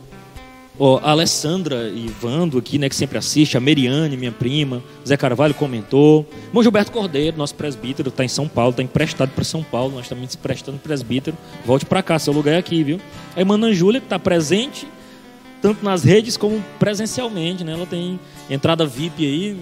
ó, 0.79 0.97
a 1.03 1.11
Alessandra 1.11 1.89
e 1.89 2.07
Vando 2.07 2.57
aqui, 2.57 2.79
né, 2.79 2.87
que 2.87 2.95
sempre 2.95 3.17
assiste, 3.17 3.57
a 3.57 3.59
Meriane, 3.59 4.15
minha 4.15 4.31
prima, 4.31 4.81
Zé 5.05 5.17
Carvalho 5.17 5.53
comentou. 5.53 6.25
Irmão 6.47 6.63
Gilberto 6.63 6.89
Cordeiro, 6.89 7.37
nosso 7.37 7.53
presbítero, 7.53 8.07
está 8.07 8.23
em 8.23 8.29
São 8.29 8.47
Paulo, 8.47 8.71
está 8.71 8.81
emprestado 8.81 9.31
para 9.31 9.43
São 9.43 9.61
Paulo, 9.61 9.93
nós 9.93 10.05
estamos 10.05 10.33
prestando 10.37 10.77
presbítero. 10.77 11.35
Volte 11.65 11.85
para 11.85 12.01
cá, 12.01 12.17
seu 12.17 12.31
lugar 12.31 12.53
é 12.53 12.57
aqui, 12.57 12.81
viu? 12.81 13.01
A 13.35 13.39
irmã 13.41 13.55
Ana 13.55 13.73
Júlia, 13.73 13.99
que 13.99 14.05
está 14.05 14.17
presente, 14.17 14.87
tanto 15.61 15.83
nas 15.83 16.05
redes 16.05 16.37
como 16.37 16.63
presencialmente, 16.79 17.65
né? 17.65 17.73
Ela 17.73 17.85
tem 17.85 18.17
entrada 18.49 18.85
VIP 18.85 19.25
aí. 19.25 19.57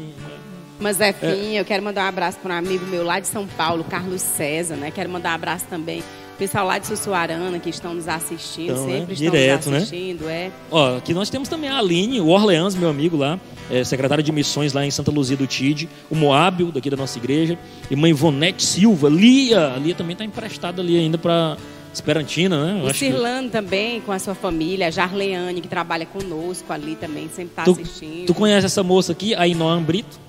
Mas 0.80 1.02
É. 1.02 1.16
é 1.24 1.60
eu 1.60 1.66
quero 1.66 1.84
mandar 1.84 2.06
um 2.06 2.10
abraço 2.10 2.38
para 2.38 2.54
um 2.54 2.58
amigo 2.60 2.86
meu 2.86 3.04
lá 3.04 3.20
de 3.20 3.28
São 3.28 3.48
Paulo, 3.48 3.84
Carlos 3.84 4.22
César, 4.22 4.76
né? 4.76 4.92
Quero 4.92 5.10
mandar 5.10 5.32
um 5.32 5.36
abraço 5.36 5.66
também 5.68 6.04
pessoal 6.40 6.66
lá 6.66 6.78
de 6.80 6.88
Sussuarana 6.88 7.60
que 7.60 7.70
estão 7.70 7.94
nos 7.94 8.08
assistindo, 8.08 8.72
Então, 8.72 8.88
né? 8.88 9.00
sempre 9.00 9.14
estão 9.14 9.32
Direto, 9.32 9.70
né? 9.70 9.80
nos 9.80 9.84
assistindo, 9.88 10.30
é. 10.30 10.50
Ó, 10.72 10.98
aqui 10.98 11.14
nós 11.14 11.30
temos 11.30 11.48
também 11.50 11.70
a 11.70 11.78
Aline, 11.78 12.20
o 12.22 12.28
Orleans, 12.30 12.74
meu 12.76 12.90
amigo 12.90 13.18
lá, 13.18 13.40
é, 13.70 13.84
secretário 13.84 14.24
de 14.24 14.32
missões 14.32 14.74
lá 14.74 14.86
em 14.86 14.90
Santa 14.92 15.12
Luzia 15.12 15.38
do 15.38 15.46
Tide, 15.46 15.88
o 16.10 16.16
Moábio, 16.16 16.72
daqui 16.72 16.90
da 16.90 16.98
nossa 16.98 17.18
igreja, 17.20 17.60
irmã 17.92 18.08
Ivonete 18.10 18.64
Silva, 18.64 19.10
Lia, 19.10 19.74
a 19.74 19.78
Lia 19.78 19.94
também 19.94 20.14
está 20.14 20.24
emprestada 20.26 20.82
ali 20.82 20.98
ainda 20.98 21.18
para 21.18 21.58
Esperantina, 21.94 22.66
né? 22.66 22.80
Eu 22.80 22.86
O 22.86 22.90
acho 22.90 23.00
que- 23.00 23.06
Cirlano 23.12 23.50
também, 23.50 24.00
com 24.02 24.12
a 24.12 24.20
sua 24.20 24.36
família, 24.36 24.88
a 24.88 24.92
Jarleane, 24.92 25.60
que 25.60 25.68
trabalha 25.68 26.06
conosco 26.06 26.72
ali 26.72 26.96
também, 26.96 27.28
sempre 27.30 27.52
está 27.52 27.64
assistindo. 27.64 28.28
tu 28.28 28.34
conhece 28.34 28.66
essa 28.68 28.84
moça 28.84 29.12
aqui, 29.12 29.34
a 29.36 29.48
Inoã 29.48 29.82
Brito, 29.82 30.20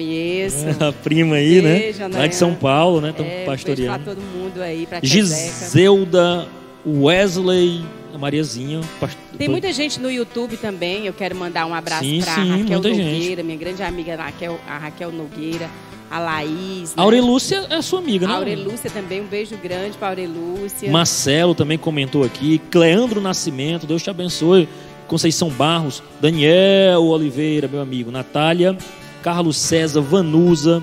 Conheço. 0.00 0.66
a 0.84 0.92
prima 0.92 1.36
aí, 1.36 1.60
Beijo, 1.62 2.00
né? 2.00 2.08
né? 2.08 2.18
Lá 2.20 2.26
de 2.26 2.34
São 2.36 2.54
Paulo, 2.54 3.00
né? 3.00 3.10
Estamos 3.10 3.32
É, 3.32 3.34
beijo 3.36 3.50
pastoreando. 3.50 4.04
pra 4.04 4.14
todo 4.14 4.22
mundo 4.22 4.60
aí, 4.62 4.86
pra. 4.86 5.00
Giselda, 5.02 6.46
Wesley, 6.86 7.82
a 8.14 8.18
Mariazinha. 8.18 8.80
past- 9.00 9.16
Tem 9.38 9.48
muita 9.48 9.72
gente 9.72 9.98
no 9.98 10.10
YouTube 10.10 10.56
também. 10.58 11.06
Eu 11.06 11.12
quero 11.12 11.34
mandar 11.34 11.64
um 11.66 11.74
abraço 11.74 12.04
Sim, 12.04 12.20
para 12.20 12.34
sim, 12.34 12.62
Raquel 12.62 12.80
Nogueira, 12.82 13.42
minha 13.42 13.56
grande 13.56 13.82
amiga 13.82 14.16
Raquel, 14.16 14.60
a 14.68 14.78
Raquel 14.78 15.10
Nogueira, 15.12 15.68
a 16.10 16.18
Laís. 16.18 16.92
A 16.96 17.00
Aurelúcia 17.02 17.66
é 17.70 17.80
sua 17.82 17.98
amiga, 18.00 18.26
né? 18.26 18.32
A 18.34 18.36
Aurelúcia 18.36 18.90
também, 18.90 19.20
um 19.22 19.26
beijo 19.26 19.56
grande 19.62 19.96
para 19.96 20.08
Aurelúcia. 20.08 20.90
Marcelo 20.90 21.54
também 21.54 21.78
comentou 21.78 22.22
aqui. 22.22 22.58
Cleandro 22.70 23.20
Nascimento, 23.20 23.86
Deus 23.86 24.02
te 24.02 24.10
abençoe. 24.10 24.68
Conceição 25.08 25.48
Barros, 25.48 26.02
Daniel 26.20 27.02
Oliveira, 27.04 27.68
meu 27.68 27.80
amigo. 27.80 28.10
Natália, 28.10 28.76
Carlos 29.26 29.56
César, 29.56 30.00
Vanusa, 30.02 30.80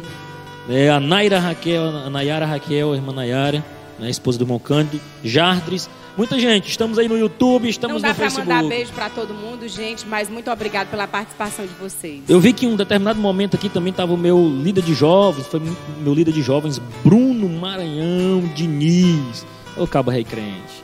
né, 0.67 0.89
a 0.89 0.99
Naira 0.99 1.39
Raquel, 1.39 1.81
a 1.81 2.09
Nayara 2.09 2.45
Raquel, 2.45 2.91
a 2.91 2.95
irmã 2.97 3.13
Nayara, 3.13 3.63
né, 3.97 4.09
esposa 4.09 4.37
do 4.37 4.45
Moncândido, 4.45 4.99
Jardres. 5.23 5.89
Muita 6.17 6.37
gente, 6.37 6.69
estamos 6.69 6.99
aí 6.99 7.07
no 7.07 7.17
YouTube, 7.17 7.63
Não 7.63 7.69
estamos 7.69 8.01
dá 8.01 8.09
no 8.09 8.15
para 8.15 8.25
Facebook. 8.25 8.53
mandar 8.53 8.67
beijo 8.67 8.91
para 8.91 9.09
todo 9.09 9.33
mundo, 9.33 9.65
gente, 9.69 10.05
mas 10.05 10.29
muito 10.29 10.51
obrigado 10.51 10.89
pela 10.89 11.07
participação 11.07 11.65
de 11.65 11.71
vocês. 11.75 12.23
Eu 12.27 12.37
vi 12.41 12.51
que 12.51 12.65
em 12.65 12.69
um 12.69 12.75
determinado 12.75 13.17
momento 13.17 13.55
aqui 13.55 13.69
também 13.69 13.91
estava 13.91 14.11
o 14.11 14.17
meu 14.17 14.37
líder 14.61 14.83
de 14.83 14.93
jovens, 14.93 15.47
foi 15.47 15.61
meu 16.01 16.13
líder 16.13 16.33
de 16.33 16.41
jovens, 16.41 16.81
Bruno 17.01 17.47
Maranhão 17.47 18.41
Diniz, 18.53 19.45
o 19.77 19.87
Cabo 19.87 20.11
Rei 20.11 20.25
Crente. 20.25 20.82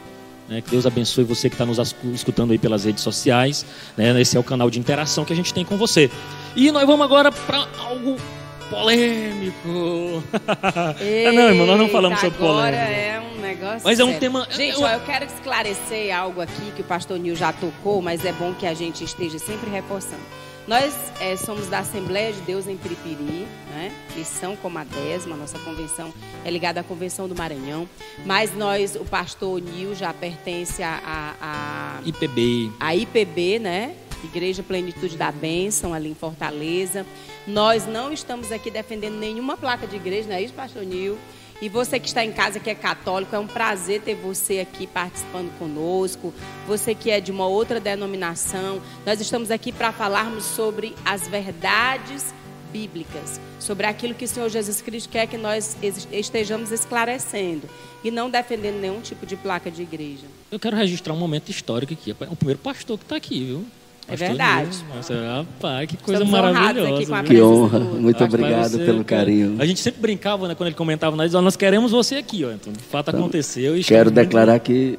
Né? 0.49 0.61
Que 0.61 0.71
Deus 0.71 0.85
abençoe 0.85 1.23
você 1.23 1.47
que 1.49 1.55
está 1.55 1.65
nos 1.65 1.77
escutando 2.13 2.51
aí 2.51 2.57
pelas 2.57 2.83
redes 2.85 3.03
sociais. 3.03 3.65
Né? 3.95 4.19
Esse 4.19 4.35
é 4.35 4.39
o 4.39 4.43
canal 4.43 4.69
de 4.69 4.79
interação 4.79 5.23
que 5.23 5.31
a 5.31 5.35
gente 5.35 5.53
tem 5.53 5.63
com 5.63 5.77
você. 5.77 6.09
E 6.55 6.71
nós 6.71 6.85
vamos 6.87 7.05
agora 7.05 7.31
para 7.31 7.67
algo 7.79 8.17
polêmico. 8.69 10.23
É, 11.01 11.31
não, 11.31 11.49
irmão, 11.49 11.65
nós 11.67 11.77
não 11.77 11.89
falamos 11.89 12.19
sobre 12.19 12.37
agora 12.37 12.71
polêmica. 12.77 12.91
é 12.91 13.21
um 13.21 13.41
negócio. 13.41 13.81
Mas 13.83 13.99
é 13.99 14.03
um 14.03 14.07
sério. 14.07 14.19
tema- 14.19 14.47
Gente, 14.51 14.75
eu- 14.75 14.81
ó, 14.81 14.89
eu 14.89 14.99
quero 15.01 15.25
esclarecer 15.25 16.15
algo 16.15 16.41
aqui 16.41 16.71
que 16.75 16.81
o 16.81 16.83
pastor 16.83 17.17
Nil 17.19 17.35
já 17.35 17.51
tocou, 17.53 18.01
mas 18.01 18.23
é 18.25 18.31
bom 18.33 18.53
que 18.53 18.65
a 18.67 18.73
gente 18.73 19.03
esteja 19.03 19.37
sempre 19.39 19.69
reforçando. 19.69 20.21
Nós 20.69 20.93
eh, 21.19 21.35
somos 21.35 21.65
da 21.65 21.79
Assembleia 21.79 22.31
de 22.31 22.41
Deus 22.41 22.67
em 22.67 22.77
Piripiri, 22.77 23.47
né? 23.71 23.91
Missão 24.15 24.55
como 24.55 24.77
a 24.77 24.83
décima, 24.83 25.35
nossa 25.35 25.57
convenção 25.57 26.13
é 26.45 26.51
ligada 26.51 26.79
à 26.79 26.83
Convenção 26.83 27.27
do 27.27 27.35
Maranhão. 27.35 27.89
Mas 28.23 28.55
nós, 28.55 28.93
o 28.93 29.03
pastor 29.03 29.59
Nil 29.59 29.95
já 29.95 30.13
pertence 30.13 30.83
a 30.83 31.99
IPB. 32.05 32.71
a 32.79 32.95
IPB, 32.95 33.57
né? 33.57 33.95
Igreja 34.23 34.61
Plenitude 34.61 35.17
da 35.17 35.31
Bênção, 35.31 35.91
ali 35.91 36.07
em 36.07 36.13
Fortaleza. 36.13 37.03
Nós 37.47 37.87
não 37.87 38.13
estamos 38.13 38.51
aqui 38.51 38.69
defendendo 38.69 39.17
nenhuma 39.17 39.57
placa 39.57 39.87
de 39.87 39.95
igreja, 39.95 40.29
não 40.29 40.35
é 40.35 40.43
isso, 40.43 40.53
pastor 40.53 40.83
Nil? 40.83 41.17
E 41.61 41.67
você 41.67 41.99
que 41.99 42.07
está 42.07 42.23
em 42.23 42.31
casa, 42.31 42.59
que 42.59 42.69
é 42.69 42.75
católico, 42.75 43.35
é 43.35 43.39
um 43.39 43.47
prazer 43.47 44.01
ter 44.01 44.15
você 44.15 44.59
aqui 44.59 44.87
participando 44.87 45.51
conosco. 45.59 46.33
Você 46.65 46.95
que 46.95 47.11
é 47.11 47.19
de 47.19 47.31
uma 47.31 47.47
outra 47.47 47.79
denominação, 47.81 48.81
nós 49.05 49.19
estamos 49.19 49.51
aqui 49.51 49.71
para 49.71 49.91
falarmos 49.91 50.45
sobre 50.45 50.95
as 51.03 51.27
verdades 51.27 52.33
bíblicas, 52.71 53.41
sobre 53.59 53.87
aquilo 53.87 54.13
que 54.13 54.23
o 54.23 54.27
Senhor 54.27 54.47
Jesus 54.47 54.81
Cristo 54.81 55.09
quer 55.09 55.27
que 55.27 55.37
nós 55.37 55.75
estejamos 56.11 56.71
esclarecendo 56.71 57.67
e 58.03 58.11
não 58.11 58.29
defendendo 58.29 58.79
nenhum 58.79 59.01
tipo 59.01 59.25
de 59.25 59.35
placa 59.35 59.69
de 59.69 59.81
igreja. 59.81 60.27
Eu 60.51 60.59
quero 60.59 60.77
registrar 60.77 61.13
um 61.13 61.17
momento 61.17 61.49
histórico 61.49 61.93
aqui. 61.93 62.11
É 62.11 62.29
o 62.29 62.35
primeiro 62.35 62.59
pastor 62.59 62.97
que 62.97 63.03
está 63.03 63.15
aqui, 63.15 63.43
viu? 63.43 63.65
É 64.11 64.15
verdade. 64.15 64.77
Nossa, 64.95 65.13
rapaz, 65.13 65.87
que 65.89 65.97
coisa 65.97 66.23
Estamos 66.23 66.41
maravilhosa. 66.53 66.95
aqui 66.95 67.05
com 67.05 67.15
a? 67.15 67.23
Que 67.23 67.41
honra. 67.41 67.79
do- 67.79 67.85
Muito 68.01 68.23
obrigado 68.23 68.69
ser, 68.71 68.85
pelo 68.85 69.03
cara. 69.03 69.25
carinho. 69.25 69.55
A 69.59 69.65
gente 69.65 69.79
sempre 69.79 70.01
brincava, 70.01 70.47
né, 70.47 70.55
quando 70.55 70.67
ele 70.67 70.75
comentava, 70.75 71.15
nós, 71.15 71.33
ó, 71.35 71.41
nós 71.41 71.55
queremos 71.55 71.91
você 71.91 72.15
aqui, 72.15 72.43
ó. 72.43 72.51
Então, 72.51 72.73
de 72.73 72.79
fato 72.83 73.09
aconteceu. 73.09 73.77
e 73.77 73.83
Quero 73.83 74.09
declarar 74.11 74.59
que 74.59 74.97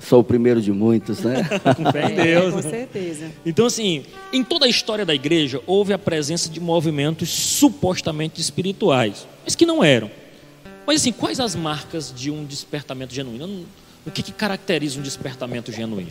sou 0.00 0.20
o 0.20 0.24
primeiro 0.24 0.60
de 0.60 0.72
muitos, 0.72 1.20
né? 1.20 1.42
com 1.76 1.90
fé 1.92 2.08
em 2.10 2.18
É, 2.18 2.24
Deus. 2.40 2.54
com 2.54 2.62
certeza. 2.62 3.26
Então, 3.44 3.66
assim, 3.66 4.04
em 4.32 4.42
toda 4.42 4.66
a 4.66 4.68
história 4.68 5.04
da 5.04 5.14
igreja, 5.14 5.60
houve 5.66 5.92
a 5.92 5.98
presença 5.98 6.48
de 6.48 6.58
movimentos 6.60 7.28
supostamente 7.28 8.40
espirituais, 8.40 9.26
mas 9.44 9.54
que 9.54 9.66
não 9.66 9.82
eram. 9.84 10.10
Mas, 10.86 11.00
assim, 11.00 11.12
quais 11.12 11.40
as 11.40 11.54
marcas 11.56 12.12
de 12.16 12.30
um 12.30 12.44
despertamento 12.44 13.12
genuíno? 13.12 13.64
O 14.06 14.10
que, 14.10 14.22
que 14.22 14.30
caracteriza 14.32 15.00
um 15.00 15.02
despertamento 15.02 15.72
genuíno? 15.72 16.10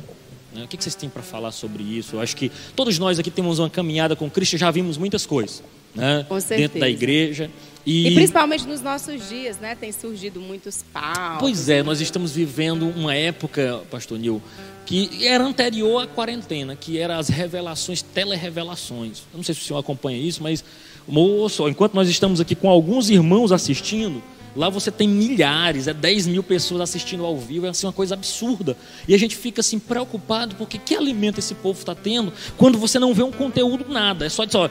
Né? 0.56 0.64
O 0.64 0.68
que, 0.68 0.82
vocês 0.82 0.95
têm 0.95 1.10
para 1.10 1.22
falar 1.22 1.52
sobre 1.52 1.84
isso? 1.84 2.15
Eu 2.15 2.22
acho 2.22 2.36
que 2.36 2.52
todos 2.76 2.98
nós 2.98 3.19
aqui 3.19 3.30
temos 3.30 3.60
uma 3.60 3.69
caminhada 3.69 4.15
com 4.15 4.30
Cristo, 4.30 4.57
já 4.57 4.72
vimos 4.72 4.98
muitas 4.98 5.26
coisas. 5.26 5.61
né? 5.94 6.26
dentro 6.57 6.80
da 6.80 6.90
igreja. 6.90 7.49
E... 7.86 8.07
e... 8.07 8.15
principalmente 8.15 8.65
nos 8.65 8.82
nossos 8.82 9.30
dias, 9.30 9.60
né? 9.60 9.76
Tem 9.76 9.91
surgido 9.91 10.41
muitos 10.41 10.84
paus. 10.94 11.38
Pois 11.40 11.69
é, 11.69 11.84
nós 11.84 12.02
estamos 12.02 12.32
vivendo 12.32 12.88
uma 12.90 13.14
época, 13.14 13.82
pastor 13.91 14.18
Nil, 14.18 14.41
que 14.86 15.26
era 15.26 15.44
anterior 15.44 16.03
à 16.03 16.07
quarentena, 16.07 16.76
que 16.76 16.98
eram 16.98 17.18
as 17.18 17.30
revelações, 17.30 18.02
telerevelações. 18.02 19.19
Eu 19.34 19.38
não 19.38 19.44
sei 19.44 19.53
se 19.53 19.61
o 19.61 19.64
senhor 19.64 19.80
acompanha 19.80 20.18
isso, 20.18 20.41
mas 20.41 20.64
moço, 21.07 21.68
enquanto 21.69 21.94
nós 21.94 22.10
estamos 22.10 22.40
aqui 22.40 22.56
com 22.56 22.69
alguns 22.69 23.10
irmãos 23.10 23.52
assistindo, 23.52 24.22
lá 24.56 24.69
você 24.69 24.91
tem 24.91 25.07
milhares, 25.07 25.88
é 25.88 25.94
10 25.94 26.27
mil 26.27 26.44
pessoas 26.44 26.82
assistindo 26.82 27.26
ao 27.26 27.38
vivo, 27.38 27.65
é 27.65 27.69
assim 27.69 27.86
uma 27.86 27.94
coisa 27.94 28.14
absurda. 28.14 28.77
E 29.07 29.14
a 29.14 29.18
gente 29.18 29.36
fica 29.36 29.61
assim 29.61 29.77
preocupado, 29.77 30.56
porque 30.56 30.77
que 30.77 30.95
alimento 30.95 31.40
esse 31.40 31.53
povo 31.56 31.80
está 31.80 31.94
tendo 31.94 32.32
quando 32.57 32.77
você 32.77 32.98
não 32.98 33.14
vê 33.14 33.23
um 33.23 33.32
conteúdo 33.32 33.86
nada. 33.88 34.26
É 34.26 34.30
só 34.30 34.45
dizer, 34.45 34.57
ó, 34.57 34.69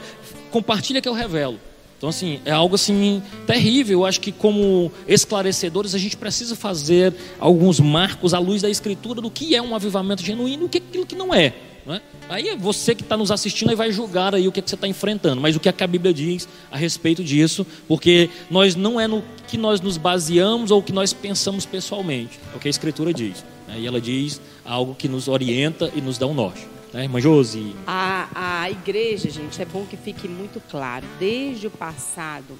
compartilha 0.51 1.01
que 1.01 1.07
eu 1.07 1.13
revelo. 1.13 1.59
Então, 1.97 2.09
assim, 2.09 2.39
é 2.43 2.51
algo 2.51 2.75
assim 2.75 3.21
terrível. 3.47 3.99
Eu 3.99 4.05
acho 4.05 4.19
que, 4.19 4.31
como 4.31 4.91
esclarecedores, 5.07 5.95
a 5.95 5.97
gente 5.97 6.17
precisa 6.17 6.55
fazer 6.55 7.13
alguns 7.39 7.79
marcos 7.79 8.33
à 8.33 8.39
luz 8.39 8.61
da 8.61 8.69
Escritura 8.69 9.21
do 9.21 9.31
que 9.31 9.55
é 9.55 9.61
um 9.61 9.73
avivamento 9.73 10.23
genuíno 10.23 10.63
e 10.63 10.65
o 10.65 10.69
que 10.69 10.79
é 10.79 10.81
aquilo 10.81 11.05
que 11.05 11.15
não 11.15 11.33
é. 11.33 11.53
É? 11.87 12.01
Aí 12.29 12.55
você 12.57 12.95
que 12.95 13.03
está 13.03 13.15
nos 13.15 13.29
assistindo 13.29 13.71
e 13.71 13.75
vai 13.75 13.91
julgar 13.91 14.33
aí 14.33 14.47
o 14.47 14.51
que, 14.51 14.59
é 14.59 14.63
que 14.63 14.69
você 14.69 14.75
está 14.75 14.87
enfrentando. 14.87 15.39
Mas 15.39 15.55
o 15.55 15.59
que, 15.59 15.69
é 15.69 15.71
que 15.71 15.83
a 15.83 15.87
Bíblia 15.87 16.13
diz 16.13 16.47
a 16.71 16.77
respeito 16.77 17.23
disso, 17.23 17.65
porque 17.87 18.29
nós 18.49 18.75
não 18.75 18.99
é 18.99 19.07
no 19.07 19.23
que 19.47 19.57
nós 19.57 19.79
nos 19.79 19.97
baseamos 19.97 20.71
ou 20.71 20.79
o 20.79 20.83
que 20.83 20.91
nós 20.91 21.13
pensamos 21.13 21.65
pessoalmente. 21.65 22.39
É 22.51 22.57
o 22.57 22.59
que 22.59 22.67
a 22.67 22.71
Escritura 22.71 23.13
diz. 23.13 23.45
Né? 23.67 23.81
E 23.81 23.87
ela 23.87 24.01
diz 24.01 24.41
algo 24.63 24.95
que 24.95 25.07
nos 25.07 25.27
orienta 25.27 25.91
e 25.95 26.01
nos 26.01 26.17
dá 26.17 26.25
um 26.25 26.33
norte 26.33 26.75
né, 26.95 27.03
irmã 27.03 27.19
Josi? 27.19 27.75
A, 27.85 28.29
a 28.33 28.71
igreja, 28.71 29.29
gente, 29.29 29.61
é 29.61 29.65
bom 29.65 29.85
que 29.85 29.97
fique 29.97 30.29
muito 30.29 30.61
claro, 30.69 31.05
desde 31.19 31.67
o 31.67 31.71
passado, 31.71 32.57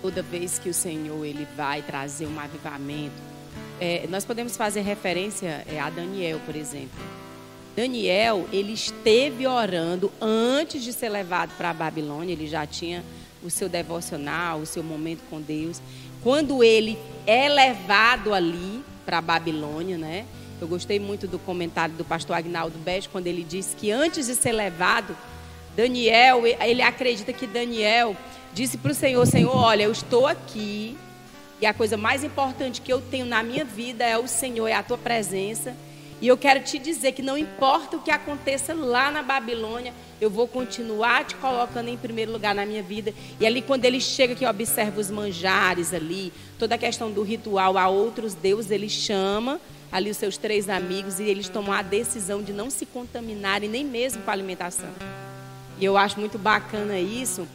toda 0.00 0.22
vez 0.22 0.58
que 0.58 0.70
o 0.70 0.74
Senhor 0.74 1.24
ele 1.24 1.46
vai 1.54 1.82
trazer 1.82 2.26
um 2.26 2.40
avivamento, 2.40 3.14
é, 3.78 4.06
nós 4.08 4.24
podemos 4.24 4.56
fazer 4.56 4.80
referência 4.80 5.64
é, 5.70 5.78
a 5.78 5.90
Daniel, 5.90 6.40
por 6.46 6.56
exemplo. 6.56 6.98
Daniel, 7.76 8.46
ele 8.52 8.72
esteve 8.72 9.46
orando 9.46 10.12
antes 10.20 10.82
de 10.82 10.92
ser 10.92 11.08
levado 11.08 11.50
para 11.56 11.70
a 11.70 11.74
Babilônia, 11.74 12.32
ele 12.32 12.46
já 12.46 12.66
tinha 12.66 13.02
o 13.42 13.50
seu 13.50 13.68
devocional, 13.68 14.60
o 14.60 14.66
seu 14.66 14.82
momento 14.82 15.22
com 15.28 15.40
Deus. 15.40 15.80
Quando 16.22 16.62
ele 16.62 16.96
é 17.26 17.48
levado 17.48 18.32
ali 18.32 18.82
para 19.04 19.18
a 19.18 19.20
Babilônia, 19.20 19.98
né? 19.98 20.24
Eu 20.60 20.68
gostei 20.68 20.98
muito 20.98 21.26
do 21.26 21.38
comentário 21.38 21.94
do 21.94 22.04
pastor 22.04 22.36
Agnaldo 22.36 22.78
Bete, 22.78 23.08
quando 23.08 23.26
ele 23.26 23.42
disse 23.42 23.74
que 23.76 23.90
antes 23.90 24.26
de 24.26 24.34
ser 24.34 24.52
levado, 24.52 25.16
Daniel, 25.76 26.46
ele 26.46 26.80
acredita 26.80 27.32
que 27.32 27.46
Daniel 27.46 28.16
disse 28.54 28.78
para 28.78 28.92
o 28.92 28.94
Senhor: 28.94 29.26
Senhor, 29.26 29.54
olha, 29.54 29.82
eu 29.82 29.92
estou 29.92 30.26
aqui 30.26 30.96
e 31.60 31.66
a 31.66 31.74
coisa 31.74 31.96
mais 31.96 32.22
importante 32.22 32.80
que 32.80 32.92
eu 32.92 33.00
tenho 33.00 33.26
na 33.26 33.42
minha 33.42 33.64
vida 33.64 34.04
é 34.04 34.16
o 34.16 34.28
Senhor, 34.28 34.68
é 34.68 34.74
a 34.74 34.82
tua 34.82 34.98
presença. 34.98 35.74
E 36.20 36.28
eu 36.28 36.36
quero 36.36 36.62
te 36.62 36.78
dizer 36.78 37.12
que 37.12 37.22
não 37.22 37.36
importa 37.36 37.96
o 37.96 38.00
que 38.00 38.10
aconteça 38.10 38.72
lá 38.72 39.10
na 39.10 39.22
Babilônia, 39.22 39.92
eu 40.20 40.30
vou 40.30 40.46
continuar 40.48 41.24
te 41.24 41.34
colocando 41.34 41.88
em 41.88 41.96
primeiro 41.96 42.32
lugar 42.32 42.54
na 42.54 42.64
minha 42.64 42.82
vida. 42.82 43.12
E 43.38 43.46
ali, 43.46 43.60
quando 43.60 43.84
ele 43.84 44.00
chega, 44.00 44.34
que 44.34 44.46
observa 44.46 45.00
os 45.00 45.10
manjares 45.10 45.92
ali, 45.92 46.32
toda 46.58 46.76
a 46.76 46.78
questão 46.78 47.10
do 47.10 47.22
ritual 47.22 47.76
a 47.76 47.88
outros 47.88 48.34
deuses, 48.34 48.70
ele 48.70 48.88
chama 48.88 49.60
ali 49.92 50.10
os 50.10 50.16
seus 50.16 50.36
três 50.36 50.68
amigos 50.68 51.20
e 51.20 51.24
eles 51.24 51.48
tomam 51.48 51.72
a 51.72 51.82
decisão 51.82 52.42
de 52.42 52.52
não 52.52 52.70
se 52.70 52.86
contaminarem 52.86 53.68
nem 53.68 53.84
mesmo 53.84 54.22
com 54.22 54.30
a 54.30 54.32
alimentação. 54.32 54.90
E 55.78 55.84
eu 55.84 55.96
acho 55.96 56.18
muito 56.18 56.38
bacana 56.38 56.98
isso. 56.98 57.46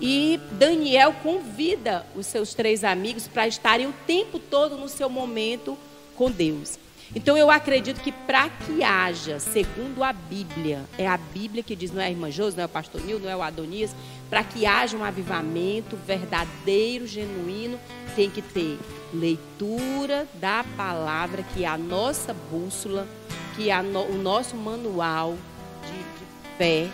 E 0.00 0.38
Daniel 0.52 1.12
convida 1.22 2.06
os 2.14 2.26
seus 2.26 2.54
três 2.54 2.84
amigos 2.84 3.26
para 3.26 3.48
estarem 3.48 3.86
o 3.86 3.94
tempo 4.06 4.38
todo 4.38 4.76
no 4.76 4.88
seu 4.88 5.08
momento 5.08 5.76
com 6.14 6.30
Deus. 6.30 6.78
Então 7.14 7.36
eu 7.36 7.50
acredito 7.50 8.00
que 8.00 8.12
para 8.12 8.48
que 8.48 8.84
haja, 8.84 9.38
segundo 9.40 10.04
a 10.04 10.12
Bíblia, 10.12 10.84
é 10.98 11.06
a 11.06 11.16
Bíblia 11.16 11.62
que 11.62 11.74
diz, 11.74 11.90
não 11.90 12.00
é 12.00 12.06
a 12.06 12.10
irmã 12.10 12.30
Josi, 12.30 12.56
não 12.56 12.64
é 12.64 12.66
o 12.66 12.68
pastor 12.68 13.00
Nil, 13.00 13.18
não 13.18 13.30
é 13.30 13.36
o 13.36 13.42
Adonias, 13.42 13.94
para 14.28 14.44
que 14.44 14.66
haja 14.66 14.96
um 14.96 15.04
avivamento 15.04 15.96
verdadeiro, 15.96 17.06
genuíno, 17.06 17.78
tem 18.14 18.30
que 18.30 18.42
ter 18.42 18.78
leitura 19.12 20.26
da 20.34 20.64
palavra, 20.76 21.42
que 21.54 21.64
é 21.64 21.68
a 21.68 21.78
nossa 21.78 22.34
bússola, 22.50 23.06
que 23.56 23.70
é 23.70 23.82
no, 23.82 24.02
o 24.02 24.18
nosso 24.18 24.54
manual 24.56 25.36
de, 25.82 25.92
de 25.92 26.56
fé. 26.58 26.88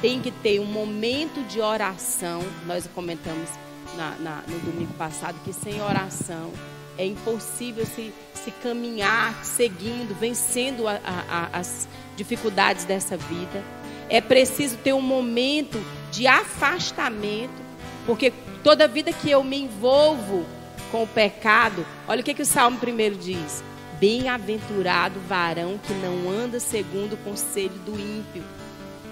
Tem 0.00 0.20
que 0.20 0.30
ter 0.30 0.60
um 0.60 0.64
momento 0.64 1.46
de 1.46 1.60
oração. 1.60 2.40
Nós 2.66 2.88
comentamos 2.94 3.50
na, 3.96 4.10
na, 4.18 4.42
no 4.48 4.58
domingo 4.60 4.94
passado 4.94 5.36
que 5.44 5.52
sem 5.52 5.82
oração 5.82 6.50
é 6.98 7.06
impossível 7.06 7.86
se, 7.86 8.12
se 8.34 8.50
caminhar 8.62 9.44
seguindo, 9.44 10.14
vencendo 10.18 10.86
a, 10.86 11.00
a, 11.04 11.58
as 11.58 11.88
dificuldades 12.16 12.84
dessa 12.84 13.16
vida. 13.16 13.62
É 14.08 14.20
preciso 14.20 14.76
ter 14.78 14.92
um 14.92 15.00
momento 15.00 15.80
de 16.10 16.26
afastamento, 16.26 17.62
porque 18.06 18.32
toda 18.62 18.86
vida 18.86 19.12
que 19.12 19.30
eu 19.30 19.42
me 19.42 19.62
envolvo 19.62 20.44
com 20.90 21.02
o 21.02 21.06
pecado, 21.06 21.86
olha 22.06 22.20
o 22.20 22.24
que, 22.24 22.34
que 22.34 22.42
o 22.42 22.46
Salmo 22.46 22.78
primeiro 22.78 23.16
diz: 23.16 23.64
Bem-aventurado 23.98 25.18
varão 25.28 25.78
que 25.78 25.92
não 25.94 26.30
anda 26.30 26.60
segundo 26.60 27.14
o 27.14 27.18
conselho 27.18 27.78
do 27.86 27.98
ímpio, 27.98 28.44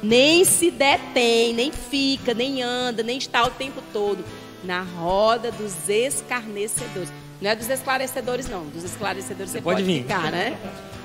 nem 0.02 0.44
se 0.44 0.70
detém, 0.70 1.54
nem 1.54 1.72
fica, 1.72 2.34
nem 2.34 2.62
anda, 2.62 3.02
nem 3.02 3.16
está 3.16 3.44
o 3.44 3.50
tempo 3.50 3.82
todo 3.92 4.24
na 4.62 4.82
roda 4.82 5.50
dos 5.50 5.88
escarnecedores. 5.88 7.10
Não 7.40 7.50
é 7.50 7.56
dos 7.56 7.68
esclarecedores, 7.70 8.48
não. 8.48 8.66
Dos 8.66 8.84
esclarecedores 8.84 9.50
você, 9.50 9.58
você 9.58 9.62
pode, 9.62 9.82
pode 9.82 10.02
ficar, 10.02 10.30
né? 10.30 10.58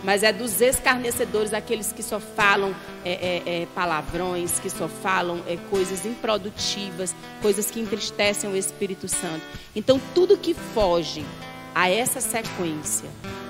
Mas 0.03 0.21
é 0.21 0.31
dos 0.31 0.61
escarnecedores, 0.61 1.53
aqueles 1.53 1.91
que 1.91 2.03
só 2.03 2.19
falam 2.19 2.75
é, 3.03 3.11
é, 3.11 3.61
é, 3.61 3.67
palavrões, 3.73 4.59
que 4.59 4.69
só 4.69 4.87
falam 4.87 5.41
é, 5.47 5.57
coisas 5.69 6.05
improdutivas, 6.05 7.15
coisas 7.41 7.71
que 7.71 7.79
entristecem 7.79 8.49
o 8.49 8.55
Espírito 8.55 9.07
Santo. 9.07 9.41
Então, 9.75 9.99
tudo 10.13 10.37
que 10.37 10.53
foge 10.53 11.25
a 11.73 11.89
essa 11.89 12.21
sequência, 12.21 13.09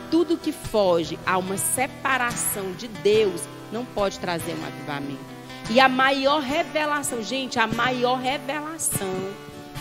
tudo 0.10 0.38
que 0.38 0.52
foge 0.52 1.20
a 1.26 1.38
uma 1.38 1.58
separação 1.58 2.72
de 2.72 2.88
Deus, 2.88 3.42
não 3.72 3.84
pode 3.84 4.20
trazer 4.20 4.56
um 4.56 4.66
avivamento. 4.66 5.36
E 5.70 5.80
a 5.80 5.90
maior 5.90 6.42
revelação, 6.42 7.22
gente, 7.24 7.60
a 7.60 7.68
maior 7.68 8.16
revelação 8.20 9.14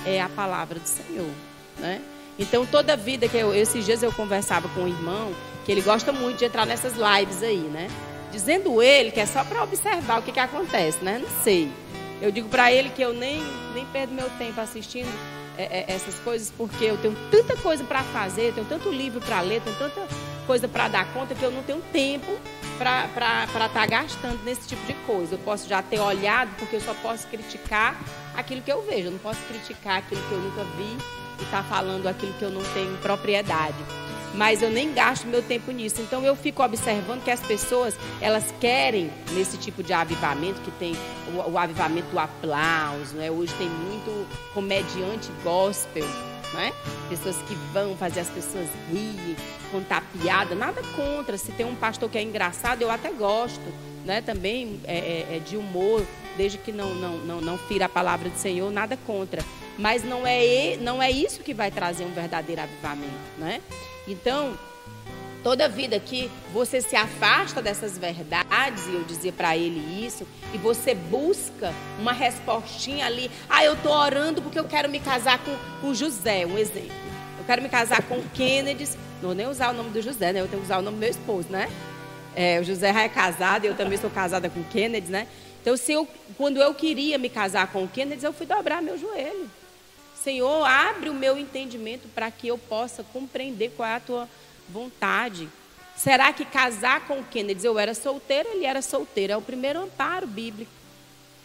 é 0.05 0.21
a 0.21 0.29
palavra 0.29 0.81
do 0.81 0.89
Senhor, 0.89 1.31
né? 1.79 2.01
Então, 2.39 2.67
toda 2.67 2.97
vida 2.97 3.29
que 3.29 3.37
eu, 3.37 3.55
esses 3.55 3.85
dias 3.85 4.03
eu 4.03 4.13
conversava 4.13 4.69
com 4.71 4.81
um 4.81 4.89
irmão, 4.89 5.33
que 5.65 5.71
ele 5.71 5.81
gosta 5.81 6.13
muito 6.13 6.39
de 6.39 6.45
entrar 6.45 6.67
nessas 6.67 6.95
lives 6.95 7.43
aí, 7.43 7.59
né? 7.59 7.89
Dizendo 8.33 8.83
ele 8.83 9.13
que 9.13 9.21
é 9.21 9.27
só 9.27 9.45
para 9.45 9.63
observar 9.63 10.19
o 10.19 10.23
que, 10.23 10.33
que 10.33 10.41
acontece, 10.41 11.03
né? 11.05 11.19
Não 11.19 11.43
sei. 11.43 11.71
Eu 12.21 12.33
digo 12.33 12.49
para 12.49 12.73
ele 12.73 12.91
que 12.91 13.03
eu 13.03 13.13
nem, 13.13 13.41
nem 13.75 13.85
perdo 13.87 14.13
meu 14.13 14.29
tempo 14.31 14.61
assistindo 14.61 15.09
é, 15.57 15.63
é, 15.63 15.85
essas 15.89 16.17
coisas, 16.17 16.53
porque 16.57 16.85
eu 16.85 16.97
tenho 16.99 17.17
tanta 17.31 17.57
coisa 17.57 17.85
para 17.85 18.03
fazer, 18.03 18.53
tenho 18.53 18.67
tanto 18.67 18.91
livro 18.91 19.21
para 19.21 19.41
ler, 19.41 19.61
tenho 19.61 19.77
tanta 19.77 20.07
coisa 20.47 20.67
para 20.67 20.89
dar 20.89 21.13
conta 21.13 21.35
que 21.35 21.43
eu 21.43 21.51
não 21.51 21.63
tenho 21.63 21.81
tempo 21.93 22.37
para 22.77 23.05
estar 23.45 23.69
tá 23.69 23.87
gastando 23.87 24.43
nesse 24.45 24.67
tipo 24.67 24.85
de 24.87 24.95
coisa. 25.07 25.35
Eu 25.35 25.39
posso 25.39 25.69
já 25.69 25.81
ter 25.81 26.01
olhado, 26.01 26.51
porque 26.59 26.75
eu 26.75 26.81
só 26.81 26.95
posso 26.95 27.29
criticar 27.29 27.97
aquilo 28.37 28.61
que 28.63 28.73
eu 28.73 28.83
vejo. 28.83 29.09
Eu 29.09 29.13
não 29.13 29.19
posso 29.21 29.41
criticar 29.43 29.99
aquilo 29.99 30.21
que 30.23 30.33
eu 30.33 30.39
nunca 30.39 30.65
vi 30.77 31.24
e 31.39 31.43
estar 31.45 31.63
tá 31.63 31.69
falando 31.69 32.07
aquilo 32.07 32.33
que 32.35 32.43
eu 32.43 32.51
não 32.51 32.63
tenho 32.73 32.97
propriedade. 32.99 33.77
Mas 34.35 34.63
eu 34.63 34.71
nem 34.71 34.93
gasto 34.93 35.27
meu 35.27 35.43
tempo 35.43 35.71
nisso. 35.71 36.01
Então 36.01 36.25
eu 36.25 36.35
fico 36.35 36.63
observando 36.63 37.23
que 37.23 37.31
as 37.31 37.41
pessoas, 37.41 37.95
elas 38.21 38.53
querem 38.61 39.11
nesse 39.33 39.57
tipo 39.57 39.83
de 39.83 39.93
avivamento, 39.93 40.61
que 40.61 40.71
tem 40.73 40.95
o, 41.33 41.53
o 41.53 41.59
avivamento 41.59 42.09
do 42.09 42.19
aplauso, 42.19 43.15
né? 43.15 43.31
Hoje 43.31 43.55
tem 43.55 43.69
muito 43.69 44.27
comediante 44.53 45.31
gospel, 45.45 46.07
né? 46.53 46.73
Pessoas 47.09 47.37
que 47.43 47.55
vão 47.73 47.97
fazer 47.97 48.21
as 48.21 48.31
pessoas 48.31 48.67
rirem, 48.91 49.37
contar 49.71 50.03
piada, 50.13 50.55
nada 50.55 50.83
contra. 50.97 51.39
Se 51.39 51.53
tem 51.53 51.65
um 51.65 51.77
pastor 51.77 52.11
que 52.11 52.19
é 52.19 52.23
engraçado, 52.23 52.83
eu 52.83 52.91
até 52.91 53.11
gosto, 53.11 53.63
né? 54.05 54.21
Também 54.21 54.81
é, 54.85 54.97
é, 54.97 55.37
é 55.37 55.39
de 55.39 55.57
humor, 55.57 56.05
desde 56.37 56.59
que 56.59 56.73
não, 56.73 56.93
não, 56.95 57.19
não, 57.19 57.41
não 57.41 57.57
fira 57.57 57.87
a 57.87 57.89
palavra 57.89 58.29
do 58.29 58.37
Senhor, 58.37 58.69
nada 58.73 58.99
contra. 59.07 59.45
Mas 59.79 60.05
não 60.05 60.27
é, 60.27 60.77
não 60.81 61.03
é 61.03 61.11
isso 61.11 61.43
que 61.43 61.53
vai 61.53 61.71
trazer 61.71 62.05
um 62.05 62.13
verdadeiro 62.13 62.63
avivamento, 62.63 63.13
né? 63.39 63.61
Então, 64.07 64.57
toda 65.43 65.69
vida 65.69 66.01
que 66.01 66.31
você 66.53 66.81
se 66.81 66.97
afasta 66.97 67.61
dessas 67.61 67.99
verdades, 67.99 68.87
e 68.87 68.95
eu 68.95 69.05
dizia 69.05 69.33
para 69.33 69.57
ele 69.57 70.05
isso, 70.05 70.27
e 70.53 70.59
você 70.59 70.95
busca 70.95 71.73
uma 71.99 72.13
respostinha 72.13 73.05
ali, 73.05 73.31
ah, 73.49 73.65
eu 73.65 73.75
estou 73.75 73.93
orando 73.93 74.41
porque 74.41 74.59
eu 74.59 74.65
quero 74.65 74.89
me 74.89 74.99
casar 75.01 75.39
com, 75.39 75.55
com 75.81 75.95
José, 75.95 76.47
um 76.47 76.57
exemplo. 76.57 77.05
Eu 77.39 77.45
quero 77.45 77.61
me 77.61 77.69
casar 77.69 78.03
com 78.03 78.23
Kennedy, 78.33 78.89
não 79.21 79.29
vou 79.29 79.35
nem 79.35 79.47
usar 79.47 79.71
o 79.71 79.75
nome 79.75 79.91
do 79.91 80.01
José, 80.01 80.33
né? 80.33 80.41
Eu 80.41 80.49
tenho 80.49 80.63
que 80.63 80.67
usar 80.67 80.79
o 80.79 80.83
nome 80.83 80.97
do 80.97 81.01
meu 81.01 81.11
esposo, 81.11 81.49
né? 81.51 81.69
É, 82.35 82.59
o 82.59 82.65
José 82.65 82.93
já 82.93 83.03
é 83.03 83.09
casado, 83.09 83.65
eu 83.65 83.77
também 83.77 83.99
sou 83.99 84.11
casada 84.11 84.49
com 84.49 84.63
Kennedy, 84.65 85.11
né? 85.11 85.27
Então, 85.61 85.77
se 85.77 85.93
eu, 85.93 86.09
quando 86.37 86.61
eu 86.61 86.75
queria 86.75 87.19
me 87.19 87.29
casar 87.29 87.67
com 87.69 87.85
o 87.85 87.89
Kennedy, 87.89 88.25
eu 88.25 88.33
fui 88.33 88.47
dobrar 88.47 88.83
meu 88.83 88.99
joelho. 88.99 89.51
Senhor, 90.25 90.65
abre 90.65 91.11
o 91.11 91.15
meu 91.15 91.37
entendimento 91.37 92.09
para 92.09 92.31
que 92.31 92.49
eu 92.49 92.57
possa 92.57 93.05
compreender 93.05 93.73
qual 93.77 93.87
é 93.87 93.97
a 93.97 94.01
tua 94.01 94.29
vontade. 94.71 95.51
Será 95.95 96.33
que 96.33 96.47
casar 96.47 97.07
com 97.07 97.21
o 97.21 97.25
Kennedy, 97.25 97.67
eu 97.67 97.79
era 97.79 97.93
solteira, 97.93 98.49
ele 98.49 98.65
era 98.65 98.81
solteiro? 98.81 99.35
É 99.35 99.37
o 99.37 99.43
primeiro 99.43 99.83
amparo 99.83 100.27
bíblico. 100.27 100.73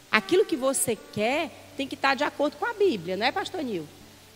Aquilo 0.09 0.45
que 0.45 0.55
você 0.55 0.95
quer 0.95 1.51
tem 1.75 1.89
que 1.89 1.95
estar 1.95 2.15
de 2.15 2.23
acordo 2.23 2.55
com 2.55 2.65
a 2.65 2.73
Bíblia, 2.73 3.17
não 3.17 3.25
é, 3.25 3.33
pastor 3.33 3.61
Nil? 3.61 3.85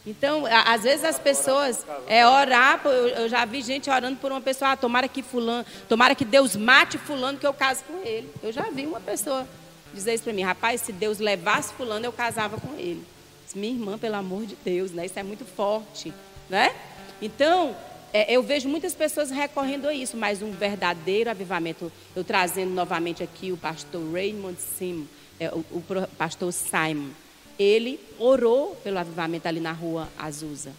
Então, 0.06 0.44
às 0.46 0.84
vezes 0.84 1.06
as 1.06 1.18
pessoas 1.18 1.86
é 2.06 2.28
orar, 2.28 2.82
eu 2.86 3.30
já 3.30 3.46
vi 3.46 3.62
gente 3.62 3.90
orando 3.90 4.18
por 4.18 4.30
uma 4.30 4.42
pessoa, 4.42 4.72
ah, 4.72 4.78
tomara 4.78 5.08
que 5.08 5.24
fulano, 5.24 5.66
tomara 5.88 6.14
que 6.14 6.26
Deus 6.26 6.58
mate 6.58 6.98
fulano 6.98 7.40
que 7.40 7.48
eu 7.48 7.54
case 7.54 7.82
com 7.86 8.06
ele. 8.06 8.30
Eu 8.44 8.52
já 8.52 8.64
vi 8.64 8.86
uma 8.86 9.00
pessoa 9.00 9.48
dizer 9.94 10.16
isso 10.16 10.26
para 10.26 10.34
mim, 10.34 10.42
rapaz, 10.42 10.82
se 10.82 10.92
Deus 10.92 11.20
levasse 11.20 11.74
fulano, 11.74 12.06
eu 12.06 12.12
casava 12.12 12.60
com 12.60 12.78
ele. 12.78 13.13
Minha 13.56 13.74
irmã, 13.74 13.98
pelo 13.98 14.16
amor 14.16 14.46
de 14.46 14.56
Deus, 14.64 14.92
né? 14.92 15.06
Isso 15.06 15.20
é 15.20 15.24
muito 15.24 15.46
forte, 15.46 16.14
né? 16.50 16.74
Então, 17.22 17.76
é, 18.12 18.32
eu 18.34 18.44
vejo 18.44 18.70
muitas 18.70 18.94
pessoas 18.94 19.32
recorrendo 19.32 19.88
a 19.88 19.94
isso, 19.94 20.16
mas 20.18 20.42
um 20.42 20.52
verdadeiro 20.52 21.30
avivamento, 21.30 21.92
eu 22.16 22.24
trazendo 22.24 22.72
novamente 22.72 23.24
aqui 23.24 23.52
o 23.52 23.58
pastor 23.58 24.02
Raymond 24.12 24.60
Sim, 24.60 25.08
é, 25.40 25.50
o, 25.50 25.66
o 25.72 25.84
pastor 26.18 26.52
Simon 26.52 27.10
ele 27.58 28.00
orou 28.18 28.76
pelo 28.84 28.98
avivamento 28.98 29.48
ali 29.48 29.60
na 29.60 29.72
rua 29.72 30.10
Azusa. 30.18 30.72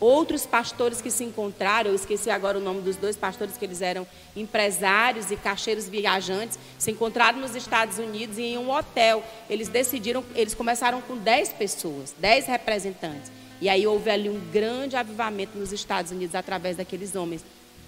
Outros 0.00 0.46
pastores 0.46 1.00
que 1.00 1.10
se 1.10 1.24
encontraram, 1.24 1.90
eu 1.90 1.96
esqueci 1.96 2.30
agora 2.30 2.56
o 2.56 2.60
nome 2.60 2.82
dos 2.82 2.94
dois 2.94 3.16
pastores, 3.16 3.56
que 3.56 3.64
eles 3.64 3.82
eram 3.82 4.06
empresários 4.36 5.30
e 5.32 5.36
cacheiros 5.36 5.88
viajantes, 5.88 6.56
se 6.78 6.92
encontraram 6.92 7.40
nos 7.40 7.56
Estados 7.56 7.98
Unidos 7.98 8.38
e 8.38 8.42
em 8.42 8.58
um 8.58 8.70
hotel. 8.70 9.24
Eles 9.50 9.68
decidiram, 9.68 10.24
eles 10.36 10.54
começaram 10.54 11.00
com 11.00 11.16
10 11.16 11.52
pessoas, 11.54 12.14
10 12.18 12.46
representantes. 12.46 13.32
E 13.60 13.68
aí 13.68 13.86
houve 13.88 14.08
ali 14.08 14.30
um 14.30 14.38
grande 14.52 14.94
avivamento 14.94 15.58
nos 15.58 15.72
Estados 15.72 16.12
Unidos 16.12 16.36
através 16.36 16.76
daqueles 16.76 17.16
homens, 17.16 17.44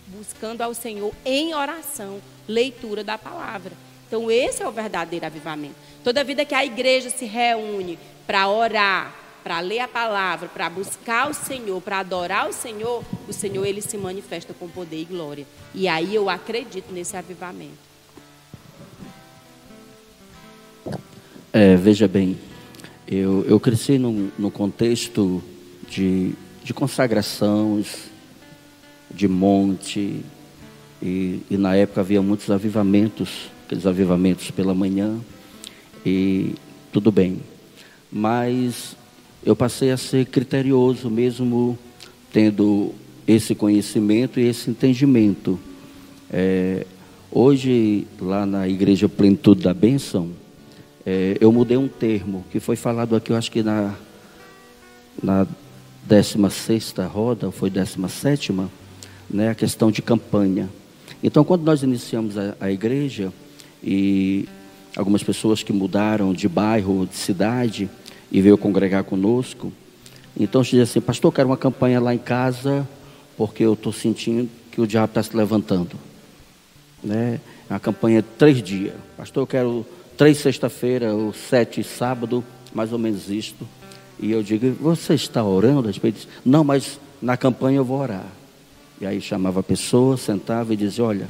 buscando 0.08 0.62
ao 0.62 0.74
Senhor 0.74 1.14
em 1.24 1.54
oração, 1.54 2.20
leitura 2.48 3.04
da 3.04 3.16
palavra. 3.16 3.72
Então, 4.08 4.28
esse 4.28 4.60
é 4.60 4.66
o 4.66 4.72
verdadeiro 4.72 5.24
avivamento. 5.24 5.76
Toda 6.02 6.24
vida 6.24 6.44
que 6.44 6.56
a 6.56 6.64
igreja 6.64 7.08
se 7.08 7.24
reúne 7.24 7.96
para 8.26 8.48
orar, 8.48 9.14
para 9.42 9.60
ler 9.60 9.80
a 9.80 9.88
palavra, 9.88 10.48
para 10.48 10.68
buscar 10.68 11.30
o 11.30 11.34
Senhor, 11.34 11.80
para 11.80 12.00
adorar 12.00 12.48
o 12.48 12.52
Senhor, 12.52 13.04
o 13.28 13.32
Senhor 13.32 13.64
ele 13.64 13.80
se 13.82 13.96
manifesta 13.96 14.54
com 14.54 14.68
poder 14.68 15.00
e 15.00 15.04
glória. 15.04 15.46
E 15.74 15.88
aí 15.88 16.14
eu 16.14 16.28
acredito 16.28 16.92
nesse 16.92 17.16
avivamento. 17.16 17.90
É, 21.52 21.74
veja 21.74 22.06
bem, 22.06 22.38
eu, 23.08 23.44
eu 23.48 23.58
cresci 23.58 23.98
no, 23.98 24.30
no 24.38 24.50
contexto 24.50 25.42
de, 25.88 26.32
de 26.62 26.72
consagrações, 26.72 28.08
de 29.10 29.26
monte, 29.26 30.24
e, 31.02 31.42
e 31.50 31.56
na 31.56 31.74
época 31.74 32.02
havia 32.02 32.22
muitos 32.22 32.50
avivamentos, 32.50 33.50
aqueles 33.64 33.84
avivamentos 33.84 34.50
pela 34.52 34.74
manhã, 34.74 35.18
e 36.06 36.54
tudo 36.92 37.10
bem. 37.10 37.40
Mas 38.12 38.96
eu 39.44 39.56
passei 39.56 39.90
a 39.90 39.96
ser 39.96 40.26
criterioso, 40.26 41.10
mesmo 41.10 41.78
tendo 42.32 42.92
esse 43.26 43.54
conhecimento 43.54 44.38
e 44.38 44.46
esse 44.46 44.70
entendimento. 44.70 45.58
É, 46.30 46.86
hoje, 47.30 48.06
lá 48.20 48.44
na 48.44 48.68
Igreja 48.68 49.08
Plenitude 49.08 49.62
da 49.62 49.72
Bênção, 49.72 50.30
é, 51.06 51.36
eu 51.40 51.50
mudei 51.50 51.76
um 51.76 51.88
termo 51.88 52.44
que 52.50 52.60
foi 52.60 52.76
falado 52.76 53.16
aqui, 53.16 53.32
eu 53.32 53.36
acho 53.36 53.50
que 53.50 53.62
na, 53.62 53.94
na 55.22 55.46
16 56.06 56.94
roda, 57.12 57.50
foi 57.50 57.70
17, 57.70 58.52
né, 59.30 59.48
a 59.48 59.54
questão 59.54 59.90
de 59.90 60.02
campanha. 60.02 60.68
Então, 61.22 61.44
quando 61.44 61.62
nós 61.62 61.82
iniciamos 61.82 62.36
a, 62.36 62.56
a 62.60 62.70
igreja, 62.70 63.32
e 63.82 64.46
algumas 64.96 65.22
pessoas 65.22 65.62
que 65.62 65.72
mudaram 65.72 66.32
de 66.32 66.48
bairro, 66.48 67.06
de 67.06 67.16
cidade 67.16 67.88
e 68.30 68.40
veio 68.40 68.56
congregar 68.56 69.04
conosco. 69.04 69.72
Então, 70.38 70.62
se 70.62 70.72
diz 70.72 70.88
assim, 70.88 71.00
pastor, 71.00 71.32
quero 71.32 71.48
uma 71.48 71.56
campanha 71.56 72.00
lá 72.00 72.14
em 72.14 72.18
casa, 72.18 72.86
porque 73.36 73.64
eu 73.64 73.74
estou 73.74 73.92
sentindo 73.92 74.48
que 74.70 74.80
o 74.80 74.86
diabo 74.86 75.10
está 75.10 75.22
se 75.22 75.36
levantando. 75.36 75.96
Né? 77.02 77.40
É 77.68 77.72
uma 77.72 77.80
campanha 77.80 78.22
de 78.22 78.28
três 78.38 78.62
dias. 78.62 78.94
Pastor, 79.16 79.42
eu 79.42 79.46
quero 79.46 79.86
três 80.16 80.38
sexta-feira, 80.38 81.14
ou 81.14 81.32
sete 81.32 81.82
sábado, 81.82 82.44
mais 82.72 82.92
ou 82.92 82.98
menos 82.98 83.30
isto. 83.30 83.66
E 84.18 84.30
eu 84.30 84.42
digo, 84.42 84.70
você 84.80 85.14
está 85.14 85.42
orando 85.42 85.88
a 85.88 85.90
respeito 85.90 86.16
disso? 86.16 86.28
Não, 86.44 86.62
mas 86.62 87.00
na 87.20 87.36
campanha 87.36 87.78
eu 87.78 87.84
vou 87.84 87.98
orar. 87.98 88.26
E 89.00 89.06
aí 89.06 89.20
chamava 89.20 89.60
a 89.60 89.62
pessoa, 89.62 90.16
sentava 90.16 90.74
e 90.74 90.76
dizia, 90.76 91.04
olha, 91.04 91.26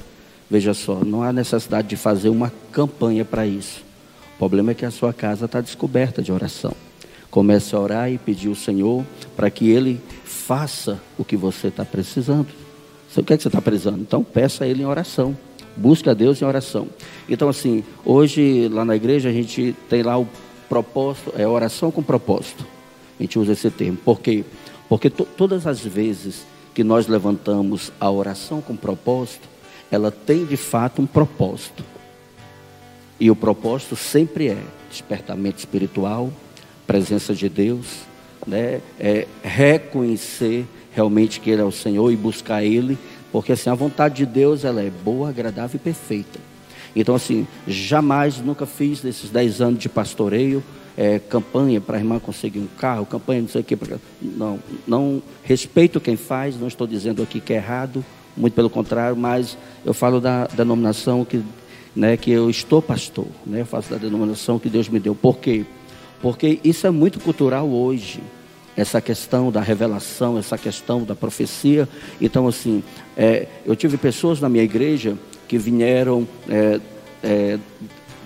Veja 0.50 0.74
só, 0.74 1.04
não 1.04 1.22
há 1.22 1.32
necessidade 1.32 1.86
de 1.86 1.96
fazer 1.96 2.28
uma 2.28 2.52
campanha 2.72 3.24
para 3.24 3.46
isso. 3.46 3.84
O 4.34 4.38
problema 4.38 4.72
é 4.72 4.74
que 4.74 4.84
a 4.84 4.90
sua 4.90 5.12
casa 5.12 5.44
está 5.44 5.60
descoberta 5.60 6.20
de 6.20 6.32
oração. 6.32 6.74
Comece 7.30 7.74
a 7.74 7.78
orar 7.78 8.10
e 8.10 8.18
pedir 8.18 8.48
ao 8.48 8.54
Senhor 8.54 9.04
para 9.36 9.50
que 9.50 9.70
Ele 9.70 10.00
faça 10.24 11.00
o 11.16 11.24
que 11.24 11.36
você 11.36 11.68
está 11.68 11.84
precisando. 11.84 12.48
O 13.16 13.22
que 13.22 13.32
é 13.32 13.36
que 13.36 13.42
você 13.42 13.48
está 13.48 13.60
precisando? 13.60 14.00
Então 14.00 14.22
peça 14.22 14.64
a 14.64 14.66
Ele 14.66 14.82
em 14.82 14.86
oração. 14.86 15.36
Busque 15.76 16.10
a 16.10 16.14
Deus 16.14 16.42
em 16.42 16.44
oração. 16.44 16.88
Então, 17.28 17.48
assim, 17.48 17.84
hoje 18.04 18.68
lá 18.68 18.84
na 18.84 18.96
igreja 18.96 19.28
a 19.28 19.32
gente 19.32 19.74
tem 19.88 20.02
lá 20.02 20.18
o 20.18 20.28
propósito, 20.68 21.32
é 21.36 21.46
oração 21.46 21.90
com 21.90 22.02
propósito. 22.02 22.66
A 23.18 23.22
gente 23.22 23.38
usa 23.38 23.52
esse 23.52 23.70
termo. 23.70 23.96
Por 23.98 24.20
quê? 24.20 24.44
Porque 24.88 25.08
todas 25.08 25.66
as 25.66 25.80
vezes 25.80 26.44
que 26.74 26.82
nós 26.82 27.06
levantamos 27.06 27.92
a 28.00 28.10
oração 28.10 28.60
com 28.60 28.76
propósito, 28.76 29.48
ela 29.90 30.10
tem 30.10 30.44
de 30.44 30.56
fato 30.56 31.02
um 31.02 31.06
propósito. 31.06 31.84
E 33.18 33.30
o 33.30 33.36
propósito 33.36 33.96
sempre 33.96 34.48
é 34.48 34.62
despertamento 34.88 35.58
espiritual, 35.58 36.32
presença 36.90 37.32
de 37.32 37.48
Deus, 37.48 37.86
né? 38.44 38.80
é 38.98 39.28
reconhecer 39.44 40.66
realmente 40.92 41.38
que 41.38 41.48
Ele 41.48 41.62
é 41.62 41.64
o 41.64 41.70
Senhor 41.70 42.10
e 42.10 42.16
buscar 42.16 42.64
Ele, 42.64 42.98
porque 43.30 43.52
assim, 43.52 43.70
a 43.70 43.74
vontade 43.74 44.16
de 44.16 44.26
Deus 44.26 44.64
ela 44.64 44.82
é 44.82 44.90
boa, 44.90 45.28
agradável 45.28 45.76
e 45.76 45.78
perfeita. 45.78 46.40
Então, 46.96 47.14
assim, 47.14 47.46
jamais, 47.64 48.38
nunca 48.38 48.66
fiz 48.66 49.04
nesses 49.04 49.30
dez 49.30 49.60
anos 49.60 49.78
de 49.78 49.88
pastoreio, 49.88 50.64
é, 50.96 51.20
campanha 51.20 51.80
para 51.80 51.96
a 51.96 52.00
irmã 52.00 52.18
conseguir 52.18 52.58
um 52.58 52.66
carro, 52.66 53.06
campanha 53.06 53.42
não 53.42 53.48
sei 53.48 53.60
o 53.60 53.64
que. 53.64 53.78
Não, 54.20 54.58
não 54.84 55.22
respeito 55.44 56.00
quem 56.00 56.16
faz, 56.16 56.58
não 56.58 56.66
estou 56.66 56.88
dizendo 56.88 57.22
aqui 57.22 57.38
que 57.38 57.52
é 57.52 57.56
errado, 57.56 58.04
muito 58.36 58.54
pelo 58.54 58.68
contrário, 58.68 59.16
mas 59.16 59.56
eu 59.84 59.94
falo 59.94 60.20
da 60.20 60.48
denominação 60.48 61.24
que, 61.24 61.40
né, 61.94 62.16
que 62.16 62.32
eu 62.32 62.50
estou 62.50 62.82
pastor, 62.82 63.28
né, 63.46 63.60
eu 63.60 63.66
faço 63.66 63.88
da 63.90 63.96
denominação 63.96 64.58
que 64.58 64.68
Deus 64.68 64.88
me 64.88 64.98
deu. 64.98 65.14
Por 65.14 65.38
quê? 65.38 65.64
Porque 66.20 66.60
isso 66.62 66.86
é 66.86 66.90
muito 66.90 67.18
cultural 67.20 67.68
hoje, 67.68 68.20
essa 68.76 69.00
questão 69.00 69.50
da 69.50 69.60
revelação, 69.60 70.38
essa 70.38 70.56
questão 70.56 71.02
da 71.02 71.14
profecia. 71.14 71.88
Então, 72.20 72.46
assim, 72.46 72.82
é, 73.16 73.46
eu 73.64 73.74
tive 73.74 73.96
pessoas 73.96 74.40
na 74.40 74.48
minha 74.48 74.64
igreja 74.64 75.16
que 75.48 75.58
vieram 75.58 76.26
é, 76.48 76.80
é, 77.22 77.58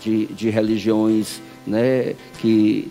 de, 0.01 0.27
de 0.27 0.51
religiões 0.51 1.41
né, 1.67 2.15
que 2.41 2.91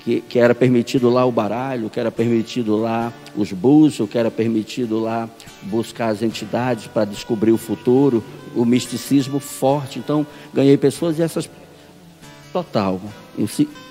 que, 0.00 0.22
que, 0.22 0.38
era 0.38 0.54
permitido 0.54 1.10
lá 1.10 1.26
o 1.26 1.30
baralho, 1.30 1.90
que 1.90 2.00
era 2.00 2.10
permitido 2.10 2.76
lá 2.76 3.12
os 3.36 3.52
búzios, 3.52 4.08
que 4.08 4.16
era 4.16 4.30
permitido 4.30 4.98
lá 4.98 5.28
buscar 5.62 6.08
as 6.08 6.22
entidades 6.22 6.86
para 6.86 7.04
descobrir 7.04 7.52
o 7.52 7.58
futuro, 7.58 8.24
o 8.54 8.64
misticismo 8.64 9.38
forte. 9.38 9.98
Então, 9.98 10.26
ganhei 10.54 10.76
pessoas 10.76 11.18
e 11.18 11.22
essas. 11.22 11.50
Total. 12.50 12.98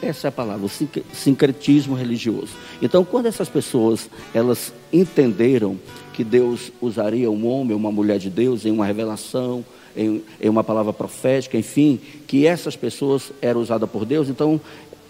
Essa 0.02 0.28
é 0.28 0.30
a 0.30 0.32
palavra, 0.32 0.66
o 0.66 1.16
sincretismo 1.16 1.96
religioso. 1.96 2.50
Então, 2.82 3.04
quando 3.04 3.26
essas 3.26 3.50
pessoas 3.50 4.10
elas 4.34 4.74
entenderam 4.92 5.78
que 6.14 6.24
Deus 6.24 6.72
usaria 6.82 7.32
um 7.32 7.48
homem, 7.48 7.76
uma 7.76 7.92
mulher 7.92 8.20
de 8.20 8.30
Deus 8.30 8.66
em 8.66 8.72
uma 8.72 8.86
revelação, 8.86 9.64
em, 9.96 10.22
em 10.42 10.50
uma 10.50 10.64
palavra 10.64 10.94
profética, 10.94 11.58
enfim, 11.58 12.00
que 12.28 12.46
essas 12.46 12.76
pessoas 12.76 13.32
eram 13.42 13.62
usadas 13.62 13.90
por 13.90 14.06
Deus, 14.06 14.30
então 14.30 14.60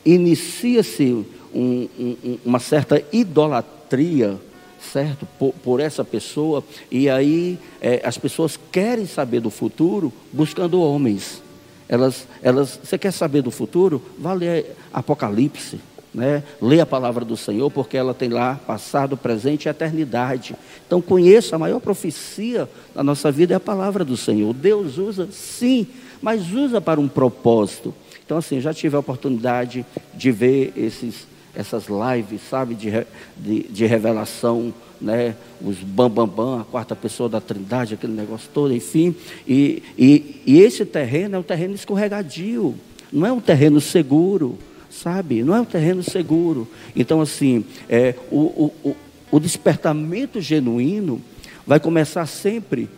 inicia-se 0.06 1.26
um, 1.54 1.88
um, 2.00 2.38
uma 2.46 2.60
certa 2.60 3.04
idolatria, 3.12 4.40
certo, 4.80 5.28
por, 5.38 5.54
por 5.64 5.80
essa 5.80 6.04
pessoa, 6.06 6.64
e 6.92 7.10
aí 7.10 7.58
é, 7.82 8.02
as 8.04 8.18
pessoas 8.18 8.60
querem 8.72 9.06
saber 9.06 9.42
do 9.42 9.50
futuro 9.50 10.14
buscando 10.32 10.82
homens. 10.82 11.42
Elas, 11.90 12.28
elas, 12.44 12.80
você 12.84 13.00
quer 13.00 13.12
saber 13.12 13.42
do 13.42 13.50
futuro? 13.50 14.00
Vá 14.20 14.32
ler 14.32 14.76
Apocalipse, 14.94 15.80
né? 16.14 16.44
Lê 16.62 16.80
a 16.80 16.86
palavra 16.86 17.26
do 17.26 17.36
Senhor, 17.36 17.70
porque 17.72 17.98
ela 17.98 18.14
tem 18.14 18.30
lá 18.30 18.60
passado, 18.68 19.18
presente 19.18 19.66
e 19.66 19.70
eternidade. 19.70 20.56
Então 20.86 21.02
conheça 21.02 21.56
a 21.56 21.60
maior 21.60 21.80
profecia 21.80 22.70
da 22.94 23.04
nossa 23.04 23.32
vida 23.32 23.56
é 23.56 23.58
a 23.58 23.60
palavra 23.60 24.06
do 24.06 24.16
Senhor. 24.16 24.54
Deus 24.54 25.00
usa 25.00 25.28
sim, 25.32 25.88
mas 26.22 26.52
usa 26.52 26.80
para 26.80 27.00
um 27.00 27.08
propósito 27.08 27.94
Então, 28.26 28.38
assim, 28.38 28.62
já 28.62 28.72
tive 28.72 28.96
a 28.96 29.00
oportunidade 29.00 29.84
de 30.14 30.32
ver 30.32 30.74
esses, 30.78 31.28
essas 31.56 31.86
lives, 31.88 32.42
sabe, 32.48 32.76
de, 32.76 32.92
de, 33.36 33.64
de 33.64 33.86
revelação, 33.88 34.72
né? 35.02 35.36
Os 35.62 35.78
bambambam, 35.78 36.28
bam, 36.28 36.46
bam, 36.46 36.62
a 36.62 36.64
quarta 36.64 36.96
pessoa 36.96 37.30
da 37.30 37.40
trindade, 37.40 37.94
aquele 37.94 38.14
negócio 38.14 38.50
todo, 38.54 38.74
enfim. 38.74 39.16
E, 39.48 39.84
e, 39.98 40.42
e 40.46 40.60
esse 40.60 40.86
terreno 40.86 41.36
é 41.36 41.40
um 41.40 41.44
terreno 41.44 41.76
escorregadio, 41.76 42.76
não 43.12 43.26
é 43.26 43.32
um 43.32 43.40
terreno 43.40 43.80
seguro, 43.80 44.58
sabe? 44.90 45.44
Não 45.44 45.56
é 45.56 45.62
um 45.62 45.66
terreno 45.66 46.04
seguro. 46.04 46.68
Então, 46.96 47.22
assim, 47.22 47.66
é, 47.88 48.16
o, 48.32 48.72
o, 48.84 48.96
o 49.32 49.40
despertamento 49.40 50.42
genuíno 50.42 51.22
vai 51.66 51.80
começar 51.80 52.26
sempre 52.26 52.90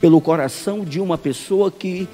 pelo 0.00 0.20
coração 0.20 0.84
de 0.84 1.00
uma 1.00 1.16
pessoa 1.16 1.70
que 1.70 2.08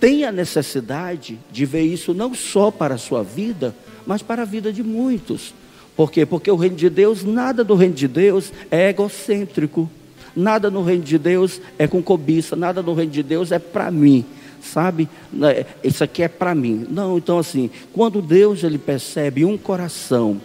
tem 0.00 0.24
a 0.24 0.32
necessidade 0.32 1.38
de 1.52 1.66
ver 1.66 1.82
isso 1.82 2.14
não 2.14 2.34
só 2.34 2.70
para 2.70 2.94
a 2.94 2.98
sua 2.98 3.22
vida, 3.22 3.74
mas 4.06 4.22
para 4.22 4.42
a 4.42 4.46
vida 4.46 4.72
de 4.72 4.82
muitos. 4.82 5.52
Por 6.00 6.10
quê? 6.10 6.24
Porque 6.24 6.50
o 6.50 6.56
reino 6.56 6.76
de 6.76 6.88
Deus, 6.88 7.22
nada 7.24 7.62
do 7.62 7.74
reino 7.74 7.92
de 7.92 8.08
Deus 8.08 8.54
é 8.70 8.88
egocêntrico. 8.88 9.86
Nada 10.34 10.70
no 10.70 10.82
reino 10.82 11.04
de 11.04 11.18
Deus 11.18 11.60
é 11.78 11.86
com 11.86 12.02
cobiça, 12.02 12.56
nada 12.56 12.80
no 12.80 12.94
reino 12.94 13.12
de 13.12 13.22
Deus 13.22 13.52
é 13.52 13.58
para 13.58 13.90
mim, 13.90 14.24
sabe? 14.62 15.06
Né, 15.30 15.66
isso 15.84 16.02
aqui 16.02 16.22
é 16.22 16.28
para 16.28 16.54
mim. 16.54 16.86
Não, 16.88 17.18
então 17.18 17.38
assim, 17.38 17.68
quando 17.92 18.22
Deus 18.22 18.64
ele 18.64 18.78
percebe 18.78 19.44
um 19.44 19.58
coração 19.58 20.40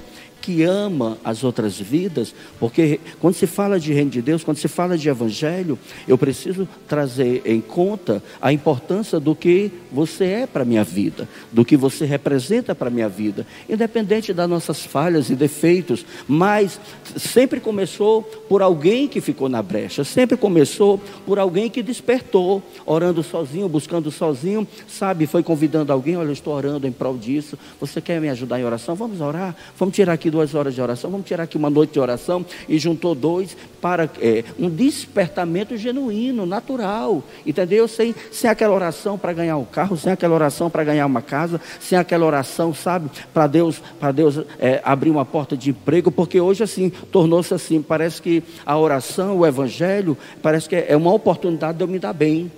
que 0.46 0.62
ama 0.62 1.18
as 1.24 1.44
outras 1.44 1.80
vidas, 1.80 2.32
porque 2.60 3.00
quando 3.20 3.34
se 3.34 3.48
fala 3.48 3.80
de 3.80 3.92
reino 3.92 4.12
de 4.12 4.22
Deus, 4.22 4.44
quando 4.44 4.58
se 4.58 4.68
fala 4.68 4.96
de 4.96 5.10
evangelho, 5.10 5.80
eu 6.08 6.20
preciso 6.20 6.68
trazer 6.88 7.42
em 7.46 7.60
conta 7.60 8.22
a 8.40 8.54
importância 8.54 9.20
do 9.20 9.34
que 9.34 9.72
você 9.92 10.26
é 10.26 10.46
para 10.46 10.62
a 10.62 10.66
minha 10.66 10.84
vida, 10.84 11.28
do 11.52 11.66
que 11.66 11.76
você 11.76 12.06
representa 12.06 12.76
para 12.76 12.90
a 12.90 12.92
minha 12.92 13.10
vida, 13.10 13.48
independente 13.68 14.34
das 14.34 14.48
nossas 14.48 14.86
falhas 14.86 15.32
e 15.32 15.36
defeitos, 15.36 16.06
mas 16.28 16.80
sempre 17.18 17.60
começou 17.60 18.22
por 18.22 18.62
alguém 18.62 19.08
que 19.08 19.22
ficou 19.22 19.50
na 19.50 19.64
brecha, 19.64 20.04
sempre 20.04 20.38
começou 20.38 21.02
por 21.26 21.40
alguém 21.40 21.72
que 21.72 21.82
despertou, 21.82 22.62
orando 22.86 23.24
sozinho, 23.24 23.68
buscando 23.68 24.12
sozinho, 24.12 24.68
sabe, 24.88 25.26
foi 25.26 25.42
convidando 25.42 25.92
alguém, 25.92 26.16
olha, 26.18 26.28
eu 26.28 26.34
estou 26.34 26.54
orando 26.54 26.86
em 26.86 26.92
prol 26.92 27.18
disso, 27.18 27.58
você 27.80 28.00
quer 28.00 28.22
me 28.22 28.30
ajudar 28.30 28.60
em 28.60 28.64
oração? 28.64 28.94
Vamos 28.94 29.22
orar, 29.22 29.56
vamos 29.76 29.96
tirar 29.96 30.14
aqui 30.14 30.35
duas 30.36 30.54
horas 30.54 30.76
de 30.76 30.82
oração, 30.82 31.10
vamos 31.10 31.26
tirar 31.26 31.44
aqui 31.44 31.56
uma 31.56 31.70
noite 31.70 31.94
de 31.94 32.00
oração, 32.00 32.46
e 32.68 32.78
juntou 32.78 33.16
dois 33.16 33.56
para 33.80 34.10
é, 34.20 34.44
um 34.60 34.70
despertamento 34.70 35.78
genuíno, 35.78 36.46
natural, 36.46 37.24
entendeu? 37.46 37.88
Sem, 37.88 38.14
sem 38.34 38.50
aquela 38.50 38.74
oração 38.74 39.18
para 39.18 39.32
ganhar 39.32 39.56
um 39.56 39.64
carro, 39.64 39.96
sem 39.96 40.12
aquela 40.12 40.36
oração 40.36 40.70
para 40.70 40.84
ganhar 40.84 41.06
uma 41.06 41.22
casa, 41.22 41.62
sem 41.80 41.98
aquela 41.98 42.26
oração, 42.26 42.74
sabe, 42.74 43.10
para 43.34 43.48
Deus, 43.48 43.82
para 43.98 44.12
Deus 44.12 44.42
é, 44.60 44.82
abrir 44.84 45.10
uma 45.10 45.24
porta 45.24 45.56
de 45.56 45.70
emprego, 45.70 46.12
porque 46.12 46.42
hoje 46.42 46.64
assim, 46.64 46.90
tornou-se 46.90 47.54
assim, 47.54 47.82
parece 47.82 48.22
que 48.22 48.44
a 48.66 48.78
oração, 48.78 49.38
o 49.38 49.46
evangelho, 49.46 50.18
parece 50.42 50.68
que 50.68 50.76
é 50.76 50.98
uma 50.98 51.14
oportunidade 51.14 51.78
de 51.78 51.84
eu 51.86 51.88
me 51.88 51.98
dar 51.98 52.12
bem 52.12 52.52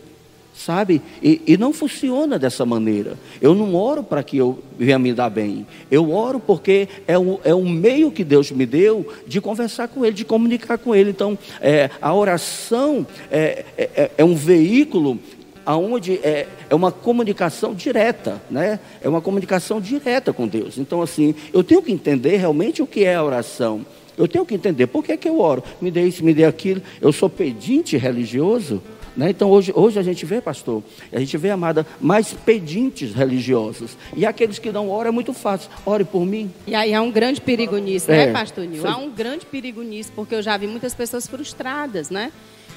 sabe? 0.58 1.02
E, 1.22 1.42
e, 1.46 1.58
não 1.58 1.72
funciona 1.72 2.40
dessa 2.40 2.66
maneira. 2.66 3.14
Eu 3.40 3.54
não 3.54 3.76
oro 3.76 4.04
para 4.04 4.24
que 4.24 4.38
eu 4.38 4.60
venha 4.78 4.98
me 4.98 5.14
dar 5.14 5.30
bem. 5.30 5.68
Eu 5.90 6.12
oro 6.12 6.40
porque 6.40 6.88
é 7.08 7.18
um, 7.18 7.38
é 7.44 7.54
um 7.54 7.70
meio 7.70 8.12
que 8.12 8.24
Deus 8.24 8.52
me 8.52 8.66
deu 8.66 9.08
de 9.28 9.40
conversar 9.40 9.88
com 9.88 10.04
Ele, 10.04 10.16
de 10.16 10.26
comunicar 10.26 10.78
com 10.78 10.96
Ele. 10.96 11.12
Então, 11.12 11.38
é, 11.62 11.90
a 12.02 12.14
oração 12.14 13.06
é, 13.32 13.66
é, 13.78 13.90
é, 13.96 14.12
é 14.18 14.24
um 14.26 14.36
veículo 14.36 15.20
aonde 15.66 16.14
é, 16.24 16.48
é 16.70 16.74
uma 16.76 16.92
comunicação 16.92 17.74
direta, 17.74 18.42
né? 18.50 18.80
É 19.02 19.10
uma 19.10 19.22
comunicação 19.22 19.82
direta 19.82 20.32
com 20.32 20.48
Deus. 20.48 20.78
Então, 20.78 21.02
assim, 21.02 21.36
eu 21.54 21.64
tenho 21.64 21.82
que 21.82 21.92
entender 21.92 22.38
realmente 22.38 22.82
o 22.82 22.88
que 22.88 23.04
é 23.04 23.16
a 23.16 23.24
oração. 23.24 23.86
Eu 24.18 24.28
tenho 24.28 24.46
que 24.46 24.56
entender 24.56 24.88
por 24.88 25.04
que, 25.04 25.12
é 25.12 25.18
que 25.18 25.30
eu 25.30 25.40
oro. 25.40 25.64
Me 25.80 25.92
dê 25.92 26.04
isso, 26.08 26.24
me 26.24 26.34
dê 26.34 26.46
aquilo. 26.46 26.82
Eu 27.00 27.12
sou 27.12 27.30
pedinte 27.30 27.98
religioso. 27.98 28.82
Né? 29.18 29.31
Então 29.31 29.49
hoje, 29.49 29.73
hoje 29.76 29.98
a 29.98 30.03
gente 30.03 30.23
vê, 30.27 30.39
pastor, 30.39 30.84
a 31.11 31.19
gente 31.19 31.35
vê, 31.38 31.49
amada, 31.49 31.88
mais 31.99 32.34
pedintes 32.34 33.15
religiosos. 33.15 33.98
E 34.15 34.23
aqueles 34.27 34.60
que 34.60 34.72
não 34.72 34.91
oram 34.91 35.10
é 35.10 35.11
muito 35.11 35.34
fácil. 35.34 35.72
Ore 35.84 36.06
por 36.06 36.23
mim. 36.23 36.53
E 36.68 36.76
aí 36.76 36.94
há 36.94 37.02
um 37.02 37.11
grande 37.11 37.41
perigo 37.41 37.77
nisso, 37.80 38.11
né, 38.11 38.23
é, 38.23 38.26
né, 38.27 38.34
pastor 38.34 38.65
Nil? 38.65 38.85
Há 38.88 38.95
um 38.95 39.10
grande 39.10 39.44
perigo 39.48 39.81
nisso, 39.81 40.11
porque 40.15 40.35
eu 40.35 40.41
já 40.44 40.56
vi 40.56 40.68
muitas 40.68 40.94
pessoas 40.94 41.26
frustradas, 41.26 42.11
né? 42.11 42.31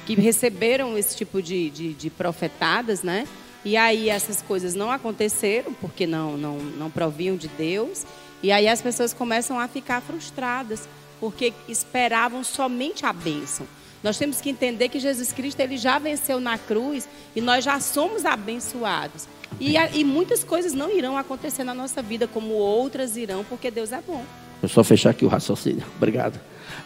Que 0.07 0.15
receberam 0.15 0.97
esse 0.97 1.15
tipo 1.15 1.43
de, 1.43 1.69
de, 1.69 1.93
de 1.93 2.09
profetadas, 2.09 3.03
né? 3.03 3.27
E 3.63 3.77
aí 3.77 4.09
essas 4.09 4.41
coisas 4.41 4.73
não 4.73 4.89
aconteceram, 4.89 5.71
porque 5.73 6.07
não, 6.07 6.35
não, 6.35 6.57
não 6.57 6.89
proviam 6.89 7.35
de 7.35 7.47
Deus. 7.49 8.03
E 8.41 8.51
aí 8.51 8.67
as 8.67 8.81
pessoas 8.81 9.13
começam 9.13 9.59
a 9.59 9.67
ficar 9.67 10.01
frustradas, 10.01 10.89
porque 11.19 11.53
esperavam 11.69 12.43
somente 12.43 13.05
a 13.05 13.13
bênção. 13.13 13.67
Nós 14.03 14.17
temos 14.17 14.41
que 14.41 14.49
entender 14.49 14.89
que 14.89 14.99
Jesus 14.99 15.31
Cristo 15.31 15.59
ele 15.59 15.77
já 15.77 15.99
venceu 15.99 16.39
na 16.39 16.57
cruz 16.57 17.07
e 17.35 17.41
nós 17.41 17.63
já 17.63 17.79
somos 17.79 18.25
abençoados. 18.25 19.27
E, 19.59 19.75
e 19.93 20.03
muitas 20.03 20.43
coisas 20.43 20.73
não 20.73 20.89
irão 20.89 21.17
acontecer 21.17 21.63
na 21.63 21.73
nossa 21.73 22.01
vida, 22.01 22.27
como 22.27 22.53
outras 22.53 23.15
irão, 23.15 23.43
porque 23.43 23.69
Deus 23.69 23.91
é 23.91 24.01
bom. 24.05 24.25
Eu 24.61 24.69
só 24.69 24.83
fechar 24.83 25.11
aqui 25.11 25.25
o 25.25 25.27
raciocínio. 25.27 25.83
Obrigado. 25.97 26.39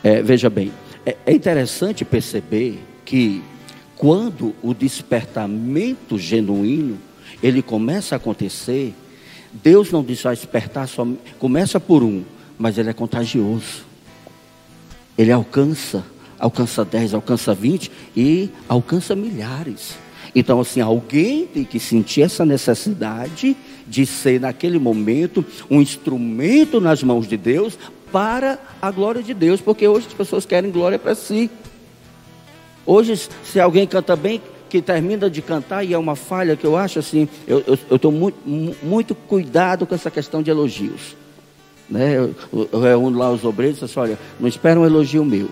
É, 0.03 0.21
veja 0.21 0.49
bem, 0.49 0.71
é, 1.05 1.15
é 1.25 1.33
interessante 1.33 2.03
perceber 2.03 2.79
que 3.05 3.41
quando 3.95 4.53
o 4.61 4.73
despertamento 4.73 6.17
genuíno 6.17 6.99
ele 7.41 7.61
começa 7.61 8.15
a 8.15 8.17
acontecer, 8.17 8.93
Deus 9.53 9.91
não 9.91 10.03
diz 10.03 10.19
só 10.19 10.33
despertar, 10.33 10.87
só 10.87 11.07
começa 11.39 11.79
por 11.79 12.03
um, 12.03 12.23
mas 12.57 12.77
ele 12.77 12.89
é 12.89 12.93
contagioso. 12.93 13.85
Ele 15.17 15.31
alcança 15.31 16.03
alcança 16.39 16.83
10, 16.83 17.13
alcança 17.13 17.53
20 17.53 17.91
e 18.15 18.49
alcança 18.67 19.15
milhares. 19.15 19.95
Então, 20.35 20.59
assim, 20.59 20.81
alguém 20.81 21.45
tem 21.45 21.63
que 21.63 21.79
sentir 21.79 22.21
essa 22.21 22.45
necessidade 22.45 23.55
de 23.87 24.05
ser, 24.05 24.41
naquele 24.41 24.77
momento, 24.77 25.45
um 25.69 25.81
instrumento 25.81 26.81
nas 26.81 27.01
mãos 27.01 27.27
de 27.27 27.37
Deus 27.37 27.77
para 28.11 28.59
a 28.81 28.91
glória 28.91 29.23
de 29.23 29.33
Deus, 29.33 29.61
porque 29.61 29.87
hoje 29.87 30.07
as 30.07 30.13
pessoas 30.13 30.45
querem 30.45 30.71
glória 30.71 30.99
para 30.99 31.15
si. 31.15 31.49
Hoje, 32.85 33.29
se 33.43 33.59
alguém 33.59 33.87
canta 33.87 34.15
bem, 34.15 34.41
que 34.69 34.81
termina 34.81 35.29
de 35.29 35.41
cantar, 35.41 35.83
e 35.83 35.93
é 35.93 35.97
uma 35.97 36.15
falha 36.15 36.55
que 36.55 36.65
eu 36.65 36.75
acho 36.75 36.99
assim, 36.99 37.29
eu 37.47 37.63
estou 37.91 38.11
muito, 38.11 38.37
muito 38.83 39.15
cuidado 39.15 39.85
com 39.85 39.95
essa 39.95 40.11
questão 40.11 40.43
de 40.43 40.51
elogios. 40.51 41.15
Né? 41.89 42.17
Eu, 42.17 42.35
eu 42.71 42.79
reúno 42.81 43.17
lá 43.17 43.31
os 43.31 43.45
obreiros 43.45 43.77
e 43.77 43.85
disse, 43.85 43.97
olha, 43.97 44.19
não 44.39 44.49
espera 44.49 44.79
um 44.79 44.85
elogio 44.85 45.23
meu. 45.23 45.49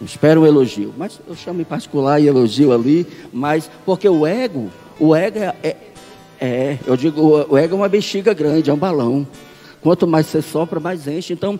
Espero 0.00 0.42
um 0.42 0.46
elogio. 0.46 0.94
Mas 0.96 1.20
eu 1.26 1.34
chamo 1.34 1.60
em 1.60 1.64
particular 1.64 2.20
e 2.20 2.28
elogio 2.28 2.72
ali, 2.72 3.06
mas 3.32 3.70
porque 3.84 4.08
o 4.08 4.26
ego, 4.26 4.70
o 4.98 5.14
ego 5.14 5.38
é, 5.38 5.54
é, 5.62 5.76
é 6.40 6.78
eu 6.86 6.96
digo, 6.96 7.46
o 7.48 7.56
ego 7.56 7.74
é 7.74 7.78
uma 7.78 7.88
bexiga 7.88 8.32
grande, 8.32 8.70
é 8.70 8.72
um 8.72 8.78
balão. 8.78 9.26
Quanto 9.80 10.06
mais 10.06 10.26
você 10.26 10.42
sopra, 10.42 10.80
mais 10.80 11.06
enche. 11.06 11.32
Então, 11.32 11.58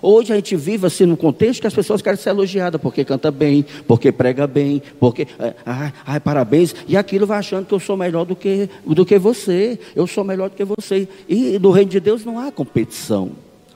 Hoje 0.00 0.32
a 0.32 0.36
gente 0.36 0.54
vive 0.54 0.86
assim 0.86 1.04
no 1.04 1.16
contexto 1.16 1.60
que 1.60 1.66
as 1.66 1.74
pessoas 1.74 2.00
querem 2.00 2.18
ser 2.18 2.30
elogiadas 2.30 2.80
porque 2.80 3.04
canta 3.04 3.30
bem, 3.30 3.64
porque 3.86 4.12
prega 4.12 4.46
bem, 4.46 4.80
porque 5.00 5.26
é, 5.38 5.54
ai, 5.66 5.92
ai, 6.06 6.20
parabéns, 6.20 6.74
e 6.86 6.96
aquilo 6.96 7.26
vai 7.26 7.38
achando 7.38 7.66
que 7.66 7.74
eu 7.74 7.80
sou 7.80 7.96
melhor 7.96 8.24
do 8.24 8.36
que, 8.36 8.70
do 8.86 9.04
que 9.04 9.18
você, 9.18 9.78
eu 9.96 10.06
sou 10.06 10.22
melhor 10.22 10.50
do 10.50 10.56
que 10.56 10.64
você. 10.64 11.08
E 11.28 11.58
no 11.58 11.70
reino 11.70 11.90
de 11.90 12.00
Deus 12.00 12.24
não 12.24 12.38
há 12.38 12.52
competição. 12.52 13.32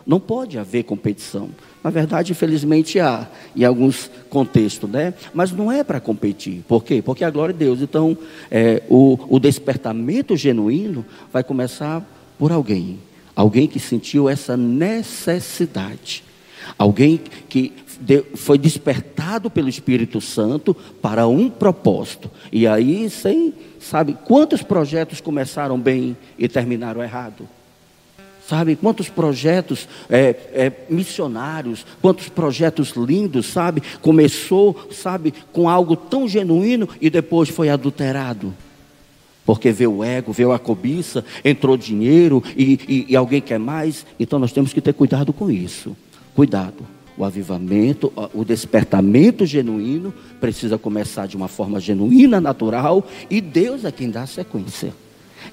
Não 0.06 0.20
pode 0.20 0.58
haver 0.58 0.84
competição. 0.84 1.50
Na 1.82 1.90
verdade, 1.90 2.32
infelizmente 2.32 3.00
há, 3.00 3.26
em 3.56 3.64
alguns 3.64 4.10
contextos, 4.30 4.88
né? 4.88 5.14
Mas 5.34 5.50
não 5.50 5.70
é 5.70 5.82
para 5.82 6.00
competir. 6.00 6.62
Por 6.68 6.84
quê? 6.84 7.02
Porque 7.02 7.24
a 7.24 7.30
glória 7.30 7.52
de 7.52 7.58
Deus. 7.58 7.80
Então, 7.80 8.16
é, 8.50 8.82
o, 8.88 9.18
o 9.28 9.40
despertamento 9.40 10.36
genuíno 10.36 11.04
vai 11.32 11.42
começar 11.42 12.02
por 12.38 12.52
alguém. 12.52 12.98
Alguém 13.34 13.66
que 13.66 13.80
sentiu 13.80 14.28
essa 14.28 14.56
necessidade. 14.56 16.22
Alguém 16.78 17.20
que 17.48 17.72
foi 18.34 18.58
despertado 18.58 19.50
pelo 19.50 19.68
Espírito 19.68 20.20
Santo 20.20 20.74
para 20.74 21.26
um 21.26 21.48
propósito. 21.50 22.30
E 22.50 22.66
aí, 22.66 23.08
sem, 23.10 23.52
sabe, 23.80 24.16
quantos 24.24 24.62
projetos 24.62 25.20
começaram 25.20 25.78
bem 25.78 26.16
e 26.38 26.48
terminaram 26.48 27.02
errado? 27.02 27.48
Sabe, 28.52 28.76
quantos 28.76 29.08
projetos 29.08 29.88
é, 30.10 30.36
é, 30.52 30.72
missionários, 30.90 31.86
quantos 32.02 32.28
projetos 32.28 32.90
lindos, 32.90 33.46
sabe? 33.46 33.82
Começou, 34.02 34.90
sabe, 34.90 35.32
com 35.50 35.70
algo 35.70 35.96
tão 35.96 36.28
genuíno 36.28 36.86
e 37.00 37.08
depois 37.08 37.48
foi 37.48 37.70
adulterado. 37.70 38.52
Porque 39.46 39.72
veio 39.72 39.94
o 39.94 40.04
ego, 40.04 40.34
veio 40.34 40.52
a 40.52 40.58
cobiça, 40.58 41.24
entrou 41.42 41.78
dinheiro 41.78 42.44
e, 42.54 42.78
e, 42.86 43.06
e 43.08 43.16
alguém 43.16 43.40
quer 43.40 43.58
mais. 43.58 44.04
Então 44.20 44.38
nós 44.38 44.52
temos 44.52 44.70
que 44.70 44.82
ter 44.82 44.92
cuidado 44.92 45.32
com 45.32 45.50
isso. 45.50 45.96
Cuidado. 46.34 46.86
O 47.16 47.24
avivamento, 47.24 48.12
o 48.34 48.44
despertamento 48.44 49.46
genuíno 49.46 50.12
precisa 50.38 50.76
começar 50.76 51.26
de 51.26 51.38
uma 51.38 51.48
forma 51.48 51.80
genuína, 51.80 52.38
natural, 52.38 53.02
e 53.30 53.40
Deus 53.40 53.86
é 53.86 53.90
quem 53.90 54.10
dá 54.10 54.24
a 54.24 54.26
sequência. 54.26 54.92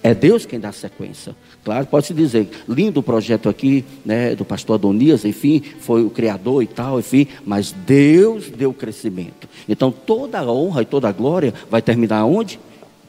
É 0.01 0.13
Deus 0.13 0.45
quem 0.45 0.59
dá 0.59 0.71
sequência. 0.71 1.35
Claro, 1.63 1.85
pode-se 1.87 2.13
dizer, 2.13 2.49
lindo 2.67 3.01
o 3.01 3.03
projeto 3.03 3.49
aqui, 3.49 3.83
né, 4.05 4.33
do 4.33 4.45
pastor 4.45 4.75
Adonias, 4.75 5.25
enfim, 5.25 5.61
foi 5.79 6.03
o 6.03 6.09
criador 6.09 6.63
e 6.63 6.67
tal, 6.67 6.99
enfim, 6.99 7.27
mas 7.45 7.71
Deus 7.71 8.49
deu 8.49 8.73
crescimento. 8.73 9.47
Então 9.67 9.91
toda 9.91 10.39
a 10.39 10.51
honra 10.51 10.83
e 10.83 10.85
toda 10.85 11.09
a 11.09 11.11
glória 11.11 11.53
vai 11.69 11.81
terminar 11.81 12.25
onde? 12.25 12.59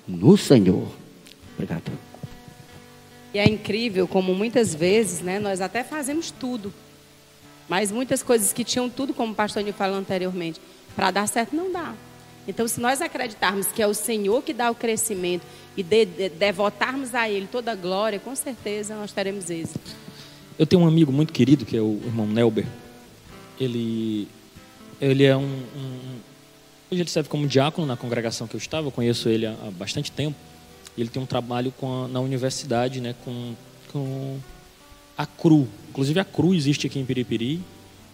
No 0.06 0.36
Senhor. 0.36 0.88
Obrigado. 1.54 1.92
E 3.32 3.38
é 3.38 3.48
incrível 3.48 4.08
como 4.08 4.34
muitas 4.34 4.74
vezes, 4.74 5.20
né, 5.20 5.38
nós 5.38 5.60
até 5.60 5.84
fazemos 5.84 6.32
tudo. 6.32 6.72
Mas 7.68 7.92
muitas 7.92 8.20
coisas 8.20 8.52
que 8.52 8.64
tinham 8.64 8.90
tudo, 8.90 9.14
como 9.14 9.32
o 9.32 9.36
pastor 9.36 9.62
Nil 9.62 9.72
falou 9.72 9.96
anteriormente, 9.96 10.60
para 10.96 11.12
dar 11.12 11.28
certo 11.28 11.54
não 11.54 11.70
dá. 11.70 11.94
Então, 12.48 12.66
se 12.66 12.80
nós 12.80 13.00
acreditarmos 13.00 13.66
que 13.68 13.82
é 13.82 13.86
o 13.86 13.94
Senhor 13.94 14.42
que 14.42 14.52
dá 14.52 14.70
o 14.70 14.74
crescimento 14.74 15.42
e 15.76 15.82
de, 15.82 16.04
de, 16.04 16.28
devotarmos 16.30 17.14
a 17.14 17.28
Ele 17.28 17.46
toda 17.50 17.72
a 17.72 17.74
glória, 17.74 18.18
com 18.18 18.34
certeza 18.34 18.94
nós 18.96 19.12
teremos 19.12 19.50
êxito. 19.50 19.78
Eu 20.58 20.66
tenho 20.66 20.82
um 20.82 20.88
amigo 20.88 21.12
muito 21.12 21.32
querido, 21.32 21.64
que 21.64 21.76
é 21.76 21.80
o 21.80 22.00
irmão 22.04 22.26
Nelber. 22.26 22.66
Ele, 23.58 24.26
ele 25.00 25.24
é 25.24 25.36
um, 25.36 25.42
um 25.42 26.20
Hoje 26.90 27.02
ele 27.02 27.10
serve 27.10 27.28
como 27.28 27.46
diácono 27.46 27.86
na 27.86 27.96
congregação 27.96 28.48
que 28.48 28.56
eu 28.56 28.58
estava, 28.58 28.88
eu 28.88 28.90
conheço 28.90 29.28
ele 29.28 29.46
há, 29.46 29.54
bastante 29.78 30.10
tempo. 30.10 30.36
Ele 30.98 31.08
tem 31.08 31.22
um 31.22 31.26
trabalho 31.26 31.72
a, 31.80 32.08
na 32.08 32.18
universidade, 32.18 33.00
né, 33.00 33.14
com, 33.24 33.54
com 33.92 34.38
a 35.16 35.24
CRU. 35.24 35.68
Inclusive 35.88 36.18
a 36.18 36.24
CRU 36.24 36.52
existe 36.52 36.88
aqui 36.88 36.98
em 36.98 37.04
Piripiri. 37.04 37.60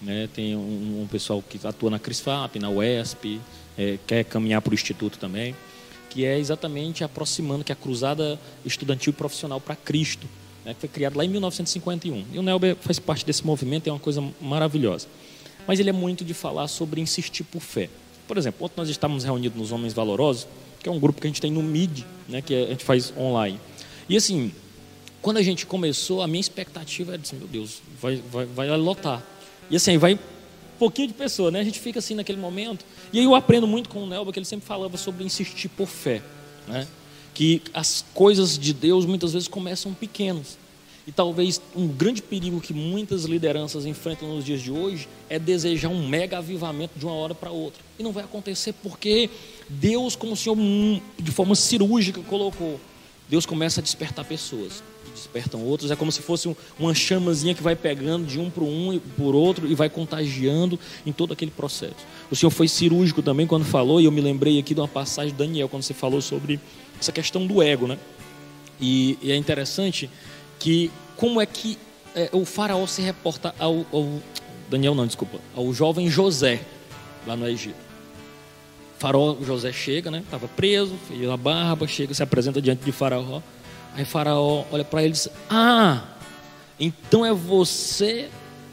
Né, 0.03 0.28
tem 0.35 0.55
um, 0.55 1.03
um 1.03 1.09
pessoal 1.11 1.43
que 1.43 1.59
atua 1.66 1.89
na 1.89 1.98
CRISFAP, 1.98 2.59
na 2.59 2.69
UESP, 2.69 3.40
é, 3.77 3.98
quer 4.07 4.24
caminhar 4.24 4.61
para 4.62 4.70
o 4.70 4.74
Instituto 4.74 5.19
também, 5.19 5.55
que 6.11 6.24
é 6.24 6.39
exatamente 6.39 7.05
aproximando, 7.05 7.62
que 7.62 7.73
é 7.73 7.74
a 7.74 7.77
Cruzada 7.77 8.39
Estudantil 8.65 9.11
e 9.11 9.12
Profissional 9.15 9.61
para 9.61 9.77
Cristo, 9.77 10.27
né, 10.65 10.74
que 10.74 10.81
foi 10.81 10.89
criado 10.89 11.16
lá 11.16 11.24
em 11.24 11.28
1951. 11.28 12.24
E 12.32 12.39
o 12.39 12.43
Nelber 12.43 12.77
faz 12.81 12.98
parte 12.98 13.24
desse 13.24 13.44
movimento, 13.44 13.86
é 13.89 13.93
uma 13.93 13.98
coisa 13.98 14.24
maravilhosa. 14.40 15.07
Mas 15.66 15.78
ele 15.78 15.90
é 15.90 15.93
muito 15.93 16.24
de 16.24 16.32
falar 16.32 16.69
sobre 16.69 17.01
insistir 17.01 17.44
por 17.44 17.61
fé. 17.61 17.90
Por 18.27 18.39
exemplo, 18.39 18.65
ontem 18.65 18.74
nós 18.77 18.89
estávamos 18.89 19.24
reunidos 19.24 19.59
nos 19.59 19.73
Homens 19.73 19.93
Valorosos, 19.93 20.48
que 20.81 20.89
é 20.89 20.93
um 20.93 20.98
grupo 20.98 21.20
que 21.20 21.27
a 21.27 21.31
gente 21.31 21.40
tem 21.40 21.51
no 21.51 21.62
MID, 21.62 22.07
né, 22.28 22.40
que 22.40 22.55
a 22.55 22.66
gente 22.69 22.85
faz 22.85 23.12
online. 23.16 23.61
E 24.09 24.16
assim, 24.16 24.53
quando 25.20 25.39
a 25.39 25.43
gente 25.43 25.66
começou, 25.66 26.23
a 26.23 26.27
minha 26.27 26.40
expectativa 26.40 27.12
era 27.12 27.23
assim, 27.23 27.36
meu 27.36 27.48
Deus, 27.48 27.82
vai, 28.01 28.23
vai, 28.31 28.47
vai 28.47 28.69
lotar. 28.77 29.23
E 29.69 29.77
assim, 29.77 29.98
vai 29.98 30.19
pouquinho 30.78 31.09
de 31.09 31.15
pessoa, 31.15 31.51
né? 31.51 31.61
A 31.61 31.65
gente 31.65 31.81
fica 31.81 31.98
assim 31.98 32.15
naquele 32.15 32.39
momento. 32.39 32.85
E 33.12 33.19
aí 33.19 33.24
eu 33.24 33.35
aprendo 33.35 33.66
muito 33.66 33.89
com 33.89 34.03
o 34.03 34.07
Nelba, 34.07 34.32
que 34.32 34.39
ele 34.39 34.47
sempre 34.47 34.66
falava 34.66 34.97
sobre 34.97 35.24
insistir 35.24 35.69
por 35.69 35.86
fé, 35.86 36.23
né? 36.66 36.86
Que 37.35 37.62
as 37.74 38.05
coisas 38.15 38.59
de 38.59 38.73
Deus 38.73 39.05
muitas 39.05 39.32
vezes 39.32 39.48
começam 39.48 39.93
pequenas. 39.93 40.59
E 41.07 41.12
talvez 41.12 41.61
um 41.74 41.86
grande 41.86 42.20
perigo 42.20 42.61
que 42.61 42.74
muitas 42.74 43.24
lideranças 43.24 43.86
enfrentam 43.86 44.35
nos 44.35 44.44
dias 44.44 44.61
de 44.61 44.73
hoje 44.73 45.09
é 45.28 45.39
desejar 45.39 45.89
um 45.89 46.09
mega 46.09 46.39
avivamento 46.39 46.98
de 46.98 47.05
uma 47.05 47.15
hora 47.15 47.35
para 47.35 47.51
outra. 47.51 47.81
E 47.98 48.03
não 48.03 48.11
vai 48.11 48.24
acontecer 48.24 48.73
porque 48.82 49.31
Deus, 49.69 50.16
como 50.16 50.32
o 50.32 50.36
Senhor 50.36 50.59
hum, 50.59 51.01
de 51.16 51.31
forma 51.31 51.55
cirúrgica 51.55 52.20
colocou, 52.23 52.81
Deus 53.28 53.47
começa 53.47 53.81
a 53.81 53.82
despertar 53.82 54.24
pessoas 54.24 54.82
despertam 55.10 55.62
outros. 55.62 55.90
É 55.90 55.96
como 55.96 56.10
se 56.12 56.22
fosse 56.22 56.54
uma 56.78 56.94
chamazinha 56.94 57.54
que 57.54 57.62
vai 57.62 57.76
pegando 57.76 58.26
de 58.26 58.38
um 58.38 58.50
para 58.50 58.64
um 58.64 58.92
e 58.92 58.98
por 59.00 59.34
outro 59.34 59.66
e 59.66 59.74
vai 59.74 59.88
contagiando 59.88 60.78
em 61.04 61.12
todo 61.12 61.32
aquele 61.32 61.50
processo. 61.50 61.96
O 62.30 62.36
Senhor 62.36 62.50
foi 62.50 62.68
cirúrgico 62.68 63.22
também 63.22 63.46
quando 63.46 63.64
falou, 63.64 64.00
e 64.00 64.04
eu 64.04 64.12
me 64.12 64.20
lembrei 64.20 64.58
aqui 64.58 64.74
de 64.74 64.80
uma 64.80 64.88
passagem 64.88 65.32
de 65.32 65.38
Daniel, 65.38 65.68
quando 65.68 65.82
você 65.82 65.94
falou 65.94 66.20
sobre 66.20 66.60
essa 67.00 67.12
questão 67.12 67.46
do 67.46 67.62
ego, 67.62 67.86
né? 67.86 67.98
E, 68.80 69.18
e 69.22 69.32
é 69.32 69.36
interessante 69.36 70.10
que 70.58 70.90
como 71.16 71.40
é 71.40 71.46
que 71.46 71.78
é, 72.14 72.30
o 72.32 72.44
faraó 72.44 72.86
se 72.86 73.02
reporta 73.02 73.54
ao, 73.58 73.86
ao 73.92 74.20
Daniel 74.68 74.94
não, 74.94 75.06
desculpa, 75.06 75.38
ao 75.54 75.72
jovem 75.72 76.08
José 76.08 76.60
lá 77.26 77.36
no 77.36 77.48
Egito. 77.48 77.86
Faraó 78.98 79.36
José 79.42 79.72
chega, 79.72 80.10
né? 80.10 80.20
Estava 80.20 80.48
preso, 80.48 80.94
fez 81.08 81.28
a 81.28 81.36
barba, 81.36 81.86
chega, 81.86 82.14
se 82.14 82.22
apresenta 82.22 82.62
diante 82.62 82.84
de 82.84 82.92
faraó. 82.92 83.40
Aí 83.97 84.05
Faraó 84.05 84.64
olha 84.70 84.85
para 84.85 85.01
ele 85.01 85.10
e 85.10 85.12
diz: 85.12 85.28
Ah, 85.48 86.02
então 86.78 87.24
é 87.24 87.32
você 87.32 88.28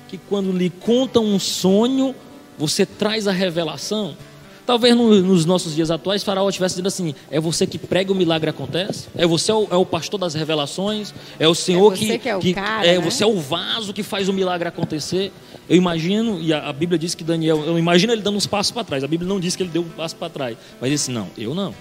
que 0.10 0.18
quando 0.18 0.52
lhe 0.52 0.70
conta 0.70 1.20
um 1.20 1.40
sonho, 1.40 2.14
você 2.58 2.86
traz 2.86 3.26
a 3.28 3.32
revelação? 3.32 4.18
Talvez 4.66 4.96
no, 4.96 5.22
nos 5.22 5.46
nossos 5.46 5.76
dias 5.76 5.92
atuais, 5.92 6.24
Faraó 6.24 6.48
estivesse 6.50 6.76
dizendo 6.76 6.88
assim: 6.88 7.16
é 7.32 7.40
você 7.40 7.66
que 7.66 7.78
prega 7.78 8.12
o 8.12 8.16
milagre 8.16 8.50
acontece? 8.50 9.08
É 9.16 9.26
você 9.26 9.50
é 9.50 9.56
o, 9.56 9.68
é 9.72 9.76
o 9.76 9.86
pastor 9.86 10.20
das 10.20 10.34
revelações? 10.34 11.14
É 11.40 11.48
o 11.48 11.56
Senhor 11.56 11.94
é 11.94 11.98
que, 11.98 12.20
que, 12.20 12.30
é, 12.30 12.36
o 12.36 12.40
que 12.40 12.54
cara, 12.54 12.86
é 12.86 12.98
né? 12.98 13.04
você 13.04 13.24
é 13.24 13.28
o 13.28 13.40
vaso 13.40 13.94
que 13.94 14.04
faz 14.04 14.28
o 14.28 14.34
milagre 14.34 14.68
acontecer? 14.68 15.32
Eu 15.70 15.78
imagino, 15.78 16.40
e 16.42 16.54
a, 16.54 16.68
a 16.68 16.74
Bíblia 16.74 17.00
diz 17.00 17.16
que 17.16 17.24
Daniel, 17.24 17.64
eu 17.66 17.80
imagino 17.80 18.12
ele 18.12 18.22
dando 18.22 18.36
uns 18.36 18.48
passos 18.48 18.74
para 18.74 18.84
trás. 18.84 19.04
A 19.06 19.08
Bíblia 19.08 19.28
não 19.28 19.40
diz 19.40 19.56
que 19.56 19.64
ele 19.64 19.70
deu 19.70 19.84
um 19.84 19.90
passo 19.90 20.18
para 20.18 20.30
trás, 20.30 20.58
mas 20.82 20.88
ele 20.88 20.96
disse: 20.96 21.12
não, 21.12 21.30
eu 21.38 21.56
não. 21.56 21.74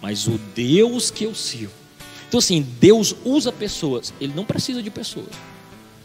Mas 0.00 0.26
o 0.26 0.40
Deus 0.54 1.10
que 1.10 1.24
eu 1.24 1.34
sirvo 1.34 1.85
então, 2.28 2.38
assim, 2.38 2.66
Deus 2.80 3.14
usa 3.24 3.52
pessoas, 3.52 4.12
Ele 4.20 4.32
não 4.34 4.44
precisa 4.44 4.82
de 4.82 4.90
pessoas. 4.90 5.28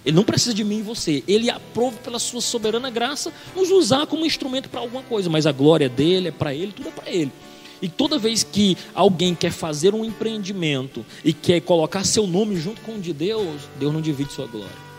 Ele 0.03 0.15
não 0.15 0.23
precisa 0.23 0.53
de 0.53 0.63
mim 0.63 0.79
e 0.79 0.81
você. 0.81 1.23
Ele 1.27 1.49
aprova 1.49 1.97
pela 1.97 2.17
sua 2.17 2.41
soberana 2.41 2.89
graça 2.89 3.31
nos 3.55 3.69
usar 3.69 4.07
como 4.07 4.25
instrumento 4.25 4.67
para 4.69 4.79
alguma 4.79 5.03
coisa, 5.03 5.29
mas 5.29 5.45
a 5.45 5.51
glória 5.51 5.87
dele 5.87 6.29
é 6.29 6.31
para 6.31 6.53
ele, 6.53 6.71
tudo 6.71 6.89
é 6.89 6.91
para 6.91 7.09
ele. 7.09 7.31
E 7.81 7.87
toda 7.87 8.17
vez 8.17 8.43
que 8.43 8.77
alguém 8.93 9.33
quer 9.33 9.51
fazer 9.51 9.93
um 9.93 10.05
empreendimento 10.05 11.05
e 11.23 11.33
quer 11.33 11.61
colocar 11.61 12.03
seu 12.03 12.27
nome 12.27 12.55
junto 12.57 12.81
com 12.81 12.95
o 12.95 12.99
de 12.99 13.13
Deus, 13.13 13.61
Deus 13.79 13.93
não 13.93 14.01
divide 14.01 14.33
sua 14.33 14.47
glória. 14.47 14.91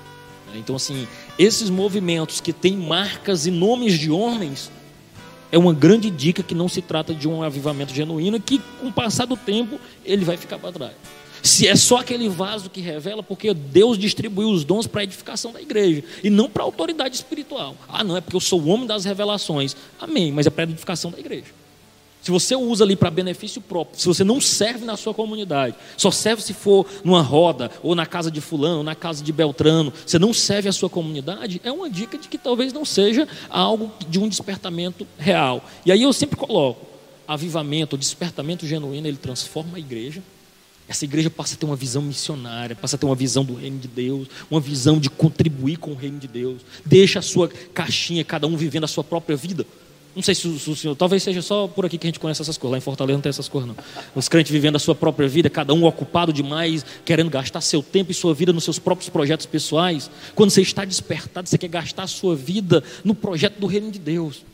Então, 0.55 0.77
assim, 0.77 1.09
esses 1.39 1.71
movimentos 1.71 2.41
que 2.41 2.53
têm 2.53 2.77
marcas 2.77 3.47
e 3.47 3.51
nomes 3.51 3.99
de 3.99 4.11
homens, 4.11 4.71
é 5.53 5.59
uma 5.59 5.75
grande 5.75 6.11
dica 6.11 6.43
que 6.43 6.55
não 6.55 6.67
se 6.67 6.81
trata 6.81 7.15
de 7.15 7.29
um 7.29 7.43
avivamento 7.43 7.95
genuíno 7.95 8.41
que, 8.41 8.59
com 8.81 8.89
o 8.89 8.93
passar 8.93 9.27
do 9.27 9.37
tempo, 9.37 9.79
ele 10.03 10.25
vai 10.25 10.39
ficar 10.39 10.59
para 10.59 10.73
trás. 10.73 10.93
Se 11.43 11.69
é 11.69 11.77
só 11.77 11.99
aquele 11.99 12.29
vaso 12.29 12.71
que 12.71 12.81
revela, 12.81 13.23
porque 13.23 13.53
Deus 13.53 13.99
distribuiu 13.99 14.49
os 14.49 14.65
dons 14.65 14.87
para 14.87 15.03
a 15.03 15.05
edificação 15.05 15.53
da 15.53 15.61
igreja 15.61 16.03
e 16.25 16.31
não 16.31 16.49
para 16.49 16.63
a 16.63 16.65
autoridade 16.65 17.17
espiritual. 17.17 17.77
Ah, 17.89 18.03
não, 18.03 18.17
é 18.17 18.21
porque 18.21 18.37
eu 18.37 18.41
sou 18.41 18.61
o 18.63 18.69
homem 18.69 18.87
das 18.87 19.05
revelações. 19.05 19.77
Amém, 20.01 20.33
mas 20.33 20.47
é 20.47 20.51
para 20.51 20.65
a 20.65 20.69
edificação 20.69 21.11
da 21.11 21.19
igreja. 21.19 21.62
Se 22.23 22.31
você 22.31 22.55
usa 22.55 22.85
ali 22.85 22.95
para 22.95 23.11
benefício 23.11 23.61
próprio, 23.61 23.99
se 23.99 24.07
você 24.07 24.23
não 24.23 24.41
serve 24.41 24.85
na 24.85 24.97
sua 24.97 25.13
comunidade, 25.13 25.75
só 25.97 26.09
serve 26.13 26.41
se 26.41 26.55
for 26.55 26.87
numa 27.03 27.21
roda, 27.21 27.69
ou 27.83 27.97
na 27.97 28.07
casa 28.07 28.31
de 28.31 28.41
fulano, 28.41 28.79
ou 28.79 28.85
na 28.85 28.95
casa 28.95 29.25
de 29.25 29.33
Beltrano, 29.33 29.93
você 30.07 30.21
não 30.21 30.33
serve 30.33 30.69
a 30.69 30.73
sua 30.73 30.89
comunidade, 30.89 31.61
é 31.65 31.73
uma 31.73 31.91
dica 31.91 32.17
de 32.17 32.29
que 32.29 32.39
talvez 32.39 32.73
não 32.73 32.85
seja 32.85 33.27
algo 33.51 33.91
de 34.09 34.21
um 34.21 34.29
despertamento 34.29 35.05
real. 35.19 35.69
E 35.85 35.91
aí 35.91 36.03
eu 36.03 36.13
sempre 36.13 36.37
coloco, 36.37 36.87
avivamento, 37.27 37.99
despertamento 37.99 38.69
genuíno, 38.69 39.09
ele 39.09 39.17
transforma 39.17 39.77
a 39.77 39.81
igreja. 39.81 40.23
Essa 40.89 41.05
igreja 41.05 41.31
passa 41.31 41.55
a 41.55 41.57
ter 41.57 41.67
uma 41.67 41.77
visão 41.77 42.03
missionária, 42.03 42.77
passa 42.77 42.95
a 42.95 42.99
ter 42.99 43.07
uma 43.07 43.15
visão 43.17 43.45
do 43.45 43.55
reino 43.55 43.79
de 43.79 43.89
Deus, 43.89 44.29
uma 44.49 44.61
visão 44.61 44.99
de 44.99 45.11
contribuir 45.11 45.77
com 45.77 45.93
o 45.93 45.95
reino 45.97 46.19
de 46.19 46.29
Deus. 46.29 46.61
Deixa 46.85 47.19
a 47.19 47.23
sua 47.23 47.49
caixinha, 47.49 48.25
cada 48.25 48.47
um 48.47 48.57
vivendo 48.57 48.85
a 48.85 48.89
sua 48.89 49.03
própria 49.03 49.37
vida. 49.37 49.67
Não 50.15 50.23
sei 50.23 50.35
se 50.35 50.47
o, 50.47 50.59
se 50.59 50.71
o, 50.71 50.77
senhor, 50.77 50.95
talvez 50.95 51.23
seja 51.23 51.41
só 51.41 51.67
por 51.67 51.87
aqui 51.87 51.97
que 51.97 52.07
a 52.07 52.09
gente 52.09 52.21
conhece 52.21 52.43
essas 52.43 52.59
coisas. 52.59 52.73
Lá 52.73 52.79
em 52.79 52.83
Fortaleza 52.83 53.15
não 53.17 53.23
tem 53.23 53.31
essas 53.31 53.49
coisas, 53.49 53.69
não. 53.69 53.77
Os 54.15 54.29
crentes 54.29 54.53
vivendo 54.53 54.77
a 54.77 54.79
sua 54.79 54.95
própria 54.95 55.27
vida, 55.27 55.49
cada 55.49 55.73
um 55.73 55.85
ocupado 55.85 56.33
demais, 56.33 56.85
querendo 57.05 57.31
gastar 57.31 57.63
seu 57.63 57.83
tempo 57.83 58.11
e 58.11 58.15
sua 58.15 58.35
vida 58.35 58.53
nos 58.53 58.65
seus 58.65 58.79
próprios 58.79 59.09
projetos 59.09 59.47
pessoais. 59.47 60.11
Quando 60.35 60.51
você 60.51 60.61
está 60.61 60.85
despertado, 60.85 61.49
você 61.49 61.57
quer 61.57 61.69
gastar 61.69 62.03
a 62.03 62.07
sua 62.07 62.37
vida 62.37 62.85
no 63.03 63.15
projeto 63.15 63.59
do 63.59 63.67
reino 63.67 63.91
de 63.91 63.99
Deus. 63.99 64.45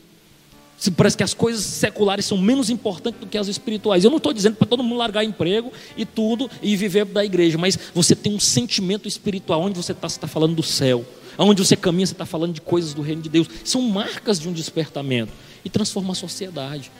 Parece 0.96 1.16
que 1.16 1.24
as 1.24 1.34
coisas 1.34 1.64
seculares 1.64 2.24
são 2.24 2.38
menos 2.38 2.70
importantes 2.70 3.18
do 3.18 3.26
que 3.26 3.36
as 3.36 3.48
espirituais. 3.48 4.04
Eu 4.04 4.10
não 4.10 4.18
estou 4.18 4.32
dizendo 4.32 4.54
para 4.54 4.68
todo 4.68 4.80
mundo 4.80 4.96
largar 4.96 5.24
emprego 5.24 5.72
e 5.96 6.06
tudo 6.06 6.48
e 6.62 6.76
viver 6.76 7.04
da 7.04 7.24
igreja, 7.24 7.58
mas 7.58 7.76
você 7.92 8.14
tem 8.14 8.32
um 8.32 8.38
sentimento 8.38 9.08
espiritual. 9.08 9.60
Onde 9.62 9.76
você 9.76 9.90
está, 9.90 10.08
você 10.08 10.18
está 10.18 10.28
falando 10.28 10.54
do 10.54 10.62
céu. 10.62 11.04
Onde 11.36 11.64
você 11.64 11.76
caminha, 11.76 12.06
você 12.06 12.12
está 12.12 12.26
falando 12.26 12.52
de 12.52 12.60
coisas 12.60 12.94
do 12.94 13.02
reino 13.02 13.22
de 13.22 13.28
Deus. 13.28 13.48
São 13.64 13.82
marcas 13.82 14.38
de 14.38 14.48
um 14.48 14.52
despertamento 14.52 15.32
e 15.68 15.70
transforma 15.70 16.12
a 16.12 16.14
sociedade. 16.14 16.90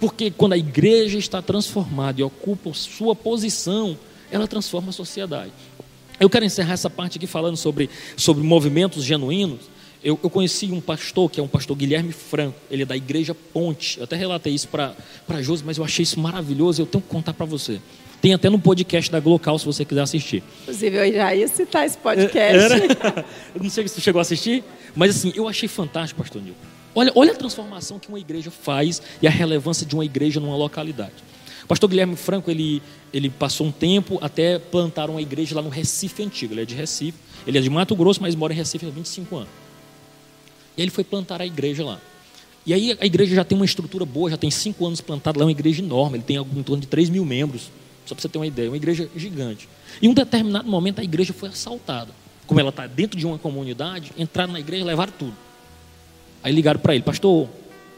Porque 0.00 0.30
quando 0.30 0.54
a 0.54 0.58
igreja 0.58 1.18
está 1.18 1.42
transformada 1.42 2.20
e 2.20 2.24
ocupa 2.24 2.72
sua 2.72 3.14
posição, 3.14 3.96
ela 4.30 4.48
transforma 4.48 4.88
a 4.88 4.92
sociedade. 4.92 5.52
Eu 6.18 6.28
quero 6.30 6.44
encerrar 6.44 6.72
essa 6.72 6.90
parte 6.90 7.18
aqui 7.18 7.26
falando 7.26 7.56
sobre, 7.56 7.88
sobre 8.16 8.42
movimentos 8.42 9.04
genuínos. 9.04 9.60
Eu, 10.02 10.18
eu 10.22 10.30
conheci 10.30 10.66
um 10.66 10.80
pastor, 10.80 11.30
que 11.30 11.38
é 11.38 11.42
um 11.42 11.48
pastor 11.48 11.76
Guilherme 11.76 12.12
Franco, 12.12 12.58
ele 12.70 12.82
é 12.82 12.86
da 12.86 12.96
Igreja 12.96 13.34
Ponte. 13.34 13.98
Eu 13.98 14.04
até 14.04 14.16
relatei 14.16 14.54
isso 14.54 14.68
para 14.68 14.94
Josi, 15.42 15.62
mas 15.64 15.76
eu 15.76 15.84
achei 15.84 16.02
isso 16.02 16.18
maravilhoso 16.18 16.80
e 16.80 16.82
eu 16.82 16.86
tenho 16.86 17.02
que 17.02 17.08
contar 17.08 17.34
para 17.34 17.46
você. 17.46 17.80
Tem 18.20 18.32
até 18.32 18.48
no 18.48 18.58
podcast 18.58 19.10
da 19.12 19.20
Glocal, 19.20 19.58
se 19.58 19.66
você 19.66 19.84
quiser 19.84 20.00
assistir. 20.00 20.42
Inclusive, 20.62 20.96
eu 20.96 21.12
já 21.12 21.34
ia 21.34 21.46
citar 21.46 21.86
esse 21.86 21.98
podcast. 21.98 22.72
Era? 22.72 23.24
Eu 23.54 23.62
não 23.62 23.70
sei 23.70 23.86
se 23.86 23.94
você 23.94 24.00
chegou 24.00 24.18
a 24.18 24.22
assistir, 24.22 24.64
mas 24.94 25.16
assim, 25.16 25.32
eu 25.36 25.46
achei 25.46 25.68
fantástico, 25.68 26.20
pastor 26.20 26.42
Nil. 26.42 26.54
Olha, 26.94 27.12
olha 27.14 27.32
a 27.32 27.36
transformação 27.36 27.98
que 27.98 28.08
uma 28.08 28.18
igreja 28.18 28.50
faz 28.50 29.00
e 29.20 29.26
a 29.26 29.30
relevância 29.30 29.86
de 29.86 29.94
uma 29.94 30.04
igreja 30.04 30.40
numa 30.40 30.56
localidade. 30.56 31.14
Pastor 31.68 31.88
Guilherme 31.88 32.16
Franco, 32.16 32.50
ele, 32.50 32.82
ele 33.12 33.28
passou 33.28 33.66
um 33.66 33.70
tempo 33.70 34.18
até 34.22 34.58
plantar 34.58 35.10
uma 35.10 35.20
igreja 35.20 35.54
lá 35.54 35.60
no 35.60 35.68
Recife 35.68 36.22
Antigo. 36.22 36.54
Ele 36.54 36.62
é 36.62 36.64
de 36.64 36.74
Recife, 36.74 37.18
ele 37.46 37.58
é 37.58 37.60
de 37.60 37.68
Mato 37.68 37.94
Grosso, 37.94 38.22
mas 38.22 38.34
mora 38.34 38.54
em 38.54 38.56
Recife 38.56 38.86
há 38.86 38.90
25 38.90 39.36
anos. 39.36 39.48
E 40.76 40.82
ele 40.82 40.90
foi 40.90 41.04
plantar 41.04 41.42
a 41.42 41.46
igreja 41.46 41.84
lá. 41.84 42.00
E 42.64 42.72
aí 42.72 42.96
a 42.98 43.04
igreja 43.04 43.34
já 43.34 43.44
tem 43.44 43.56
uma 43.56 43.64
estrutura 43.64 44.04
boa, 44.04 44.30
já 44.30 44.36
tem 44.36 44.50
cinco 44.50 44.86
anos 44.86 45.00
plantada 45.00 45.38
lá, 45.38 45.44
é 45.44 45.46
uma 45.46 45.50
igreja 45.50 45.82
enorme, 45.82 46.16
ele 46.16 46.24
tem 46.24 46.36
em 46.36 46.62
torno 46.62 46.80
de 46.80 46.86
3 46.86 47.10
mil 47.10 47.24
membros, 47.24 47.70
só 48.04 48.14
para 48.14 48.22
você 48.22 48.28
ter 48.28 48.38
uma 48.38 48.46
ideia, 48.46 48.70
uma 48.70 48.76
igreja 48.76 49.08
gigante. 49.16 49.68
Em 50.02 50.08
um 50.08 50.14
determinado 50.14 50.68
momento 50.68 51.00
a 51.00 51.04
igreja 51.04 51.32
foi 51.32 51.48
assaltada. 51.50 52.12
Como 52.46 52.58
ela 52.58 52.70
está 52.70 52.86
dentro 52.86 53.18
de 53.18 53.26
uma 53.26 53.38
comunidade, 53.38 54.12
entraram 54.16 54.52
na 54.52 54.60
igreja 54.60 54.82
e 54.82 54.86
levaram 54.86 55.12
tudo. 55.18 55.34
Aí 56.48 56.54
ligaram 56.54 56.80
para 56.80 56.94
ele, 56.94 57.04
pastor, 57.04 57.46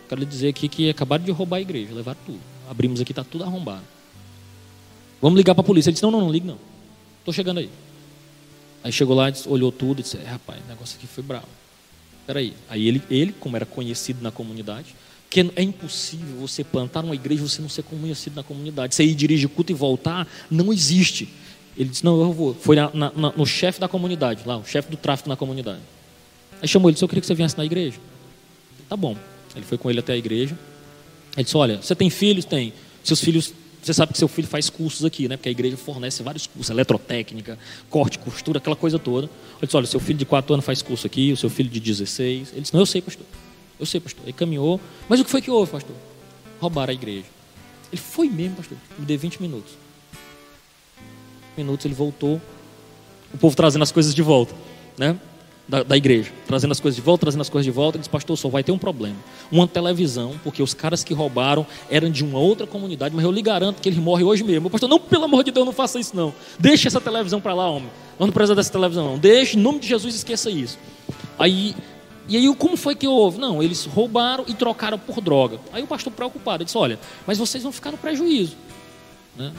quero 0.09 0.21
lhe 0.21 0.27
dizer 0.27 0.49
aqui 0.49 0.67
que 0.67 0.91
acabaram 0.91 1.23
de 1.23 1.31
roubar 1.31 1.59
a 1.59 1.61
igreja, 1.61 1.95
levaram 1.95 2.19
tudo. 2.27 2.41
Abrimos 2.69 3.01
aqui, 3.01 3.13
está 3.13 3.23
tudo 3.23 3.45
arrombado. 3.45 3.85
Vamos 5.23 5.37
ligar 5.37 5.55
para 5.55 5.61
a 5.61 5.65
polícia. 5.65 5.89
Ele 5.89 5.93
disse, 5.93 6.03
não, 6.03 6.11
não, 6.11 6.21
não 6.23 6.33
ligue 6.33 6.49
não. 6.49 6.59
Estou 7.21 7.33
chegando 7.33 7.59
aí. 7.59 7.71
Aí 8.83 8.91
chegou 8.91 9.15
lá, 9.15 9.33
olhou 9.47 9.71
tudo 9.71 10.01
e 10.01 10.03
disse, 10.03 10.17
é, 10.17 10.25
rapaz, 10.25 10.59
o 10.65 10.69
negócio 10.69 10.99
aqui 10.99 11.07
foi 11.07 11.23
bravo. 11.23 11.47
Peraí. 12.27 12.53
Aí 12.69 12.89
ele, 12.89 13.01
ele, 13.09 13.33
como 13.33 13.55
era 13.55 13.65
conhecido 13.65 14.21
na 14.21 14.33
comunidade, 14.33 14.97
que 15.31 15.49
é 15.55 15.63
impossível 15.63 16.37
você 16.41 16.65
plantar 16.65 17.05
uma 17.05 17.15
igreja 17.15 17.45
e 17.45 17.49
você 17.49 17.63
não 17.63 17.69
ser 17.69 17.85
conhecido 17.85 18.35
na 18.35 18.43
comunidade. 18.43 18.97
Você 18.97 19.05
ir 19.05 19.15
dirigir 19.15 19.49
culto 19.49 19.71
e 19.71 19.77
voltar, 19.77 20.27
não 20.51 20.73
existe. 20.73 21.29
Ele 21.77 21.89
disse, 21.89 22.05
não, 22.05 22.21
eu 22.21 22.33
vou. 22.33 22.53
Foi 22.53 22.75
na, 22.75 22.91
na, 22.93 23.13
no 23.15 23.47
chefe 23.47 23.79
da 23.79 23.87
comunidade, 23.87 24.43
lá, 24.45 24.57
o 24.57 24.65
chefe 24.65 24.91
do 24.91 24.97
tráfico 24.97 25.29
na 25.29 25.37
comunidade. 25.37 25.83
Aí 26.61 26.67
chamou 26.67 26.91
ele, 26.91 26.95
disse, 26.95 27.05
eu 27.05 27.09
queria 27.09 27.21
que 27.21 27.29
você 27.29 27.35
viesse 27.37 27.57
na 27.57 27.65
igreja. 27.65 28.11
Tá 28.91 28.97
bom. 28.97 29.17
Ele 29.57 29.65
foi 29.65 29.79
com 29.79 29.89
ele 29.89 30.01
até 30.01 30.13
a 30.13 30.17
igreja. 30.17 30.59
Ele 31.37 31.45
disse, 31.45 31.57
olha, 31.57 31.81
você 31.81 31.95
tem 31.95 32.11
filhos? 32.11 32.45
Tem. 32.45 32.75
Seus 33.03 33.21
filhos 33.21 33.55
você 33.83 33.95
sabe 33.95 34.13
que 34.13 34.19
seu 34.19 34.29
filho 34.29 34.47
faz 34.47 34.69
cursos 34.69 35.07
aqui, 35.07 35.27
né? 35.27 35.37
Porque 35.37 35.49
a 35.49 35.53
igreja 35.53 35.77
fornece 35.77 36.23
vários 36.23 36.47
cursos, 36.47 36.69
eletrotécnica, 36.69 37.59
corte, 37.89 38.19
costura, 38.19 38.59
aquela 38.59 38.77
coisa 38.77 38.99
toda. 38.99 39.27
Ele 39.27 39.67
disse, 39.67 39.77
olha, 39.77 39.87
seu 39.87 39.99
filho 39.99 40.19
de 40.19 40.27
4 40.27 40.53
anos 40.53 40.67
faz 40.67 40.83
curso 40.83 41.07
aqui, 41.07 41.33
o 41.33 41.37
seu 41.37 41.49
filho 41.49 41.71
de 41.71 41.81
16. 41.81 42.51
Ele 42.53 42.61
disse, 42.61 42.75
não, 42.75 42.81
eu 42.81 42.87
sei, 42.87 43.01
pastor. 43.01 43.25
Eu 43.79 43.87
sei, 43.87 44.01
pastor. 44.01 44.23
Ele 44.25 44.35
caminhou. 44.35 44.79
Mas 45.09 45.21
o 45.21 45.25
que 45.25 45.31
foi 45.31 45.41
que 45.41 45.51
houve, 45.51 45.73
pastor? 45.73 45.97
Roubaram 46.61 46.91
a 46.91 46.95
igreja. 46.95 47.25
Ele 47.91 48.03
foi 48.03 48.29
mesmo, 48.29 48.57
pastor. 48.57 48.77
Me 48.99 49.07
deu 49.07 49.19
20 49.19 49.41
minutos. 49.41 49.73
Minutos 51.57 51.87
ele 51.87 51.95
voltou. 51.95 52.41
O 53.33 53.39
povo 53.39 53.57
trazendo 53.57 53.83
as 53.83 53.93
coisas 53.93 54.15
de 54.15 54.21
volta, 54.21 54.55
né? 54.99 55.19
Da, 55.71 55.85
da, 55.85 55.97
igreja, 55.97 56.33
trazendo 56.49 56.73
as 56.73 56.81
coisas 56.81 56.97
de 56.97 57.03
volta, 57.03 57.21
trazendo 57.21 57.43
as 57.43 57.49
coisas 57.49 57.65
de 57.65 57.71
volta. 57.71 57.97
Ele 57.97 58.01
disse, 58.01 58.11
pastor, 58.11 58.37
só 58.37 58.49
vai 58.49 58.65
ter 58.65 58.73
um 58.73 58.79
problema. 58.79 59.17
Uma 59.53 59.69
televisão, 59.69 60.35
porque 60.43 60.61
os 60.61 60.75
caras 60.75 61.05
que 61.05 61.15
roubaram 61.15 61.65
eram 61.89 62.11
de 62.11 62.25
uma 62.25 62.41
outra 62.41 62.67
comunidade, 62.67 63.15
mas 63.15 63.25
eu 63.25 63.31
lhe 63.31 63.41
garanto 63.41 63.81
que 63.81 63.89
ele 63.89 64.01
morre 64.01 64.25
hoje 64.25 64.43
mesmo. 64.43 64.67
O 64.67 64.71
pastor, 64.71 64.91
não, 64.91 64.99
pelo 64.99 65.25
amor 65.25 65.45
de 65.45 65.53
Deus, 65.53 65.65
não 65.65 65.73
faça 65.73 66.01
isso 66.01 66.15
não. 66.17 66.35
Deixe 66.59 66.89
essa 66.89 67.01
televisão 67.01 67.41
para 67.41 67.55
lá, 67.55 67.71
homem. 67.71 67.89
Nós 68.19 68.27
não 68.27 68.33
precisamos 68.33 68.57
dessa 68.57 68.73
televisão, 68.73 69.13
não. 69.13 69.19
Deixe, 69.19 69.57
em 69.57 69.63
nome 69.63 69.79
de 69.79 69.87
Jesus, 69.87 70.13
esqueça 70.13 70.51
isso. 70.51 70.77
Aí, 71.39 71.77
e 72.29 72.37
aí, 72.37 72.55
como 72.57 72.77
foi 72.77 72.97
que 72.97 73.07
houve? 73.07 73.39
Não, 73.39 73.63
eles 73.63 73.85
roubaram 73.85 74.45
e 74.49 74.55
trocaram 74.55 74.99
por 74.99 75.21
droga. 75.21 75.61
Aí 75.73 75.85
o 75.85 75.87
pastor 75.87 76.13
preocupado, 76.13 76.59
ele 76.59 76.65
disse, 76.65 76.77
olha, 76.77 76.99
mas 77.25 77.39
vocês 77.39 77.63
vão 77.63 77.71
ficar 77.71 77.93
no 77.93 77.97
prejuízo. 77.97 78.57
Né? 79.37 79.53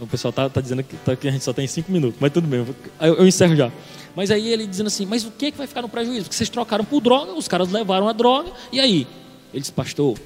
O 0.00 0.06
pessoal 0.06 0.30
está 0.30 0.48
tá 0.48 0.60
dizendo 0.60 0.82
que, 0.82 0.96
tá, 0.96 1.14
que, 1.14 1.28
a 1.28 1.30
gente 1.30 1.44
só 1.44 1.52
tem 1.52 1.66
cinco 1.66 1.90
minutos, 1.90 2.18
mas 2.20 2.32
tudo 2.32 2.46
bem, 2.46 2.66
eu, 3.00 3.14
eu 3.14 3.26
encerro 3.26 3.54
já. 3.54 3.70
Mas 4.18 4.32
aí 4.32 4.48
ele 4.48 4.66
dizendo 4.66 4.88
assim: 4.88 5.06
Mas 5.06 5.24
o 5.24 5.30
que, 5.30 5.46
é 5.46 5.50
que 5.52 5.56
vai 5.56 5.68
ficar 5.68 5.80
no 5.80 5.88
prejuízo? 5.88 6.24
Porque 6.24 6.34
vocês 6.34 6.50
trocaram 6.50 6.84
por 6.84 7.00
droga, 7.00 7.34
os 7.34 7.46
caras 7.46 7.70
levaram 7.70 8.08
a 8.08 8.12
droga, 8.12 8.50
e 8.72 8.80
aí? 8.80 9.06
Ele 9.54 9.60
disse: 9.60 9.70
Pastor, 9.70 10.18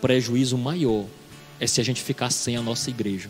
prejuízo 0.00 0.56
maior 0.56 1.06
é 1.58 1.66
se 1.66 1.80
a 1.80 1.84
gente 1.84 2.00
ficar 2.00 2.30
sem 2.30 2.56
a 2.56 2.62
nossa 2.62 2.88
igreja. 2.88 3.28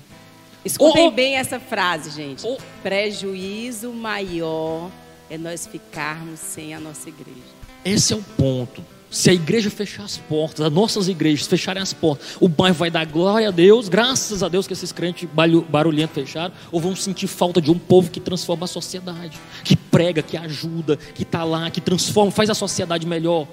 Escutem 0.63 1.09
oh, 1.09 1.11
bem 1.11 1.37
essa 1.37 1.59
frase, 1.59 2.11
gente. 2.11 2.47
Oh, 2.47 2.59
prejuízo 2.83 3.91
maior 3.91 4.91
é 5.31 5.39
nós 5.39 5.67
ficarmos 5.67 6.41
sem 6.41 6.75
a 6.75 6.79
nossa 6.79 7.09
igreja. 7.09 7.41
Esse 7.83 8.13
é 8.13 8.17
o 8.17 8.23
ponto. 8.37 8.85
Se 9.11 9.31
a 9.31 9.33
igreja 9.33 9.71
fechar 9.71 10.05
as 10.05 10.17
portas, 10.17 10.67
as 10.67 10.73
nossas 10.73 11.09
igrejas 11.09 11.47
fecharem 11.47 11.83
as 11.83 11.93
portas, 11.93 12.37
o 12.41 12.49
bairro 12.49 12.75
vai 12.75 12.91
dar 12.91 13.07
glória 13.07 13.49
a 13.49 13.51
Deus, 13.51 13.89
graças 13.89 14.43
a 14.43 14.49
Deus 14.49 14.67
que 14.67 14.73
esses 14.73 14.91
crentes 14.91 15.29
barulhentos 15.69 16.15
fecharam, 16.15 16.53
ou 16.73 16.81
vão 16.81 16.95
sentir 16.97 17.27
falta 17.27 17.61
de 17.61 17.71
um 17.71 17.79
povo 17.79 18.11
que 18.11 18.19
transforma 18.19 18.65
a 18.65 18.69
sociedade, 18.69 19.39
que 19.63 19.77
prega, 19.77 20.23
que 20.23 20.37
ajuda, 20.37 20.97
que 20.97 21.23
está 21.23 21.45
lá, 21.45 21.71
que 21.71 21.81
transforma, 21.81 22.33
faz 22.33 22.51
a 22.51 22.55
sociedade 22.55 23.07
melhor. 23.07 23.47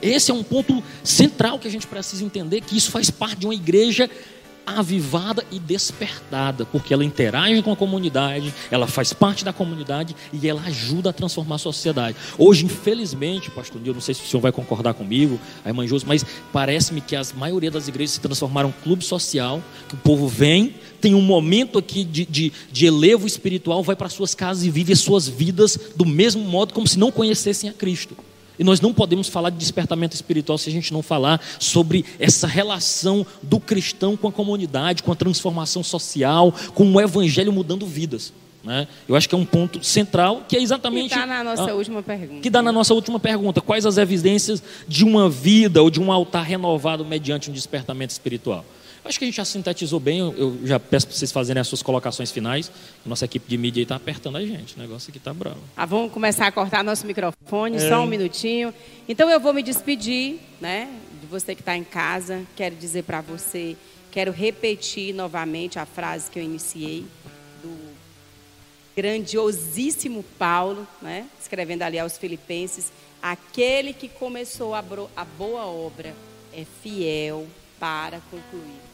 Esse 0.00 0.30
é 0.30 0.34
um 0.34 0.42
ponto 0.42 0.82
central 1.02 1.58
que 1.58 1.68
a 1.68 1.70
gente 1.70 1.86
precisa 1.86 2.24
entender, 2.24 2.60
que 2.60 2.76
isso 2.76 2.90
faz 2.90 3.10
parte 3.10 3.36
de 3.36 3.46
uma 3.46 3.54
igreja 3.54 4.08
avivada 4.76 5.44
e 5.50 5.58
despertada, 5.58 6.64
porque 6.64 6.92
ela 6.92 7.04
interage 7.04 7.62
com 7.62 7.72
a 7.72 7.76
comunidade, 7.76 8.52
ela 8.70 8.86
faz 8.86 9.12
parte 9.12 9.44
da 9.44 9.52
comunidade 9.52 10.14
e 10.32 10.48
ela 10.48 10.62
ajuda 10.62 11.10
a 11.10 11.12
transformar 11.12 11.56
a 11.56 11.58
sociedade. 11.58 12.16
Hoje, 12.36 12.64
infelizmente, 12.64 13.50
pastor 13.50 13.80
eu 13.84 13.94
não 13.94 14.00
sei 14.00 14.14
se 14.14 14.22
o 14.22 14.26
senhor 14.26 14.40
vai 14.40 14.52
concordar 14.52 14.94
comigo, 14.94 15.38
a 15.64 15.68
irmã 15.68 15.86
Jus, 15.86 16.04
mas 16.04 16.24
parece-me 16.52 17.00
que 17.00 17.16
a 17.16 17.22
maioria 17.36 17.70
das 17.70 17.88
igrejas 17.88 18.12
se 18.12 18.20
transformaram 18.20 18.68
em 18.68 18.82
clube 18.82 19.04
social, 19.04 19.62
que 19.88 19.94
o 19.94 19.98
povo 19.98 20.28
vem, 20.28 20.74
tem 21.00 21.14
um 21.14 21.22
momento 21.22 21.78
aqui 21.78 22.04
de, 22.04 22.26
de, 22.26 22.52
de 22.70 22.86
elevo 22.86 23.26
espiritual, 23.26 23.82
vai 23.82 23.96
para 23.96 24.08
suas 24.08 24.34
casas 24.34 24.64
e 24.64 24.70
vive 24.70 24.92
as 24.92 25.00
suas 25.00 25.28
vidas 25.28 25.78
do 25.96 26.04
mesmo 26.04 26.42
modo, 26.42 26.74
como 26.74 26.86
se 26.86 26.98
não 26.98 27.10
conhecessem 27.10 27.70
a 27.70 27.72
Cristo. 27.72 28.16
E 28.58 28.64
nós 28.64 28.80
não 28.80 28.92
podemos 28.92 29.28
falar 29.28 29.50
de 29.50 29.56
despertamento 29.56 30.14
espiritual 30.14 30.58
se 30.58 30.68
a 30.68 30.72
gente 30.72 30.92
não 30.92 31.02
falar 31.02 31.40
sobre 31.58 32.04
essa 32.18 32.46
relação 32.46 33.26
do 33.42 33.60
cristão 33.60 34.16
com 34.16 34.28
a 34.28 34.32
comunidade, 34.32 35.02
com 35.02 35.12
a 35.12 35.16
transformação 35.16 35.82
social, 35.82 36.52
com 36.74 36.92
o 36.92 37.00
evangelho 37.00 37.52
mudando 37.52 37.86
vidas. 37.86 38.32
Né? 38.64 38.88
Eu 39.08 39.14
acho 39.14 39.28
que 39.28 39.34
é 39.34 39.38
um 39.38 39.44
ponto 39.44 39.82
central 39.84 40.44
que 40.48 40.56
é 40.56 40.60
exatamente. 40.60 41.10
Que 41.10 41.18
dá 41.18 41.26
na 41.26 41.44
nossa 41.44 41.74
última 41.74 42.02
pergunta. 42.02 42.40
Que 42.40 42.50
dá 42.50 42.62
na 42.62 42.72
nossa 42.72 42.92
última 42.92 43.20
pergunta. 43.20 43.60
Quais 43.60 43.86
as 43.86 43.96
evidências 43.96 44.62
de 44.86 45.04
uma 45.04 45.30
vida 45.30 45.82
ou 45.82 45.88
de 45.88 46.00
um 46.00 46.10
altar 46.12 46.44
renovado 46.44 47.04
mediante 47.04 47.50
um 47.50 47.52
despertamento 47.52 48.12
espiritual? 48.12 48.64
Acho 49.08 49.18
que 49.18 49.24
a 49.24 49.28
gente 49.28 49.36
já 49.36 49.44
sintetizou 49.44 49.98
bem. 49.98 50.18
Eu, 50.18 50.58
já 50.64 50.78
peço 50.78 51.06
para 51.06 51.16
vocês 51.16 51.32
fazerem 51.32 51.58
as 51.58 51.66
suas 51.66 51.82
colocações 51.82 52.30
finais. 52.30 52.70
Nossa 53.06 53.24
equipe 53.24 53.48
de 53.48 53.56
mídia 53.56 53.82
está 53.82 53.96
apertando 53.96 54.36
a 54.36 54.44
gente. 54.44 54.76
O 54.76 54.78
negócio 54.78 55.08
aqui 55.08 55.16
está 55.16 55.32
bravo. 55.32 55.60
Ah, 55.74 55.86
vamos 55.86 56.12
começar 56.12 56.46
a 56.46 56.52
cortar 56.52 56.84
nosso 56.84 57.06
microfone, 57.06 57.78
é. 57.78 57.88
só 57.88 58.02
um 58.02 58.06
minutinho. 58.06 58.72
Então 59.08 59.30
eu 59.30 59.40
vou 59.40 59.54
me 59.54 59.62
despedir, 59.62 60.38
né? 60.60 60.90
De 61.22 61.26
você 61.26 61.54
que 61.54 61.62
está 61.62 61.74
em 61.74 61.84
casa. 61.84 62.44
Quero 62.54 62.76
dizer 62.76 63.04
para 63.04 63.22
você, 63.22 63.78
quero 64.10 64.30
repetir 64.30 65.14
novamente 65.14 65.78
a 65.78 65.86
frase 65.86 66.30
que 66.30 66.38
eu 66.38 66.42
iniciei 66.42 67.06
do 67.62 67.74
grandiosíssimo 68.94 70.22
Paulo, 70.38 70.86
né? 71.00 71.24
Escrevendo 71.40 71.80
ali 71.80 71.98
aos 71.98 72.18
Filipenses: 72.18 72.92
aquele 73.22 73.94
que 73.94 74.06
começou 74.06 74.74
a 74.74 74.82
boa 74.82 75.64
obra 75.64 76.14
é 76.52 76.66
fiel 76.82 77.46
para 77.80 78.20
concluir. 78.30 78.87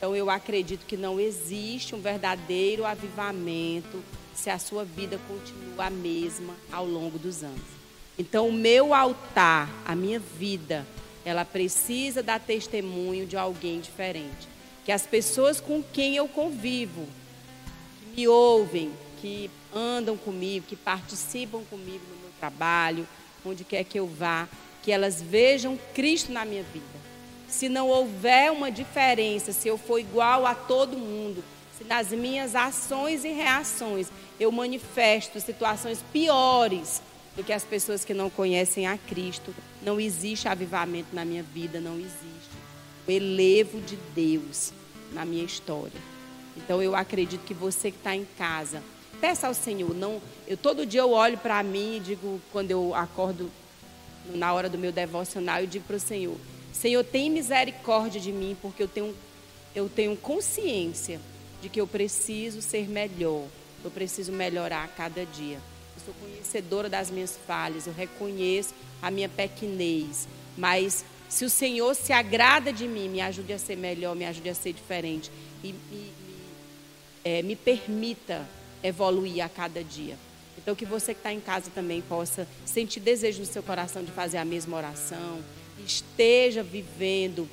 Então 0.00 0.16
eu 0.16 0.30
acredito 0.30 0.86
que 0.86 0.96
não 0.96 1.20
existe 1.20 1.94
um 1.94 2.00
verdadeiro 2.00 2.86
avivamento 2.86 4.02
se 4.34 4.48
a 4.48 4.58
sua 4.58 4.82
vida 4.82 5.20
continua 5.28 5.88
a 5.88 5.90
mesma 5.90 6.54
ao 6.72 6.86
longo 6.86 7.18
dos 7.18 7.44
anos. 7.44 7.60
Então 8.18 8.48
o 8.48 8.52
meu 8.52 8.94
altar, 8.94 9.68
a 9.84 9.94
minha 9.94 10.18
vida, 10.18 10.86
ela 11.22 11.44
precisa 11.44 12.22
dar 12.22 12.40
testemunho 12.40 13.26
de 13.26 13.36
alguém 13.36 13.78
diferente. 13.78 14.48
Que 14.86 14.90
as 14.90 15.06
pessoas 15.06 15.60
com 15.60 15.82
quem 15.82 16.16
eu 16.16 16.26
convivo, 16.26 17.06
que 18.00 18.22
me 18.22 18.26
ouvem, 18.26 18.90
que 19.20 19.50
andam 19.70 20.16
comigo, 20.16 20.64
que 20.66 20.76
participam 20.76 21.62
comigo 21.64 22.00
no 22.08 22.22
meu 22.22 22.30
trabalho, 22.40 23.06
onde 23.44 23.64
quer 23.64 23.84
que 23.84 24.00
eu 24.00 24.06
vá, 24.06 24.48
que 24.82 24.90
elas 24.90 25.20
vejam 25.20 25.78
Cristo 25.92 26.32
na 26.32 26.46
minha 26.46 26.62
vida 26.62 26.99
se 27.50 27.68
não 27.68 27.88
houver 27.88 28.50
uma 28.52 28.70
diferença, 28.70 29.52
se 29.52 29.68
eu 29.68 29.76
for 29.76 29.98
igual 29.98 30.46
a 30.46 30.54
todo 30.54 30.96
mundo, 30.96 31.42
se 31.76 31.84
nas 31.84 32.10
minhas 32.10 32.54
ações 32.54 33.24
e 33.24 33.28
reações 33.28 34.08
eu 34.38 34.50
manifesto 34.52 35.40
situações 35.40 36.02
piores 36.12 37.02
do 37.36 37.44
que 37.44 37.52
as 37.52 37.64
pessoas 37.64 38.04
que 38.04 38.14
não 38.14 38.30
conhecem 38.30 38.86
a 38.86 38.96
Cristo, 38.96 39.54
não 39.82 40.00
existe 40.00 40.48
avivamento 40.48 41.08
na 41.14 41.24
minha 41.24 41.42
vida, 41.42 41.80
não 41.80 41.96
existe 41.96 42.50
o 43.06 43.10
elevo 43.10 43.80
de 43.80 43.96
Deus 44.14 44.72
na 45.12 45.24
minha 45.24 45.44
história. 45.44 46.00
Então 46.56 46.82
eu 46.82 46.94
acredito 46.94 47.44
que 47.44 47.54
você 47.54 47.90
que 47.90 47.96
está 47.96 48.14
em 48.14 48.26
casa, 48.38 48.82
peça 49.20 49.46
ao 49.46 49.54
Senhor. 49.54 49.94
Não, 49.94 50.20
eu 50.46 50.56
todo 50.56 50.86
dia 50.86 51.00
eu 51.00 51.10
olho 51.10 51.38
para 51.38 51.62
mim 51.62 51.96
e 51.96 52.00
digo 52.00 52.40
quando 52.52 52.70
eu 52.70 52.94
acordo 52.94 53.50
na 54.34 54.52
hora 54.52 54.68
do 54.68 54.78
meu 54.78 54.92
devocional, 54.92 55.60
eu 55.60 55.66
digo 55.66 55.84
para 55.86 55.96
o 55.96 56.00
Senhor: 56.00 56.36
Senhor, 56.80 57.04
tem 57.04 57.28
misericórdia 57.28 58.18
de 58.18 58.32
mim, 58.32 58.56
porque 58.62 58.82
eu 58.82 58.88
tenho, 58.88 59.14
eu 59.74 59.86
tenho 59.86 60.16
consciência 60.16 61.20
de 61.60 61.68
que 61.68 61.78
eu 61.78 61.86
preciso 61.86 62.62
ser 62.62 62.88
melhor, 62.88 63.44
eu 63.84 63.90
preciso 63.90 64.32
melhorar 64.32 64.84
a 64.84 64.88
cada 64.88 65.26
dia. 65.26 65.58
Eu 65.58 66.02
sou 66.06 66.14
conhecedora 66.14 66.88
das 66.88 67.10
minhas 67.10 67.38
falhas, 67.46 67.86
eu 67.86 67.92
reconheço 67.92 68.72
a 69.02 69.10
minha 69.10 69.28
pequenez, 69.28 70.26
mas 70.56 71.04
Se 71.30 71.44
o 71.44 71.48
Senhor 71.48 71.94
se 71.94 72.12
agrada 72.12 72.72
de 72.72 72.88
mim, 72.88 73.08
me 73.08 73.20
ajude 73.20 73.52
a 73.52 73.58
ser 73.58 73.76
melhor, 73.76 74.16
me 74.16 74.24
ajude 74.24 74.48
a 74.48 74.54
ser 74.54 74.72
diferente 74.72 75.30
e, 75.62 75.68
e, 75.68 76.12
é, 77.24 77.40
me 77.42 77.54
permita 77.54 78.44
evoluir 78.82 79.44
a 79.44 79.48
cada 79.48 79.84
dia. 79.84 80.18
Então, 80.58 80.74
que 80.74 80.84
você 80.84 81.14
que 81.14 81.20
está 81.20 81.32
em 81.32 81.38
casa 81.38 81.70
também 81.72 82.02
possa 82.02 82.48
sentir 82.66 82.98
desejo 82.98 83.38
no 83.38 83.46
seu 83.46 83.62
coração 83.62 84.02
de 84.02 84.10
fazer 84.10 84.38
a 84.38 84.44
mesma 84.44 84.76
oração, 84.76 85.40
esteja 85.86 86.62
vivendo 86.62 87.48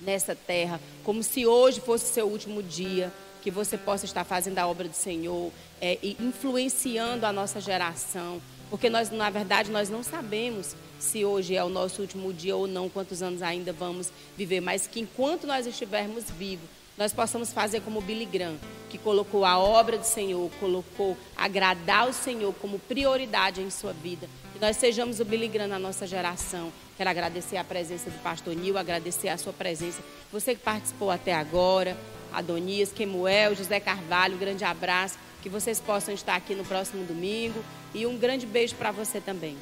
nessa 0.00 0.34
terra 0.34 0.80
como 1.04 1.22
se 1.22 1.46
hoje 1.46 1.80
fosse 1.80 2.12
seu 2.12 2.26
último 2.26 2.62
dia, 2.62 3.12
que 3.42 3.50
você 3.50 3.76
possa 3.76 4.04
estar 4.04 4.24
fazendo 4.24 4.58
a 4.58 4.66
obra 4.66 4.88
do 4.88 4.94
Senhor 4.94 5.50
é, 5.80 5.98
e 6.02 6.16
influenciando 6.20 7.24
a 7.24 7.32
nossa 7.32 7.60
geração, 7.60 8.40
porque 8.68 8.88
nós, 8.88 9.10
na 9.10 9.30
verdade, 9.30 9.70
nós 9.70 9.88
não 9.88 10.02
sabemos 10.02 10.76
se 10.98 11.24
hoje 11.24 11.56
é 11.56 11.64
o 11.64 11.68
nosso 11.68 12.02
último 12.02 12.32
dia 12.32 12.54
ou 12.54 12.66
não, 12.66 12.88
quantos 12.88 13.22
anos 13.22 13.42
ainda 13.42 13.72
vamos 13.72 14.12
viver, 14.36 14.60
mas 14.60 14.86
que 14.86 15.00
enquanto 15.00 15.46
nós 15.46 15.66
estivermos 15.66 16.24
vivos, 16.30 16.68
nós 16.96 17.14
possamos 17.14 17.50
fazer 17.50 17.80
como 17.80 18.02
Billy 18.02 18.26
Graham, 18.26 18.58
que 18.90 18.98
colocou 18.98 19.44
a 19.46 19.58
obra 19.58 19.96
do 19.96 20.04
Senhor, 20.04 20.50
colocou 20.60 21.16
agradar 21.34 22.06
o 22.06 22.12
Senhor 22.12 22.52
como 22.60 22.78
prioridade 22.78 23.62
em 23.62 23.70
sua 23.70 23.94
vida. 23.94 24.28
Nós 24.60 24.76
sejamos 24.76 25.20
o 25.20 25.24
Billy 25.24 25.48
Graham 25.48 25.68
na 25.68 25.78
nossa 25.78 26.06
geração. 26.06 26.70
Quero 26.98 27.08
agradecer 27.08 27.56
a 27.56 27.64
presença 27.64 28.10
do 28.10 28.18
pastor 28.18 28.54
Nil, 28.54 28.76
agradecer 28.76 29.28
a 29.28 29.38
sua 29.38 29.54
presença. 29.54 30.02
Você 30.30 30.54
que 30.54 30.60
participou 30.60 31.10
até 31.10 31.32
agora, 31.32 31.96
Adonias, 32.30 32.92
Kemuel, 32.92 33.56
José 33.56 33.80
Carvalho, 33.80 34.34
um 34.34 34.38
grande 34.38 34.62
abraço. 34.62 35.16
Que 35.42 35.48
vocês 35.48 35.80
possam 35.80 36.12
estar 36.12 36.36
aqui 36.36 36.54
no 36.54 36.62
próximo 36.62 37.02
domingo. 37.06 37.64
E 37.94 38.04
um 38.04 38.18
grande 38.18 38.44
beijo 38.44 38.74
para 38.74 38.90
você 38.90 39.18
também. 39.18 39.56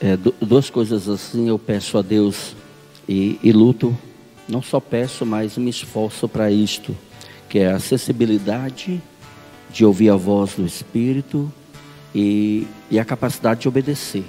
É, 0.00 0.16
duas 0.16 0.70
coisas 0.70 1.06
assim 1.06 1.48
eu 1.48 1.58
peço 1.58 1.98
a 1.98 2.02
Deus 2.02 2.56
e, 3.06 3.38
e 3.42 3.52
luto 3.52 3.94
não 4.48 4.62
só 4.62 4.80
peço, 4.80 5.26
mas 5.26 5.58
me 5.58 5.68
esforço 5.68 6.26
para 6.26 6.50
isto, 6.50 6.96
que 7.50 7.58
é 7.58 7.70
a 7.70 7.76
acessibilidade 7.76 9.00
de 9.70 9.84
ouvir 9.84 10.08
a 10.08 10.16
voz 10.16 10.54
do 10.54 10.64
Espírito 10.64 11.52
e, 12.14 12.66
e 12.90 12.98
a 12.98 13.04
capacidade 13.04 13.62
de 13.62 13.68
obedecer, 13.68 14.24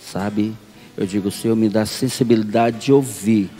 sabe? 0.00 0.54
Eu 0.96 1.06
digo, 1.06 1.30
Senhor, 1.30 1.54
me 1.54 1.68
dá 1.68 1.84
sensibilidade 1.84 2.86
de 2.86 2.92
ouvir, 2.92 3.50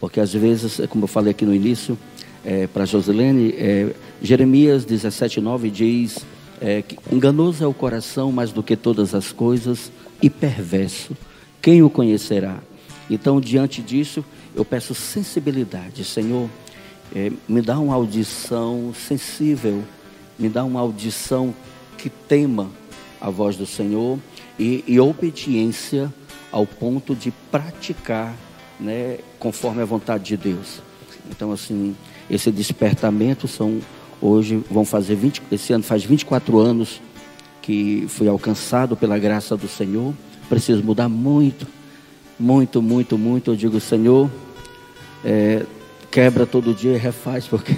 porque 0.00 0.20
às 0.20 0.32
vezes, 0.32 0.80
como 0.88 1.04
eu 1.04 1.08
falei 1.08 1.32
aqui 1.32 1.44
no 1.44 1.54
início, 1.54 1.98
é, 2.44 2.66
para 2.66 2.84
Josilene, 2.84 3.54
é, 3.56 3.94
Jeremias 4.20 4.84
17,9 4.84 5.70
diz 5.70 6.18
é, 6.60 6.82
que 6.82 6.98
enganoso 7.12 7.62
é 7.62 7.66
o 7.66 7.74
coração 7.74 8.32
mais 8.32 8.52
do 8.52 8.62
que 8.62 8.76
todas 8.76 9.14
as 9.14 9.30
coisas 9.30 9.92
e 10.20 10.28
perverso. 10.28 11.16
Quem 11.60 11.82
o 11.82 11.90
conhecerá? 11.90 12.58
Então, 13.10 13.40
diante 13.40 13.82
disso, 13.82 14.24
eu 14.54 14.64
peço 14.64 14.94
sensibilidade, 14.94 16.04
Senhor, 16.04 16.48
é, 17.14 17.30
me 17.48 17.60
dá 17.60 17.78
uma 17.78 17.94
audição 17.94 18.92
sensível, 18.94 19.82
me 20.38 20.48
dá 20.48 20.64
uma 20.64 20.80
audição 20.80 21.54
que 21.98 22.08
tema 22.08 22.70
a 23.22 23.30
voz 23.30 23.56
do 23.56 23.64
Senhor 23.64 24.18
e, 24.58 24.84
e 24.86 24.98
obediência 24.98 26.12
ao 26.50 26.66
ponto 26.66 27.14
de 27.14 27.30
praticar, 27.50 28.34
né, 28.78 29.18
conforme 29.38 29.80
a 29.80 29.84
vontade 29.84 30.24
de 30.24 30.36
Deus. 30.36 30.82
Então, 31.30 31.52
assim, 31.52 31.96
esse 32.28 32.50
despertamento 32.50 33.46
são 33.46 33.80
hoje 34.20 34.62
vão 34.70 34.84
fazer 34.84 35.16
20, 35.16 35.42
esse 35.50 35.72
ano 35.72 35.82
faz 35.82 36.04
24 36.04 36.58
anos 36.58 37.00
que 37.60 38.04
fui 38.08 38.28
alcançado 38.28 38.96
pela 38.96 39.18
graça 39.18 39.56
do 39.56 39.68
Senhor. 39.68 40.12
Preciso 40.48 40.82
mudar 40.82 41.08
muito 41.08 41.66
muito, 42.42 42.82
muito, 42.82 43.16
muito. 43.16 43.52
Eu 43.52 43.56
digo, 43.56 43.78
Senhor, 43.78 44.28
é, 45.24 45.64
quebra 46.10 46.44
todo 46.44 46.74
dia 46.74 46.94
e 46.94 46.98
refaz, 46.98 47.46
porque 47.46 47.76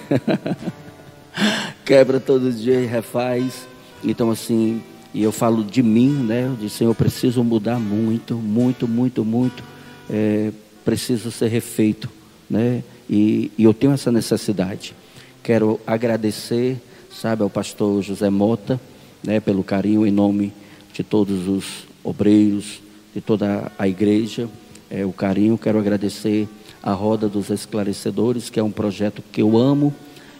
quebra 1.84 2.18
todo 2.18 2.50
dia 2.50 2.80
e 2.80 2.86
refaz. 2.86 3.66
Então, 4.02 4.30
assim, 4.30 4.82
e 5.14 5.22
eu 5.22 5.30
falo 5.30 5.62
de 5.62 5.80
mim, 5.80 6.10
né? 6.10 6.44
Eu 6.44 6.56
disse, 6.56 6.82
eu 6.82 6.92
preciso 6.92 7.44
mudar 7.44 7.78
muito, 7.78 8.34
muito, 8.34 8.88
muito, 8.88 9.24
muito. 9.24 9.62
É, 10.10 10.50
preciso 10.84 11.30
ser 11.30 11.46
refeito, 11.46 12.10
né? 12.50 12.82
E, 13.08 13.52
e 13.56 13.62
eu 13.62 13.72
tenho 13.72 13.92
essa 13.92 14.10
necessidade. 14.10 14.92
Quero 15.40 15.80
agradecer, 15.86 16.78
sabe, 17.12 17.44
ao 17.44 17.48
pastor 17.48 18.02
José 18.02 18.28
Mota, 18.28 18.80
né, 19.22 19.38
pelo 19.38 19.62
carinho 19.62 20.04
em 20.04 20.10
nome 20.10 20.52
de 20.92 21.04
todos 21.04 21.46
os 21.46 21.86
obreiros, 22.02 22.80
de 23.14 23.20
toda 23.20 23.70
a 23.78 23.86
igreja, 23.86 24.48
é, 24.90 25.06
o 25.06 25.12
carinho. 25.12 25.56
Quero 25.56 25.78
agradecer 25.78 26.48
a 26.82 26.92
Roda 26.92 27.28
dos 27.28 27.50
Esclarecedores, 27.50 28.50
que 28.50 28.58
é 28.58 28.62
um 28.62 28.70
projeto 28.70 29.22
que 29.30 29.40
eu 29.40 29.56
amo, 29.56 29.94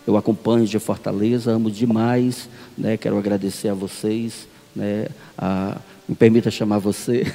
eu 0.07 0.17
acompanho 0.17 0.67
de 0.67 0.79
Fortaleza, 0.79 1.53
amo 1.53 1.71
demais. 1.71 2.49
Né? 2.77 2.97
Quero 2.97 3.17
agradecer 3.17 3.69
a 3.69 3.75
vocês. 3.75 4.49
Né? 4.75 5.07
A, 5.37 5.77
me 6.09 6.15
permita 6.15 6.51
chamar 6.51 6.79
você. 6.79 7.33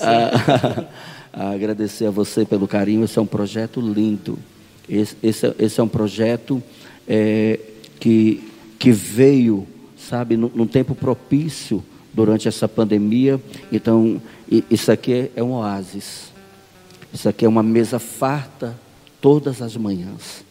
a, 0.00 0.86
a 1.32 1.50
agradecer 1.54 2.06
a 2.06 2.10
você 2.10 2.44
pelo 2.44 2.66
carinho. 2.66 3.04
Esse 3.04 3.18
é 3.18 3.22
um 3.22 3.26
projeto 3.26 3.80
lindo. 3.80 4.38
Esse, 4.88 5.16
esse, 5.22 5.54
esse 5.58 5.80
é 5.80 5.82
um 5.82 5.88
projeto 5.88 6.62
é, 7.06 7.58
que, 7.98 8.48
que 8.78 8.92
veio, 8.92 9.66
sabe, 9.96 10.36
num 10.36 10.66
tempo 10.66 10.94
propício 10.94 11.82
durante 12.12 12.48
essa 12.48 12.68
pandemia. 12.68 13.40
Então, 13.70 14.20
isso 14.70 14.90
aqui 14.90 15.30
é 15.34 15.42
um 15.42 15.52
oásis. 15.52 16.32
Isso 17.12 17.28
aqui 17.28 17.44
é 17.44 17.48
uma 17.48 17.62
mesa 17.62 17.98
farta 17.98 18.76
todas 19.20 19.60
as 19.60 19.76
manhãs. 19.76 20.44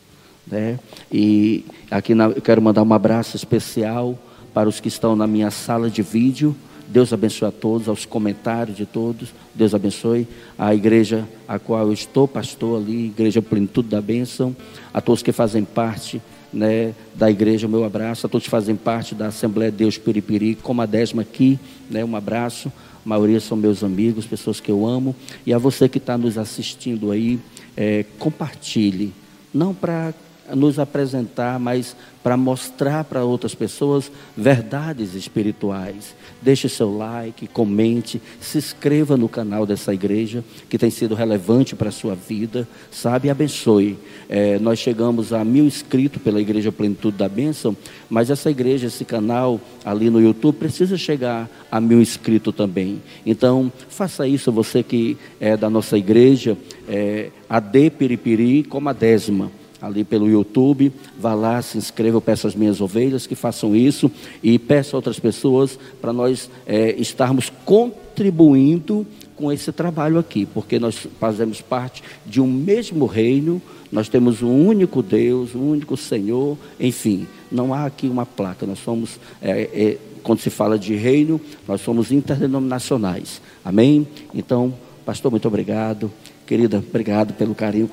Né? 0.45 0.79
E 1.11 1.65
aqui 1.89 2.13
na, 2.13 2.25
eu 2.25 2.41
quero 2.41 2.61
mandar 2.61 2.83
um 2.83 2.93
abraço 2.93 3.35
especial 3.35 4.17
para 4.55 4.69
os 4.69 4.79
que 4.79 4.87
estão 4.87 5.17
na 5.17 5.27
minha 5.27 5.51
sala 5.51 5.89
de 5.89 6.01
vídeo. 6.01 6.55
Deus 6.87 7.11
abençoe 7.11 7.49
a 7.49 7.51
todos, 7.51 7.89
aos 7.89 8.05
comentários 8.05 8.77
de 8.77 8.85
todos. 8.85 9.33
Deus 9.53 9.75
abençoe 9.75 10.25
a 10.57 10.73
igreja 10.73 11.27
a 11.45 11.59
qual 11.59 11.87
eu 11.87 11.91
estou, 11.91 12.25
pastor 12.25 12.81
ali, 12.81 13.07
Igreja 13.07 13.41
Plenitude 13.41 13.89
da 13.89 14.01
Bênção. 14.01 14.55
A 14.93 15.01
todos 15.01 15.21
que 15.21 15.33
fazem 15.33 15.65
parte 15.65 16.21
né, 16.53 16.93
da 17.13 17.29
igreja, 17.29 17.67
meu 17.67 17.83
abraço. 17.83 18.27
A 18.27 18.29
todos 18.29 18.45
que 18.45 18.49
fazem 18.49 18.77
parte 18.77 19.13
da 19.13 19.27
Assembleia 19.27 19.69
Deus 19.69 19.97
Piripiri, 19.97 20.55
como 20.55 20.81
a 20.81 20.85
décima 20.85 21.23
aqui, 21.23 21.59
né, 21.91 22.05
um 22.05 22.15
abraço. 22.15 22.71
A 23.05 23.09
maioria 23.09 23.41
são 23.41 23.57
meus 23.57 23.83
amigos, 23.83 24.25
pessoas 24.25 24.61
que 24.61 24.71
eu 24.71 24.87
amo. 24.87 25.13
E 25.45 25.53
a 25.53 25.57
você 25.57 25.89
que 25.89 25.97
está 25.97 26.17
nos 26.17 26.37
assistindo 26.37 27.11
aí, 27.11 27.39
é, 27.75 28.05
compartilhe. 28.17 29.11
Não 29.53 29.73
para 29.73 30.13
nos 30.53 30.77
apresentar, 30.77 31.59
mas 31.59 31.95
para 32.21 32.35
mostrar 32.35 33.03
para 33.03 33.23
outras 33.23 33.53
pessoas 33.53 34.11
verdades 34.35 35.13
espirituais. 35.13 36.15
Deixe 36.41 36.67
seu 36.67 36.95
like, 36.95 37.47
comente, 37.47 38.21
se 38.39 38.57
inscreva 38.57 39.15
no 39.15 39.29
canal 39.29 39.65
dessa 39.65 39.93
igreja 39.93 40.43
que 40.67 40.77
tem 40.77 40.89
sido 40.89 41.13
relevante 41.13 41.75
para 41.75 41.89
a 41.89 41.91
sua 41.91 42.15
vida, 42.15 42.67
sabe? 42.91 43.29
Abençoe. 43.29 43.97
É, 44.27 44.57
nós 44.59 44.79
chegamos 44.79 45.33
a 45.33 45.43
mil 45.43 45.65
inscritos 45.65 46.21
pela 46.21 46.41
Igreja 46.41 46.71
Plenitude 46.71 47.17
da 47.17 47.29
Bênção, 47.29 47.77
mas 48.09 48.29
essa 48.29 48.49
igreja, 48.49 48.87
esse 48.87 49.05
canal 49.05 49.61
ali 49.83 50.09
no 50.09 50.19
YouTube 50.19 50.57
precisa 50.57 50.97
chegar 50.97 51.47
a 51.71 51.79
mil 51.79 52.01
inscritos 52.01 52.55
também. 52.55 53.03
Então, 53.23 53.71
faça 53.87 54.27
isso, 54.27 54.51
você 54.51 54.81
que 54.81 55.15
é 55.39 55.55
da 55.55 55.69
nossa 55.69 55.97
igreja, 55.97 56.57
é, 56.87 57.29
AD 57.47 57.91
Piripiri, 57.91 58.63
como 58.63 58.89
a 58.89 58.93
décima 58.93 59.51
ali 59.85 60.03
pelo 60.03 60.29
YouTube. 60.29 60.91
Vá 61.19 61.33
lá, 61.33 61.61
se 61.61 61.77
inscreva, 61.77 62.17
eu 62.17 62.21
peço 62.21 62.45
minhas 62.57 62.81
ovelhas 62.81 63.27
que 63.27 63.35
façam 63.35 63.75
isso 63.75 64.11
e 64.41 64.57
peço 64.57 64.95
a 64.95 64.97
outras 64.97 65.19
pessoas 65.19 65.77
para 66.01 66.13
nós 66.13 66.49
é, 66.65 66.95
estarmos 66.97 67.51
contribuindo 67.63 69.05
com 69.35 69.51
esse 69.51 69.71
trabalho 69.71 70.17
aqui, 70.17 70.45
porque 70.45 70.79
nós 70.79 71.07
fazemos 71.19 71.61
parte 71.61 72.01
de 72.25 72.39
um 72.39 72.47
mesmo 72.47 73.05
reino, 73.05 73.61
nós 73.91 74.07
temos 74.07 74.41
um 74.41 74.67
único 74.67 75.03
Deus, 75.03 75.53
um 75.53 75.71
único 75.71 75.97
Senhor, 75.97 76.57
enfim, 76.79 77.27
não 77.51 77.73
há 77.73 77.85
aqui 77.85 78.07
uma 78.07 78.25
placa, 78.25 78.65
nós 78.65 78.79
somos, 78.79 79.19
é, 79.41 79.69
é, 79.73 79.97
quando 80.23 80.39
se 80.39 80.49
fala 80.49 80.79
de 80.79 80.95
reino, 80.95 81.39
nós 81.67 81.81
somos 81.81 82.11
interdenominacionais, 82.11 83.41
amém? 83.63 84.07
Então, 84.33 84.73
pastor, 85.05 85.29
muito 85.29 85.47
obrigado, 85.47 86.11
querida, 86.47 86.77
obrigado 86.77 87.33
pelo 87.33 87.53
carinho, 87.53 87.89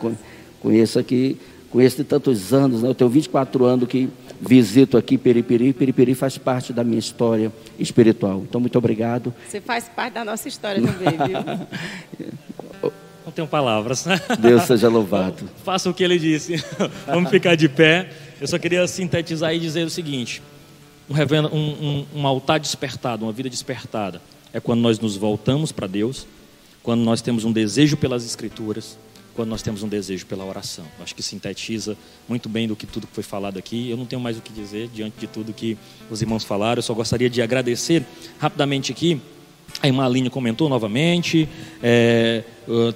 conheço 0.60 0.98
aqui 0.98 1.36
conheço 1.72 1.96
de 1.96 2.04
tantos 2.04 2.52
anos, 2.52 2.82
né? 2.82 2.90
eu 2.90 2.94
tenho 2.94 3.08
24 3.08 3.64
anos 3.64 3.88
que 3.88 4.08
visito 4.40 4.98
aqui 4.98 5.16
Peripiri, 5.16 5.72
Peripiri 5.72 6.14
faz 6.14 6.36
parte 6.36 6.72
da 6.72 6.84
minha 6.84 6.98
história 6.98 7.50
espiritual. 7.78 8.44
Então, 8.46 8.60
muito 8.60 8.76
obrigado. 8.76 9.34
Você 9.48 9.60
faz 9.60 9.88
parte 9.88 10.14
da 10.14 10.24
nossa 10.24 10.48
história 10.48 10.82
também, 10.82 11.16
viu? 11.26 12.92
Não 13.24 13.32
tenho 13.32 13.48
palavras. 13.48 14.04
Deus 14.38 14.64
seja 14.64 14.88
louvado. 14.88 15.48
Faça 15.64 15.88
o 15.88 15.94
que 15.94 16.02
ele 16.02 16.18
disse. 16.18 16.62
Vamos 17.06 17.30
ficar 17.30 17.54
de 17.54 17.68
pé. 17.68 18.10
Eu 18.40 18.46
só 18.46 18.58
queria 18.58 18.86
sintetizar 18.86 19.54
e 19.54 19.58
dizer 19.58 19.86
o 19.86 19.90
seguinte: 19.90 20.42
um, 21.08 21.14
um, 21.56 21.58
um, 21.58 22.06
um 22.16 22.26
altar 22.26 22.60
despertado, 22.60 23.24
uma 23.24 23.32
vida 23.32 23.48
despertada, 23.48 24.20
é 24.52 24.60
quando 24.60 24.80
nós 24.80 24.98
nos 24.98 25.16
voltamos 25.16 25.72
para 25.72 25.86
Deus, 25.86 26.26
quando 26.82 27.02
nós 27.02 27.22
temos 27.22 27.44
um 27.44 27.52
desejo 27.52 27.96
pelas 27.96 28.26
Escrituras, 28.26 28.98
quando 29.34 29.48
nós 29.48 29.62
temos 29.62 29.82
um 29.82 29.88
desejo 29.88 30.26
pela 30.26 30.44
oração. 30.44 30.84
Acho 31.00 31.14
que 31.14 31.22
sintetiza 31.22 31.96
muito 32.28 32.48
bem 32.48 32.68
do 32.68 32.76
que 32.76 32.86
tudo 32.86 33.06
que 33.06 33.14
foi 33.14 33.22
falado 33.22 33.58
aqui. 33.58 33.90
Eu 33.90 33.96
não 33.96 34.06
tenho 34.06 34.20
mais 34.20 34.36
o 34.36 34.40
que 34.40 34.52
dizer 34.52 34.88
diante 34.92 35.18
de 35.18 35.26
tudo 35.26 35.52
que 35.52 35.76
os 36.10 36.20
irmãos 36.20 36.44
falaram. 36.44 36.78
Eu 36.78 36.82
só 36.82 36.94
gostaria 36.94 37.30
de 37.30 37.40
agradecer 37.40 38.04
rapidamente 38.38 38.92
aqui. 38.92 39.20
A 39.80 39.86
irmã 39.86 40.04
Aline 40.04 40.28
comentou 40.28 40.68
novamente. 40.68 41.48
É, 41.82 42.44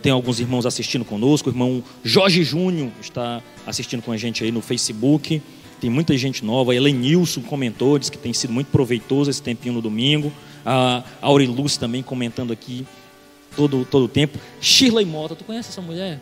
tem 0.02 0.12
alguns 0.12 0.40
irmãos 0.40 0.66
assistindo 0.66 1.04
conosco. 1.04 1.48
O 1.48 1.52
irmão 1.52 1.82
Jorge 2.04 2.44
Júnior 2.44 2.90
está 3.00 3.42
assistindo 3.66 4.02
com 4.02 4.12
a 4.12 4.16
gente 4.16 4.44
aí 4.44 4.52
no 4.52 4.60
Facebook. 4.60 5.40
Tem 5.80 5.90
muita 5.90 6.16
gente 6.16 6.44
nova. 6.44 6.72
A 6.72 6.74
Helenilson 6.74 7.42
comentou, 7.42 7.98
disse 7.98 8.10
que 8.10 8.18
tem 8.18 8.32
sido 8.32 8.52
muito 8.52 8.68
proveitoso 8.68 9.30
esse 9.30 9.42
tempinho 9.42 9.74
no 9.74 9.82
domingo. 9.82 10.32
A 10.64 11.02
Auriluz 11.20 11.76
também 11.76 12.02
comentando 12.02 12.52
aqui 12.52 12.86
todo, 13.56 13.86
todo 13.90 14.04
o 14.04 14.08
tempo. 14.08 14.38
Shirley 14.60 15.04
Mota, 15.04 15.34
tu 15.34 15.44
conhece 15.44 15.70
essa 15.70 15.80
mulher? 15.80 16.20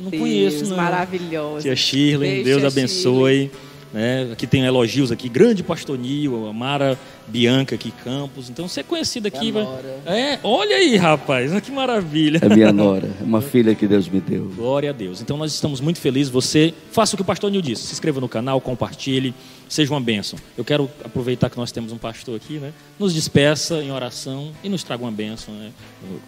Não 0.00 0.10
Deus, 0.10 0.22
conheço, 0.22 0.66
não. 0.66 0.76
Maravilhosa. 0.76 1.62
Tia 1.62 1.76
Shirley, 1.76 2.44
Deus 2.44 2.64
abençoe. 2.64 3.50
Né? 3.92 4.30
Aqui 4.32 4.46
tem 4.46 4.64
elogios 4.64 5.10
aqui, 5.10 5.28
grande 5.28 5.62
pastor 5.62 5.96
Nil, 5.96 6.48
a 6.48 6.52
Mara 6.52 6.98
Bianca 7.26 7.76
aqui, 7.76 7.90
Campos. 8.04 8.50
Então 8.50 8.68
você 8.68 8.80
é 8.80 8.82
conhecida 8.82 9.28
aqui. 9.28 9.50
Vai... 9.50 9.64
É, 10.04 10.38
olha 10.42 10.76
aí, 10.76 10.96
rapaz, 10.96 11.58
que 11.60 11.70
maravilha. 11.70 12.38
É 12.42 12.48
minha 12.48 12.72
nora, 12.72 13.08
é 13.18 13.24
uma 13.24 13.40
filha 13.40 13.74
que 13.74 13.86
Deus 13.86 14.06
me 14.08 14.20
deu. 14.20 14.52
Glória 14.54 14.90
a 14.90 14.92
Deus. 14.92 15.22
Então 15.22 15.38
nós 15.38 15.52
estamos 15.52 15.80
muito 15.80 15.98
felizes. 15.98 16.30
Você 16.30 16.74
faça 16.90 17.14
o 17.14 17.16
que 17.16 17.22
o 17.22 17.24
pastor 17.24 17.50
Nil 17.50 17.62
disse. 17.62 17.84
Se 17.84 17.92
inscreva 17.94 18.20
no 18.20 18.28
canal, 18.28 18.60
compartilhe, 18.60 19.32
seja 19.68 19.92
uma 19.92 20.00
bênção. 20.00 20.38
Eu 20.56 20.64
quero 20.64 20.90
aproveitar 21.04 21.50
que 21.50 21.56
nós 21.56 21.72
temos 21.72 21.92
um 21.92 21.98
pastor 21.98 22.36
aqui, 22.36 22.58
né? 22.58 22.72
Nos 22.98 23.14
despeça 23.14 23.82
em 23.82 23.90
oração 23.90 24.52
e 24.62 24.68
nos 24.68 24.82
traga 24.82 25.02
uma 25.04 25.12
bênção, 25.12 25.54
né? 25.54 25.70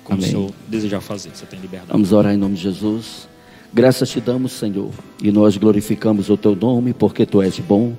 Como 0.04 0.18
Amém. 0.18 0.28
o 0.28 0.30
senhor 0.30 0.52
desejar 0.66 1.00
fazer. 1.00 1.30
Você 1.34 1.46
tem 1.46 1.60
liberdade. 1.60 1.92
Vamos 1.92 2.12
orar 2.12 2.34
em 2.34 2.36
nome 2.36 2.56
de 2.56 2.62
Jesus. 2.62 3.28
Graças 3.72 4.08
te 4.08 4.18
damos, 4.18 4.52
Senhor, 4.52 4.90
e 5.22 5.30
nós 5.30 5.58
glorificamos 5.58 6.30
o 6.30 6.38
teu 6.38 6.56
nome 6.56 6.94
porque 6.94 7.26
tu 7.26 7.42
és 7.42 7.58
bom. 7.58 7.94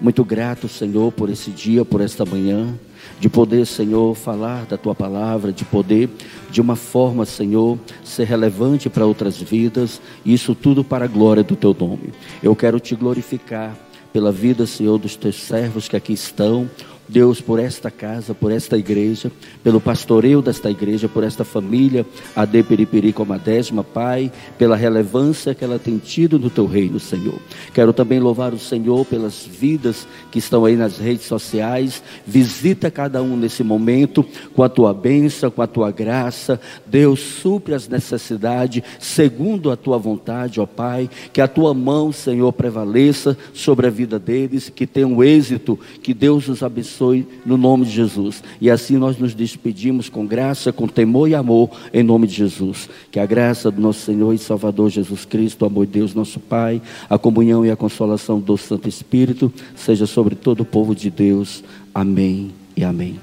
Muito 0.00 0.24
grato, 0.24 0.68
Senhor, 0.68 1.12
por 1.12 1.28
esse 1.28 1.50
dia, 1.50 1.84
por 1.84 2.00
esta 2.00 2.24
manhã, 2.24 2.74
de 3.20 3.28
poder, 3.28 3.66
Senhor, 3.66 4.16
falar 4.16 4.64
da 4.64 4.76
tua 4.76 4.94
palavra, 4.94 5.52
de 5.52 5.64
poder, 5.64 6.08
de 6.50 6.60
uma 6.60 6.74
forma, 6.74 7.24
Senhor, 7.24 7.78
ser 8.02 8.24
relevante 8.24 8.88
para 8.88 9.06
outras 9.06 9.36
vidas, 9.36 10.00
isso 10.24 10.54
tudo 10.54 10.82
para 10.82 11.04
a 11.04 11.08
glória 11.08 11.44
do 11.44 11.54
teu 11.54 11.76
nome. 11.78 12.12
Eu 12.42 12.56
quero 12.56 12.80
te 12.80 12.96
glorificar 12.96 13.76
pela 14.12 14.30
vida, 14.30 14.66
Senhor, 14.66 14.98
dos 14.98 15.16
teus 15.16 15.36
servos 15.36 15.88
que 15.88 15.96
aqui 15.96 16.12
estão, 16.12 16.68
Deus, 17.08 17.40
por 17.40 17.58
esta 17.58 17.90
casa, 17.90 18.32
por 18.32 18.52
esta 18.52 18.78
igreja, 18.78 19.30
pelo 19.62 19.80
pastoreio 19.80 20.40
desta 20.40 20.70
igreja, 20.70 21.08
por 21.08 21.24
esta 21.24 21.44
família, 21.44 22.06
a 22.34 22.44
de 22.44 22.62
Periperi 22.62 23.12
como 23.12 23.32
a 23.32 23.38
décima, 23.38 23.82
Pai, 23.82 24.30
pela 24.56 24.76
relevância 24.76 25.54
que 25.54 25.64
ela 25.64 25.78
tem 25.78 25.98
tido 25.98 26.38
no 26.38 26.48
teu 26.48 26.64
reino, 26.64 27.00
Senhor. 27.00 27.38
Quero 27.74 27.92
também 27.92 28.20
louvar 28.20 28.54
o 28.54 28.58
Senhor 28.58 29.04
pelas 29.04 29.44
vidas 29.44 30.06
que 30.30 30.38
estão 30.38 30.64
aí 30.64 30.76
nas 30.76 30.98
redes 30.98 31.26
sociais. 31.26 32.02
Visita 32.26 32.90
cada 32.90 33.22
um 33.22 33.36
nesse 33.36 33.64
momento 33.64 34.24
com 34.54 34.62
a 34.62 34.68
tua 34.68 34.94
bênção, 34.94 35.50
com 35.50 35.60
a 35.60 35.66
tua 35.66 35.90
graça. 35.90 36.60
Deus, 36.86 37.20
supre 37.20 37.74
as 37.74 37.88
necessidades 37.88 38.82
segundo 38.98 39.70
a 39.70 39.76
tua 39.76 39.98
vontade, 39.98 40.60
ó 40.60 40.66
Pai. 40.66 41.10
Que 41.32 41.40
a 41.40 41.48
tua 41.48 41.74
mão, 41.74 42.12
Senhor, 42.12 42.52
prevaleça 42.52 43.36
sobre 43.52 43.88
a 43.88 43.90
vida 43.90 44.18
deles, 44.18 44.70
que 44.70 44.86
tenham 44.86 45.22
êxito, 45.22 45.78
que 46.02 46.14
Deus 46.14 46.48
os 46.48 46.62
abençoe 46.62 46.91
abençoe 46.92 47.26
no 47.44 47.56
nome 47.56 47.86
de 47.86 47.90
Jesus. 47.90 48.42
E 48.60 48.70
assim 48.70 48.96
nós 48.96 49.16
nos 49.16 49.34
despedimos 49.34 50.08
com 50.08 50.26
graça, 50.26 50.72
com 50.72 50.86
temor 50.86 51.28
e 51.28 51.34
amor, 51.34 51.70
em 51.92 52.02
nome 52.02 52.26
de 52.26 52.34
Jesus. 52.34 52.88
Que 53.10 53.18
a 53.18 53.26
graça 53.26 53.70
do 53.70 53.80
nosso 53.80 54.00
Senhor 54.00 54.32
e 54.34 54.38
Salvador 54.38 54.90
Jesus 54.90 55.24
Cristo, 55.24 55.62
o 55.62 55.66
amor 55.66 55.86
de 55.86 55.92
Deus, 55.92 56.14
nosso 56.14 56.38
Pai, 56.38 56.82
a 57.08 57.18
comunhão 57.18 57.64
e 57.64 57.70
a 57.70 57.76
consolação 57.76 58.38
do 58.38 58.56
Santo 58.56 58.88
Espírito, 58.88 59.52
seja 59.74 60.06
sobre 60.06 60.34
todo 60.34 60.60
o 60.60 60.64
povo 60.64 60.94
de 60.94 61.10
Deus. 61.10 61.64
Amém 61.94 62.50
e 62.76 62.84
amém. 62.84 63.18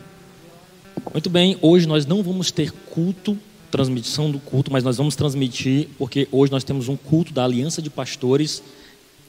Muito 1.14 1.30
bem, 1.30 1.58
hoje 1.62 1.88
nós 1.88 2.06
não 2.06 2.22
vamos 2.22 2.52
ter 2.52 2.72
culto, 2.72 3.38
transmissão 3.72 4.32
do 4.32 4.40
culto, 4.40 4.72
mas 4.72 4.84
nós 4.84 4.98
vamos 4.98 5.16
transmitir, 5.16 5.88
porque 5.98 6.28
hoje 6.32 6.52
nós 6.52 6.64
temos 6.64 6.88
um 6.88 6.98
culto 6.98 7.32
da 7.32 7.46
Aliança 7.46 7.82
de 7.82 7.90
Pastores, 7.90 8.62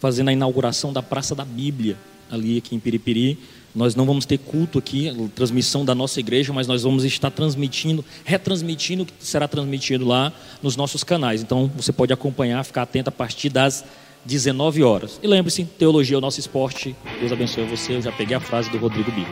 fazendo 0.01 0.29
a 0.29 0.33
inauguração 0.33 0.93
da 0.93 1.03
Praça 1.03 1.35
da 1.35 1.45
Bíblia, 1.45 1.97
ali 2.31 2.59
aqui 2.59 2.75
em 2.75 2.81
Piripiri. 2.81 3.39
Nós 3.75 3.95
não 3.95 4.05
vamos 4.05 4.27
ter 4.27 4.39
culto 4.39 4.79
aqui, 4.79 5.13
transmissão 5.35 5.85
da 5.85 5.95
nossa 5.95 6.19
igreja, 6.19 6.53
mas 6.53 6.67
nós 6.67 6.83
vamos 6.83 7.05
estar 7.05 7.31
transmitindo, 7.31 8.05
retransmitindo 8.25 9.05
o 9.05 9.07
que 9.07 9.13
será 9.21 9.47
transmitido 9.47 10.05
lá 10.07 10.33
nos 10.63 10.77
nossos 10.77 11.05
canais. 11.05 11.43
Então 11.43 11.71
você 11.77 11.93
pode 11.93 12.13
acompanhar, 12.13 12.65
ficar 12.65 12.83
atento 12.83 13.09
a 13.09 13.13
partir 13.13 13.49
das 13.49 13.85
19 14.25 14.83
horas. 14.83 15.19
E 15.23 15.27
lembre-se, 15.27 15.65
teologia 15.65 16.17
é 16.17 16.19
o 16.19 16.21
nosso 16.21 16.41
esporte. 16.41 16.95
Deus 17.21 17.33
abençoe 17.33 17.65
você. 17.65 17.95
Eu 17.95 18.03
já 18.03 18.13
peguei 18.13 18.37
a 18.37 18.41
frase 18.41 18.71
do 18.71 18.79
Rodrigo 18.79 19.11
Bico. 19.13 19.31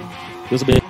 Deus 0.49 0.63
abençoe. 0.63 0.88